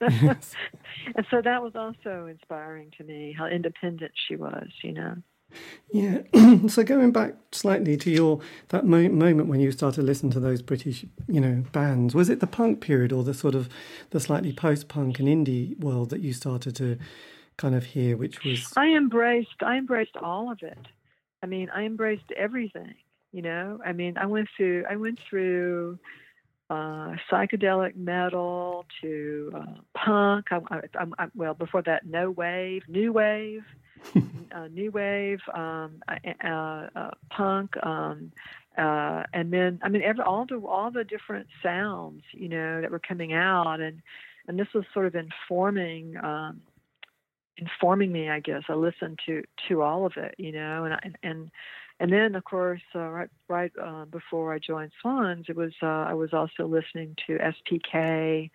Yes. 0.00 0.52
and 1.16 1.26
so 1.30 1.40
that 1.42 1.62
was 1.62 1.74
also 1.74 2.26
inspiring 2.26 2.92
to 2.98 3.04
me 3.04 3.34
how 3.36 3.46
independent 3.46 4.12
she 4.28 4.36
was. 4.36 4.68
You 4.82 4.92
know. 4.92 5.16
Yeah. 5.92 6.22
so 6.68 6.82
going 6.82 7.12
back 7.12 7.34
slightly 7.52 7.96
to 7.98 8.10
your 8.10 8.40
that 8.68 8.84
mo- 8.84 9.08
moment 9.08 9.48
when 9.48 9.60
you 9.60 9.70
started 9.70 10.04
listening 10.04 10.32
to 10.32 10.40
those 10.40 10.62
British, 10.62 11.04
you 11.28 11.40
know, 11.40 11.64
bands, 11.72 12.14
was 12.14 12.28
it 12.28 12.40
the 12.40 12.46
punk 12.46 12.80
period 12.80 13.12
or 13.12 13.22
the 13.22 13.34
sort 13.34 13.54
of 13.54 13.68
the 14.10 14.20
slightly 14.20 14.52
post-punk 14.52 15.20
and 15.20 15.28
indie 15.28 15.78
world 15.78 16.10
that 16.10 16.20
you 16.20 16.32
started 16.32 16.74
to 16.76 16.98
kind 17.56 17.74
of 17.74 17.84
hear, 17.84 18.16
which 18.16 18.42
was? 18.44 18.72
I 18.76 18.88
embraced. 18.88 19.62
I 19.62 19.76
embraced 19.76 20.16
all 20.20 20.50
of 20.50 20.58
it. 20.62 20.78
I 21.42 21.46
mean, 21.46 21.70
I 21.74 21.82
embraced 21.82 22.32
everything. 22.36 22.94
You 23.34 23.42
know, 23.42 23.80
I 23.84 23.92
mean, 23.92 24.16
I 24.16 24.26
went 24.26 24.48
through. 24.56 24.84
I 24.88 24.96
went 24.96 25.18
through 25.28 25.98
uh, 26.70 27.16
psychedelic 27.30 27.96
metal 27.96 28.86
to 29.00 29.52
uh, 29.54 29.80
punk. 29.96 30.46
I, 30.52 30.60
I, 30.70 31.06
I, 31.18 31.26
well, 31.34 31.54
before 31.54 31.82
that, 31.82 32.06
no 32.06 32.30
wave, 32.30 32.82
new 32.88 33.12
wave 33.12 33.64
uh, 34.54 34.68
new 34.68 34.90
wave, 34.90 35.40
um, 35.54 36.02
uh, 36.08 36.48
uh, 36.48 37.10
punk, 37.30 37.74
um, 37.84 38.32
uh, 38.76 39.22
and 39.32 39.52
then 39.52 39.80
I 39.82 39.88
mean 39.88 40.02
every 40.02 40.22
all 40.22 40.46
the 40.48 40.56
all 40.58 40.90
the 40.90 41.04
different 41.04 41.46
sounds 41.62 42.22
you 42.32 42.48
know 42.48 42.80
that 42.80 42.90
were 42.90 43.00
coming 43.00 43.32
out, 43.32 43.80
and 43.80 44.02
and 44.46 44.58
this 44.58 44.68
was 44.74 44.84
sort 44.92 45.06
of 45.06 45.14
informing. 45.14 46.16
Um, 46.22 46.60
informing 47.56 48.10
me 48.10 48.28
i 48.28 48.40
guess 48.40 48.64
i 48.68 48.74
listened 48.74 49.16
to 49.24 49.44
to 49.68 49.80
all 49.80 50.04
of 50.04 50.14
it 50.16 50.34
you 50.38 50.50
know 50.50 50.86
and 50.86 50.98
and 51.04 51.18
and 51.22 51.50
then 52.00 52.34
of 52.34 52.44
course 52.44 52.82
uh, 52.94 53.08
right 53.08 53.30
right 53.48 53.72
uh, 53.80 54.04
before 54.06 54.52
i 54.52 54.58
joined 54.58 54.92
swans 55.00 55.46
it 55.48 55.56
was 55.56 55.72
uh, 55.82 55.86
i 55.86 56.14
was 56.14 56.32
also 56.32 56.66
listening 56.66 57.14
to 57.26 57.38
spk 57.38 58.50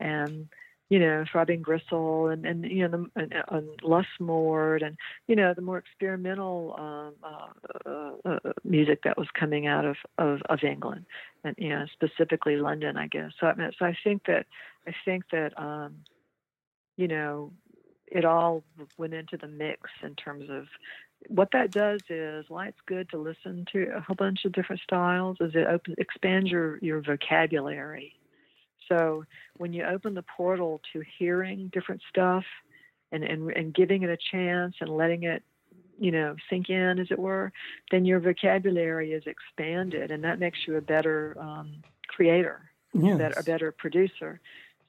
and 0.00 0.48
you 0.92 0.98
know, 0.98 1.24
Throbbing 1.32 1.62
Gristle 1.62 2.28
and, 2.28 2.44
and 2.44 2.70
you 2.70 2.86
know, 2.86 3.08
the, 3.14 3.22
and, 3.22 3.34
and 3.48 3.68
Lustmord 3.80 4.84
and, 4.84 4.98
you 5.26 5.34
know, 5.34 5.54
the 5.54 5.62
more 5.62 5.78
experimental 5.78 6.74
um, 6.78 7.14
uh, 7.24 7.88
uh, 7.88 8.12
uh, 8.26 8.52
music 8.62 9.00
that 9.04 9.16
was 9.16 9.26
coming 9.32 9.66
out 9.66 9.86
of, 9.86 9.96
of, 10.18 10.42
of 10.50 10.62
England 10.62 11.06
and, 11.44 11.56
you 11.56 11.70
know, 11.70 11.86
specifically 11.94 12.56
London, 12.56 12.98
I 12.98 13.06
guess. 13.06 13.30
So, 13.40 13.46
I 13.46 13.54
mean, 13.54 13.70
so 13.78 13.86
I 13.86 13.96
think 14.04 14.26
that, 14.26 14.44
I 14.86 14.92
think 15.02 15.24
that, 15.32 15.58
um, 15.58 15.94
you 16.98 17.08
know, 17.08 17.52
it 18.06 18.26
all 18.26 18.62
went 18.98 19.14
into 19.14 19.38
the 19.38 19.48
mix 19.48 19.88
in 20.02 20.14
terms 20.14 20.50
of 20.50 20.66
what 21.28 21.50
that 21.52 21.70
does 21.70 22.00
is 22.08 22.46
why 22.48 22.66
it's 22.68 22.80
good 22.86 23.08
to 23.10 23.18
listen 23.18 23.66
to 23.72 23.92
a 23.94 24.00
whole 24.00 24.16
bunch 24.16 24.44
of 24.44 24.52
different 24.52 24.82
styles 24.82 25.36
is 25.40 25.54
it 25.54 25.66
opens 25.66 25.96
expands 25.98 26.50
your 26.50 26.78
your 26.78 27.00
vocabulary 27.00 28.14
so 28.88 29.24
when 29.56 29.72
you 29.72 29.84
open 29.84 30.14
the 30.14 30.22
portal 30.22 30.80
to 30.92 31.02
hearing 31.18 31.70
different 31.72 32.02
stuff 32.08 32.44
and, 33.10 33.24
and, 33.24 33.50
and 33.52 33.74
giving 33.74 34.02
it 34.02 34.10
a 34.10 34.16
chance 34.16 34.76
and 34.80 34.90
letting 34.90 35.22
it, 35.22 35.42
you 35.98 36.10
know, 36.10 36.36
sink 36.50 36.68
in, 36.70 36.98
as 36.98 37.08
it 37.10 37.18
were, 37.18 37.52
then 37.90 38.04
your 38.04 38.20
vocabulary 38.20 39.12
is 39.12 39.24
expanded 39.26 40.10
and 40.10 40.24
that 40.24 40.38
makes 40.38 40.58
you 40.66 40.76
a 40.76 40.80
better 40.80 41.36
um, 41.38 41.82
creator, 42.08 42.70
yes. 42.94 43.14
a, 43.14 43.18
better, 43.18 43.40
a 43.40 43.42
better 43.42 43.72
producer. 43.72 44.40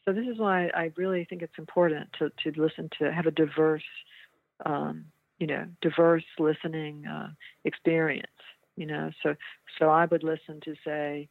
So 0.06 0.12
this 0.12 0.28
is 0.28 0.38
why 0.38 0.68
I 0.74 0.92
really 0.98 1.26
think 1.26 1.42
it's 1.42 1.58
important 1.58 2.10
to, 2.20 2.32
to 2.44 2.62
listen 2.62 2.90
to, 3.00 3.12
have 3.12 3.26
a 3.26 3.32
diverse, 3.32 3.84
um, 4.66 5.06
you 5.40 5.48
know, 5.48 5.66
diverse 5.82 6.24
listening 6.40 7.06
uh, 7.06 7.30
experience, 7.66 8.28
you 8.76 8.86
know. 8.86 9.12
So, 9.22 9.36
so 9.80 9.90
I 9.90 10.06
would 10.06 10.24
listen 10.24 10.60
to, 10.66 10.76
say, 10.86 11.30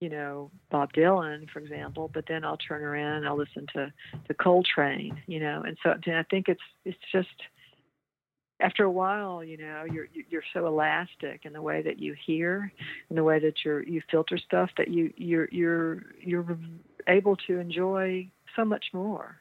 you 0.00 0.10
know 0.10 0.50
Bob 0.70 0.92
Dylan, 0.92 1.48
for 1.50 1.58
example, 1.60 2.10
but 2.12 2.24
then 2.28 2.44
I'll 2.44 2.58
turn 2.58 2.82
around 2.82 3.18
and 3.18 3.28
I'll 3.28 3.36
listen 3.36 3.66
to 3.74 3.92
the 4.28 4.34
Coltrane, 4.34 5.22
you 5.26 5.40
know, 5.40 5.62
and 5.66 5.76
so 5.82 5.94
I 6.06 6.22
think 6.30 6.48
it's 6.48 6.60
it's 6.84 6.98
just 7.12 7.28
after 8.60 8.84
a 8.84 8.90
while, 8.90 9.44
you 9.44 9.56
know, 9.56 9.84
you're 9.90 10.08
you're 10.28 10.42
so 10.52 10.66
elastic 10.66 11.42
in 11.44 11.52
the 11.52 11.62
way 11.62 11.82
that 11.82 11.98
you 11.98 12.14
hear, 12.26 12.72
in 13.10 13.16
the 13.16 13.24
way 13.24 13.38
that 13.38 13.64
you 13.64 13.78
you 13.86 14.02
filter 14.10 14.38
stuff 14.38 14.70
that 14.76 14.88
you 14.88 15.12
you're 15.16 15.48
you're 15.50 16.02
you're 16.20 16.58
able 17.08 17.36
to 17.36 17.58
enjoy 17.58 18.28
so 18.54 18.64
much 18.64 18.86
more, 18.92 19.36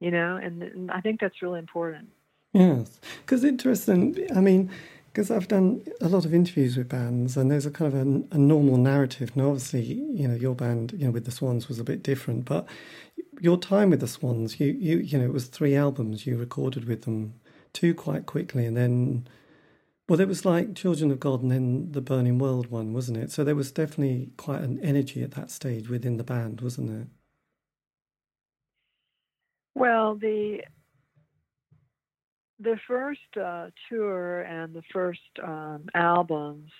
you 0.00 0.10
know, 0.10 0.36
and, 0.36 0.62
and 0.62 0.90
I 0.90 1.00
think 1.00 1.20
that's 1.20 1.42
really 1.42 1.58
important. 1.58 2.08
Yes, 2.52 3.00
because 3.24 3.44
interesting. 3.44 4.26
I 4.34 4.40
mean 4.40 4.70
because 5.18 5.32
I've 5.32 5.48
done 5.48 5.82
a 6.00 6.08
lot 6.08 6.24
of 6.24 6.32
interviews 6.32 6.76
with 6.76 6.88
bands, 6.88 7.36
and 7.36 7.50
there's 7.50 7.66
a 7.66 7.72
kind 7.72 7.92
of 7.92 7.98
a, 7.98 8.36
a, 8.36 8.38
normal 8.38 8.76
narrative. 8.76 9.34
Now, 9.36 9.48
obviously, 9.48 9.82
you 9.82 10.28
know, 10.28 10.34
your 10.34 10.54
band, 10.54 10.92
you 10.96 11.06
know, 11.06 11.10
with 11.10 11.24
the 11.24 11.32
Swans 11.32 11.66
was 11.66 11.80
a 11.80 11.84
bit 11.84 12.04
different, 12.04 12.44
but 12.44 12.66
your 13.40 13.56
time 13.56 13.90
with 13.90 13.98
the 13.98 14.06
Swans, 14.06 14.60
you, 14.60 14.68
you, 14.78 14.98
you 14.98 15.18
know, 15.18 15.24
it 15.24 15.32
was 15.32 15.46
three 15.46 15.74
albums 15.74 16.24
you 16.24 16.36
recorded 16.36 16.86
with 16.86 17.02
them, 17.02 17.34
two 17.72 17.94
quite 17.94 18.26
quickly, 18.26 18.64
and 18.64 18.76
then, 18.76 19.26
well, 20.08 20.20
it 20.20 20.28
was 20.28 20.44
like 20.44 20.76
Children 20.76 21.10
of 21.10 21.18
God, 21.18 21.42
and 21.42 21.50
then 21.50 21.90
the 21.90 22.00
Burning 22.00 22.38
World 22.38 22.70
one, 22.70 22.92
wasn't 22.92 23.18
it? 23.18 23.32
So 23.32 23.42
there 23.42 23.56
was 23.56 23.72
definitely 23.72 24.30
quite 24.36 24.60
an 24.60 24.78
energy 24.84 25.24
at 25.24 25.32
that 25.32 25.50
stage 25.50 25.88
within 25.88 26.16
the 26.16 26.22
band, 26.22 26.60
wasn't 26.60 26.90
it? 26.90 27.08
Well, 29.74 30.14
the 30.14 30.62
the 32.60 32.76
first 32.86 33.36
uh, 33.40 33.68
tour 33.88 34.42
and 34.42 34.74
the 34.74 34.82
first 34.92 35.20
um, 35.42 35.86
albums, 35.94 36.70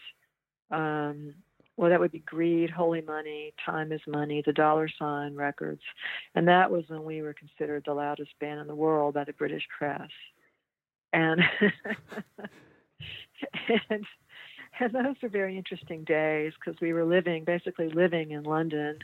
um, 0.71 1.35
well, 1.77 1.91
that 1.91 2.01
would 2.01 2.11
be 2.11 2.19
Greed, 2.21 2.71
Holy 2.71 3.01
Money, 3.01 3.55
Time 3.65 3.93
is 3.93 4.01
Money, 4.07 4.43
the 4.45 4.53
Dollar 4.53 4.89
Sign 4.99 5.37
Records. 5.37 5.83
And 6.35 6.49
that 6.49 6.71
was 6.71 6.85
when 6.89 7.05
we 7.05 7.23
were 7.23 7.35
considered 7.35 7.85
the 7.87 7.95
loudest 7.95 8.37
band 8.41 8.61
in 8.61 8.67
the 8.67 8.75
world 8.75 9.15
by 9.15 9.25
the 9.25 9.33
British 9.33 9.63
press. 9.77 10.09
And, 11.13 11.41
and, 13.91 14.05
and 14.81 14.93
those 14.93 15.15
were 15.23 15.29
very 15.29 15.57
interesting 15.57 16.03
days 16.03 16.53
because 16.59 16.81
we 16.81 16.93
were 16.93 17.05
living, 17.05 17.45
basically 17.45 17.91
living 17.91 18.33
in 18.33 18.43
London 18.43 18.99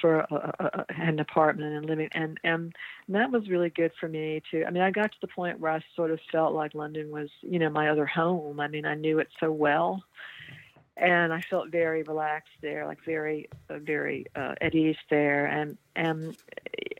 for 0.00 0.20
a, 0.20 0.54
a, 0.60 0.84
an 1.00 1.18
apartment 1.18 1.74
and 1.74 1.86
living 1.86 2.08
and, 2.12 2.38
and 2.42 2.74
that 3.08 3.30
was 3.30 3.48
really 3.48 3.70
good 3.70 3.92
for 3.98 4.08
me 4.08 4.42
too 4.50 4.64
i 4.66 4.70
mean 4.70 4.82
i 4.82 4.90
got 4.90 5.10
to 5.12 5.18
the 5.20 5.28
point 5.28 5.60
where 5.60 5.72
i 5.72 5.80
sort 5.94 6.10
of 6.10 6.18
felt 6.32 6.54
like 6.54 6.74
london 6.74 7.10
was 7.10 7.28
you 7.42 7.58
know 7.58 7.70
my 7.70 7.88
other 7.88 8.06
home. 8.06 8.60
I 8.60 8.68
mean 8.68 8.86
i 8.86 8.94
knew 8.94 9.18
it 9.18 9.28
so 9.40 9.50
well 9.50 10.02
and 10.96 11.32
i 11.32 11.40
felt 11.50 11.70
very 11.70 12.02
relaxed 12.02 12.52
there 12.62 12.86
like 12.86 13.04
very 13.04 13.48
uh, 13.68 13.78
very 13.78 14.26
uh, 14.36 14.54
at 14.60 14.74
ease 14.74 14.96
there. 15.10 15.46
And 15.46 15.76
and 15.96 16.36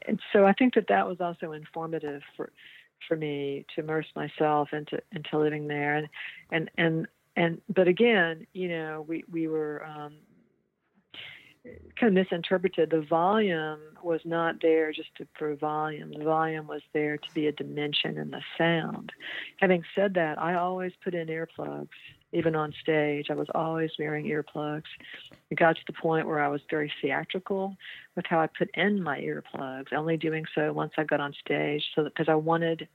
and 0.07 0.21
so 0.33 0.47
i 0.47 0.53
think 0.53 0.75
that 0.75 0.89
that 0.89 1.07
was 1.07 1.21
also 1.21 1.53
informative 1.53 2.23
for 2.37 2.51
for 3.07 3.17
me 3.17 3.67
to 3.75 3.83
immerse 3.83 4.07
myself 4.17 4.73
into 4.73 5.01
into 5.13 5.39
living 5.39 5.69
there. 5.69 5.97
And 5.97 6.09
and 6.51 6.71
and 6.77 7.07
and 7.37 7.61
but 7.69 7.89
again 7.89 8.47
you 8.53 8.69
know 8.69 9.05
we 9.07 9.25
we 9.31 9.49
were 9.49 9.85
um 9.85 10.15
kind 11.99 12.09
of 12.09 12.13
misinterpreted. 12.13 12.91
The 12.91 13.03
volume 13.03 13.79
was 14.03 14.21
not 14.25 14.61
there 14.61 14.93
just 14.93 15.15
to, 15.17 15.27
for 15.39 15.55
volume. 15.57 16.13
The 16.13 16.25
volume 16.25 16.67
was 16.67 16.83
there 16.93 17.17
to 17.17 17.35
be 17.35 17.47
a 17.47 17.53
dimension 17.53 18.19
in 18.19 18.31
the 18.31 18.43
sound. 18.59 19.13
Having 19.59 19.85
said 19.95 20.15
that, 20.15 20.41
I 20.41 20.55
always 20.55 20.93
put 21.03 21.15
in 21.15 21.29
earplugs, 21.29 21.89
even 22.33 22.55
on 22.55 22.75
stage. 22.83 23.27
I 23.31 23.35
was 23.35 23.49
always 23.55 23.91
wearing 23.99 24.27
earplugs. 24.27 24.85
It 25.51 25.59
got 25.59 25.77
to 25.77 25.83
the 25.87 25.95
point 25.95 26.27
where 26.27 26.41
I 26.41 26.49
was 26.49 26.61
very 26.69 26.93
theatrical 27.01 27.77
with 28.15 28.27
how 28.27 28.41
I 28.41 28.47
put 28.47 28.71
in 28.75 29.03
my 29.03 29.21
earplugs, 29.21 29.93
only 29.93 30.17
doing 30.17 30.45
so 30.55 30.73
once 30.73 30.93
I 30.99 31.05
got 31.05 31.21
on 31.21 31.33
stage, 31.33 31.85
so 31.95 32.05
because 32.05 32.29
I 32.29 32.35
wanted 32.35 32.89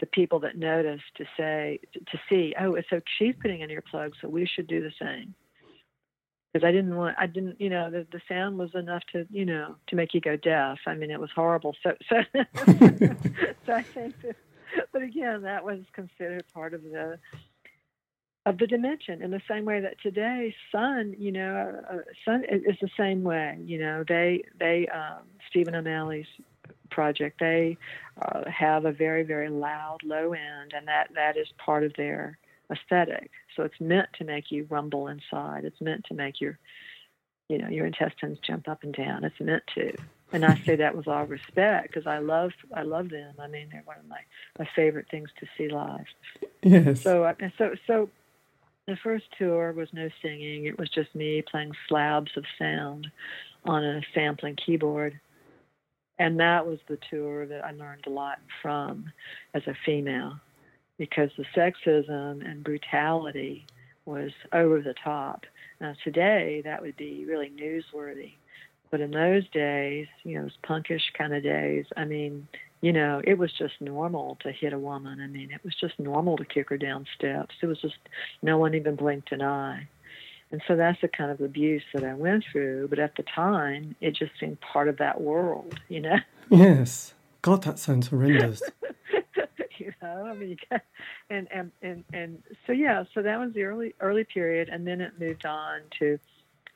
the 0.00 0.06
people 0.06 0.38
that 0.40 0.56
noticed 0.56 1.16
to 1.16 1.24
say 1.36 1.80
to 1.92 2.20
see, 2.28 2.54
oh, 2.60 2.76
so 2.88 3.00
she's 3.18 3.34
putting 3.40 3.62
in 3.62 3.70
earplugs, 3.70 4.12
so 4.20 4.28
we 4.28 4.46
should 4.46 4.66
do 4.66 4.80
the 4.80 4.92
same 5.00 5.34
because 6.52 6.66
I 6.66 6.72
didn't 6.72 6.96
want 6.96 7.16
I 7.18 7.26
didn't 7.26 7.60
you 7.60 7.68
know 7.68 7.90
the 7.90 8.06
the 8.10 8.20
sound 8.28 8.58
was 8.58 8.74
enough 8.74 9.02
to 9.12 9.26
you 9.30 9.44
know 9.44 9.76
to 9.88 9.96
make 9.96 10.14
you 10.14 10.20
go 10.20 10.36
deaf. 10.36 10.78
I 10.86 10.94
mean 10.94 11.10
it 11.10 11.20
was 11.20 11.30
horrible. 11.34 11.74
So 11.82 11.94
so 12.08 12.22
so 13.66 13.72
I 13.72 13.82
think 13.82 14.20
that, 14.22 14.36
but 14.92 15.02
again 15.02 15.42
that 15.42 15.64
was 15.64 15.80
considered 15.92 16.44
part 16.52 16.74
of 16.74 16.82
the 16.82 17.18
of 18.46 18.56
the 18.56 18.66
dimension 18.66 19.22
in 19.22 19.30
the 19.30 19.42
same 19.48 19.64
way 19.66 19.80
that 19.80 20.00
today 20.00 20.54
Sunn 20.72 21.14
you 21.18 21.32
know 21.32 21.82
uh, 21.90 21.98
Sunn 22.24 22.44
is 22.44 22.76
the 22.80 22.88
same 22.96 23.22
way 23.22 23.58
you 23.64 23.78
know 23.78 24.04
they 24.08 24.42
they 24.58 24.86
um, 24.88 25.24
Stephen 25.50 25.74
O'Malley's 25.74 26.26
project 26.90 27.38
they 27.40 27.76
uh, 28.22 28.48
have 28.50 28.86
a 28.86 28.92
very 28.92 29.22
very 29.22 29.50
loud 29.50 29.98
low 30.02 30.32
end 30.32 30.72
and 30.74 30.88
that 30.88 31.08
that 31.14 31.36
is 31.36 31.48
part 31.58 31.84
of 31.84 31.92
their 31.98 32.38
aesthetic. 32.70 33.30
So 33.56 33.62
it's 33.62 33.80
meant 33.80 34.08
to 34.18 34.24
make 34.24 34.50
you 34.50 34.66
rumble 34.70 35.08
inside. 35.08 35.64
It's 35.64 35.80
meant 35.80 36.04
to 36.06 36.14
make 36.14 36.40
your, 36.40 36.58
you 37.48 37.58
know, 37.58 37.68
your 37.68 37.86
intestines 37.86 38.38
jump 38.40 38.68
up 38.68 38.82
and 38.82 38.94
down. 38.94 39.24
It's 39.24 39.40
meant 39.40 39.64
to. 39.74 39.94
And 40.32 40.44
I 40.44 40.60
say 40.66 40.76
that 40.76 40.94
with 40.94 41.08
all 41.08 41.24
respect 41.24 41.88
because 41.88 42.06
I 42.06 42.18
love 42.18 42.52
I 42.74 42.82
love 42.82 43.08
them. 43.08 43.34
I 43.38 43.46
mean, 43.46 43.68
they're 43.72 43.82
one 43.84 43.98
of 43.98 44.06
my, 44.06 44.20
my 44.58 44.68
favorite 44.76 45.06
things 45.10 45.30
to 45.40 45.46
see 45.56 45.68
live. 45.68 46.04
Yes. 46.62 47.00
So 47.00 47.24
uh, 47.24 47.34
so 47.56 47.74
so 47.86 48.10
the 48.86 48.96
first 48.96 49.26
tour 49.38 49.72
was 49.72 49.88
no 49.92 50.08
singing. 50.22 50.66
It 50.66 50.78
was 50.78 50.90
just 50.90 51.14
me 51.14 51.42
playing 51.42 51.72
slabs 51.88 52.32
of 52.36 52.44
sound 52.58 53.06
on 53.64 53.84
a 53.84 54.02
sampling 54.14 54.56
keyboard. 54.56 55.18
And 56.18 56.40
that 56.40 56.66
was 56.66 56.78
the 56.88 56.98
tour 57.10 57.46
that 57.46 57.64
I 57.64 57.70
learned 57.70 58.04
a 58.06 58.10
lot 58.10 58.38
from 58.60 59.12
as 59.54 59.62
a 59.66 59.74
female 59.86 60.40
because 60.98 61.30
the 61.36 61.44
sexism 61.56 62.48
and 62.48 62.62
brutality 62.62 63.66
was 64.04 64.32
over 64.52 64.80
the 64.80 64.94
top. 64.94 65.46
Now, 65.80 65.94
today, 66.02 66.62
that 66.64 66.82
would 66.82 66.96
be 66.96 67.24
really 67.26 67.50
newsworthy. 67.50 68.32
But 68.90 69.00
in 69.00 69.10
those 69.10 69.48
days, 69.50 70.06
you 70.24 70.36
know, 70.36 70.42
those 70.42 70.58
punkish 70.64 71.12
kind 71.16 71.34
of 71.34 71.42
days, 71.42 71.84
I 71.96 72.04
mean, 72.04 72.48
you 72.80 72.92
know, 72.92 73.20
it 73.22 73.38
was 73.38 73.52
just 73.52 73.80
normal 73.80 74.38
to 74.42 74.50
hit 74.50 74.72
a 74.72 74.78
woman. 74.78 75.20
I 75.20 75.26
mean, 75.26 75.50
it 75.50 75.62
was 75.62 75.74
just 75.74 75.98
normal 75.98 76.36
to 76.38 76.44
kick 76.44 76.70
her 76.70 76.78
down 76.78 77.06
steps. 77.14 77.54
It 77.60 77.66
was 77.66 77.80
just 77.80 77.98
no 78.42 78.56
one 78.56 78.74
even 78.74 78.96
blinked 78.96 79.32
an 79.32 79.42
eye. 79.42 79.88
And 80.50 80.62
so 80.66 80.76
that's 80.76 81.00
the 81.02 81.08
kind 81.08 81.30
of 81.30 81.40
abuse 81.40 81.82
that 81.92 82.04
I 82.04 82.14
went 82.14 82.44
through. 82.50 82.88
But 82.88 82.98
at 82.98 83.16
the 83.16 83.24
time, 83.24 83.94
it 84.00 84.12
just 84.12 84.32
seemed 84.40 84.60
part 84.60 84.88
of 84.88 84.96
that 84.98 85.20
world, 85.20 85.78
you 85.88 86.00
know? 86.00 86.16
Yes. 86.48 87.12
God, 87.42 87.62
that 87.64 87.78
sounds 87.78 88.08
horrendous. 88.08 88.62
you 89.84 89.92
know, 90.02 90.26
I 90.26 90.34
mean, 90.34 90.56
and, 91.30 91.48
and, 91.50 91.72
and, 91.82 92.04
and 92.12 92.42
so, 92.66 92.72
yeah, 92.72 93.04
so 93.14 93.22
that 93.22 93.38
was 93.38 93.52
the 93.52 93.62
early, 93.62 93.94
early 94.00 94.24
period. 94.24 94.68
And 94.68 94.86
then 94.86 95.00
it 95.00 95.12
moved 95.18 95.46
on 95.46 95.80
to, 95.98 96.18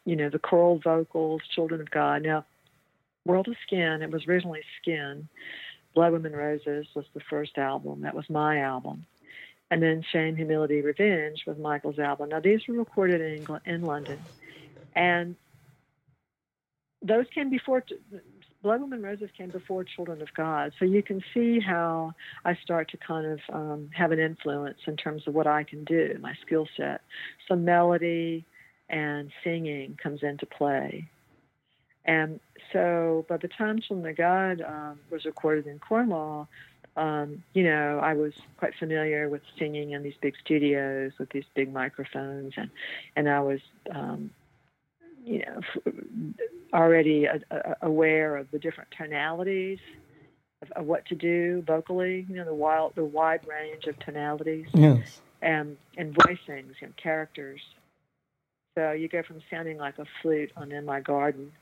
you 0.05 0.16
know, 0.16 0.28
the 0.28 0.38
choral 0.38 0.78
vocals, 0.78 1.42
Children 1.55 1.80
of 1.80 1.90
God. 1.90 2.22
Now, 2.22 2.44
World 3.24 3.48
of 3.48 3.57
Skin, 3.66 4.03
it 4.03 4.11
was 4.11 4.26
originally 4.26 4.62
Skin. 4.80 5.28
Blood 5.94 6.12
Women 6.12 6.32
Roses 6.32 6.86
was 6.94 7.05
the 7.14 7.20
first 7.28 7.59
album. 7.59 8.00
That 8.03 8.14
was 8.14 8.28
my 8.30 8.61
album. 8.61 9.07
And 9.70 9.82
then 9.82 10.05
Shame, 10.12 10.36
Humility, 10.36 10.80
Revenge 10.82 11.44
was 11.46 11.57
Michael's 11.59 11.98
album. 11.98 12.30
Now, 12.30 12.40
these 12.40 12.61
were 12.68 12.74
recorded 12.74 13.20
in 13.20 13.36
England, 13.36 13.62
in 13.66 13.82
London. 13.82 14.18
And 14.94 15.36
those 17.00 17.26
came 17.34 17.50
before, 17.50 17.84
Blood 18.62 18.80
Women 18.80 19.02
Roses 19.02 19.30
came 19.36 19.50
before 19.50 19.84
Children 19.84 20.22
of 20.22 20.28
God. 20.36 20.72
So 20.78 20.84
you 20.84 21.02
can 21.02 21.22
see 21.34 21.58
how 21.60 22.12
I 22.44 22.54
start 22.62 22.90
to 22.92 22.96
kind 22.96 23.26
of 23.26 23.40
um, 23.52 23.90
have 23.92 24.12
an 24.12 24.20
influence 24.20 24.78
in 24.86 24.96
terms 24.96 25.22
of 25.26 25.34
what 25.34 25.46
I 25.46 25.64
can 25.64 25.84
do, 25.84 26.16
my 26.20 26.34
skill 26.46 26.68
set. 26.76 27.00
So 27.48 27.56
melody, 27.56 28.44
and 28.88 29.30
singing 29.42 29.96
comes 30.00 30.22
into 30.22 30.46
play. 30.46 31.08
And 32.04 32.40
so 32.72 33.24
by 33.28 33.38
the 33.38 33.48
time 33.48 33.80
Children 33.80 34.10
of 34.10 34.16
God 34.16 34.60
um, 34.60 35.00
was 35.10 35.24
recorded 35.24 35.66
in 35.66 35.78
Cornwall, 35.78 36.48
um, 36.96 37.42
you 37.54 37.64
know, 37.64 38.00
I 38.02 38.12
was 38.12 38.32
quite 38.58 38.74
familiar 38.78 39.28
with 39.28 39.40
singing 39.58 39.92
in 39.92 40.02
these 40.02 40.14
big 40.20 40.34
studios 40.44 41.12
with 41.18 41.30
these 41.30 41.44
big 41.54 41.72
microphones, 41.72 42.52
and 42.56 42.68
and 43.16 43.30
I 43.30 43.40
was, 43.40 43.60
um, 43.94 44.30
you 45.25 45.45
know, 45.45 45.93
already 46.73 47.27
a, 47.27 47.41
a, 47.51 47.77
aware 47.83 48.37
of 48.37 48.51
the 48.51 48.59
different 48.59 48.91
tonalities 48.97 49.79
of, 50.62 50.70
of, 50.73 50.87
what 50.87 51.07
to 51.07 51.14
do 51.14 51.62
vocally. 51.66 52.27
You 52.29 52.37
know, 52.37 52.45
the 52.45 52.55
wild, 52.55 52.95
the 52.95 53.05
wide 53.05 53.47
range 53.47 53.85
of 53.87 53.99
tonalities. 54.01 54.66
Yes. 54.73 55.20
And 55.41 55.77
and 55.97 56.14
voicings 56.14 56.75
and 56.83 56.97
characters 56.97 57.61
so 58.75 58.93
you 58.93 59.09
go 59.09 59.23
from 59.23 59.41
sounding 59.51 59.77
like 59.77 59.99
a 59.99 60.07
flute 60.20 60.51
on 60.57 60.73
In 60.73 60.85
My 60.85 61.01
Garden, 61.01 61.53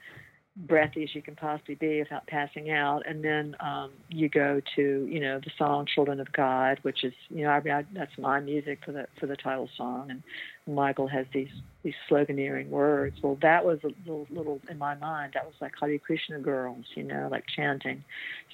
breathy 0.57 1.03
as 1.03 1.15
you 1.15 1.23
can 1.23 1.35
possibly 1.35 1.75
be 1.75 1.99
without 1.99 2.27
passing 2.27 2.71
out, 2.71 3.03
and 3.07 3.25
then 3.25 3.57
um, 3.59 3.91
you 4.09 4.29
go 4.29 4.61
to 4.77 5.09
you 5.11 5.19
know 5.19 5.41
the 5.41 5.51
song 5.59 5.87
"Children 5.93 6.21
of 6.21 6.31
God," 6.33 6.79
which 6.83 7.03
is 7.03 7.13
you 7.29 7.43
know 7.43 7.51
I 7.51 7.61
mean 7.61 7.75
I, 7.75 7.85
that's 7.93 8.17
my 8.17 8.39
music 8.39 8.81
for 8.85 8.93
the 8.93 9.07
for 9.19 9.27
the 9.27 9.37
title 9.37 9.69
song, 9.77 10.11
and 10.11 10.23
Michael 10.75 11.09
has 11.09 11.27
these 11.33 11.51
these 11.83 11.95
sloganeering 12.11 12.68
words. 12.68 13.23
Well, 13.23 13.39
that 13.41 13.64
was 13.64 13.79
a 13.85 13.89
little, 14.05 14.27
little 14.31 14.61
in 14.68 14.77
my 14.77 14.95
mind. 14.97 15.33
That 15.33 15.47
was 15.47 15.55
like 15.61 15.73
Hare 15.81 15.99
Krishna 15.99 16.39
girls, 16.39 16.85
you 16.95 17.03
know, 17.03 17.29
like 17.31 17.47
chanting. 17.47 18.05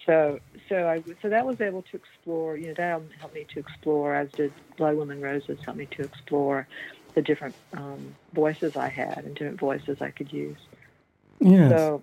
So 0.05 0.39
so 0.69 0.89
I 0.89 1.03
so 1.21 1.29
that 1.29 1.45
was 1.45 1.61
able 1.61 1.83
to 1.83 1.97
explore. 1.97 2.57
You 2.57 2.69
know 2.69 2.75
that 2.75 3.03
helped 3.19 3.35
me 3.35 3.47
to 3.55 3.59
explore, 3.59 4.15
as 4.15 4.31
did 4.33 4.53
Blood 4.77 4.97
Women 4.97 5.21
Roses 5.21 5.59
helped 5.65 5.79
me 5.79 5.87
to 5.87 6.03
explore 6.03 6.69
the 7.15 7.23
different 7.23 7.55
um, 7.73 8.15
voices 8.33 8.77
I 8.77 8.89
had 8.89 9.25
and 9.25 9.35
different 9.35 9.59
voices 9.59 10.01
I 10.01 10.11
could 10.11 10.33
use. 10.33 10.59
Yes. 11.41 11.71
So, 11.71 12.03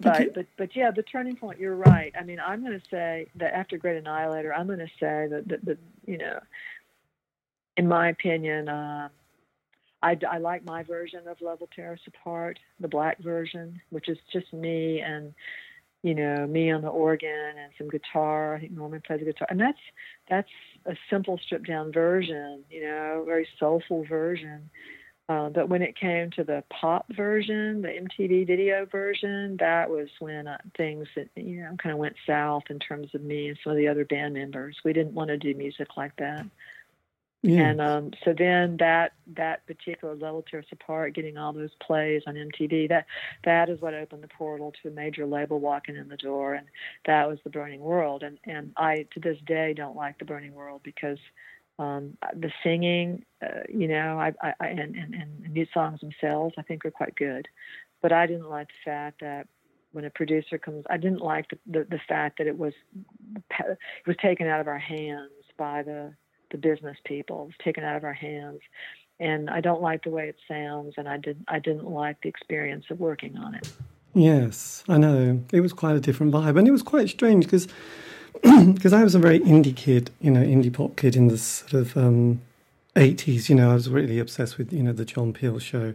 but, 0.00 0.18
but, 0.18 0.34
but 0.34 0.46
but 0.56 0.76
yeah, 0.76 0.90
the 0.90 1.02
turning 1.02 1.36
point. 1.36 1.60
You're 1.60 1.76
right. 1.76 2.12
I 2.18 2.24
mean, 2.24 2.40
I'm 2.40 2.64
going 2.64 2.78
to 2.78 2.88
say 2.88 3.28
that 3.36 3.54
after 3.54 3.76
Great 3.76 3.98
Annihilator, 3.98 4.52
I'm 4.52 4.66
going 4.66 4.80
to 4.80 4.90
say 4.98 5.28
that 5.28 5.46
that, 5.46 5.64
that 5.64 5.78
you 6.06 6.18
know, 6.18 6.40
in 7.76 7.88
my 7.88 8.08
opinion, 8.08 8.68
uh, 8.68 9.08
I, 10.02 10.18
I 10.30 10.38
like 10.38 10.64
my 10.64 10.82
version 10.82 11.26
of 11.28 11.40
Level 11.40 11.68
Us 11.78 11.98
Apart, 12.06 12.58
the 12.78 12.88
black 12.88 13.18
version, 13.22 13.80
which 13.90 14.08
is 14.08 14.18
just 14.32 14.52
me 14.52 15.00
and 15.00 15.34
you 16.04 16.14
know, 16.14 16.46
me 16.46 16.70
on 16.70 16.82
the 16.82 16.88
organ 16.88 17.54
and 17.58 17.72
some 17.78 17.88
guitar. 17.88 18.54
I 18.54 18.60
think 18.60 18.72
Norman 18.72 19.02
plays 19.04 19.20
the 19.20 19.24
guitar, 19.24 19.48
and 19.50 19.58
that's 19.58 19.78
that's 20.28 20.50
a 20.84 20.94
simple, 21.08 21.40
stripped 21.42 21.66
down 21.66 21.92
version. 21.92 22.62
You 22.70 22.82
know, 22.82 23.24
very 23.26 23.48
soulful 23.58 24.04
version. 24.04 24.68
Uh, 25.30 25.48
but 25.48 25.70
when 25.70 25.80
it 25.80 25.98
came 25.98 26.30
to 26.32 26.44
the 26.44 26.62
pop 26.68 27.06
version, 27.16 27.80
the 27.80 27.88
MTV 27.88 28.46
video 28.46 28.84
version, 28.84 29.56
that 29.58 29.88
was 29.88 30.08
when 30.18 30.46
uh, 30.46 30.58
things 30.76 31.08
that 31.16 31.30
you 31.36 31.62
know 31.62 31.74
kind 31.82 31.94
of 31.94 31.98
went 31.98 32.16
south 32.26 32.64
in 32.68 32.78
terms 32.78 33.08
of 33.14 33.22
me 33.22 33.48
and 33.48 33.58
some 33.64 33.70
of 33.72 33.78
the 33.78 33.88
other 33.88 34.04
band 34.04 34.34
members. 34.34 34.76
We 34.84 34.92
didn't 34.92 35.14
want 35.14 35.28
to 35.28 35.38
do 35.38 35.54
music 35.54 35.96
like 35.96 36.14
that. 36.16 36.44
Yeah. 37.44 37.68
And 37.68 37.80
um, 37.82 38.10
so 38.24 38.32
then 38.36 38.78
that 38.78 39.12
that 39.36 39.66
particular 39.66 40.14
Love 40.14 40.34
Will 40.34 40.42
Tear 40.50 40.60
Us 40.60 40.66
Apart, 40.72 41.14
getting 41.14 41.36
all 41.36 41.52
those 41.52 41.74
plays 41.86 42.22
on 42.26 42.36
MTV, 42.36 42.88
that 42.88 43.04
that 43.44 43.68
is 43.68 43.82
what 43.82 43.92
opened 43.92 44.22
the 44.22 44.28
portal 44.28 44.72
to 44.82 44.88
a 44.88 44.90
major 44.90 45.26
label 45.26 45.60
walking 45.60 45.94
in 45.94 46.08
the 46.08 46.16
door, 46.16 46.54
and 46.54 46.66
that 47.04 47.28
was 47.28 47.38
the 47.44 47.50
Burning 47.50 47.80
World. 47.80 48.22
And 48.22 48.38
and 48.44 48.72
I 48.78 49.06
to 49.12 49.20
this 49.20 49.36
day 49.46 49.74
don't 49.74 49.94
like 49.94 50.18
the 50.18 50.24
Burning 50.24 50.54
World 50.54 50.80
because 50.84 51.18
um, 51.78 52.16
the 52.34 52.50
singing, 52.62 53.26
uh, 53.42 53.60
you 53.68 53.88
know, 53.88 54.18
I, 54.18 54.32
I, 54.40 54.54
I 54.58 54.66
and, 54.68 54.96
and 54.96 55.14
and 55.14 55.52
new 55.52 55.66
songs 55.74 56.00
themselves, 56.00 56.54
I 56.56 56.62
think 56.62 56.86
are 56.86 56.90
quite 56.90 57.14
good, 57.14 57.46
but 58.00 58.10
I 58.10 58.26
didn't 58.26 58.48
like 58.48 58.68
the 58.68 58.90
fact 58.90 59.20
that 59.20 59.48
when 59.92 60.06
a 60.06 60.10
producer 60.10 60.56
comes, 60.56 60.86
I 60.88 60.96
didn't 60.96 61.20
like 61.20 61.50
the 61.50 61.58
the, 61.66 61.84
the 61.90 62.00
fact 62.08 62.38
that 62.38 62.46
it 62.46 62.56
was 62.56 62.72
it 63.50 63.78
was 64.06 64.16
taken 64.22 64.46
out 64.46 64.62
of 64.62 64.66
our 64.66 64.78
hands 64.78 65.30
by 65.58 65.82
the 65.82 66.14
the 66.54 66.58
business 66.58 66.96
people. 67.04 67.48
It's 67.50 67.64
taken 67.64 67.82
out 67.82 67.96
of 67.96 68.04
our 68.04 68.14
hands, 68.14 68.60
and 69.18 69.50
I 69.50 69.60
don't 69.60 69.82
like 69.82 70.04
the 70.04 70.10
way 70.10 70.28
it 70.28 70.36
sounds, 70.46 70.94
and 70.96 71.08
I 71.08 71.16
did 71.16 71.44
I 71.48 71.58
didn't 71.58 71.90
like 71.90 72.20
the 72.22 72.28
experience 72.28 72.84
of 72.90 73.00
working 73.00 73.36
on 73.36 73.56
it. 73.56 73.72
Yes, 74.14 74.84
I 74.88 74.96
know 74.96 75.42
it 75.52 75.60
was 75.60 75.72
quite 75.72 75.96
a 75.96 76.00
different 76.00 76.32
vibe, 76.32 76.56
and 76.56 76.68
it 76.68 76.70
was 76.70 76.84
quite 76.84 77.08
strange 77.08 77.44
because 77.44 77.66
because 78.42 78.92
I 79.00 79.02
was 79.02 79.16
a 79.16 79.18
very 79.18 79.40
indie 79.40 79.74
kid, 79.74 80.10
you 80.20 80.30
know, 80.30 80.42
indie 80.42 80.72
pop 80.72 80.94
kid 80.96 81.16
in 81.16 81.26
the 81.26 81.38
sort 81.38 81.74
of 81.74 81.96
um, 81.96 82.40
80s. 82.94 83.48
You 83.48 83.56
know, 83.56 83.72
I 83.72 83.74
was 83.74 83.90
really 83.90 84.20
obsessed 84.20 84.56
with 84.56 84.72
you 84.72 84.84
know 84.84 84.92
the 84.92 85.04
John 85.04 85.32
Peel 85.32 85.58
show 85.58 85.92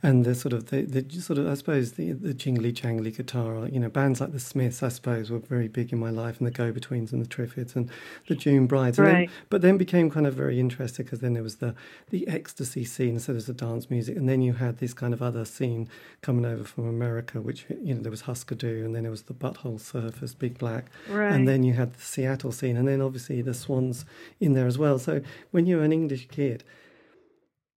and 0.00 0.24
the 0.24 0.34
sort 0.34 0.52
of 0.52 0.66
the, 0.66 0.82
the 0.82 1.20
sort 1.20 1.38
of 1.38 1.48
I 1.48 1.54
suppose 1.54 1.92
the 1.92 2.12
the 2.12 2.32
jingly 2.32 2.72
jangly 2.72 3.14
guitar. 3.16 3.66
You 3.66 3.80
know, 3.80 3.88
bands 3.88 4.20
like 4.20 4.32
the 4.32 4.38
Smiths, 4.38 4.82
I 4.82 4.88
suppose, 4.88 5.30
were 5.30 5.40
very 5.40 5.66
big 5.66 5.92
in 5.92 5.98
my 5.98 6.10
life, 6.10 6.38
and 6.38 6.46
the 6.46 6.52
Go 6.52 6.72
Betweens 6.72 7.12
and 7.12 7.20
the 7.20 7.28
Triffids 7.28 7.74
and 7.74 7.90
the 8.28 8.36
June 8.36 8.66
Brides. 8.66 8.98
Right. 8.98 9.12
Then, 9.12 9.28
but 9.50 9.62
then 9.62 9.76
became 9.76 10.08
kind 10.08 10.26
of 10.26 10.34
very 10.34 10.60
interested 10.60 11.04
because 11.06 11.18
then 11.18 11.34
there 11.34 11.42
was 11.42 11.56
the 11.56 11.74
the 12.10 12.28
ecstasy 12.28 12.84
scene, 12.84 13.18
so 13.18 13.32
there's 13.32 13.46
the 13.46 13.52
dance 13.52 13.90
music, 13.90 14.16
and 14.16 14.28
then 14.28 14.40
you 14.40 14.52
had 14.52 14.78
this 14.78 14.94
kind 14.94 15.12
of 15.12 15.20
other 15.20 15.44
scene 15.44 15.88
coming 16.22 16.44
over 16.44 16.62
from 16.62 16.88
America, 16.88 17.40
which 17.40 17.66
you 17.82 17.94
know 17.94 18.00
there 18.00 18.12
was 18.12 18.22
Husker 18.22 18.54
Du, 18.54 18.84
and 18.84 18.94
then 18.94 19.02
there 19.02 19.10
was 19.10 19.22
the 19.22 19.34
Butthole 19.34 19.80
Surfers, 19.80 20.38
Big 20.38 20.58
Black, 20.58 20.86
right. 21.08 21.32
and 21.32 21.48
then 21.48 21.64
you 21.64 21.72
had 21.72 21.94
the 21.94 22.00
Seattle 22.00 22.52
scene, 22.52 22.76
and 22.76 22.86
then 22.86 23.00
obviously 23.00 23.42
the 23.42 23.54
Swans 23.54 24.04
in 24.38 24.54
there 24.54 24.66
as 24.68 24.78
well. 24.78 25.00
So 25.00 25.22
when 25.50 25.66
you're 25.66 25.82
an 25.82 25.92
English 25.92 26.28
kid 26.28 26.62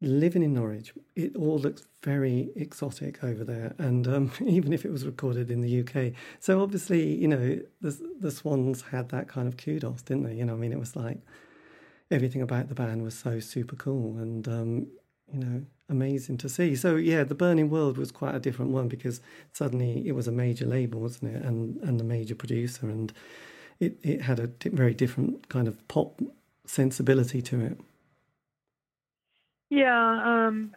living 0.01 0.43
in 0.43 0.53
Norwich, 0.53 0.93
it 1.15 1.35
all 1.35 1.59
looks 1.59 1.85
very 2.01 2.49
exotic 2.55 3.23
over 3.23 3.43
there, 3.43 3.75
and 3.77 4.07
um, 4.07 4.31
even 4.45 4.73
if 4.73 4.85
it 4.85 4.91
was 4.91 5.05
recorded 5.05 5.51
in 5.51 5.61
the 5.61 5.81
UK. 5.81 6.13
So 6.39 6.61
obviously, 6.61 7.15
you 7.15 7.27
know, 7.27 7.59
the 7.81 7.97
the 8.19 8.31
Swans 8.31 8.81
had 8.81 9.09
that 9.09 9.27
kind 9.27 9.47
of 9.47 9.57
kudos, 9.57 10.01
didn't 10.01 10.23
they? 10.23 10.35
You 10.35 10.45
know, 10.45 10.53
I 10.53 10.57
mean, 10.57 10.73
it 10.73 10.79
was 10.79 10.95
like 10.95 11.19
everything 12.09 12.41
about 12.41 12.67
the 12.67 12.75
band 12.75 13.03
was 13.03 13.17
so 13.17 13.39
super 13.39 13.75
cool 13.75 14.17
and 14.17 14.47
um, 14.47 14.87
you 15.31 15.39
know 15.39 15.65
amazing 15.89 16.37
to 16.37 16.49
see. 16.49 16.75
So 16.75 16.95
yeah, 16.95 17.23
the 17.23 17.35
Burning 17.35 17.69
World 17.69 17.97
was 17.97 18.11
quite 18.11 18.33
a 18.33 18.39
different 18.39 18.71
one 18.71 18.87
because 18.87 19.21
suddenly 19.53 20.07
it 20.07 20.13
was 20.13 20.27
a 20.27 20.31
major 20.31 20.65
label, 20.65 20.99
wasn't 20.99 21.35
it, 21.35 21.43
and 21.43 21.77
and 21.83 22.01
a 22.01 22.03
major 22.03 22.35
producer, 22.35 22.89
and 22.89 23.13
it 23.79 23.97
it 24.01 24.21
had 24.21 24.39
a 24.39 24.49
very 24.69 24.93
different 24.93 25.49
kind 25.49 25.67
of 25.67 25.87
pop 25.87 26.21
sensibility 26.65 27.41
to 27.43 27.61
it. 27.61 27.77
Yeah, 29.71 30.21
um, 30.47 30.75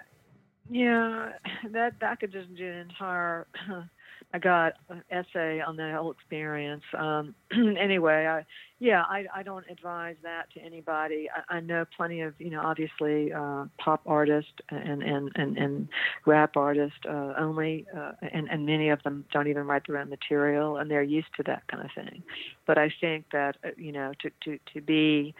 yeah, 0.70 1.32
that 1.72 1.94
that 2.00 2.20
could 2.20 2.32
just 2.32 2.54
do 2.54 2.66
an 2.66 2.78
entire 2.78 3.46
I 4.34 4.38
got 4.38 4.72
an 4.88 5.04
essay 5.12 5.60
on 5.60 5.76
the 5.76 5.92
whole 5.96 6.10
experience. 6.10 6.82
Um, 6.98 7.36
anyway, 7.52 8.26
I, 8.26 8.44
yeah, 8.80 9.02
I, 9.02 9.26
I 9.32 9.44
don't 9.44 9.64
advise 9.70 10.16
that 10.24 10.52
to 10.54 10.60
anybody. 10.60 11.28
I, 11.30 11.58
I 11.58 11.60
know 11.60 11.84
plenty 11.96 12.20
of, 12.22 12.34
you 12.40 12.50
know, 12.50 12.60
obviously 12.60 13.32
uh, 13.32 13.66
pop 13.78 14.02
artists 14.06 14.50
and, 14.70 15.04
and, 15.04 15.30
and, 15.36 15.56
and 15.56 15.88
rap 16.26 16.56
artists 16.56 16.98
uh, 17.08 17.34
only, 17.38 17.86
uh, 17.96 18.12
and, 18.32 18.48
and 18.50 18.66
many 18.66 18.88
of 18.88 19.00
them 19.04 19.24
don't 19.32 19.46
even 19.46 19.68
write 19.68 19.86
their 19.86 19.98
own 19.98 20.10
material, 20.10 20.78
and 20.78 20.90
they're 20.90 21.04
used 21.04 21.28
to 21.36 21.44
that 21.44 21.62
kind 21.68 21.84
of 21.84 21.90
thing. 21.94 22.24
But 22.66 22.76
I 22.76 22.92
think 23.00 23.26
that, 23.32 23.56
uh, 23.64 23.68
you 23.76 23.92
know, 23.92 24.14
to, 24.20 24.30
to, 24.44 24.58
to 24.74 24.80
be 24.80 25.32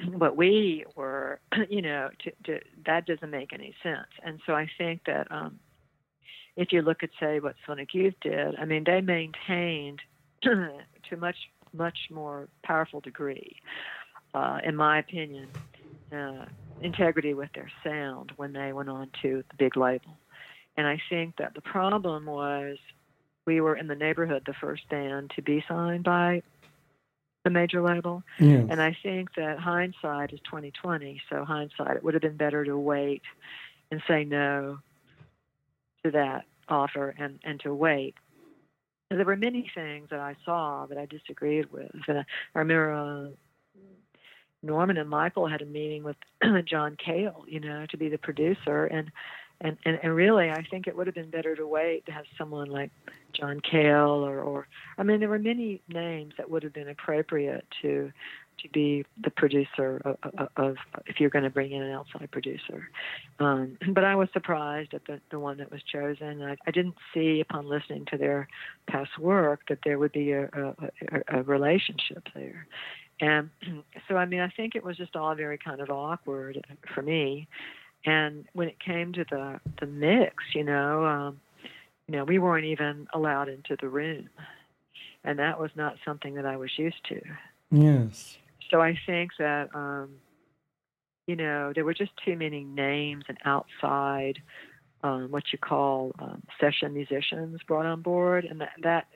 what 0.16 0.36
we 0.36 0.84
were, 0.96 1.40
you 1.68 1.82
know, 1.82 2.10
to, 2.24 2.32
to, 2.44 2.60
that 2.86 3.06
doesn't 3.06 3.30
make 3.30 3.52
any 3.52 3.74
sense. 3.82 4.08
And 4.24 4.40
so 4.46 4.54
I 4.54 4.68
think 4.78 5.02
that, 5.06 5.30
um, 5.30 5.58
if 6.56 6.72
you 6.72 6.82
look 6.82 7.02
at 7.02 7.10
say 7.18 7.40
what 7.40 7.54
Sonic 7.66 7.94
Youth 7.94 8.14
did, 8.20 8.56
I 8.56 8.64
mean 8.64 8.84
they 8.84 9.00
maintained 9.00 10.00
to 10.42 11.16
much 11.16 11.36
much 11.72 11.98
more 12.10 12.48
powerful 12.62 13.00
degree, 13.00 13.56
uh, 14.34 14.58
in 14.62 14.76
my 14.76 14.98
opinion, 14.98 15.48
uh, 16.12 16.44
integrity 16.82 17.32
with 17.32 17.48
their 17.54 17.70
sound 17.82 18.32
when 18.36 18.52
they 18.52 18.72
went 18.72 18.90
on 18.90 19.08
to 19.22 19.42
the 19.48 19.56
big 19.56 19.76
label. 19.76 20.18
And 20.76 20.86
I 20.86 21.00
think 21.08 21.36
that 21.36 21.54
the 21.54 21.60
problem 21.62 22.26
was 22.26 22.76
we 23.46 23.60
were 23.60 23.76
in 23.76 23.86
the 23.86 23.94
neighborhood 23.94 24.42
the 24.46 24.54
first 24.60 24.88
band 24.88 25.32
to 25.36 25.42
be 25.42 25.64
signed 25.68 26.04
by 26.04 26.42
the 27.44 27.50
major 27.50 27.82
label. 27.82 28.22
Yes. 28.38 28.66
And 28.70 28.80
I 28.80 28.96
think 29.02 29.34
that 29.36 29.58
hindsight 29.58 30.32
is 30.32 30.40
2020. 30.44 31.20
So 31.28 31.44
hindsight, 31.44 31.96
it 31.96 32.04
would 32.04 32.14
have 32.14 32.22
been 32.22 32.36
better 32.36 32.64
to 32.64 32.76
wait 32.76 33.22
and 33.90 34.02
say 34.06 34.24
no 34.24 34.78
to 36.04 36.10
that 36.12 36.44
offer 36.68 37.14
and, 37.18 37.38
and 37.44 37.60
to 37.60 37.74
wait. 37.74 38.14
there 39.10 39.24
were 39.24 39.36
many 39.36 39.70
things 39.74 40.08
that 40.10 40.20
I 40.20 40.36
saw 40.44 40.86
that 40.86 40.98
I 40.98 41.06
disagreed 41.06 41.70
with. 41.72 41.90
And 42.06 42.18
I 42.20 42.24
remember 42.54 42.92
uh, 42.92 43.28
Norman 44.62 44.96
and 44.96 45.10
Michael 45.10 45.48
had 45.48 45.62
a 45.62 45.66
meeting 45.66 46.04
with 46.04 46.16
John 46.64 46.96
Cale, 46.96 47.44
you 47.48 47.60
know, 47.60 47.86
to 47.90 47.96
be 47.96 48.08
the 48.08 48.18
producer, 48.18 48.86
and, 48.86 49.10
and 49.62 49.78
and 49.84 49.98
and 50.02 50.14
really, 50.14 50.50
I 50.50 50.62
think 50.70 50.86
it 50.86 50.96
would 50.96 51.06
have 51.06 51.14
been 51.14 51.30
better 51.30 51.56
to 51.56 51.66
wait 51.66 52.04
to 52.06 52.12
have 52.12 52.24
someone 52.36 52.68
like 52.68 52.90
John 53.32 53.60
Cale 53.60 54.24
or 54.26 54.40
or 54.40 54.68
I 54.98 55.02
mean, 55.02 55.20
there 55.20 55.28
were 55.28 55.38
many 55.38 55.80
names 55.88 56.34
that 56.36 56.50
would 56.50 56.62
have 56.62 56.72
been 56.72 56.88
appropriate 56.88 57.64
to 57.82 58.12
to 58.62 58.68
be 58.68 59.04
the 59.22 59.30
producer 59.30 60.00
of, 60.04 60.16
of, 60.38 60.48
of 60.56 60.76
if 61.06 61.18
you're 61.18 61.30
going 61.30 61.44
to 61.44 61.50
bring 61.50 61.72
in 61.72 61.82
an 61.82 61.92
outside 61.92 62.30
producer. 62.30 62.88
Um, 63.38 63.76
but 63.92 64.04
I 64.04 64.14
was 64.14 64.28
surprised 64.32 64.94
at 64.94 65.04
the, 65.06 65.20
the 65.30 65.38
one 65.38 65.58
that 65.58 65.70
was 65.70 65.82
chosen. 65.82 66.42
I, 66.42 66.56
I 66.66 66.70
didn't 66.70 66.96
see 67.12 67.40
upon 67.40 67.68
listening 67.68 68.06
to 68.10 68.18
their 68.18 68.48
past 68.88 69.18
work 69.18 69.62
that 69.68 69.78
there 69.84 69.98
would 69.98 70.12
be 70.12 70.32
a, 70.32 70.44
a, 70.46 70.74
a 71.28 71.42
relationship 71.42 72.28
there. 72.34 72.66
And 73.20 73.50
so, 74.08 74.16
I 74.16 74.26
mean, 74.26 74.40
I 74.40 74.48
think 74.48 74.74
it 74.74 74.84
was 74.84 74.96
just 74.96 75.16
all 75.16 75.34
very 75.34 75.58
kind 75.58 75.80
of 75.80 75.90
awkward 75.90 76.64
for 76.94 77.02
me. 77.02 77.48
And 78.04 78.46
when 78.52 78.68
it 78.68 78.80
came 78.80 79.12
to 79.12 79.24
the 79.30 79.60
the 79.80 79.86
mix, 79.86 80.34
you 80.54 80.64
know, 80.64 81.04
um, 81.04 81.40
you 82.08 82.16
know, 82.16 82.24
we 82.24 82.38
weren't 82.38 82.66
even 82.66 83.06
allowed 83.14 83.48
into 83.48 83.76
the 83.80 83.88
room, 83.88 84.28
and 85.24 85.38
that 85.38 85.60
was 85.60 85.70
not 85.76 85.96
something 86.04 86.34
that 86.34 86.46
I 86.46 86.56
was 86.56 86.70
used 86.76 87.04
to. 87.08 87.20
Yes 87.70 88.38
so 88.72 88.80
I 88.80 88.98
think 89.06 89.32
that 89.38 89.68
um, 89.74 90.10
you 91.26 91.36
know 91.36 91.72
there 91.74 91.84
were 91.84 91.94
just 91.94 92.12
too 92.24 92.36
many 92.36 92.64
names 92.64 93.24
and 93.28 93.38
outside 93.44 94.38
um, 95.04 95.30
what 95.30 95.44
you 95.52 95.58
call 95.58 96.12
um, 96.18 96.42
session 96.60 96.94
musicians 96.94 97.60
brought 97.66 97.86
on 97.86 98.02
board, 98.02 98.44
and 98.44 98.60
that, 98.60 98.72
that 98.82 99.06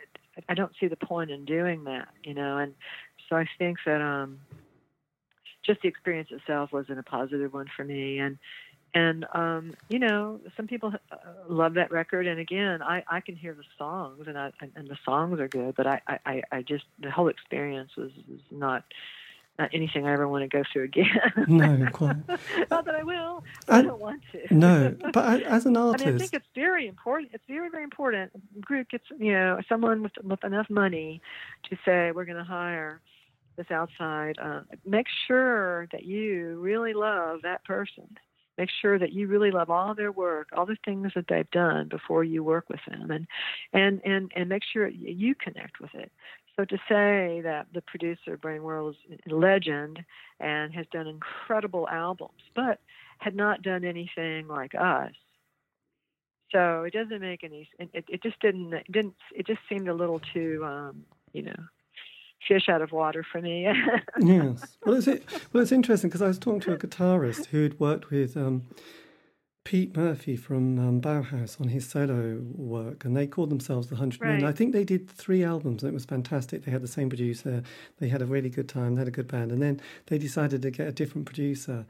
I 0.48 0.54
don't 0.54 0.72
see 0.78 0.88
the 0.88 0.96
point 0.96 1.30
in 1.30 1.44
doing 1.44 1.84
that, 1.84 2.08
you 2.22 2.34
know. 2.34 2.58
And 2.58 2.74
so 3.28 3.36
I 3.36 3.46
think 3.58 3.78
that 3.86 4.02
um, 4.02 4.40
just 5.64 5.80
the 5.82 5.88
experience 5.88 6.28
itself 6.32 6.72
wasn't 6.72 6.98
a 6.98 7.04
positive 7.04 7.52
one 7.52 7.66
for 7.74 7.84
me, 7.84 8.18
and 8.18 8.38
and 8.96 9.26
um, 9.34 9.74
you 9.88 9.98
know 9.98 10.40
some 10.56 10.66
people 10.66 10.92
uh, 11.12 11.16
love 11.48 11.74
that 11.74 11.90
record 11.90 12.26
and 12.26 12.40
again 12.40 12.82
i 12.82 13.02
i 13.08 13.20
can 13.20 13.36
hear 13.36 13.54
the 13.54 13.64
songs 13.78 14.24
and 14.26 14.38
i 14.38 14.50
and 14.74 14.88
the 14.88 14.98
songs 15.04 15.38
are 15.38 15.48
good 15.48 15.74
but 15.76 15.86
i 15.86 16.00
i 16.06 16.42
i 16.50 16.62
just 16.62 16.84
the 17.00 17.10
whole 17.10 17.28
experience 17.28 17.90
was, 17.96 18.10
was 18.28 18.40
not 18.50 18.84
not 19.58 19.70
anything 19.72 20.06
I 20.06 20.12
ever 20.12 20.28
want 20.28 20.42
to 20.42 20.48
go 20.48 20.62
through 20.70 20.84
again. 20.84 21.32
no, 21.48 21.88
quite. 21.92 22.28
not 22.70 22.84
that 22.84 22.94
I 22.94 23.02
will. 23.02 23.42
I, 23.66 23.78
I, 23.78 23.82
don't 23.82 23.98
want 23.98 24.20
to. 24.32 24.54
no, 24.54 24.94
but 25.14 25.24
I, 25.24 25.38
as 25.40 25.64
an 25.64 25.78
artist, 25.78 26.04
I 26.04 26.10
mean, 26.10 26.16
I 26.16 26.18
think 26.18 26.34
it's 26.34 26.46
very 26.54 26.86
important. 26.86 27.30
It's 27.32 27.42
very, 27.48 27.70
very 27.70 27.82
important. 27.82 28.32
Group 28.60 28.90
gets, 28.90 29.04
you 29.18 29.32
know, 29.32 29.58
someone 29.66 30.02
with 30.02 30.12
with 30.22 30.44
enough 30.44 30.68
money 30.68 31.22
to 31.70 31.76
say 31.86 32.10
we're 32.10 32.26
going 32.26 32.36
to 32.36 32.44
hire 32.44 33.00
this 33.56 33.70
outside. 33.70 34.36
Uh, 34.38 34.60
make 34.84 35.06
sure 35.26 35.88
that 35.92 36.04
you 36.04 36.58
really 36.60 36.92
love 36.92 37.40
that 37.42 37.64
person. 37.64 38.18
Make 38.58 38.70
sure 38.80 38.98
that 38.98 39.12
you 39.12 39.26
really 39.28 39.50
love 39.50 39.70
all 39.70 39.94
their 39.94 40.12
work, 40.12 40.48
all 40.52 40.66
the 40.66 40.76
things 40.84 41.12
that 41.14 41.26
they've 41.28 41.50
done 41.50 41.88
before 41.88 42.24
you 42.24 42.42
work 42.42 42.68
with 42.68 42.80
them, 42.88 43.10
and 43.10 43.26
and 43.72 44.00
and 44.04 44.32
and 44.34 44.48
make 44.48 44.62
sure 44.72 44.88
you 44.88 45.34
connect 45.34 45.80
with 45.80 45.94
it. 45.94 46.10
So 46.56 46.64
to 46.64 46.76
say 46.88 47.42
that 47.42 47.66
the 47.74 47.82
producer, 47.82 48.38
Brain 48.38 48.62
World, 48.62 48.96
is 49.10 49.18
a 49.30 49.34
legend 49.34 50.02
and 50.40 50.72
has 50.72 50.86
done 50.90 51.06
incredible 51.06 51.86
albums, 51.88 52.40
but 52.54 52.80
had 53.18 53.36
not 53.36 53.62
done 53.62 53.84
anything 53.84 54.48
like 54.48 54.74
us. 54.74 55.12
So 56.52 56.84
it 56.84 56.92
doesn't 56.94 57.20
make 57.20 57.44
any. 57.44 57.68
It, 57.78 58.04
it 58.08 58.22
just 58.22 58.40
didn't. 58.40 58.72
It 58.72 58.90
didn't. 58.90 59.14
It 59.34 59.46
just 59.46 59.60
seemed 59.68 59.88
a 59.88 59.94
little 59.94 60.20
too, 60.32 60.62
um, 60.64 61.04
you 61.32 61.42
know, 61.42 61.56
fish 62.46 62.68
out 62.68 62.82
of 62.82 62.92
water 62.92 63.24
for 63.30 63.40
me. 63.40 63.66
yes. 64.20 64.76
Well, 64.84 64.96
it's 64.96 65.06
well, 65.52 65.62
it's 65.62 65.72
interesting 65.72 66.10
because 66.10 66.22
I 66.22 66.28
was 66.28 66.38
talking 66.38 66.60
to 66.60 66.72
a 66.72 66.78
guitarist 66.78 67.46
who 67.46 67.62
had 67.62 67.78
worked 67.80 68.10
with 68.10 68.36
um, 68.36 68.62
Pete 69.66 69.96
Murphy 69.96 70.36
from 70.36 70.78
um, 70.78 71.00
Bauhaus 71.00 71.60
on 71.60 71.68
his 71.68 71.88
solo 71.88 72.40
work, 72.54 73.04
and 73.04 73.16
they 73.16 73.26
called 73.26 73.50
themselves 73.50 73.88
the 73.88 73.96
Hundred 73.96 74.20
right. 74.20 74.40
Men. 74.40 74.44
I 74.44 74.52
think 74.52 74.72
they 74.72 74.84
did 74.84 75.10
three 75.10 75.42
albums, 75.42 75.82
and 75.82 75.90
it 75.90 75.94
was 75.94 76.04
fantastic. 76.04 76.64
They 76.64 76.70
had 76.70 76.82
the 76.82 76.88
same 76.88 77.08
producer, 77.08 77.64
they 77.98 78.08
had 78.08 78.22
a 78.22 78.26
really 78.26 78.48
good 78.48 78.68
time, 78.68 78.94
they 78.94 79.00
had 79.00 79.08
a 79.08 79.10
good 79.10 79.26
band, 79.26 79.50
and 79.50 79.60
then 79.60 79.80
they 80.06 80.18
decided 80.18 80.62
to 80.62 80.70
get 80.70 80.86
a 80.86 80.92
different 80.92 81.26
producer, 81.26 81.84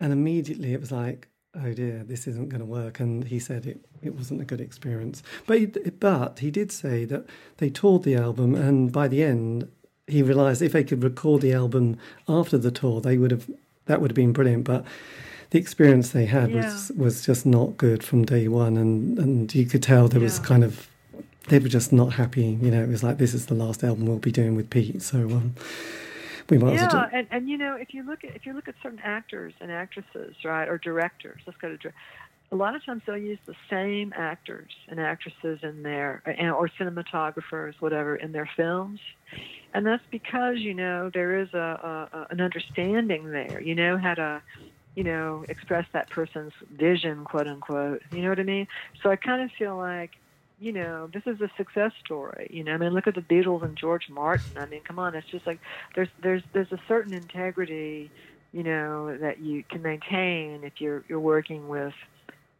and 0.00 0.12
immediately 0.12 0.72
it 0.72 0.80
was 0.80 0.90
like, 0.90 1.28
oh 1.64 1.72
dear, 1.72 2.04
this 2.04 2.26
isn't 2.26 2.48
going 2.48 2.60
to 2.60 2.66
work. 2.66 3.00
And 3.00 3.24
he 3.24 3.38
said 3.38 3.66
it, 3.66 3.80
it 4.02 4.14
wasn't 4.14 4.40
a 4.40 4.44
good 4.44 4.60
experience. 4.60 5.22
But 5.46 5.58
he, 5.58 5.66
but 5.66 6.38
he 6.38 6.50
did 6.50 6.72
say 6.72 7.04
that 7.06 7.26
they 7.58 7.70
toured 7.70 8.02
the 8.02 8.16
album, 8.16 8.54
and 8.54 8.92
by 8.92 9.08
the 9.08 9.22
end, 9.22 9.68
he 10.06 10.22
realised 10.22 10.62
if 10.62 10.72
they 10.72 10.84
could 10.84 11.02
record 11.02 11.42
the 11.42 11.52
album 11.52 11.98
after 12.28 12.58
the 12.58 12.70
tour, 12.70 13.00
they 13.00 13.18
would 13.18 13.30
have 13.30 13.50
that 13.86 14.00
would 14.00 14.10
have 14.10 14.16
been 14.16 14.32
brilliant. 14.32 14.64
But 14.64 14.84
the 15.50 15.58
experience 15.58 16.10
they 16.10 16.26
had 16.26 16.50
yeah. 16.50 16.64
was 16.64 16.92
was 16.96 17.24
just 17.24 17.46
not 17.46 17.76
good 17.76 18.02
from 18.02 18.24
day 18.24 18.48
one, 18.48 18.76
and 18.76 19.18
and 19.18 19.54
you 19.54 19.66
could 19.66 19.82
tell 19.82 20.08
there 20.08 20.20
yeah. 20.20 20.24
was 20.24 20.38
kind 20.38 20.64
of 20.64 20.88
they 21.48 21.58
were 21.58 21.68
just 21.68 21.92
not 21.92 22.14
happy. 22.14 22.58
You 22.60 22.70
know, 22.70 22.82
it 22.82 22.88
was 22.88 23.02
like 23.02 23.18
this 23.18 23.34
is 23.34 23.46
the 23.46 23.54
last 23.54 23.84
album 23.84 24.06
we'll 24.06 24.18
be 24.18 24.32
doing 24.32 24.56
with 24.56 24.70
Pete, 24.70 25.02
so 25.02 25.18
um, 25.18 25.54
we 26.50 26.58
might 26.58 26.74
yeah, 26.74 26.86
as 26.86 26.92
well 26.92 27.08
do. 27.10 27.16
and 27.16 27.26
and 27.30 27.48
you 27.48 27.58
know 27.58 27.74
if 27.74 27.94
you 27.94 28.02
look 28.02 28.24
at 28.24 28.34
if 28.34 28.46
you 28.46 28.52
look 28.52 28.68
at 28.68 28.74
certain 28.82 29.00
actors 29.02 29.52
and 29.60 29.70
actresses, 29.70 30.34
right, 30.44 30.68
or 30.68 30.78
directors, 30.78 31.40
let's 31.46 31.58
go 31.58 31.76
to. 31.76 31.92
A 32.52 32.54
lot 32.54 32.76
of 32.76 32.84
times 32.84 33.02
they'll 33.04 33.18
use 33.18 33.40
the 33.44 33.56
same 33.68 34.14
actors 34.16 34.70
and 34.86 35.00
actresses 35.00 35.58
in 35.64 35.82
their, 35.82 36.22
or 36.24 36.70
cinematographers, 36.78 37.74
whatever, 37.80 38.14
in 38.14 38.30
their 38.30 38.48
films, 38.56 39.00
and 39.74 39.84
that's 39.84 40.04
because 40.12 40.58
you 40.58 40.72
know 40.72 41.10
there 41.12 41.40
is 41.40 41.52
a, 41.54 42.08
a 42.12 42.26
an 42.30 42.40
understanding 42.40 43.32
there. 43.32 43.60
You 43.60 43.74
know 43.74 43.98
how 43.98 44.14
to 44.14 44.42
you 44.96 45.04
know, 45.04 45.44
express 45.48 45.86
that 45.92 46.10
person's 46.10 46.54
vision, 46.72 47.24
quote 47.24 47.46
unquote. 47.46 48.02
You 48.10 48.22
know 48.22 48.30
what 48.30 48.40
I 48.40 48.44
mean? 48.44 48.66
So 49.02 49.10
I 49.10 49.16
kind 49.16 49.42
of 49.42 49.50
feel 49.56 49.76
like, 49.76 50.12
you 50.58 50.72
know, 50.72 51.08
this 51.12 51.22
is 51.26 51.40
a 51.40 51.50
success 51.56 51.92
story. 52.04 52.48
You 52.50 52.64
know, 52.64 52.72
I 52.72 52.76
mean, 52.78 52.92
look 52.92 53.06
at 53.06 53.14
the 53.14 53.20
Beatles 53.20 53.62
and 53.64 53.76
George 53.76 54.08
Martin. 54.10 54.56
I 54.56 54.66
mean, 54.66 54.82
come 54.86 54.98
on, 54.98 55.14
it's 55.14 55.30
just 55.30 55.46
like 55.46 55.60
there's 55.94 56.08
there's 56.22 56.42
there's 56.54 56.72
a 56.72 56.80
certain 56.88 57.12
integrity, 57.12 58.10
you 58.52 58.62
know, 58.62 59.16
that 59.18 59.38
you 59.40 59.64
can 59.70 59.82
maintain 59.82 60.64
if 60.64 60.74
you're 60.80 61.04
you're 61.08 61.20
working 61.20 61.68
with 61.68 61.94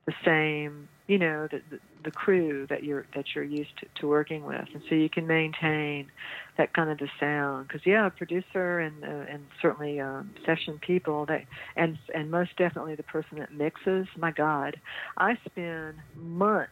the 0.07 0.15
same, 0.25 0.89
you 1.09 1.19
know, 1.19 1.49
the, 1.51 1.61
the, 1.71 1.81
the 2.05 2.11
crew 2.13 2.67
that 2.69 2.85
you're 2.85 3.07
that 3.15 3.25
you're 3.35 3.45
used 3.45 3.77
to, 3.81 3.87
to 4.01 4.07
working 4.07 4.45
with, 4.45 4.67
and 4.73 4.83
so 4.89 4.95
you 4.95 5.09
can 5.11 5.27
maintain 5.27 6.11
that 6.59 6.75
kind 6.75 6.91
of 6.91 6.99
the 6.99 7.09
sound. 7.19 7.67
Because 7.67 7.83
yeah, 7.87 8.07
a 8.07 8.11
producer 8.11 8.79
and 8.79 9.05
uh, 9.05 9.33
and 9.33 9.47
certainly 9.61 10.01
um, 10.01 10.31
session 10.45 10.79
people 10.81 11.27
that 11.27 11.45
and 11.77 11.99
and 12.15 12.31
most 12.31 12.57
definitely 12.57 12.95
the 12.95 13.03
person 13.03 13.39
that 13.39 13.53
mixes. 13.53 14.07
My 14.17 14.31
God, 14.33 14.77
I 15.17 15.39
spend 15.51 15.97
months 16.15 16.71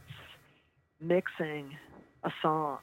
mixing 1.06 1.76
a 2.22 2.32
song. 2.42 2.78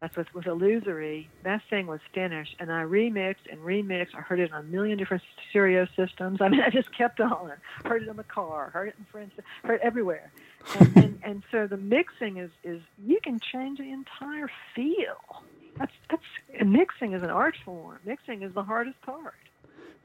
That's 0.00 0.16
with 0.16 0.34
with 0.34 0.46
Illusory. 0.46 1.28
That 1.44 1.62
thing 1.70 1.86
was 1.86 2.00
finished, 2.12 2.56
and 2.58 2.72
I 2.72 2.82
remixed 2.82 3.46
and 3.48 3.60
remixed. 3.60 4.16
I 4.16 4.20
heard 4.20 4.40
it 4.40 4.52
on 4.52 4.60
a 4.60 4.64
million 4.64 4.98
different 4.98 5.22
stereo 5.48 5.86
systems. 5.96 6.40
I 6.40 6.48
mean, 6.48 6.60
I 6.60 6.70
just 6.70 6.92
kept 6.92 7.20
on. 7.20 7.52
Heard 7.84 8.02
it 8.02 8.08
in 8.08 8.16
the 8.16 8.24
car. 8.24 8.70
Heard 8.70 8.88
it 8.88 8.96
in 8.98 9.04
friends. 9.04 9.32
Heard 9.62 9.76
it 9.76 9.80
everywhere. 9.82 10.32
And, 10.80 10.96
and, 10.96 11.20
and 11.22 11.42
so 11.52 11.68
the 11.68 11.76
mixing 11.76 12.38
is 12.38 12.50
is 12.64 12.82
you 12.98 13.20
can 13.22 13.38
change 13.38 13.78
the 13.78 13.92
entire 13.92 14.50
feel. 14.74 15.44
That's 15.78 15.92
that's 16.10 16.66
mixing 16.66 17.12
is 17.12 17.22
an 17.22 17.30
art 17.30 17.54
form. 17.64 17.98
Mixing 18.04 18.42
is 18.42 18.52
the 18.54 18.64
hardest 18.64 19.00
part. 19.02 19.34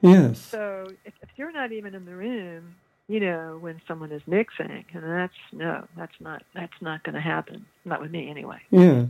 Yes. 0.02 0.40
So 0.40 0.90
if, 1.06 1.14
if 1.24 1.30
you're 1.38 1.52
not 1.52 1.72
even 1.72 1.96
in 1.96 2.06
the 2.06 2.16
room, 2.16 2.76
you 3.08 3.20
know, 3.22 3.58
when 3.62 3.82
someone 3.88 4.12
is 4.12 4.22
mixing, 4.28 4.86
and 4.94 5.04
that's 5.04 5.34
no, 5.54 5.88
that's 5.96 6.20
not 6.20 6.44
that's 6.54 6.82
not 6.82 7.04
going 7.04 7.16
to 7.16 7.22
happen. 7.22 7.66
Not 7.86 8.02
with 8.02 8.12
me, 8.12 8.30
anyway. 8.30 8.60
Yeah. 8.70 9.06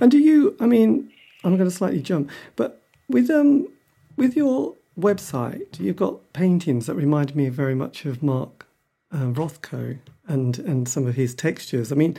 and 0.00 0.10
do 0.10 0.18
you? 0.18 0.56
I 0.60 0.66
mean, 0.66 1.10
I'm 1.44 1.56
going 1.56 1.68
to 1.68 1.74
slightly 1.74 2.02
jump, 2.02 2.30
but 2.56 2.82
with 3.08 3.30
um, 3.30 3.68
with 4.16 4.36
your 4.36 4.74
website, 4.98 5.78
you've 5.78 5.96
got 5.96 6.32
paintings 6.32 6.86
that 6.86 6.94
remind 6.94 7.36
me 7.36 7.48
very 7.48 7.74
much 7.74 8.04
of 8.04 8.22
Mark 8.22 8.66
uh, 9.12 9.26
Rothko 9.26 9.98
and 10.26 10.58
and 10.58 10.88
some 10.88 11.06
of 11.06 11.14
his 11.14 11.34
textures. 11.34 11.92
I 11.92 11.94
mean, 11.94 12.16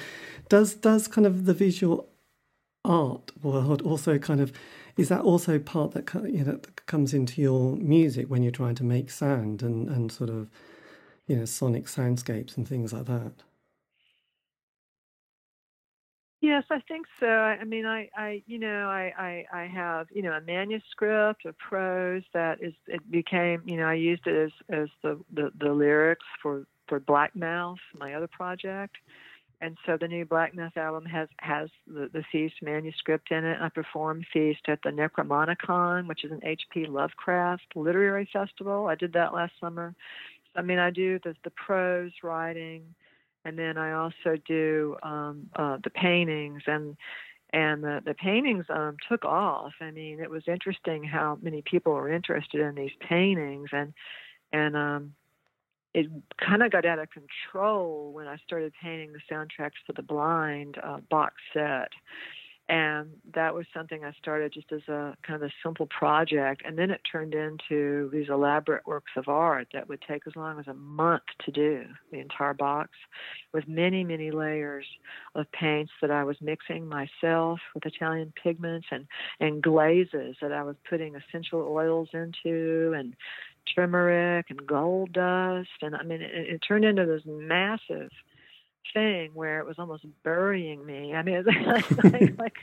does 0.49 0.75
does 0.75 1.07
kind 1.07 1.27
of 1.27 1.45
the 1.45 1.53
visual 1.53 2.07
art 2.83 3.31
world 3.43 3.81
also 3.83 4.17
kind 4.17 4.39
of 4.39 4.51
is 4.97 5.09
that 5.09 5.21
also 5.21 5.59
part 5.59 5.91
that 5.91 6.11
you 6.25 6.39
know 6.39 6.43
that 6.45 6.85
comes 6.85 7.13
into 7.13 7.41
your 7.41 7.75
music 7.75 8.27
when 8.27 8.43
you're 8.43 8.51
trying 8.51 8.75
to 8.75 8.83
make 8.83 9.09
sound 9.09 9.61
and 9.61 9.87
and 9.87 10.11
sort 10.11 10.29
of 10.29 10.49
you 11.31 11.37
know, 11.37 11.45
sonic 11.45 11.85
soundscapes 11.85 12.57
and 12.57 12.67
things 12.67 12.91
like 12.91 13.05
that. 13.05 13.31
Yes, 16.41 16.65
I 16.69 16.81
think 16.89 17.05
so. 17.21 17.27
I 17.27 17.63
mean, 17.63 17.85
I, 17.85 18.09
I, 18.17 18.43
you 18.47 18.59
know, 18.59 18.89
I, 18.89 19.13
I, 19.17 19.61
I 19.61 19.67
have, 19.67 20.07
you 20.11 20.23
know, 20.23 20.33
a 20.33 20.41
manuscript 20.41 21.45
of 21.45 21.57
prose 21.57 22.23
that 22.33 22.61
is, 22.61 22.73
it 22.87 23.09
became, 23.09 23.61
you 23.65 23.77
know, 23.77 23.85
I 23.85 23.93
used 23.93 24.27
it 24.27 24.35
as, 24.35 24.51
as 24.69 24.89
the, 25.03 25.21
the, 25.31 25.51
the 25.57 25.71
lyrics 25.71 26.25
for, 26.41 26.65
for 26.87 26.99
Black 26.99 27.33
Mouth, 27.33 27.77
my 27.97 28.13
other 28.15 28.27
project. 28.27 28.97
And 29.61 29.77
so 29.85 29.95
the 29.95 30.07
new 30.07 30.25
Black 30.25 30.53
Mouth 30.53 30.75
album 30.75 31.05
has, 31.05 31.29
has 31.39 31.69
the, 31.87 32.09
the 32.11 32.23
Feast 32.29 32.55
manuscript 32.61 33.31
in 33.31 33.45
it. 33.45 33.61
I 33.61 33.69
performed 33.69 34.25
Feast 34.33 34.61
at 34.67 34.79
the 34.83 34.89
NecronomiCon, 34.89 36.07
which 36.07 36.25
is 36.25 36.31
an 36.31 36.41
H.P. 36.43 36.87
Lovecraft 36.87 37.67
literary 37.75 38.27
festival. 38.33 38.87
I 38.87 38.95
did 38.95 39.13
that 39.13 39.33
last 39.33 39.53
summer. 39.61 39.93
I 40.55 40.61
mean, 40.61 40.79
I 40.79 40.89
do 40.89 41.19
the, 41.23 41.35
the 41.43 41.51
prose 41.51 42.11
writing, 42.23 42.83
and 43.45 43.57
then 43.57 43.77
I 43.77 43.93
also 43.93 44.37
do 44.45 44.97
um, 45.03 45.49
uh, 45.55 45.77
the 45.83 45.89
paintings 45.89 46.63
and 46.67 46.97
and 47.53 47.83
the, 47.83 48.01
the 48.05 48.13
paintings 48.13 48.65
um, 48.69 48.95
took 49.09 49.25
off. 49.25 49.73
I 49.81 49.91
mean, 49.91 50.21
it 50.21 50.29
was 50.29 50.43
interesting 50.47 51.03
how 51.03 51.37
many 51.41 51.61
people 51.61 51.91
were 51.91 52.09
interested 52.09 52.61
in 52.61 52.75
these 52.75 52.91
paintings, 53.07 53.69
and 53.73 53.93
and 54.53 54.75
um, 54.75 55.13
it 55.93 56.07
kind 56.37 56.63
of 56.63 56.71
got 56.71 56.85
out 56.85 56.99
of 56.99 57.09
control 57.09 58.11
when 58.13 58.27
I 58.27 58.37
started 58.37 58.73
painting 58.81 59.11
the 59.13 59.19
soundtracks 59.33 59.79
for 59.85 59.93
the 59.93 60.01
Blind 60.01 60.77
uh, 60.81 60.99
box 61.09 61.35
set 61.53 61.89
and 62.71 63.09
that 63.35 63.53
was 63.53 63.65
something 63.73 64.05
I 64.05 64.13
started 64.13 64.53
just 64.53 64.71
as 64.71 64.79
a 64.87 65.13
kind 65.27 65.35
of 65.35 65.49
a 65.49 65.51
simple 65.61 65.87
project, 65.87 66.61
and 66.65 66.77
then 66.77 66.89
it 66.89 67.01
turned 67.11 67.33
into 67.33 68.09
these 68.13 68.29
elaborate 68.29 68.87
works 68.87 69.11
of 69.17 69.27
art 69.27 69.67
that 69.73 69.89
would 69.89 70.01
take 70.07 70.25
as 70.25 70.37
long 70.37 70.57
as 70.57 70.67
a 70.67 70.73
month 70.73 71.23
to 71.43 71.51
do 71.51 71.83
the 72.11 72.19
entire 72.19 72.53
box, 72.53 72.91
with 73.53 73.67
many 73.67 74.05
many 74.05 74.31
layers 74.31 74.85
of 75.35 75.51
paints 75.51 75.91
that 76.01 76.11
I 76.11 76.23
was 76.23 76.37
mixing 76.39 76.87
myself 76.87 77.59
with 77.75 77.85
Italian 77.85 78.31
pigments 78.41 78.87
and 78.89 79.05
and 79.41 79.61
glazes 79.61 80.37
that 80.41 80.53
I 80.53 80.63
was 80.63 80.77
putting 80.89 81.15
essential 81.15 81.67
oils 81.67 82.07
into 82.13 82.93
and 82.95 83.13
turmeric 83.75 84.45
and 84.49 84.65
gold 84.65 85.11
dust, 85.11 85.69
and 85.81 85.93
I 85.93 86.03
mean 86.03 86.21
it, 86.21 86.31
it 86.31 86.59
turned 86.65 86.85
into 86.85 87.05
this 87.05 87.23
massive 87.25 88.11
thing 88.93 89.31
where 89.33 89.59
it 89.59 89.65
was 89.65 89.77
almost 89.79 90.05
burying 90.23 90.85
me. 90.85 91.13
I 91.13 91.23
mean, 91.23 91.35
it 91.35 91.45
was 91.45 91.91
like, 92.03 92.13
like, 92.39 92.57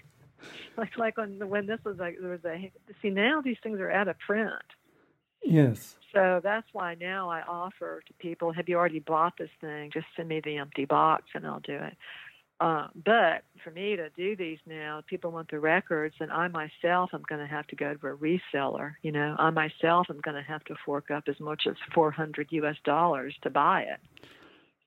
like, 0.77 0.99
like 0.99 1.17
when 1.17 1.49
when 1.49 1.67
this 1.67 1.81
was 1.85 1.99
like 1.99 2.17
there 2.21 2.31
was 2.31 2.45
a 2.45 2.71
see 3.03 3.11
now 3.11 3.41
these 3.41 3.57
things 3.63 3.81
are 3.81 3.91
out 3.91 4.09
of 4.09 4.19
print. 4.19 4.53
Yes. 5.43 5.97
So 6.13 6.41
that's 6.43 6.67
why 6.73 6.97
now 7.01 7.31
I 7.31 7.43
offer 7.43 8.03
to 8.07 8.13
people, 8.15 8.53
have 8.53 8.69
you 8.69 8.77
already 8.77 8.99
bought 8.99 9.35
this 9.39 9.51
thing? 9.61 9.91
Just 9.93 10.07
send 10.17 10.29
me 10.29 10.41
the 10.41 10.57
empty 10.57 10.85
box 10.85 11.25
and 11.35 11.47
I'll 11.47 11.61
do 11.61 11.75
it. 11.75 11.97
Uh, 12.61 12.89
but 13.05 13.45
for 13.63 13.71
me 13.71 13.95
to 13.95 14.11
do 14.11 14.35
these 14.35 14.59
now, 14.67 15.01
people 15.07 15.31
want 15.31 15.49
the 15.49 15.61
records, 15.61 16.17
and 16.19 16.33
I 16.33 16.49
myself 16.49 17.11
am 17.15 17.23
going 17.29 17.41
to 17.41 17.47
have 17.47 17.69
to 17.69 17.77
go 17.77 17.95
to 17.95 18.07
a 18.09 18.17
reseller. 18.17 18.95
You 19.03 19.13
know, 19.13 19.37
I 19.39 19.51
myself 19.51 20.09
am 20.11 20.21
going 20.21 20.35
to 20.35 20.43
have 20.43 20.65
to 20.65 20.75
fork 20.85 21.11
up 21.11 21.25
as 21.29 21.39
much 21.39 21.69
as 21.69 21.77
400 21.95 22.49
U.S. 22.51 22.75
dollars 22.85 23.37
to 23.43 23.51
buy 23.51 23.83
it. 23.83 24.01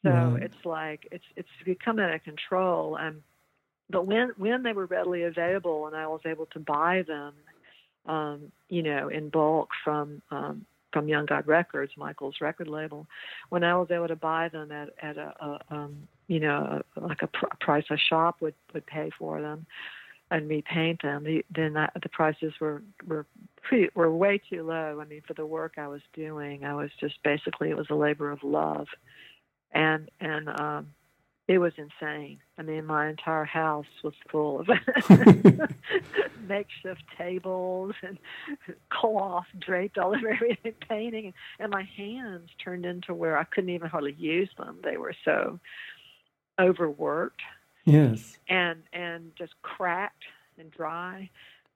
So 0.04 0.10
right. 0.10 0.44
it's 0.44 0.66
like 0.66 1.08
it's 1.12 1.24
it's 1.36 1.50
become 1.66 2.00
out 2.00 2.14
of 2.14 2.24
control. 2.24 2.98
And 2.98 3.22
but 3.90 4.08
when 4.08 4.32
when 4.38 4.64
they 4.64 4.74
were 4.74 4.88
readily 4.88 5.24
available 5.24 5.88
and 5.88 5.96
I 5.96 6.08
was 6.08 6.22
able 6.26 6.48
to 6.48 6.60
buy 6.60 7.04
them, 7.08 7.34
um, 8.06 8.52
you 8.70 8.84
know, 8.84 9.10
in 9.10 9.30
bulk 9.30 9.70
from 9.84 10.22
um, 10.32 10.66
from 10.92 11.08
Young 11.08 11.26
God 11.26 11.48
Records, 11.48 11.94
Michael's 11.98 12.42
record 12.42 12.68
label, 12.68 13.08
when 13.50 13.64
I 13.64 13.76
was 13.76 13.92
able 13.92 14.08
to 14.08 14.16
buy 14.16 14.50
them 14.50 14.72
at 14.72 14.90
at 15.02 15.18
a, 15.18 15.34
a 15.40 15.76
um, 15.76 16.08
you 16.28 16.40
know 16.40 16.82
a, 16.96 17.00
like 17.00 17.22
a 17.22 17.28
pr- 17.28 17.46
price 17.60 17.86
a 17.92 17.98
shop 17.98 18.38
would 18.42 18.56
would 18.74 18.86
pay 18.88 19.12
for 19.20 19.42
them 19.42 19.68
and 20.32 20.50
repaint 20.50 21.02
them, 21.02 21.26
the, 21.26 21.44
then 21.54 21.74
the 21.74 22.10
prices 22.10 22.54
were 22.60 22.82
were 23.06 23.26
pretty 23.62 23.90
were 23.94 24.10
way 24.10 24.42
too 24.50 24.64
low. 24.64 25.00
I 25.00 25.06
mean, 25.06 25.22
for 25.28 25.34
the 25.34 25.46
work 25.46 25.74
I 25.78 25.88
was 25.88 26.02
doing, 26.14 26.64
I 26.64 26.74
was 26.74 26.90
just 27.00 27.22
basically 27.24 27.70
it 27.70 27.78
was 27.78 27.88
a 27.90 27.96
labor 27.96 28.32
of 28.32 28.42
love 28.42 28.88
and 29.74 30.10
and 30.20 30.50
um, 30.50 30.88
it 31.48 31.58
was 31.58 31.74
insane. 31.78 32.40
I 32.58 32.62
mean, 32.62 32.86
my 32.86 33.10
entire 33.10 33.46
house 33.46 33.86
was 34.04 34.14
full 34.30 34.62
of 34.62 34.68
makeshift 36.48 37.04
tables 37.18 37.94
and 38.04 38.18
cloth 38.90 39.48
draped 39.60 39.98
all 39.98 40.16
over 40.16 40.30
everything, 40.30 40.74
painting, 40.88 41.34
and 41.60 41.72
my 41.72 41.84
hands 41.98 42.50
turned 42.64 42.86
into 42.86 43.14
where 43.14 43.38
I 43.38 43.44
couldn't 43.44 43.72
even 43.72 43.90
hardly 43.90 44.16
use 44.18 44.50
them. 44.58 44.80
They 44.84 44.98
were 44.98 45.16
so 45.26 45.60
overworked. 46.60 47.42
Yes. 47.86 48.38
And 48.48 48.84
and 48.94 49.32
just 49.38 49.54
cracked 49.62 50.24
and 50.58 50.72
dry 50.72 51.30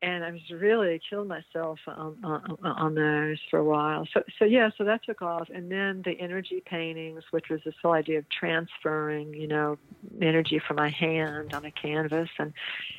and 0.05 0.23
I 0.23 0.29
was 0.29 0.41
really 0.51 1.01
killed 1.09 1.27
myself 1.27 1.79
um, 1.87 2.17
on, 2.23 2.57
on, 2.61 2.71
on 2.71 2.95
those 2.95 3.39
for 3.49 3.57
a 3.57 3.63
while. 3.63 4.07
So, 4.13 4.21
so 4.37 4.45
yeah, 4.45 4.69
so 4.77 4.83
that 4.83 5.03
took 5.03 5.23
off, 5.23 5.49
and 5.51 5.71
then 5.71 6.03
the 6.05 6.11
energy 6.19 6.61
paintings, 6.63 7.23
which 7.31 7.49
was 7.49 7.61
this 7.65 7.73
whole 7.81 7.93
idea 7.93 8.19
of 8.19 8.25
transferring, 8.29 9.33
you 9.33 9.47
know, 9.47 9.79
energy 10.21 10.61
from 10.65 10.75
my 10.75 10.89
hand 10.89 11.55
on 11.55 11.65
a 11.65 11.71
canvas, 11.71 12.29
and 12.37 12.53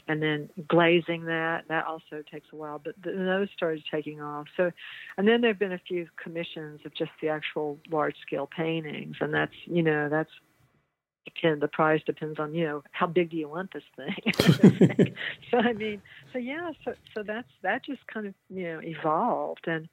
and 0.08 0.20
then 0.20 0.50
glazing 0.66 1.26
that. 1.26 1.68
That 1.68 1.86
also 1.86 2.24
takes 2.28 2.48
a 2.52 2.56
while, 2.56 2.80
but 2.82 2.96
those 3.04 3.48
started 3.56 3.84
taking 3.88 4.20
off. 4.20 4.48
So, 4.56 4.72
and 5.16 5.28
then 5.28 5.42
there've 5.42 5.58
been 5.58 5.72
a 5.72 5.78
few 5.78 6.08
commissions 6.20 6.80
of 6.84 6.92
just 6.92 7.12
the 7.22 7.28
actual 7.28 7.78
large 7.88 8.16
scale 8.26 8.48
paintings, 8.48 9.16
and 9.20 9.32
that's 9.32 9.54
you 9.66 9.84
know 9.84 10.08
that's 10.08 10.32
depend 11.26 11.60
the 11.60 11.68
price 11.68 12.00
depends 12.06 12.38
on 12.38 12.54
you 12.54 12.64
know 12.64 12.82
how 12.92 13.06
big 13.06 13.30
do 13.30 13.36
you 13.36 13.48
want 13.48 13.70
this 13.72 13.82
thing? 13.96 15.14
So 15.50 15.58
i 15.58 15.72
mean 15.72 16.00
so 16.32 16.38
yeah 16.38 16.70
so 16.84 16.94
so 17.14 17.22
that's 17.22 17.48
that 17.62 17.84
just 17.84 18.06
kind 18.06 18.26
of 18.26 18.34
you 18.48 18.64
know 18.64 18.80
evolved. 18.82 19.66
And 19.66 19.88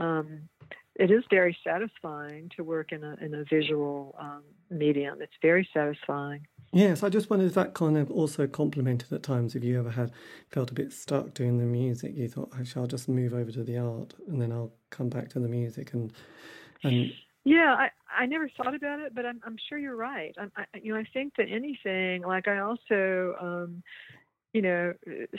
um 0.00 0.48
it 0.94 1.10
is 1.10 1.24
very 1.28 1.56
satisfying 1.62 2.50
to 2.56 2.64
work 2.64 2.92
in 2.92 3.04
a 3.04 3.16
in 3.20 3.34
a 3.34 3.44
visual 3.44 4.14
um, 4.18 4.42
medium. 4.70 5.20
It's 5.20 5.32
very 5.42 5.68
satisfying. 5.74 6.46
Yes 6.72 7.02
i 7.02 7.08
just 7.08 7.30
wondered 7.30 7.46
if 7.46 7.54
that 7.54 7.74
kind 7.74 7.96
of 7.96 8.10
also 8.10 8.46
complemented 8.46 9.12
at 9.12 9.22
times 9.22 9.54
if 9.54 9.64
you 9.64 9.78
ever 9.78 9.90
had 9.90 10.10
felt 10.50 10.70
a 10.70 10.74
bit 10.74 10.92
stuck 10.92 11.32
doing 11.34 11.58
the 11.58 11.64
music. 11.64 12.12
You 12.14 12.28
thought 12.28 12.52
actually 12.58 12.82
i'll 12.82 12.88
just 12.88 13.08
move 13.08 13.34
over 13.34 13.50
to 13.52 13.64
the 13.64 13.78
art 13.78 14.14
and 14.28 14.40
then 14.40 14.52
i'll 14.52 14.72
come 14.90 15.08
back 15.08 15.28
to 15.30 15.40
the 15.40 15.48
music 15.48 15.92
and 15.94 16.12
and 16.82 17.12
yeah, 17.46 17.76
I, 17.78 17.90
I 18.24 18.26
never 18.26 18.50
thought 18.56 18.74
about 18.74 18.98
it, 18.98 19.14
but 19.14 19.24
I'm, 19.24 19.40
I'm 19.46 19.56
sure 19.68 19.78
you're 19.78 19.94
right. 19.94 20.34
I'm, 20.36 20.50
I, 20.56 20.64
you 20.82 20.92
know, 20.92 20.98
I 20.98 21.04
think 21.12 21.34
that 21.36 21.46
anything, 21.48 22.22
like 22.22 22.48
I 22.48 22.58
also, 22.58 23.36
um, 23.40 23.84
you 24.52 24.62
know, 24.62 24.94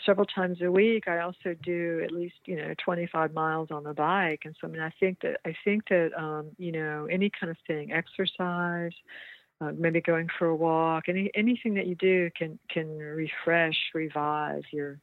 several 0.06 0.26
times 0.26 0.60
a 0.62 0.72
week, 0.72 1.10
I 1.10 1.20
also 1.20 1.54
do 1.62 2.02
at 2.06 2.12
least, 2.12 2.36
you 2.46 2.56
know, 2.56 2.74
25 2.82 3.34
miles 3.34 3.72
on 3.72 3.84
the 3.84 3.94
bike. 3.94 4.44
And 4.46 4.56
so, 4.62 4.70
I 4.70 4.72
mean, 4.72 4.82
I 4.82 4.94
think 5.02 5.20
that, 5.20 5.42
I 5.44 5.54
think 5.66 5.90
that, 5.90 6.12
um, 6.18 6.52
you 6.58 6.72
know, 6.72 7.10
any 7.12 7.30
kind 7.38 7.52
of 7.52 7.58
thing, 7.68 7.92
exercise, 7.92 8.94
uh, 9.60 9.74
maybe 9.78 10.00
going 10.00 10.30
for 10.40 10.48
a 10.48 10.56
walk, 10.56 11.10
any, 11.10 11.30
anything 11.36 11.74
that 11.74 11.88
you 11.88 11.96
do 11.96 12.30
can, 12.38 12.58
can 12.70 12.98
refresh, 12.98 13.76
revive 13.94 14.64
your, 14.72 14.98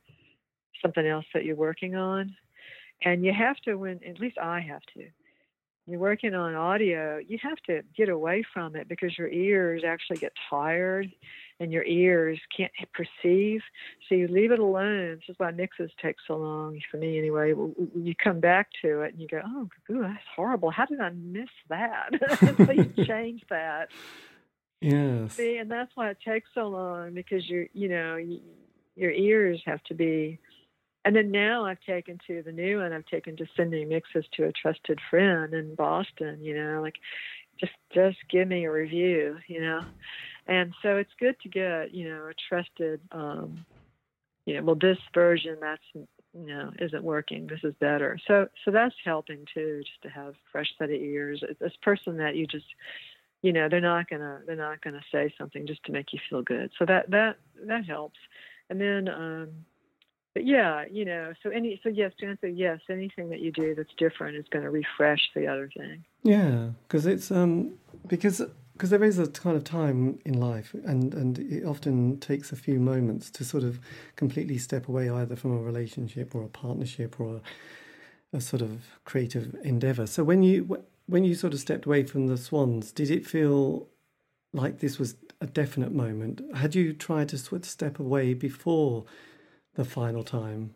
something 0.81 1.07
else 1.07 1.27
that 1.35 1.45
you're 1.45 1.55
working 1.55 1.97
on. 1.97 2.35
And 3.03 3.27
you 3.27 3.35
have 3.35 3.57
to, 3.67 3.75
when, 3.75 4.01
at 4.09 4.21
least 4.21 4.39
I 4.39 4.61
have 4.61 4.83
to, 4.95 5.07
you're 5.87 6.01
working 6.01 6.35
on 6.35 6.55
audio, 6.55 7.19
you 7.19 7.39
have 7.43 7.59
to 7.67 7.83
get 7.97 8.09
away 8.09 8.43
from 8.55 8.75
it 8.75 8.89
because 8.89 9.19
your 9.19 9.29
ears 9.29 9.83
actually 9.87 10.17
get 10.17 10.33
tired 10.49 11.13
and 11.61 11.73
your 11.73 11.85
ears 11.85 12.41
can't 12.57 12.73
perceive. 12.95 13.61
So 14.09 14.15
you 14.15 14.27
leave 14.29 14.51
it 14.51 14.59
alone. 14.59 15.17
This 15.17 15.29
is 15.29 15.35
why 15.39 15.51
mixes 15.51 15.91
take 16.03 16.17
so 16.27 16.37
long 16.37 16.81
for 16.91 16.97
me 16.97 17.19
anyway. 17.19 17.51
You 17.51 18.15
come 18.23 18.41
back 18.41 18.69
to 18.83 19.03
it 19.03 19.13
and 19.13 19.21
you 19.21 19.29
go, 19.29 19.43
oh, 19.45 19.69
ooh, 19.91 20.03
that's 20.03 20.25
horrible. 20.35 20.71
How 20.71 20.87
did 20.87 21.01
I 21.01 21.11
miss 21.11 21.51
that? 21.69 22.11
so 22.57 22.73
you 22.73 22.93
change 23.05 23.43
that. 23.51 23.89
Yes. 24.81 25.35
See, 25.35 25.59
and 25.59 25.71
that's 25.71 25.93
why 25.95 26.11
it 26.11 26.19
takes 26.27 26.49
so 26.55 26.69
long 26.69 27.15
because 27.15 27.49
you're, 27.49 27.67
you 27.75 27.89
know, 27.89 28.17
you, 28.17 28.41
your 28.97 29.11
ears 29.11 29.63
have 29.67 29.83
to 29.85 29.95
be. 29.95 30.39
And 31.05 31.15
then 31.15 31.31
now 31.31 31.67
I've 31.67 31.81
taken 31.81 32.19
to 32.27 32.43
the 32.43 32.53
new 32.53 32.79
one. 32.79 32.93
I've 32.93 33.07
taken 33.07 33.37
to 33.37 33.47
sending 33.57 33.89
mixes 33.89 34.25
to 34.35 34.45
a 34.45 34.53
trusted 34.53 35.01
friend 35.11 35.53
in 35.55 35.75
Boston. 35.75 36.41
You 36.43 36.57
know, 36.57 36.81
like 36.83 36.97
just 37.61 37.73
just 37.93 38.19
give 38.31 38.49
me 38.49 38.65
a 38.65 38.73
review. 38.73 39.39
You 39.47 39.61
know, 39.61 39.85
and 40.47 40.75
so 40.83 40.97
it's 40.97 41.13
good 41.21 41.37
to 41.43 41.49
get 41.49 41.95
you 41.95 42.09
know 42.09 42.27
a 42.29 42.35
trusted. 42.49 43.01
um 43.13 43.65
you 44.47 44.55
know, 44.55 44.63
well, 44.63 44.77
this 44.77 44.99
version 45.15 45.57
that's 45.61 45.83
you 45.95 46.47
know 46.47 46.73
isn't 46.79 47.03
working. 47.05 47.47
This 47.47 47.61
is 47.65 47.75
better. 47.81 48.19
So 48.27 48.49
so 48.65 48.71
that's 48.71 48.95
helping 49.05 49.47
too, 49.53 49.83
just 49.85 50.03
to 50.03 50.09
have 50.09 50.35
fresh 50.53 50.69
set 50.79 50.91
of 50.91 50.95
ears. 50.97 51.43
This 51.61 51.73
person 51.83 52.17
that 52.19 52.37
you 52.37 52.47
just 52.47 52.67
you 53.43 53.53
know 53.53 53.69
they're 53.69 53.81
not 53.81 54.09
gonna 54.09 54.41
they're 54.47 54.57
not 54.57 54.83
gonna 54.83 55.03
say 55.13 55.33
something 55.39 55.67
just 55.67 55.85
to 55.85 55.93
make 55.93 56.13
you 56.13 56.19
feel 56.29 56.43
good. 56.43 56.71
So 56.79 56.85
that 56.87 57.11
that 57.11 57.37
that 57.67 57.87
helps. 57.87 58.19
And 58.71 58.81
then, 58.81 59.09
um, 59.09 59.49
but 60.35 60.45
yeah, 60.45 60.85
you 60.91 61.05
know, 61.05 61.33
so 61.43 61.51
any, 61.51 61.81
so 61.83 61.89
yes, 61.89 62.13
to 62.19 62.27
answer 62.27 62.49
yes, 62.49 62.81
anything 62.91 63.31
that 63.31 63.41
you 63.41 63.53
do 63.53 63.75
that's 63.75 63.95
different 63.97 64.37
is 64.37 64.45
going 64.51 64.65
to 64.65 64.71
refresh 64.71 65.31
the 65.35 65.47
other 65.47 65.71
thing. 65.77 66.05
Yeah, 66.25 66.71
because 66.87 67.07
it's 67.07 67.31
um 67.31 67.75
because 68.09 68.43
because 68.73 68.91
there 68.91 69.05
is 69.05 69.21
a 69.21 69.29
kind 69.29 69.57
of 69.57 69.63
time 69.63 70.19
in 70.25 70.35
life, 70.41 70.75
and 70.85 71.15
and 71.15 71.39
it 71.39 71.65
often 71.65 72.19
takes 72.19 72.51
a 72.51 72.57
few 72.57 72.81
moments 72.81 73.31
to 73.31 73.45
sort 73.45 73.63
of 73.63 73.79
completely 74.17 74.59
step 74.59 74.89
away 74.89 75.09
either 75.09 75.37
from 75.37 75.53
a 75.53 75.63
relationship 75.63 76.35
or 76.35 76.43
a 76.43 76.49
partnership 76.49 77.21
or 77.21 77.37
a, 77.37 78.37
a 78.37 78.41
sort 78.41 78.61
of 78.61 78.83
creative 79.05 79.55
endeavor. 79.63 80.07
So 80.07 80.25
when 80.25 80.43
you 80.43 80.85
when 81.07 81.23
you 81.23 81.37
sort 81.37 81.55
of 81.55 81.61
stepped 81.61 81.87
away 81.87 82.03
from 82.03 82.27
the 82.27 82.37
Swans, 82.37 82.91
did 82.91 83.11
it 83.11 83.25
feel 83.25 83.89
like 84.53 84.81
this 84.81 84.99
was 84.99 85.15
a 85.41 85.47
definite 85.47 85.93
moment. 85.93 86.41
Had 86.57 86.75
you 86.75 86.93
tried 86.93 87.29
to 87.29 87.39
sort 87.39 87.63
of 87.63 87.69
step 87.69 88.01
away 88.01 88.35
before 88.35 89.05
the 89.75 89.85
final 89.85 90.25
time? 90.25 90.75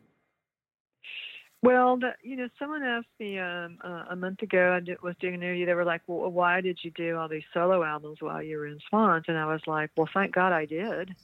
Well, 1.61 1.97
the, 1.97 2.13
you 2.23 2.37
know, 2.37 2.49
someone 2.59 2.85
asked 2.85 3.09
me 3.19 3.39
um, 3.39 3.79
uh, 3.83 4.05
a 4.11 4.17
month 4.17 4.43
ago. 4.43 4.75
I 4.77 4.81
did, 4.81 5.03
was 5.03 5.17
doing 5.21 5.35
an 5.35 5.43
interview. 5.43 5.67
They 5.67 5.75
were 5.75 5.85
like, 5.85 6.03
"Well, 6.07 6.31
why 6.31 6.61
did 6.61 6.79
you 6.83 6.93
do 6.93 7.17
all 7.17 7.29
these 7.29 7.43
solo 7.53 7.83
albums 7.83 8.19
while 8.21 8.43
you 8.43 8.59
were 8.59 8.67
in 8.67 8.79
Swans?" 8.89 9.25
And 9.27 9.37
I 9.37 9.47
was 9.47 9.61
like, 9.67 9.91
"Well, 9.97 10.09
thank 10.15 10.33
God 10.33 10.53
I 10.53 10.67
did." 10.67 11.17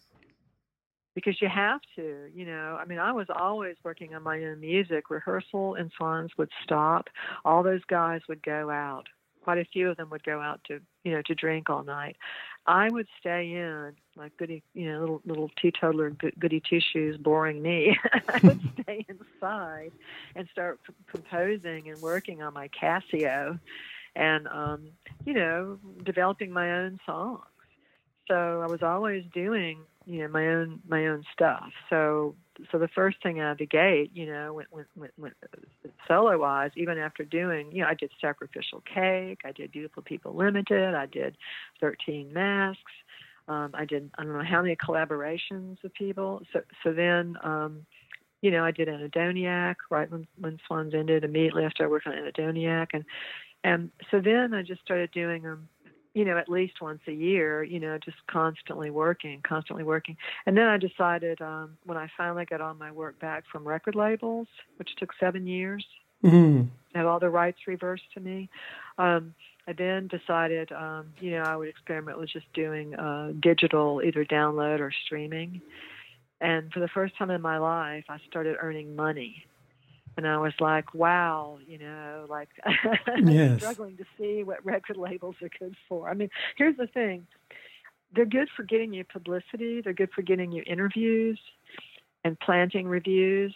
Because 1.15 1.41
you 1.41 1.49
have 1.49 1.81
to, 1.95 2.29
you 2.35 2.45
know. 2.47 2.77
I 2.81 2.85
mean, 2.85 2.99
I 2.99 3.13
was 3.13 3.29
always 3.33 3.77
working 3.85 4.17
on 4.17 4.25
my 4.25 4.43
own 4.45 4.59
music. 4.59 5.09
Rehearsal 5.09 5.77
and 5.77 5.93
Swans 5.97 6.33
would 6.37 6.51
stop. 6.65 7.09
All 7.45 7.63
those 7.63 7.85
guys 7.89 8.23
would 8.29 8.43
go 8.43 8.71
out 8.71 9.07
quite 9.45 9.59
a 9.59 9.65
few 9.67 9.91
of 9.91 9.97
them 9.97 10.11
would 10.11 10.25
go 10.25 10.41
out 10.41 10.61
to 10.65 10.81
you 11.05 11.13
know 11.13 11.23
to 11.27 11.35
drink 11.35 11.71
all 11.71 11.85
night. 11.85 12.17
I 12.67 12.89
would 12.89 13.07
stay 13.21 13.53
in 13.53 13.93
like 14.17 14.37
goody 14.37 14.63
you 14.73 14.91
know 14.91 15.01
little 15.01 15.23
little 15.27 15.51
teetotaler 15.61 16.11
goody 16.39 16.63
two 16.69 16.81
shoes 16.93 17.17
boring 17.17 17.61
me. 17.61 17.97
I 18.29 18.41
would 18.43 18.61
stay 18.83 19.07
inside 19.09 19.93
and 20.35 20.49
start 20.53 20.81
p- 20.87 20.95
composing 21.11 21.91
and 21.91 22.01
working 22.01 22.43
on 22.43 22.55
my 22.55 22.69
Casio, 22.69 23.59
and 24.17 24.49
um, 24.49 24.89
you 25.25 25.35
know 25.35 25.79
developing 26.05 26.53
my 26.53 26.73
own 26.73 26.99
songs. 27.05 27.43
So 28.29 28.63
I 28.63 28.67
was 28.67 28.83
always 28.83 29.25
doing 29.35 29.81
you 30.07 30.23
know 30.23 30.29
my 30.29 30.49
own 30.49 30.81
my 30.89 31.07
own 31.07 31.25
stuff. 31.33 31.71
So 31.91 32.35
so 32.71 32.79
the 32.79 32.89
first 32.89 33.23
thing 33.23 33.41
out 33.41 33.53
of 33.53 33.59
the 33.59 33.67
gate, 33.67 34.11
you 34.15 34.27
know, 34.27 34.53
went, 34.53 34.89
went, 34.95 35.13
went 35.19 35.35
solo 36.07 36.39
wise, 36.39 36.71
even 36.77 36.99
after 36.99 37.25
doing, 37.25 37.73
you 37.73 37.83
know, 37.83 37.89
I 37.89 37.95
did 37.95 38.11
Sacrificial 38.21 38.83
Cake, 38.83 39.41
I 39.45 39.53
did 39.53 39.73
Beautiful 39.73 40.03
People 40.03 40.35
Limited, 40.35 40.95
I 40.95 41.07
did 41.07 41.37
13 41.81 42.33
Masks, 42.33 42.93
um, 43.49 43.73
I 43.75 43.85
did 43.85 44.11
I 44.17 44.25
don't 44.25 44.33
know 44.33 44.45
how 44.45 44.63
many 44.63 44.77
collaborations 44.77 45.83
with 45.83 45.93
people. 45.95 46.43
So 46.53 46.61
so 46.83 46.93
then, 46.93 47.37
um, 47.43 47.85
you 48.41 48.51
know, 48.51 48.65
I 48.65 48.71
did 48.71 48.89
Anhedoniac 48.89 49.77
right 49.91 50.11
when 50.11 50.27
when 50.39 50.59
Swans 50.67 50.95
ended. 50.95 51.25
Immediately 51.25 51.65
after 51.65 51.85
I 51.85 51.89
worked 51.89 52.07
on 52.07 52.15
Anhedoniac, 52.15 52.89
and 52.95 53.05
and 53.63 53.91
so 54.11 54.21
then 54.21 54.55
I 54.55 54.63
just 54.63 54.81
started 54.81 55.11
doing 55.11 55.43
them 55.43 55.69
you 56.15 56.25
know, 56.25 56.39
at 56.39 56.49
least 56.49 56.81
once 56.81 57.01
a 57.09 57.13
year, 57.13 57.63
you 57.65 57.81
know, 57.81 57.99
just 57.99 58.17
constantly 58.29 58.89
working, 58.91 59.43
constantly 59.43 59.83
working. 59.83 60.17
And 60.47 60.57
then 60.57 60.67
I 60.69 60.79
decided 60.79 61.43
um, 61.43 61.77
when 61.85 61.99
I 61.99 62.09
finally 62.17 62.45
got 62.45 62.61
all 62.61 62.75
my 62.75 62.93
work 62.93 63.19
back 63.19 63.45
from 63.51 63.67
record 63.67 63.97
labels, 63.97 64.47
which 64.77 64.95
took 64.97 65.11
seven 65.19 65.47
years, 65.47 65.85
mm-hmm. 66.25 66.69
have 66.95 67.07
all 67.07 67.19
the 67.19 67.29
rights 67.29 67.59
reversed 67.67 68.05
to 68.15 68.21
me. 68.21 68.49
Um, 68.97 69.35
I 69.67 69.73
then 69.73 70.09
decided, 70.09 70.71
um, 70.73 71.07
you 71.21 71.33
know, 71.33 71.43
I 71.43 71.57
would 71.57 71.69
experiment 71.69 72.19
with 72.19 72.31
just 72.31 72.51
doing 72.53 72.95
uh, 72.95 73.33
digital, 73.41 74.01
either 74.05 74.25
download 74.25 74.81
or 74.81 74.93
streaming. 75.07 75.61
And 76.41 76.71
for 76.73 76.81
the 76.81 76.89
first 76.89 77.17
time 77.17 77.31
in 77.31 77.41
my 77.41 77.59
life, 77.59 78.05
I 78.09 78.19
started 78.29 78.57
earning 78.61 78.95
money 78.95 79.45
and 80.17 80.27
I 80.27 80.39
was 80.39 80.53
like, 80.61 80.95
wow, 80.95 81.59
you 81.67 81.79
know, 81.79 82.27
like 82.29 82.49
yes. 83.25 83.61
struggling 83.61 83.97
to 83.97 84.05
see 84.19 84.43
what 84.45 84.65
record 84.65 84.97
labels 84.97 85.37
are 85.43 85.51
good 85.59 85.77
for. 85.89 86.09
I 86.09 86.15
mean, 86.15 86.31
here's 86.57 86.77
the 86.77 86.87
thing 86.87 87.27
they're 88.15 88.25
good 88.25 88.49
for 88.57 88.63
getting 88.63 88.93
you 88.93 89.05
publicity, 89.05 89.81
they're 89.81 89.93
good 89.93 90.13
for 90.15 90.23
getting 90.23 90.53
you 90.53 90.63
interviews 90.67 91.39
and 92.25 92.39
planting 92.39 92.87
reviews. 92.87 93.55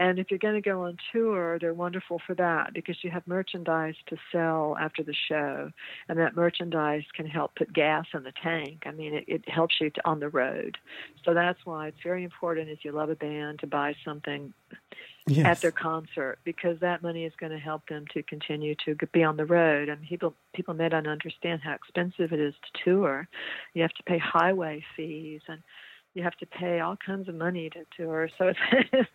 And 0.00 0.18
if 0.18 0.30
you're 0.30 0.38
going 0.38 0.54
to 0.54 0.62
go 0.62 0.84
on 0.84 0.96
tour, 1.12 1.58
they're 1.58 1.74
wonderful 1.74 2.22
for 2.26 2.34
that 2.36 2.72
because 2.72 2.96
you 3.04 3.10
have 3.10 3.26
merchandise 3.26 3.96
to 4.06 4.16
sell 4.32 4.74
after 4.80 5.02
the 5.02 5.14
show, 5.28 5.70
and 6.08 6.18
that 6.18 6.34
merchandise 6.34 7.04
can 7.14 7.26
help 7.26 7.54
put 7.54 7.70
gas 7.70 8.06
in 8.14 8.22
the 8.22 8.32
tank. 8.42 8.84
I 8.86 8.92
mean, 8.92 9.12
it, 9.12 9.24
it 9.28 9.48
helps 9.48 9.74
you 9.78 9.90
to, 9.90 10.08
on 10.08 10.18
the 10.18 10.30
road. 10.30 10.78
So 11.22 11.34
that's 11.34 11.58
why 11.66 11.88
it's 11.88 12.02
very 12.02 12.24
important 12.24 12.70
if 12.70 12.82
you 12.82 12.92
love 12.92 13.10
a 13.10 13.14
band 13.14 13.58
to 13.58 13.66
buy 13.66 13.94
something 14.02 14.54
yes. 15.26 15.46
at 15.46 15.60
their 15.60 15.70
concert 15.70 16.38
because 16.44 16.78
that 16.80 17.02
money 17.02 17.24
is 17.24 17.32
going 17.38 17.52
to 17.52 17.58
help 17.58 17.86
them 17.88 18.06
to 18.14 18.22
continue 18.22 18.74
to 18.86 18.96
be 19.12 19.22
on 19.22 19.36
the 19.36 19.44
road. 19.44 19.90
And 19.90 20.02
people 20.02 20.34
people 20.54 20.72
may 20.72 20.88
not 20.88 21.06
understand 21.06 21.60
how 21.62 21.74
expensive 21.74 22.32
it 22.32 22.40
is 22.40 22.54
to 22.54 22.84
tour. 22.84 23.28
You 23.74 23.82
have 23.82 23.92
to 23.92 24.02
pay 24.04 24.18
highway 24.18 24.82
fees 24.96 25.42
and 25.46 25.62
you 26.14 26.22
have 26.22 26.36
to 26.36 26.46
pay 26.46 26.80
all 26.80 26.96
kinds 27.04 27.28
of 27.28 27.34
money 27.34 27.70
to 27.70 27.84
tour. 27.96 28.28
So 28.38 28.48
it's 28.48 28.58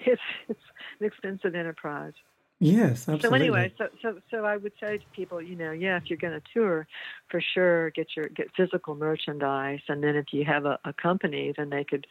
it's 0.00 0.20
it's, 0.48 0.60
an 1.00 1.06
expensive 1.06 1.54
enterprise. 1.54 2.14
Yes, 2.60 3.08
absolutely. 3.08 3.28
So 3.28 3.34
anyway, 3.34 3.72
so 3.78 3.88
so 4.02 4.18
so 4.30 4.44
I 4.44 4.56
would 4.56 4.72
say 4.80 4.98
to 4.98 5.04
people, 5.14 5.40
you 5.40 5.56
know, 5.56 5.70
yeah, 5.70 5.96
if 5.96 6.04
you're 6.06 6.18
going 6.18 6.38
to 6.38 6.42
tour, 6.52 6.86
for 7.30 7.40
sure 7.54 7.90
get 7.90 8.08
your 8.16 8.28
get 8.28 8.48
physical 8.56 8.94
merchandise, 8.94 9.80
and 9.88 10.02
then 10.02 10.16
if 10.16 10.26
you 10.32 10.44
have 10.44 10.64
a, 10.64 10.78
a 10.84 10.92
company, 10.92 11.52
then 11.56 11.70
they 11.70 11.84
could 11.84 12.06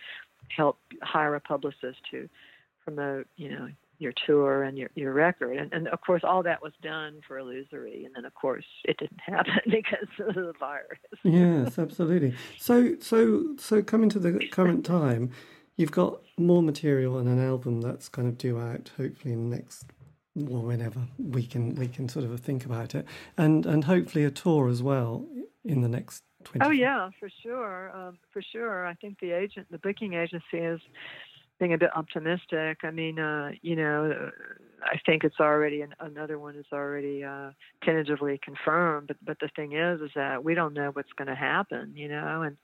help 0.56 0.78
hire 1.02 1.36
a 1.36 1.42
publicist 1.42 1.98
to 2.12 2.30
promote, 2.86 3.28
you 3.36 3.50
know, 3.50 3.68
your 4.00 4.14
tour 4.26 4.64
and 4.64 4.78
your, 4.78 4.90
your 4.96 5.14
record. 5.14 5.58
And, 5.58 5.74
and 5.74 5.88
of 5.88 6.02
course, 6.02 6.22
all 6.24 6.44
that 6.44 6.62
was 6.62 6.74
done 6.82 7.22
for 7.28 7.40
illusory. 7.40 8.06
And 8.06 8.14
then, 8.16 8.26
of 8.26 8.34
course, 8.34 8.66
it 8.86 8.98
didn't 8.98 9.22
happen 9.26 9.60
because 9.66 10.08
of 10.20 10.36
the 10.36 10.54
virus. 10.60 11.00
yes, 11.24 11.80
absolutely. 11.80 12.36
So, 12.58 12.96
so, 13.00 13.56
so 13.58 13.82
coming 13.82 14.10
to 14.10 14.20
the 14.20 14.48
current 14.52 14.86
time, 14.86 15.32
you've 15.76 15.92
got 15.92 16.22
more 16.38 16.62
material 16.62 17.18
and 17.18 17.28
an 17.28 17.44
album 17.44 17.82
that's 17.82 18.10
kind 18.10 18.28
of 18.28 18.38
due 18.38 18.60
out, 18.60 18.92
hopefully 18.98 19.34
in 19.34 19.50
the 19.50 19.56
next, 19.56 19.86
well, 20.36 20.64
whenever 20.64 21.02
we 21.18 21.44
can 21.44 21.74
we 21.76 21.88
can 21.88 22.08
sort 22.08 22.24
of 22.24 22.40
think 22.40 22.64
about 22.64 22.94
it, 22.94 23.08
and 23.38 23.66
and 23.66 23.86
hopefully 23.86 24.24
a 24.24 24.30
tour 24.30 24.70
as 24.70 24.84
well 24.84 25.26
in 25.66 25.82
the 25.82 25.88
next 25.88 26.24
20. 26.44 26.66
Oh 26.66 26.72
yeah, 26.72 27.10
for 27.20 27.30
sure, 27.44 27.92
um, 27.96 28.18
for 28.32 28.42
sure. 28.42 28.86
I 28.86 28.94
think 28.96 29.20
the 29.20 29.32
agent, 29.32 29.68
the 29.72 29.80
booking 29.80 30.14
agency 30.14 30.58
is 30.58 30.80
being 31.60 31.74
a 31.74 31.78
bit 31.78 31.90
optimistic. 31.96 32.80
I 32.84 32.92
mean, 32.92 33.20
uh, 33.20 33.52
you 33.62 33.76
know, 33.76 34.32
I 34.84 35.00
think 35.06 35.24
it's 35.24 35.40
already 35.40 35.82
an, 35.82 35.94
another 36.00 36.38
one 36.40 36.56
is 36.56 36.66
already 36.72 37.24
uh, 37.24 37.52
tentatively 37.84 38.40
confirmed. 38.44 39.08
But 39.08 39.18
but 39.24 39.38
the 39.40 39.50
thing 39.56 39.74
is, 39.74 40.02
is 40.02 40.12
that 40.16 40.44
we 40.44 40.54
don't 40.54 40.74
know 40.74 40.92
what's 40.94 41.12
going 41.18 41.28
to 41.28 41.36
happen. 41.36 41.94
You 41.96 42.10
know, 42.10 42.44
and 42.44 42.58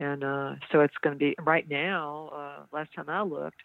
and 0.00 0.24
uh, 0.24 0.54
so 0.72 0.80
it's 0.80 0.94
going 1.02 1.14
to 1.14 1.18
be 1.18 1.34
right 1.42 1.68
now. 1.68 2.30
Uh, 2.34 2.62
last 2.72 2.90
time 2.94 3.08
I 3.08 3.22
looked, 3.22 3.60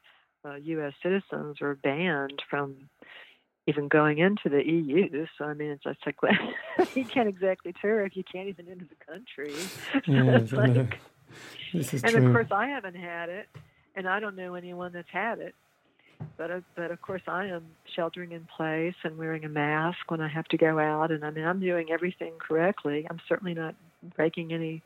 uh, 0.46 0.56
U.S. 0.56 0.94
citizens 1.02 1.62
are 1.62 1.76
banned 1.76 2.42
from 2.50 2.90
even 3.68 3.88
going 3.88 4.18
into 4.18 4.50
the 4.50 4.66
EU. 4.66 5.26
So 5.38 5.46
I 5.46 5.54
mean, 5.54 5.72
it's 5.72 5.84
just 5.84 6.00
like 6.06 6.22
well, 6.22 6.34
you 6.96 7.06
can't 7.06 7.30
exactly 7.30 7.74
tour 7.82 8.06
if 8.06 8.16
you 8.16 8.24
can't 8.30 8.50
even 8.50 8.68
enter 8.68 8.86
the 8.86 9.06
country. 9.06 9.54
Yes, 10.08 10.52
like, 10.52 11.00
this 11.74 11.94
is 11.94 12.04
and 12.04 12.14
true. 12.14 12.26
of 12.26 12.34
course, 12.34 12.48
I 12.52 12.68
haven't 12.68 12.96
had 12.96 13.30
it 13.30 13.48
and 13.96 14.08
I 14.08 14.20
don't 14.20 14.36
know 14.36 14.56
anyone 14.56 14.94
that's 14.94 15.10
had 15.12 15.40
it. 15.40 15.56
But 16.38 16.52
uh, 16.52 16.62
but 16.76 16.92
of 16.92 17.02
course 17.02 17.22
I 17.28 17.48
am 17.48 17.64
sheltering 17.96 18.32
in 18.32 18.48
place 18.58 18.96
and 19.04 19.18
wearing 19.18 19.46
a 19.46 19.50
mask 19.50 20.10
when 20.10 20.22
I 20.22 20.28
have 20.28 20.46
to 20.50 20.58
go 20.58 20.80
out, 20.80 21.12
and 21.12 21.24
I 21.24 21.32
mean 21.32 21.46
I'm 21.46 21.60
doing 21.60 21.92
everything 21.92 22.34
correctly. 22.40 23.08
I'm 23.10 23.20
certainly 23.28 23.54
not 23.54 23.76
breaking 24.16 24.54
any 24.54 24.82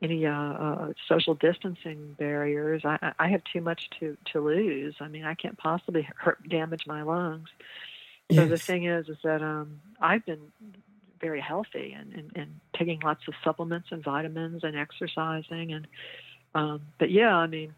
any 0.00 0.26
uh, 0.26 0.32
uh, 0.32 0.92
social 1.08 1.34
distancing 1.34 2.14
barriers. 2.18 2.82
I, 2.84 3.12
I 3.18 3.28
have 3.28 3.42
too 3.52 3.60
much 3.60 3.90
to, 3.98 4.16
to 4.32 4.40
lose. 4.40 4.94
I 5.00 5.08
mean, 5.08 5.24
I 5.24 5.34
can't 5.34 5.58
possibly 5.58 6.08
hurt, 6.16 6.48
damage 6.48 6.86
my 6.86 7.02
lungs. 7.02 7.48
So 8.32 8.42
Yes. 8.42 8.50
the 8.50 8.58
thing 8.58 8.84
is, 8.84 9.08
is 9.08 9.16
that 9.24 9.42
um, 9.42 9.80
I've 10.00 10.24
been 10.24 10.52
very 11.20 11.40
healthy 11.40 11.96
and, 11.98 12.12
and, 12.12 12.30
and 12.36 12.60
taking 12.76 13.00
lots 13.00 13.26
of 13.26 13.34
supplements 13.42 13.88
and 13.90 14.04
vitamins 14.04 14.62
and 14.62 14.76
exercising 14.76 15.72
and 15.72 15.88
um, 16.54 16.80
but 16.98 17.10
yeah, 17.10 17.34
I 17.34 17.46
mean, 17.46 17.74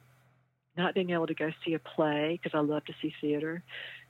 not 0.77 0.95
being 0.95 1.11
able 1.11 1.27
to 1.27 1.35
go 1.35 1.51
see 1.65 1.75
a 1.75 1.79
play 1.79 2.39
because 2.43 2.57
I 2.57 2.63
love 2.63 2.85
to 2.87 2.95
see 3.03 3.13
theater, 3.21 3.63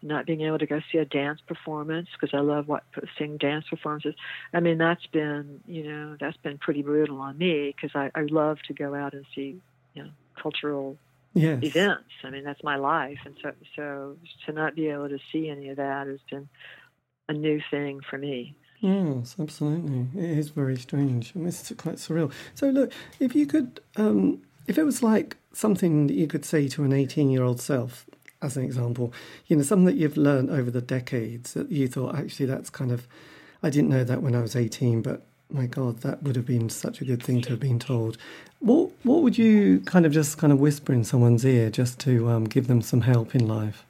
not 0.02 0.26
being 0.26 0.42
able 0.42 0.58
to 0.58 0.66
go 0.66 0.80
see 0.92 0.98
a 0.98 1.04
dance 1.04 1.40
performance 1.46 2.08
because 2.12 2.34
I 2.34 2.40
love 2.40 2.68
what 2.68 2.84
seeing 3.18 3.38
dance 3.38 3.64
performances. 3.68 4.14
I 4.52 4.60
mean, 4.60 4.78
that's 4.78 5.06
been 5.06 5.60
you 5.66 5.84
know 5.84 6.16
that's 6.20 6.36
been 6.38 6.58
pretty 6.58 6.82
brutal 6.82 7.20
on 7.20 7.38
me 7.38 7.74
because 7.74 7.90
I, 7.94 8.10
I 8.14 8.24
love 8.30 8.58
to 8.68 8.74
go 8.74 8.94
out 8.94 9.14
and 9.14 9.24
see 9.34 9.60
you 9.94 10.04
know 10.04 10.10
cultural 10.40 10.96
Yes. 11.32 11.62
events. 11.62 12.10
I 12.24 12.30
mean, 12.30 12.42
that's 12.44 12.62
my 12.64 12.76
life, 12.76 13.18
and 13.24 13.36
so 13.40 13.52
so 13.76 14.16
to 14.46 14.52
not 14.52 14.74
be 14.74 14.88
able 14.88 15.08
to 15.08 15.18
see 15.32 15.48
any 15.48 15.68
of 15.68 15.76
that 15.76 16.08
has 16.08 16.18
been 16.30 16.48
a 17.28 17.32
new 17.32 17.60
thing 17.70 18.00
for 18.08 18.18
me. 18.18 18.54
Yes, 18.80 19.36
absolutely. 19.38 20.08
It 20.20 20.38
is 20.38 20.48
very 20.48 20.76
strange. 20.76 21.32
I 21.34 21.38
mean, 21.38 21.48
it's 21.48 21.70
quite 21.76 21.96
surreal. 21.96 22.32
So, 22.54 22.70
look, 22.70 22.92
if 23.20 23.34
you 23.34 23.46
could, 23.46 23.80
um, 23.96 24.42
if 24.70 24.78
it 24.78 24.84
was 24.84 25.02
like 25.02 25.36
something 25.52 26.06
that 26.06 26.14
you 26.14 26.28
could 26.28 26.44
say 26.44 26.68
to 26.68 26.84
an 26.84 26.92
18 26.92 27.28
year 27.28 27.42
old 27.42 27.60
self, 27.60 28.06
as 28.40 28.56
an 28.56 28.64
example, 28.64 29.12
you 29.48 29.56
know, 29.56 29.62
something 29.62 29.84
that 29.84 29.96
you've 29.96 30.16
learned 30.16 30.48
over 30.48 30.70
the 30.70 30.80
decades 30.80 31.54
that 31.54 31.72
you 31.72 31.88
thought, 31.88 32.14
actually, 32.14 32.46
that's 32.46 32.70
kind 32.70 32.92
of, 32.92 33.08
I 33.64 33.68
didn't 33.68 33.90
know 33.90 34.04
that 34.04 34.22
when 34.22 34.36
I 34.36 34.40
was 34.40 34.54
18, 34.54 35.02
but 35.02 35.26
my 35.50 35.66
God, 35.66 36.02
that 36.02 36.22
would 36.22 36.36
have 36.36 36.46
been 36.46 36.70
such 36.70 37.00
a 37.00 37.04
good 37.04 37.20
thing 37.20 37.42
to 37.42 37.50
have 37.50 37.58
been 37.58 37.80
told. 37.80 38.16
What, 38.60 38.92
what 39.02 39.22
would 39.22 39.36
you 39.36 39.80
kind 39.80 40.06
of 40.06 40.12
just 40.12 40.38
kind 40.38 40.52
of 40.52 40.60
whisper 40.60 40.92
in 40.92 41.02
someone's 41.02 41.44
ear 41.44 41.68
just 41.68 41.98
to 42.00 42.30
um, 42.30 42.44
give 42.44 42.68
them 42.68 42.80
some 42.80 43.00
help 43.00 43.34
in 43.34 43.48
life? 43.48 43.84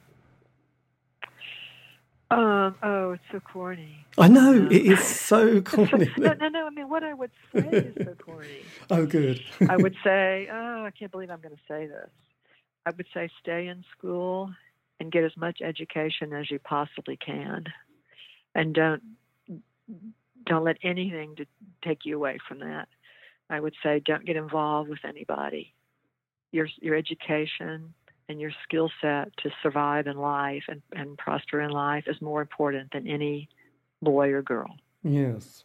Um, 2.31 2.75
oh, 2.81 3.11
it's 3.11 3.23
so 3.31 3.39
corny. 3.39 4.00
I 4.17 4.27
know, 4.27 4.67
it 4.69 4.73
is 4.73 5.03
so 5.03 5.61
corny. 5.61 6.11
no, 6.17 6.33
no, 6.33 6.49
no. 6.49 6.67
I 6.67 6.69
mean, 6.69 6.89
what 6.89 7.03
I 7.03 7.13
would 7.13 7.31
say 7.53 7.59
is 7.69 7.95
so 8.05 8.15
corny. 8.15 8.63
oh, 8.89 9.05
good. 9.05 9.41
I 9.69 9.77
would 9.77 9.95
say, 10.03 10.49
oh, 10.51 10.85
I 10.85 10.91
can't 10.91 11.11
believe 11.11 11.29
I'm 11.29 11.39
going 11.41 11.55
to 11.55 11.61
say 11.67 11.87
this. 11.87 12.09
I 12.85 12.91
would 12.91 13.07
say 13.13 13.29
stay 13.41 13.67
in 13.67 13.85
school 13.97 14.53
and 14.99 15.11
get 15.11 15.23
as 15.23 15.35
much 15.37 15.61
education 15.61 16.33
as 16.33 16.51
you 16.51 16.59
possibly 16.59 17.17
can, 17.17 17.65
and 18.55 18.73
don't 18.73 19.01
don't 20.45 20.63
let 20.63 20.77
anything 20.81 21.35
to 21.35 21.45
take 21.83 22.05
you 22.05 22.15
away 22.15 22.39
from 22.47 22.59
that. 22.59 22.87
I 23.49 23.59
would 23.59 23.75
say 23.83 24.01
don't 24.03 24.25
get 24.25 24.35
involved 24.35 24.89
with 24.89 25.05
anybody. 25.05 25.73
Your 26.51 26.67
your 26.81 26.95
education 26.95 27.93
and 28.27 28.41
your 28.41 28.51
skill 28.63 28.89
set 29.01 29.35
to 29.37 29.51
survive 29.61 30.07
in 30.07 30.17
life 30.17 30.63
and, 30.67 30.81
and 30.91 31.17
prosper 31.17 31.61
in 31.61 31.69
life 31.69 32.05
is 32.07 32.19
more 32.21 32.41
important 32.41 32.91
than 32.93 33.07
any 33.07 33.49
boy 34.01 34.29
or 34.29 34.41
girl. 34.41 34.75
Yes. 35.03 35.63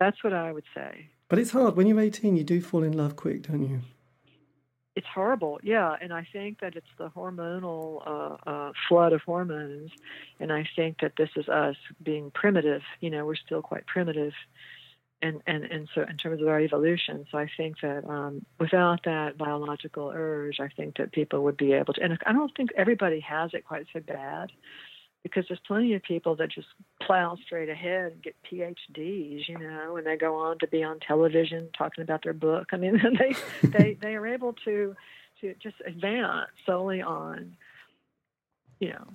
That's 0.00 0.22
what 0.22 0.32
I 0.32 0.52
would 0.52 0.64
say. 0.74 1.08
But 1.28 1.38
it's 1.38 1.50
hard. 1.50 1.76
When 1.76 1.86
you're 1.86 2.00
18, 2.00 2.36
you 2.36 2.44
do 2.44 2.60
fall 2.60 2.82
in 2.82 2.92
love 2.92 3.16
quick, 3.16 3.42
don't 3.42 3.68
you? 3.68 3.80
it's 4.96 5.06
horrible 5.12 5.58
yeah 5.62 5.96
and 6.00 6.12
i 6.12 6.26
think 6.32 6.60
that 6.60 6.76
it's 6.76 6.86
the 6.98 7.08
hormonal 7.10 8.02
uh, 8.06 8.50
uh, 8.50 8.72
flood 8.88 9.12
of 9.12 9.20
hormones 9.22 9.90
and 10.40 10.52
i 10.52 10.66
think 10.76 10.98
that 11.00 11.12
this 11.18 11.30
is 11.36 11.48
us 11.48 11.76
being 12.02 12.30
primitive 12.30 12.82
you 13.00 13.10
know 13.10 13.24
we're 13.26 13.34
still 13.34 13.62
quite 13.62 13.86
primitive 13.86 14.32
and 15.22 15.40
and 15.46 15.64
and 15.64 15.88
so 15.94 16.02
in 16.02 16.16
terms 16.16 16.40
of 16.40 16.48
our 16.48 16.60
evolution 16.60 17.24
so 17.30 17.38
i 17.38 17.48
think 17.56 17.76
that 17.82 18.04
um, 18.08 18.44
without 18.60 19.00
that 19.04 19.36
biological 19.36 20.12
urge 20.14 20.60
i 20.60 20.68
think 20.68 20.96
that 20.96 21.12
people 21.12 21.42
would 21.42 21.56
be 21.56 21.72
able 21.72 21.92
to 21.92 22.02
and 22.02 22.18
i 22.26 22.32
don't 22.32 22.54
think 22.56 22.70
everybody 22.76 23.20
has 23.20 23.50
it 23.52 23.64
quite 23.64 23.86
so 23.92 24.00
bad 24.00 24.50
because 25.24 25.46
there's 25.48 25.60
plenty 25.66 25.94
of 25.94 26.02
people 26.02 26.36
that 26.36 26.52
just 26.52 26.68
plow 27.00 27.36
straight 27.44 27.70
ahead 27.70 28.12
and 28.12 28.22
get 28.22 28.36
PhDs, 28.48 29.48
you 29.48 29.58
know, 29.58 29.96
and 29.96 30.06
they 30.06 30.16
go 30.16 30.36
on 30.36 30.58
to 30.58 30.68
be 30.68 30.84
on 30.84 31.00
television 31.00 31.70
talking 31.76 32.02
about 32.02 32.22
their 32.22 32.34
book. 32.34 32.68
I 32.72 32.76
mean, 32.76 33.00
they 33.18 33.34
they 33.66 33.94
they 34.00 34.14
are 34.14 34.26
able 34.26 34.52
to 34.66 34.94
to 35.40 35.54
just 35.54 35.76
advance 35.84 36.50
solely 36.66 37.02
on, 37.02 37.56
you 38.78 38.90
know, 38.90 39.06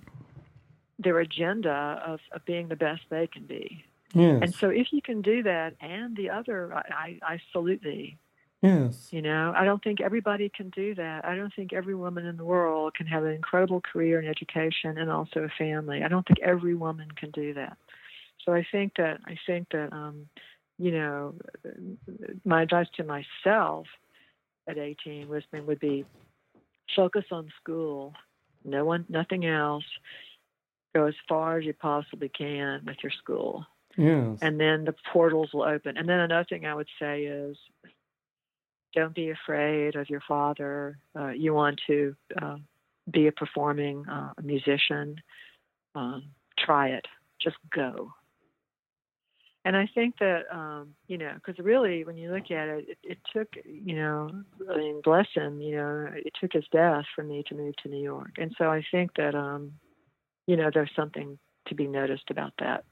their 0.98 1.20
agenda 1.20 2.02
of, 2.06 2.20
of 2.34 2.44
being 2.44 2.68
the 2.68 2.76
best 2.76 3.02
they 3.10 3.28
can 3.28 3.46
be. 3.46 3.86
Yes. 4.14 4.40
And 4.42 4.56
so, 4.56 4.70
if 4.70 4.88
you 4.92 5.04
can 5.04 5.22
do 5.22 5.44
that, 5.44 5.76
and 5.80 6.18
the 6.18 6.32
other, 6.32 6.74
I, 6.74 7.20
I, 7.24 7.34
I 7.34 7.40
salute 7.52 7.82
thee. 7.84 8.18
Yes. 8.62 9.10
You 9.12 9.22
know, 9.22 9.54
I 9.56 9.66
don't 9.66 9.84
think 9.84 10.02
everybody 10.02 10.50
can 10.50 10.70
do 10.70 10.96
that. 10.96 11.26
I 11.26 11.36
don't 11.36 11.54
think 11.56 11.74
every 11.74 11.96
woman 11.96 12.26
in 12.26 12.38
the 12.38 12.46
world 12.46 12.94
can 12.96 13.08
have 13.08 13.24
an 13.24 13.32
incredible 13.32 13.82
career 13.82 14.22
in 14.22 14.28
education 14.28 14.98
and 14.98 15.10
also 15.10 15.42
a 15.42 15.50
family. 15.58 16.04
I 16.04 16.08
don't 16.08 16.26
think 16.28 16.40
every 16.42 16.76
woman 16.76 17.10
can 17.12 17.32
do 17.32 17.54
that. 17.54 17.78
So 18.46 18.54
I 18.54 18.66
think 18.72 18.94
that 18.98 19.20
I 19.26 19.38
think 19.46 19.68
that 19.72 19.92
um, 19.94 20.28
you 20.78 20.92
know, 20.92 21.36
my 22.46 22.64
advice 22.64 22.88
to 22.96 23.04
myself 23.04 23.86
at 24.68 24.78
18 24.78 25.28
was 25.28 25.44
would 25.54 25.80
be 25.80 26.06
focus 26.96 27.26
on 27.32 27.50
school, 27.62 28.14
no 28.64 28.86
one, 28.86 29.06
nothing 29.10 29.46
else. 29.46 29.84
Go 30.96 31.06
as 31.06 31.14
far 31.28 31.60
as 31.60 31.66
you 31.66 31.74
possibly 31.74 32.30
can 32.30 32.82
with 32.86 32.98
your 33.04 33.12
school, 33.12 33.66
Yes. 33.96 34.40
and 34.42 34.60
then 34.60 34.86
the 34.86 34.96
portals 35.14 35.52
will 35.54 35.64
open. 35.64 35.98
And 35.98 36.10
then 36.10 36.20
another 36.20 36.46
thing 36.50 36.66
I 36.66 36.74
would 36.74 36.88
say 37.00 37.26
is 37.26 37.58
don't 38.94 39.16
be 39.16 39.30
afraid 39.30 39.96
of 39.96 40.10
your 40.10 40.22
father. 40.28 40.98
Uh, 41.18 41.30
you 41.30 41.54
want 41.54 41.80
to 41.88 42.16
uh, 42.42 42.58
be 43.12 43.28
a 43.28 43.32
performing 43.32 44.06
uh, 44.08 44.34
musician. 44.42 45.16
Um, 45.96 46.32
try 46.58 46.90
it. 46.90 47.06
Just 47.42 47.58
go. 47.74 48.12
And 49.66 49.76
I 49.76 49.90
think 49.94 50.16
that 50.20 50.44
um, 50.52 50.96
you 51.08 51.18
know, 51.18 51.34
because 51.36 51.64
really, 51.64 52.04
when 52.04 52.18
you 52.18 52.32
look 52.32 52.50
at 52.50 52.68
it, 52.70 52.86
it, 52.90 52.98
it 53.04 53.18
took 53.34 53.50
you 53.66 53.96
know, 53.96 54.30
I 54.72 54.78
mean, 54.78 55.02
bless 55.04 55.28
him, 55.34 55.62
you 55.62 55.76
know, 55.76 56.08
it 56.16 56.34
took 56.40 56.54
his 56.54 56.64
death 56.72 57.06
for 57.14 57.24
me 57.24 57.44
to 57.50 57.56
move 57.56 57.76
to 57.84 57.90
New 57.90 58.02
York, 58.02 58.32
and 58.38 58.56
so 58.58 58.72
I 58.72 58.84
think 58.90 59.12
that 59.18 59.36
um, 59.36 59.74
you 60.48 60.56
know, 60.56 60.72
there's 60.74 60.92
something 60.96 61.38
to 61.68 61.76
be 61.76 61.88
noticed 61.88 62.32
about 62.32 62.54
that. 62.60 62.84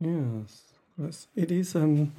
Yes. 0.00 0.62
That's, 0.96 1.28
it 1.36 1.52
is. 1.52 1.76
Um, 1.76 2.12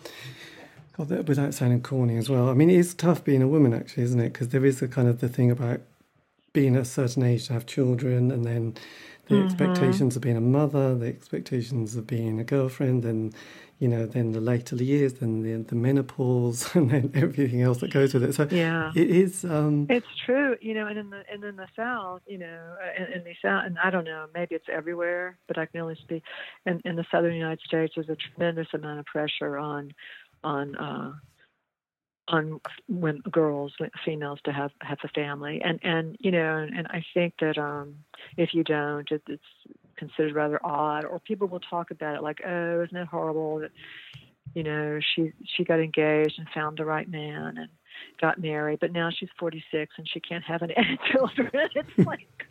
God, 1.08 1.28
without 1.28 1.54
sounding 1.54 1.82
corny 1.82 2.18
as 2.18 2.30
well. 2.30 2.50
I 2.50 2.54
mean, 2.54 2.70
it 2.70 2.76
is 2.78 2.94
tough 2.94 3.24
being 3.24 3.42
a 3.42 3.48
woman, 3.48 3.74
actually, 3.74 4.04
isn't 4.04 4.20
it? 4.20 4.34
Because 4.34 4.50
there 4.50 4.66
is 4.66 4.82
a 4.82 4.88
kind 4.88 5.08
of 5.08 5.20
the 5.22 5.30
thing 5.30 5.50
about 5.52 5.82
being 6.52 6.76
a 6.76 6.84
certain 6.84 7.24
age 7.24 7.48
to 7.48 7.54
have 7.54 7.66
children, 7.66 8.32
and 8.32 8.44
then 8.46 8.76
the 9.28 9.36
Mhm. 9.36 9.46
expectations 9.46 10.16
of 10.16 10.22
being 10.22 10.36
a 10.38 10.42
mother, 10.42 10.96
the 10.96 11.08
expectations 11.08 11.96
of 11.96 12.08
being 12.08 12.40
a 12.40 12.44
girlfriend, 12.44 13.06
and 13.06 13.34
you 13.78 13.88
know, 13.88 14.06
then 14.06 14.34
the 14.34 14.42
later 14.42 14.76
years, 14.76 15.14
then 15.14 15.42
the, 15.42 15.54
the 15.64 15.76
menopause, 15.76 16.76
and 16.76 16.92
then 16.92 17.12
everything 17.14 17.62
else 17.62 17.78
that 17.80 17.92
goes 17.92 18.14
with 18.14 18.24
it. 18.24 18.34
So 18.34 18.48
Yeah. 18.52 18.92
it 18.94 19.10
is. 19.10 19.46
Um, 19.46 19.88
It's 19.90 20.06
true, 20.26 20.58
you 20.60 20.74
know, 20.74 20.88
and 20.88 21.00
in 21.00 21.10
the 21.12 21.24
and 21.32 21.44
in 21.46 21.56
the 21.56 21.68
South, 21.78 22.22
you 22.28 22.40
know, 22.40 22.76
uh, 22.84 23.02
in, 23.04 23.20
in 23.20 23.24
the 23.24 23.36
South, 23.42 23.64
and 23.66 23.78
I 23.80 23.90
don't 23.90 24.04
know, 24.04 24.26
maybe 24.34 24.56
it's 24.56 24.68
everywhere, 24.70 25.38
but 25.48 25.58
I 25.58 25.66
can 25.68 25.80
only 25.80 25.96
speak. 25.96 26.24
In 26.66 26.82
in 26.84 26.96
the 26.98 27.06
Southern 27.10 27.36
United 27.36 27.62
States, 27.62 27.94
there's 27.96 28.10
a 28.10 28.18
tremendous 28.18 28.68
amount 28.74 29.00
of 29.00 29.06
pressure 29.06 29.58
on 29.58 29.94
on 30.44 30.76
uh, 30.76 31.14
on 32.28 32.60
when 32.88 33.20
girls, 33.32 33.74
females, 34.06 34.40
to 34.46 34.52
have 34.52 34.72
have 34.82 35.00
a 35.04 35.08
family, 35.10 35.62
and 35.64 35.80
and 35.84 36.18
you 36.20 36.32
know, 36.32 36.58
and, 36.58 36.78
and 36.78 36.88
I 36.88 37.04
think 37.14 37.34
that 37.42 37.58
um, 37.58 37.96
if 38.38 38.54
you 38.54 38.64
don't, 38.64 39.10
it, 39.12 39.24
it's 39.28 39.44
considered 39.98 40.36
rather 40.36 40.60
odd, 40.64 41.06
or 41.06 41.20
people 41.20 41.48
will 41.48 41.60
talk 41.60 41.92
about 41.92 42.16
it 42.16 42.24
like, 42.24 42.40
oh, 42.46 42.84
isn't 42.84 42.96
it 42.96 43.08
horrible 43.08 43.60
that 43.60 43.72
you 44.54 44.64
know 44.64 45.00
she 45.16 45.32
she 45.46 45.64
got 45.64 45.80
engaged 45.80 46.36
and 46.38 46.48
found 46.54 46.78
the 46.78 46.86
right 46.86 47.10
man 47.10 47.58
and 47.58 47.70
got 48.22 48.40
married, 48.40 48.80
but 48.80 48.92
now 48.92 49.10
she's 49.10 49.30
46 49.40 49.94
and 49.98 50.08
she 50.08 50.20
can't 50.20 50.44
have 50.44 50.62
any 50.62 50.76
children. 51.12 51.50
It's 51.54 52.08
like, 52.08 52.48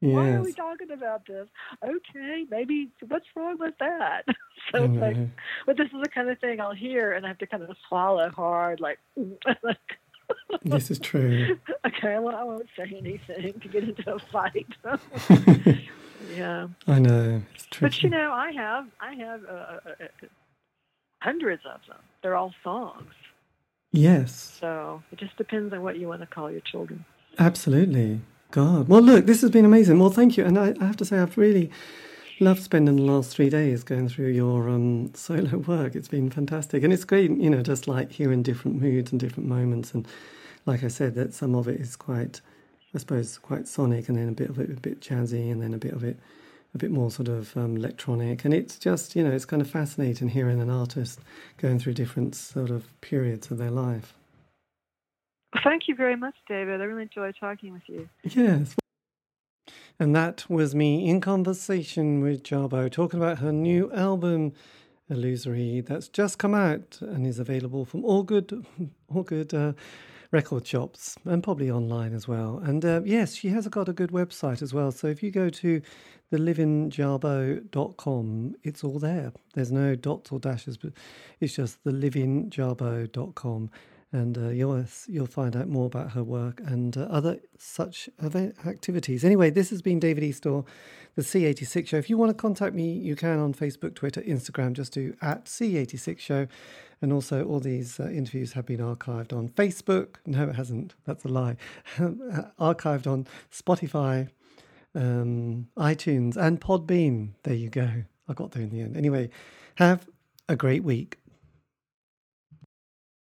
why 0.00 0.30
are 0.30 0.42
we 0.42 0.52
talking 0.52 0.90
about 0.90 1.26
this? 1.26 1.46
Okay, 1.84 2.46
maybe 2.50 2.90
what's 3.08 3.26
wrong 3.34 3.56
with 3.58 3.74
that? 3.80 4.22
So 4.72 4.84
it's 4.84 4.96
like, 4.96 5.16
but 5.64 5.78
this 5.78 5.86
is 5.86 6.02
the 6.02 6.10
kind 6.10 6.28
of 6.28 6.38
thing 6.40 6.60
I'll 6.60 6.74
hear 6.74 7.12
and 7.12 7.24
I 7.24 7.28
have 7.28 7.38
to 7.38 7.46
kind 7.46 7.62
of 7.62 7.74
swallow 7.88 8.28
hard, 8.28 8.80
like, 8.80 8.98
this 10.62 10.90
is 10.90 10.98
true. 10.98 11.58
okay, 11.86 12.18
well, 12.18 12.36
I 12.36 12.42
won't 12.42 12.66
say 12.76 12.92
anything 12.94 13.58
to 13.60 13.68
get 13.68 13.84
into 13.84 14.14
a 14.14 14.18
fight. 14.18 14.66
yeah, 16.34 16.68
I 16.86 16.98
know. 16.98 17.40
It's 17.54 17.66
tricky. 17.70 17.80
but 17.80 18.02
you 18.02 18.10
know, 18.10 18.32
I 18.32 18.52
have, 18.52 18.88
I 19.00 19.14
have 19.14 19.44
uh, 19.44 19.52
uh, 19.52 19.78
uh, 20.02 20.26
hundreds 21.22 21.62
of 21.64 21.80
them. 21.88 22.00
They're 22.22 22.36
all 22.36 22.52
songs. 22.62 23.14
yes. 23.92 24.58
So 24.60 25.02
it 25.12 25.18
just 25.18 25.36
depends 25.38 25.72
on 25.72 25.82
what 25.82 25.98
you 25.98 26.08
want 26.08 26.20
to 26.20 26.26
call 26.26 26.50
your 26.50 26.60
children. 26.60 27.06
Absolutely. 27.38 28.20
God. 28.50 28.88
Well, 28.88 29.02
look, 29.02 29.26
this 29.26 29.42
has 29.42 29.50
been 29.50 29.64
amazing. 29.64 29.98
Well, 29.98 30.10
thank 30.10 30.36
you. 30.36 30.44
And 30.44 30.58
I, 30.58 30.74
I 30.80 30.86
have 30.86 30.96
to 30.98 31.04
say, 31.04 31.18
I've 31.18 31.36
really 31.36 31.70
loved 32.40 32.62
spending 32.62 32.96
the 32.96 33.02
last 33.02 33.34
three 33.34 33.50
days 33.50 33.82
going 33.82 34.08
through 34.08 34.28
your 34.28 34.68
um, 34.68 35.12
solo 35.14 35.58
work. 35.58 35.94
It's 35.94 36.08
been 36.08 36.30
fantastic, 36.30 36.82
and 36.82 36.92
it's 36.92 37.04
great, 37.04 37.30
you 37.30 37.50
know, 37.50 37.62
just 37.62 37.88
like 37.88 38.12
hearing 38.12 38.42
different 38.42 38.80
moods 38.80 39.10
and 39.12 39.20
different 39.20 39.48
moments. 39.48 39.92
And 39.92 40.06
like 40.64 40.82
I 40.82 40.88
said, 40.88 41.14
that 41.16 41.34
some 41.34 41.54
of 41.54 41.68
it 41.68 41.80
is 41.80 41.96
quite, 41.96 42.40
I 42.94 42.98
suppose, 42.98 43.38
quite 43.38 43.68
sonic, 43.68 44.08
and 44.08 44.16
then 44.16 44.28
a 44.28 44.32
bit 44.32 44.50
of 44.50 44.58
it 44.58 44.70
a 44.70 44.80
bit 44.80 45.00
jazzy, 45.00 45.52
and 45.52 45.60
then 45.60 45.74
a 45.74 45.78
bit 45.78 45.92
of 45.92 46.04
it 46.04 46.18
a 46.74 46.78
bit 46.78 46.90
more 46.90 47.10
sort 47.10 47.28
of 47.28 47.56
um, 47.56 47.76
electronic. 47.76 48.44
And 48.44 48.52
it's 48.52 48.78
just, 48.78 49.16
you 49.16 49.24
know, 49.24 49.30
it's 49.30 49.46
kind 49.46 49.62
of 49.62 49.70
fascinating 49.70 50.28
hearing 50.28 50.60
an 50.60 50.70
artist 50.70 51.18
going 51.56 51.78
through 51.78 51.94
different 51.94 52.34
sort 52.34 52.70
of 52.70 52.84
periods 53.00 53.50
of 53.50 53.58
their 53.58 53.70
life. 53.70 54.17
Thank 55.64 55.88
you 55.88 55.94
very 55.94 56.16
much, 56.16 56.34
David. 56.46 56.80
I 56.80 56.84
really 56.84 57.02
enjoyed 57.02 57.34
talking 57.38 57.72
with 57.72 57.82
you. 57.86 58.08
Yes. 58.22 58.74
And 59.98 60.14
that 60.14 60.48
was 60.48 60.74
me 60.74 61.08
in 61.08 61.20
conversation 61.20 62.20
with 62.20 62.42
Jarboe 62.42 62.90
talking 62.90 63.20
about 63.20 63.38
her 63.38 63.52
new 63.52 63.92
album, 63.92 64.52
Illusory, 65.10 65.80
that's 65.80 66.08
just 66.08 66.38
come 66.38 66.54
out 66.54 66.98
and 67.00 67.26
is 67.26 67.38
available 67.38 67.84
from 67.84 68.04
all 68.04 68.22
good, 68.22 68.64
all 69.12 69.22
good 69.22 69.54
uh, 69.54 69.72
record 70.30 70.66
shops 70.66 71.16
and 71.24 71.42
probably 71.42 71.70
online 71.70 72.14
as 72.14 72.28
well. 72.28 72.60
And 72.62 72.84
uh, 72.84 73.00
yes, 73.04 73.34
she 73.34 73.48
has 73.48 73.66
got 73.68 73.88
a 73.88 73.92
good 73.92 74.10
website 74.10 74.62
as 74.62 74.74
well. 74.74 74.92
So 74.92 75.08
if 75.08 75.22
you 75.22 75.30
go 75.30 75.48
to 75.48 75.80
thelivingjarboe.com, 76.32 78.54
it's 78.62 78.84
all 78.84 78.98
there. 78.98 79.32
There's 79.54 79.72
no 79.72 79.94
dots 79.94 80.30
or 80.30 80.38
dashes, 80.38 80.76
but 80.76 80.92
it's 81.40 81.56
just 81.56 81.82
thelivingjarboe.com 81.84 83.70
and 84.12 84.38
uh, 84.38 84.48
you'll 84.48 84.84
you'll 85.06 85.26
find 85.26 85.54
out 85.54 85.68
more 85.68 85.86
about 85.86 86.12
her 86.12 86.24
work 86.24 86.60
and 86.64 86.96
uh, 86.96 87.02
other 87.02 87.38
such 87.58 88.08
event 88.22 88.56
activities. 88.66 89.24
Anyway, 89.24 89.50
this 89.50 89.70
has 89.70 89.82
been 89.82 90.00
David 90.00 90.24
Eastaugh, 90.24 90.64
the 91.14 91.22
C86 91.22 91.88
Show. 91.88 91.96
If 91.98 92.08
you 92.08 92.16
want 92.16 92.30
to 92.30 92.34
contact 92.34 92.74
me, 92.74 92.92
you 92.92 93.16
can 93.16 93.38
on 93.38 93.52
Facebook, 93.52 93.94
Twitter, 93.94 94.22
Instagram. 94.22 94.72
Just 94.72 94.92
do 94.92 95.14
at 95.20 95.44
C86 95.44 96.18
Show, 96.18 96.46
and 97.02 97.12
also 97.12 97.44
all 97.44 97.60
these 97.60 98.00
uh, 98.00 98.04
interviews 98.04 98.52
have 98.54 98.64
been 98.64 98.80
archived 98.80 99.32
on 99.32 99.50
Facebook. 99.50 100.16
No, 100.24 100.48
it 100.48 100.54
hasn't. 100.54 100.94
That's 101.04 101.24
a 101.24 101.28
lie. 101.28 101.56
archived 101.98 103.06
on 103.06 103.26
Spotify, 103.52 104.28
um, 104.94 105.68
iTunes, 105.76 106.36
and 106.36 106.60
Podbean. 106.60 107.30
There 107.42 107.54
you 107.54 107.68
go. 107.68 108.04
I 108.26 108.32
got 108.32 108.52
there 108.52 108.62
in 108.62 108.70
the 108.70 108.80
end. 108.80 108.96
Anyway, 108.96 109.28
have 109.76 110.06
a 110.48 110.56
great 110.56 110.82
week. 110.82 111.18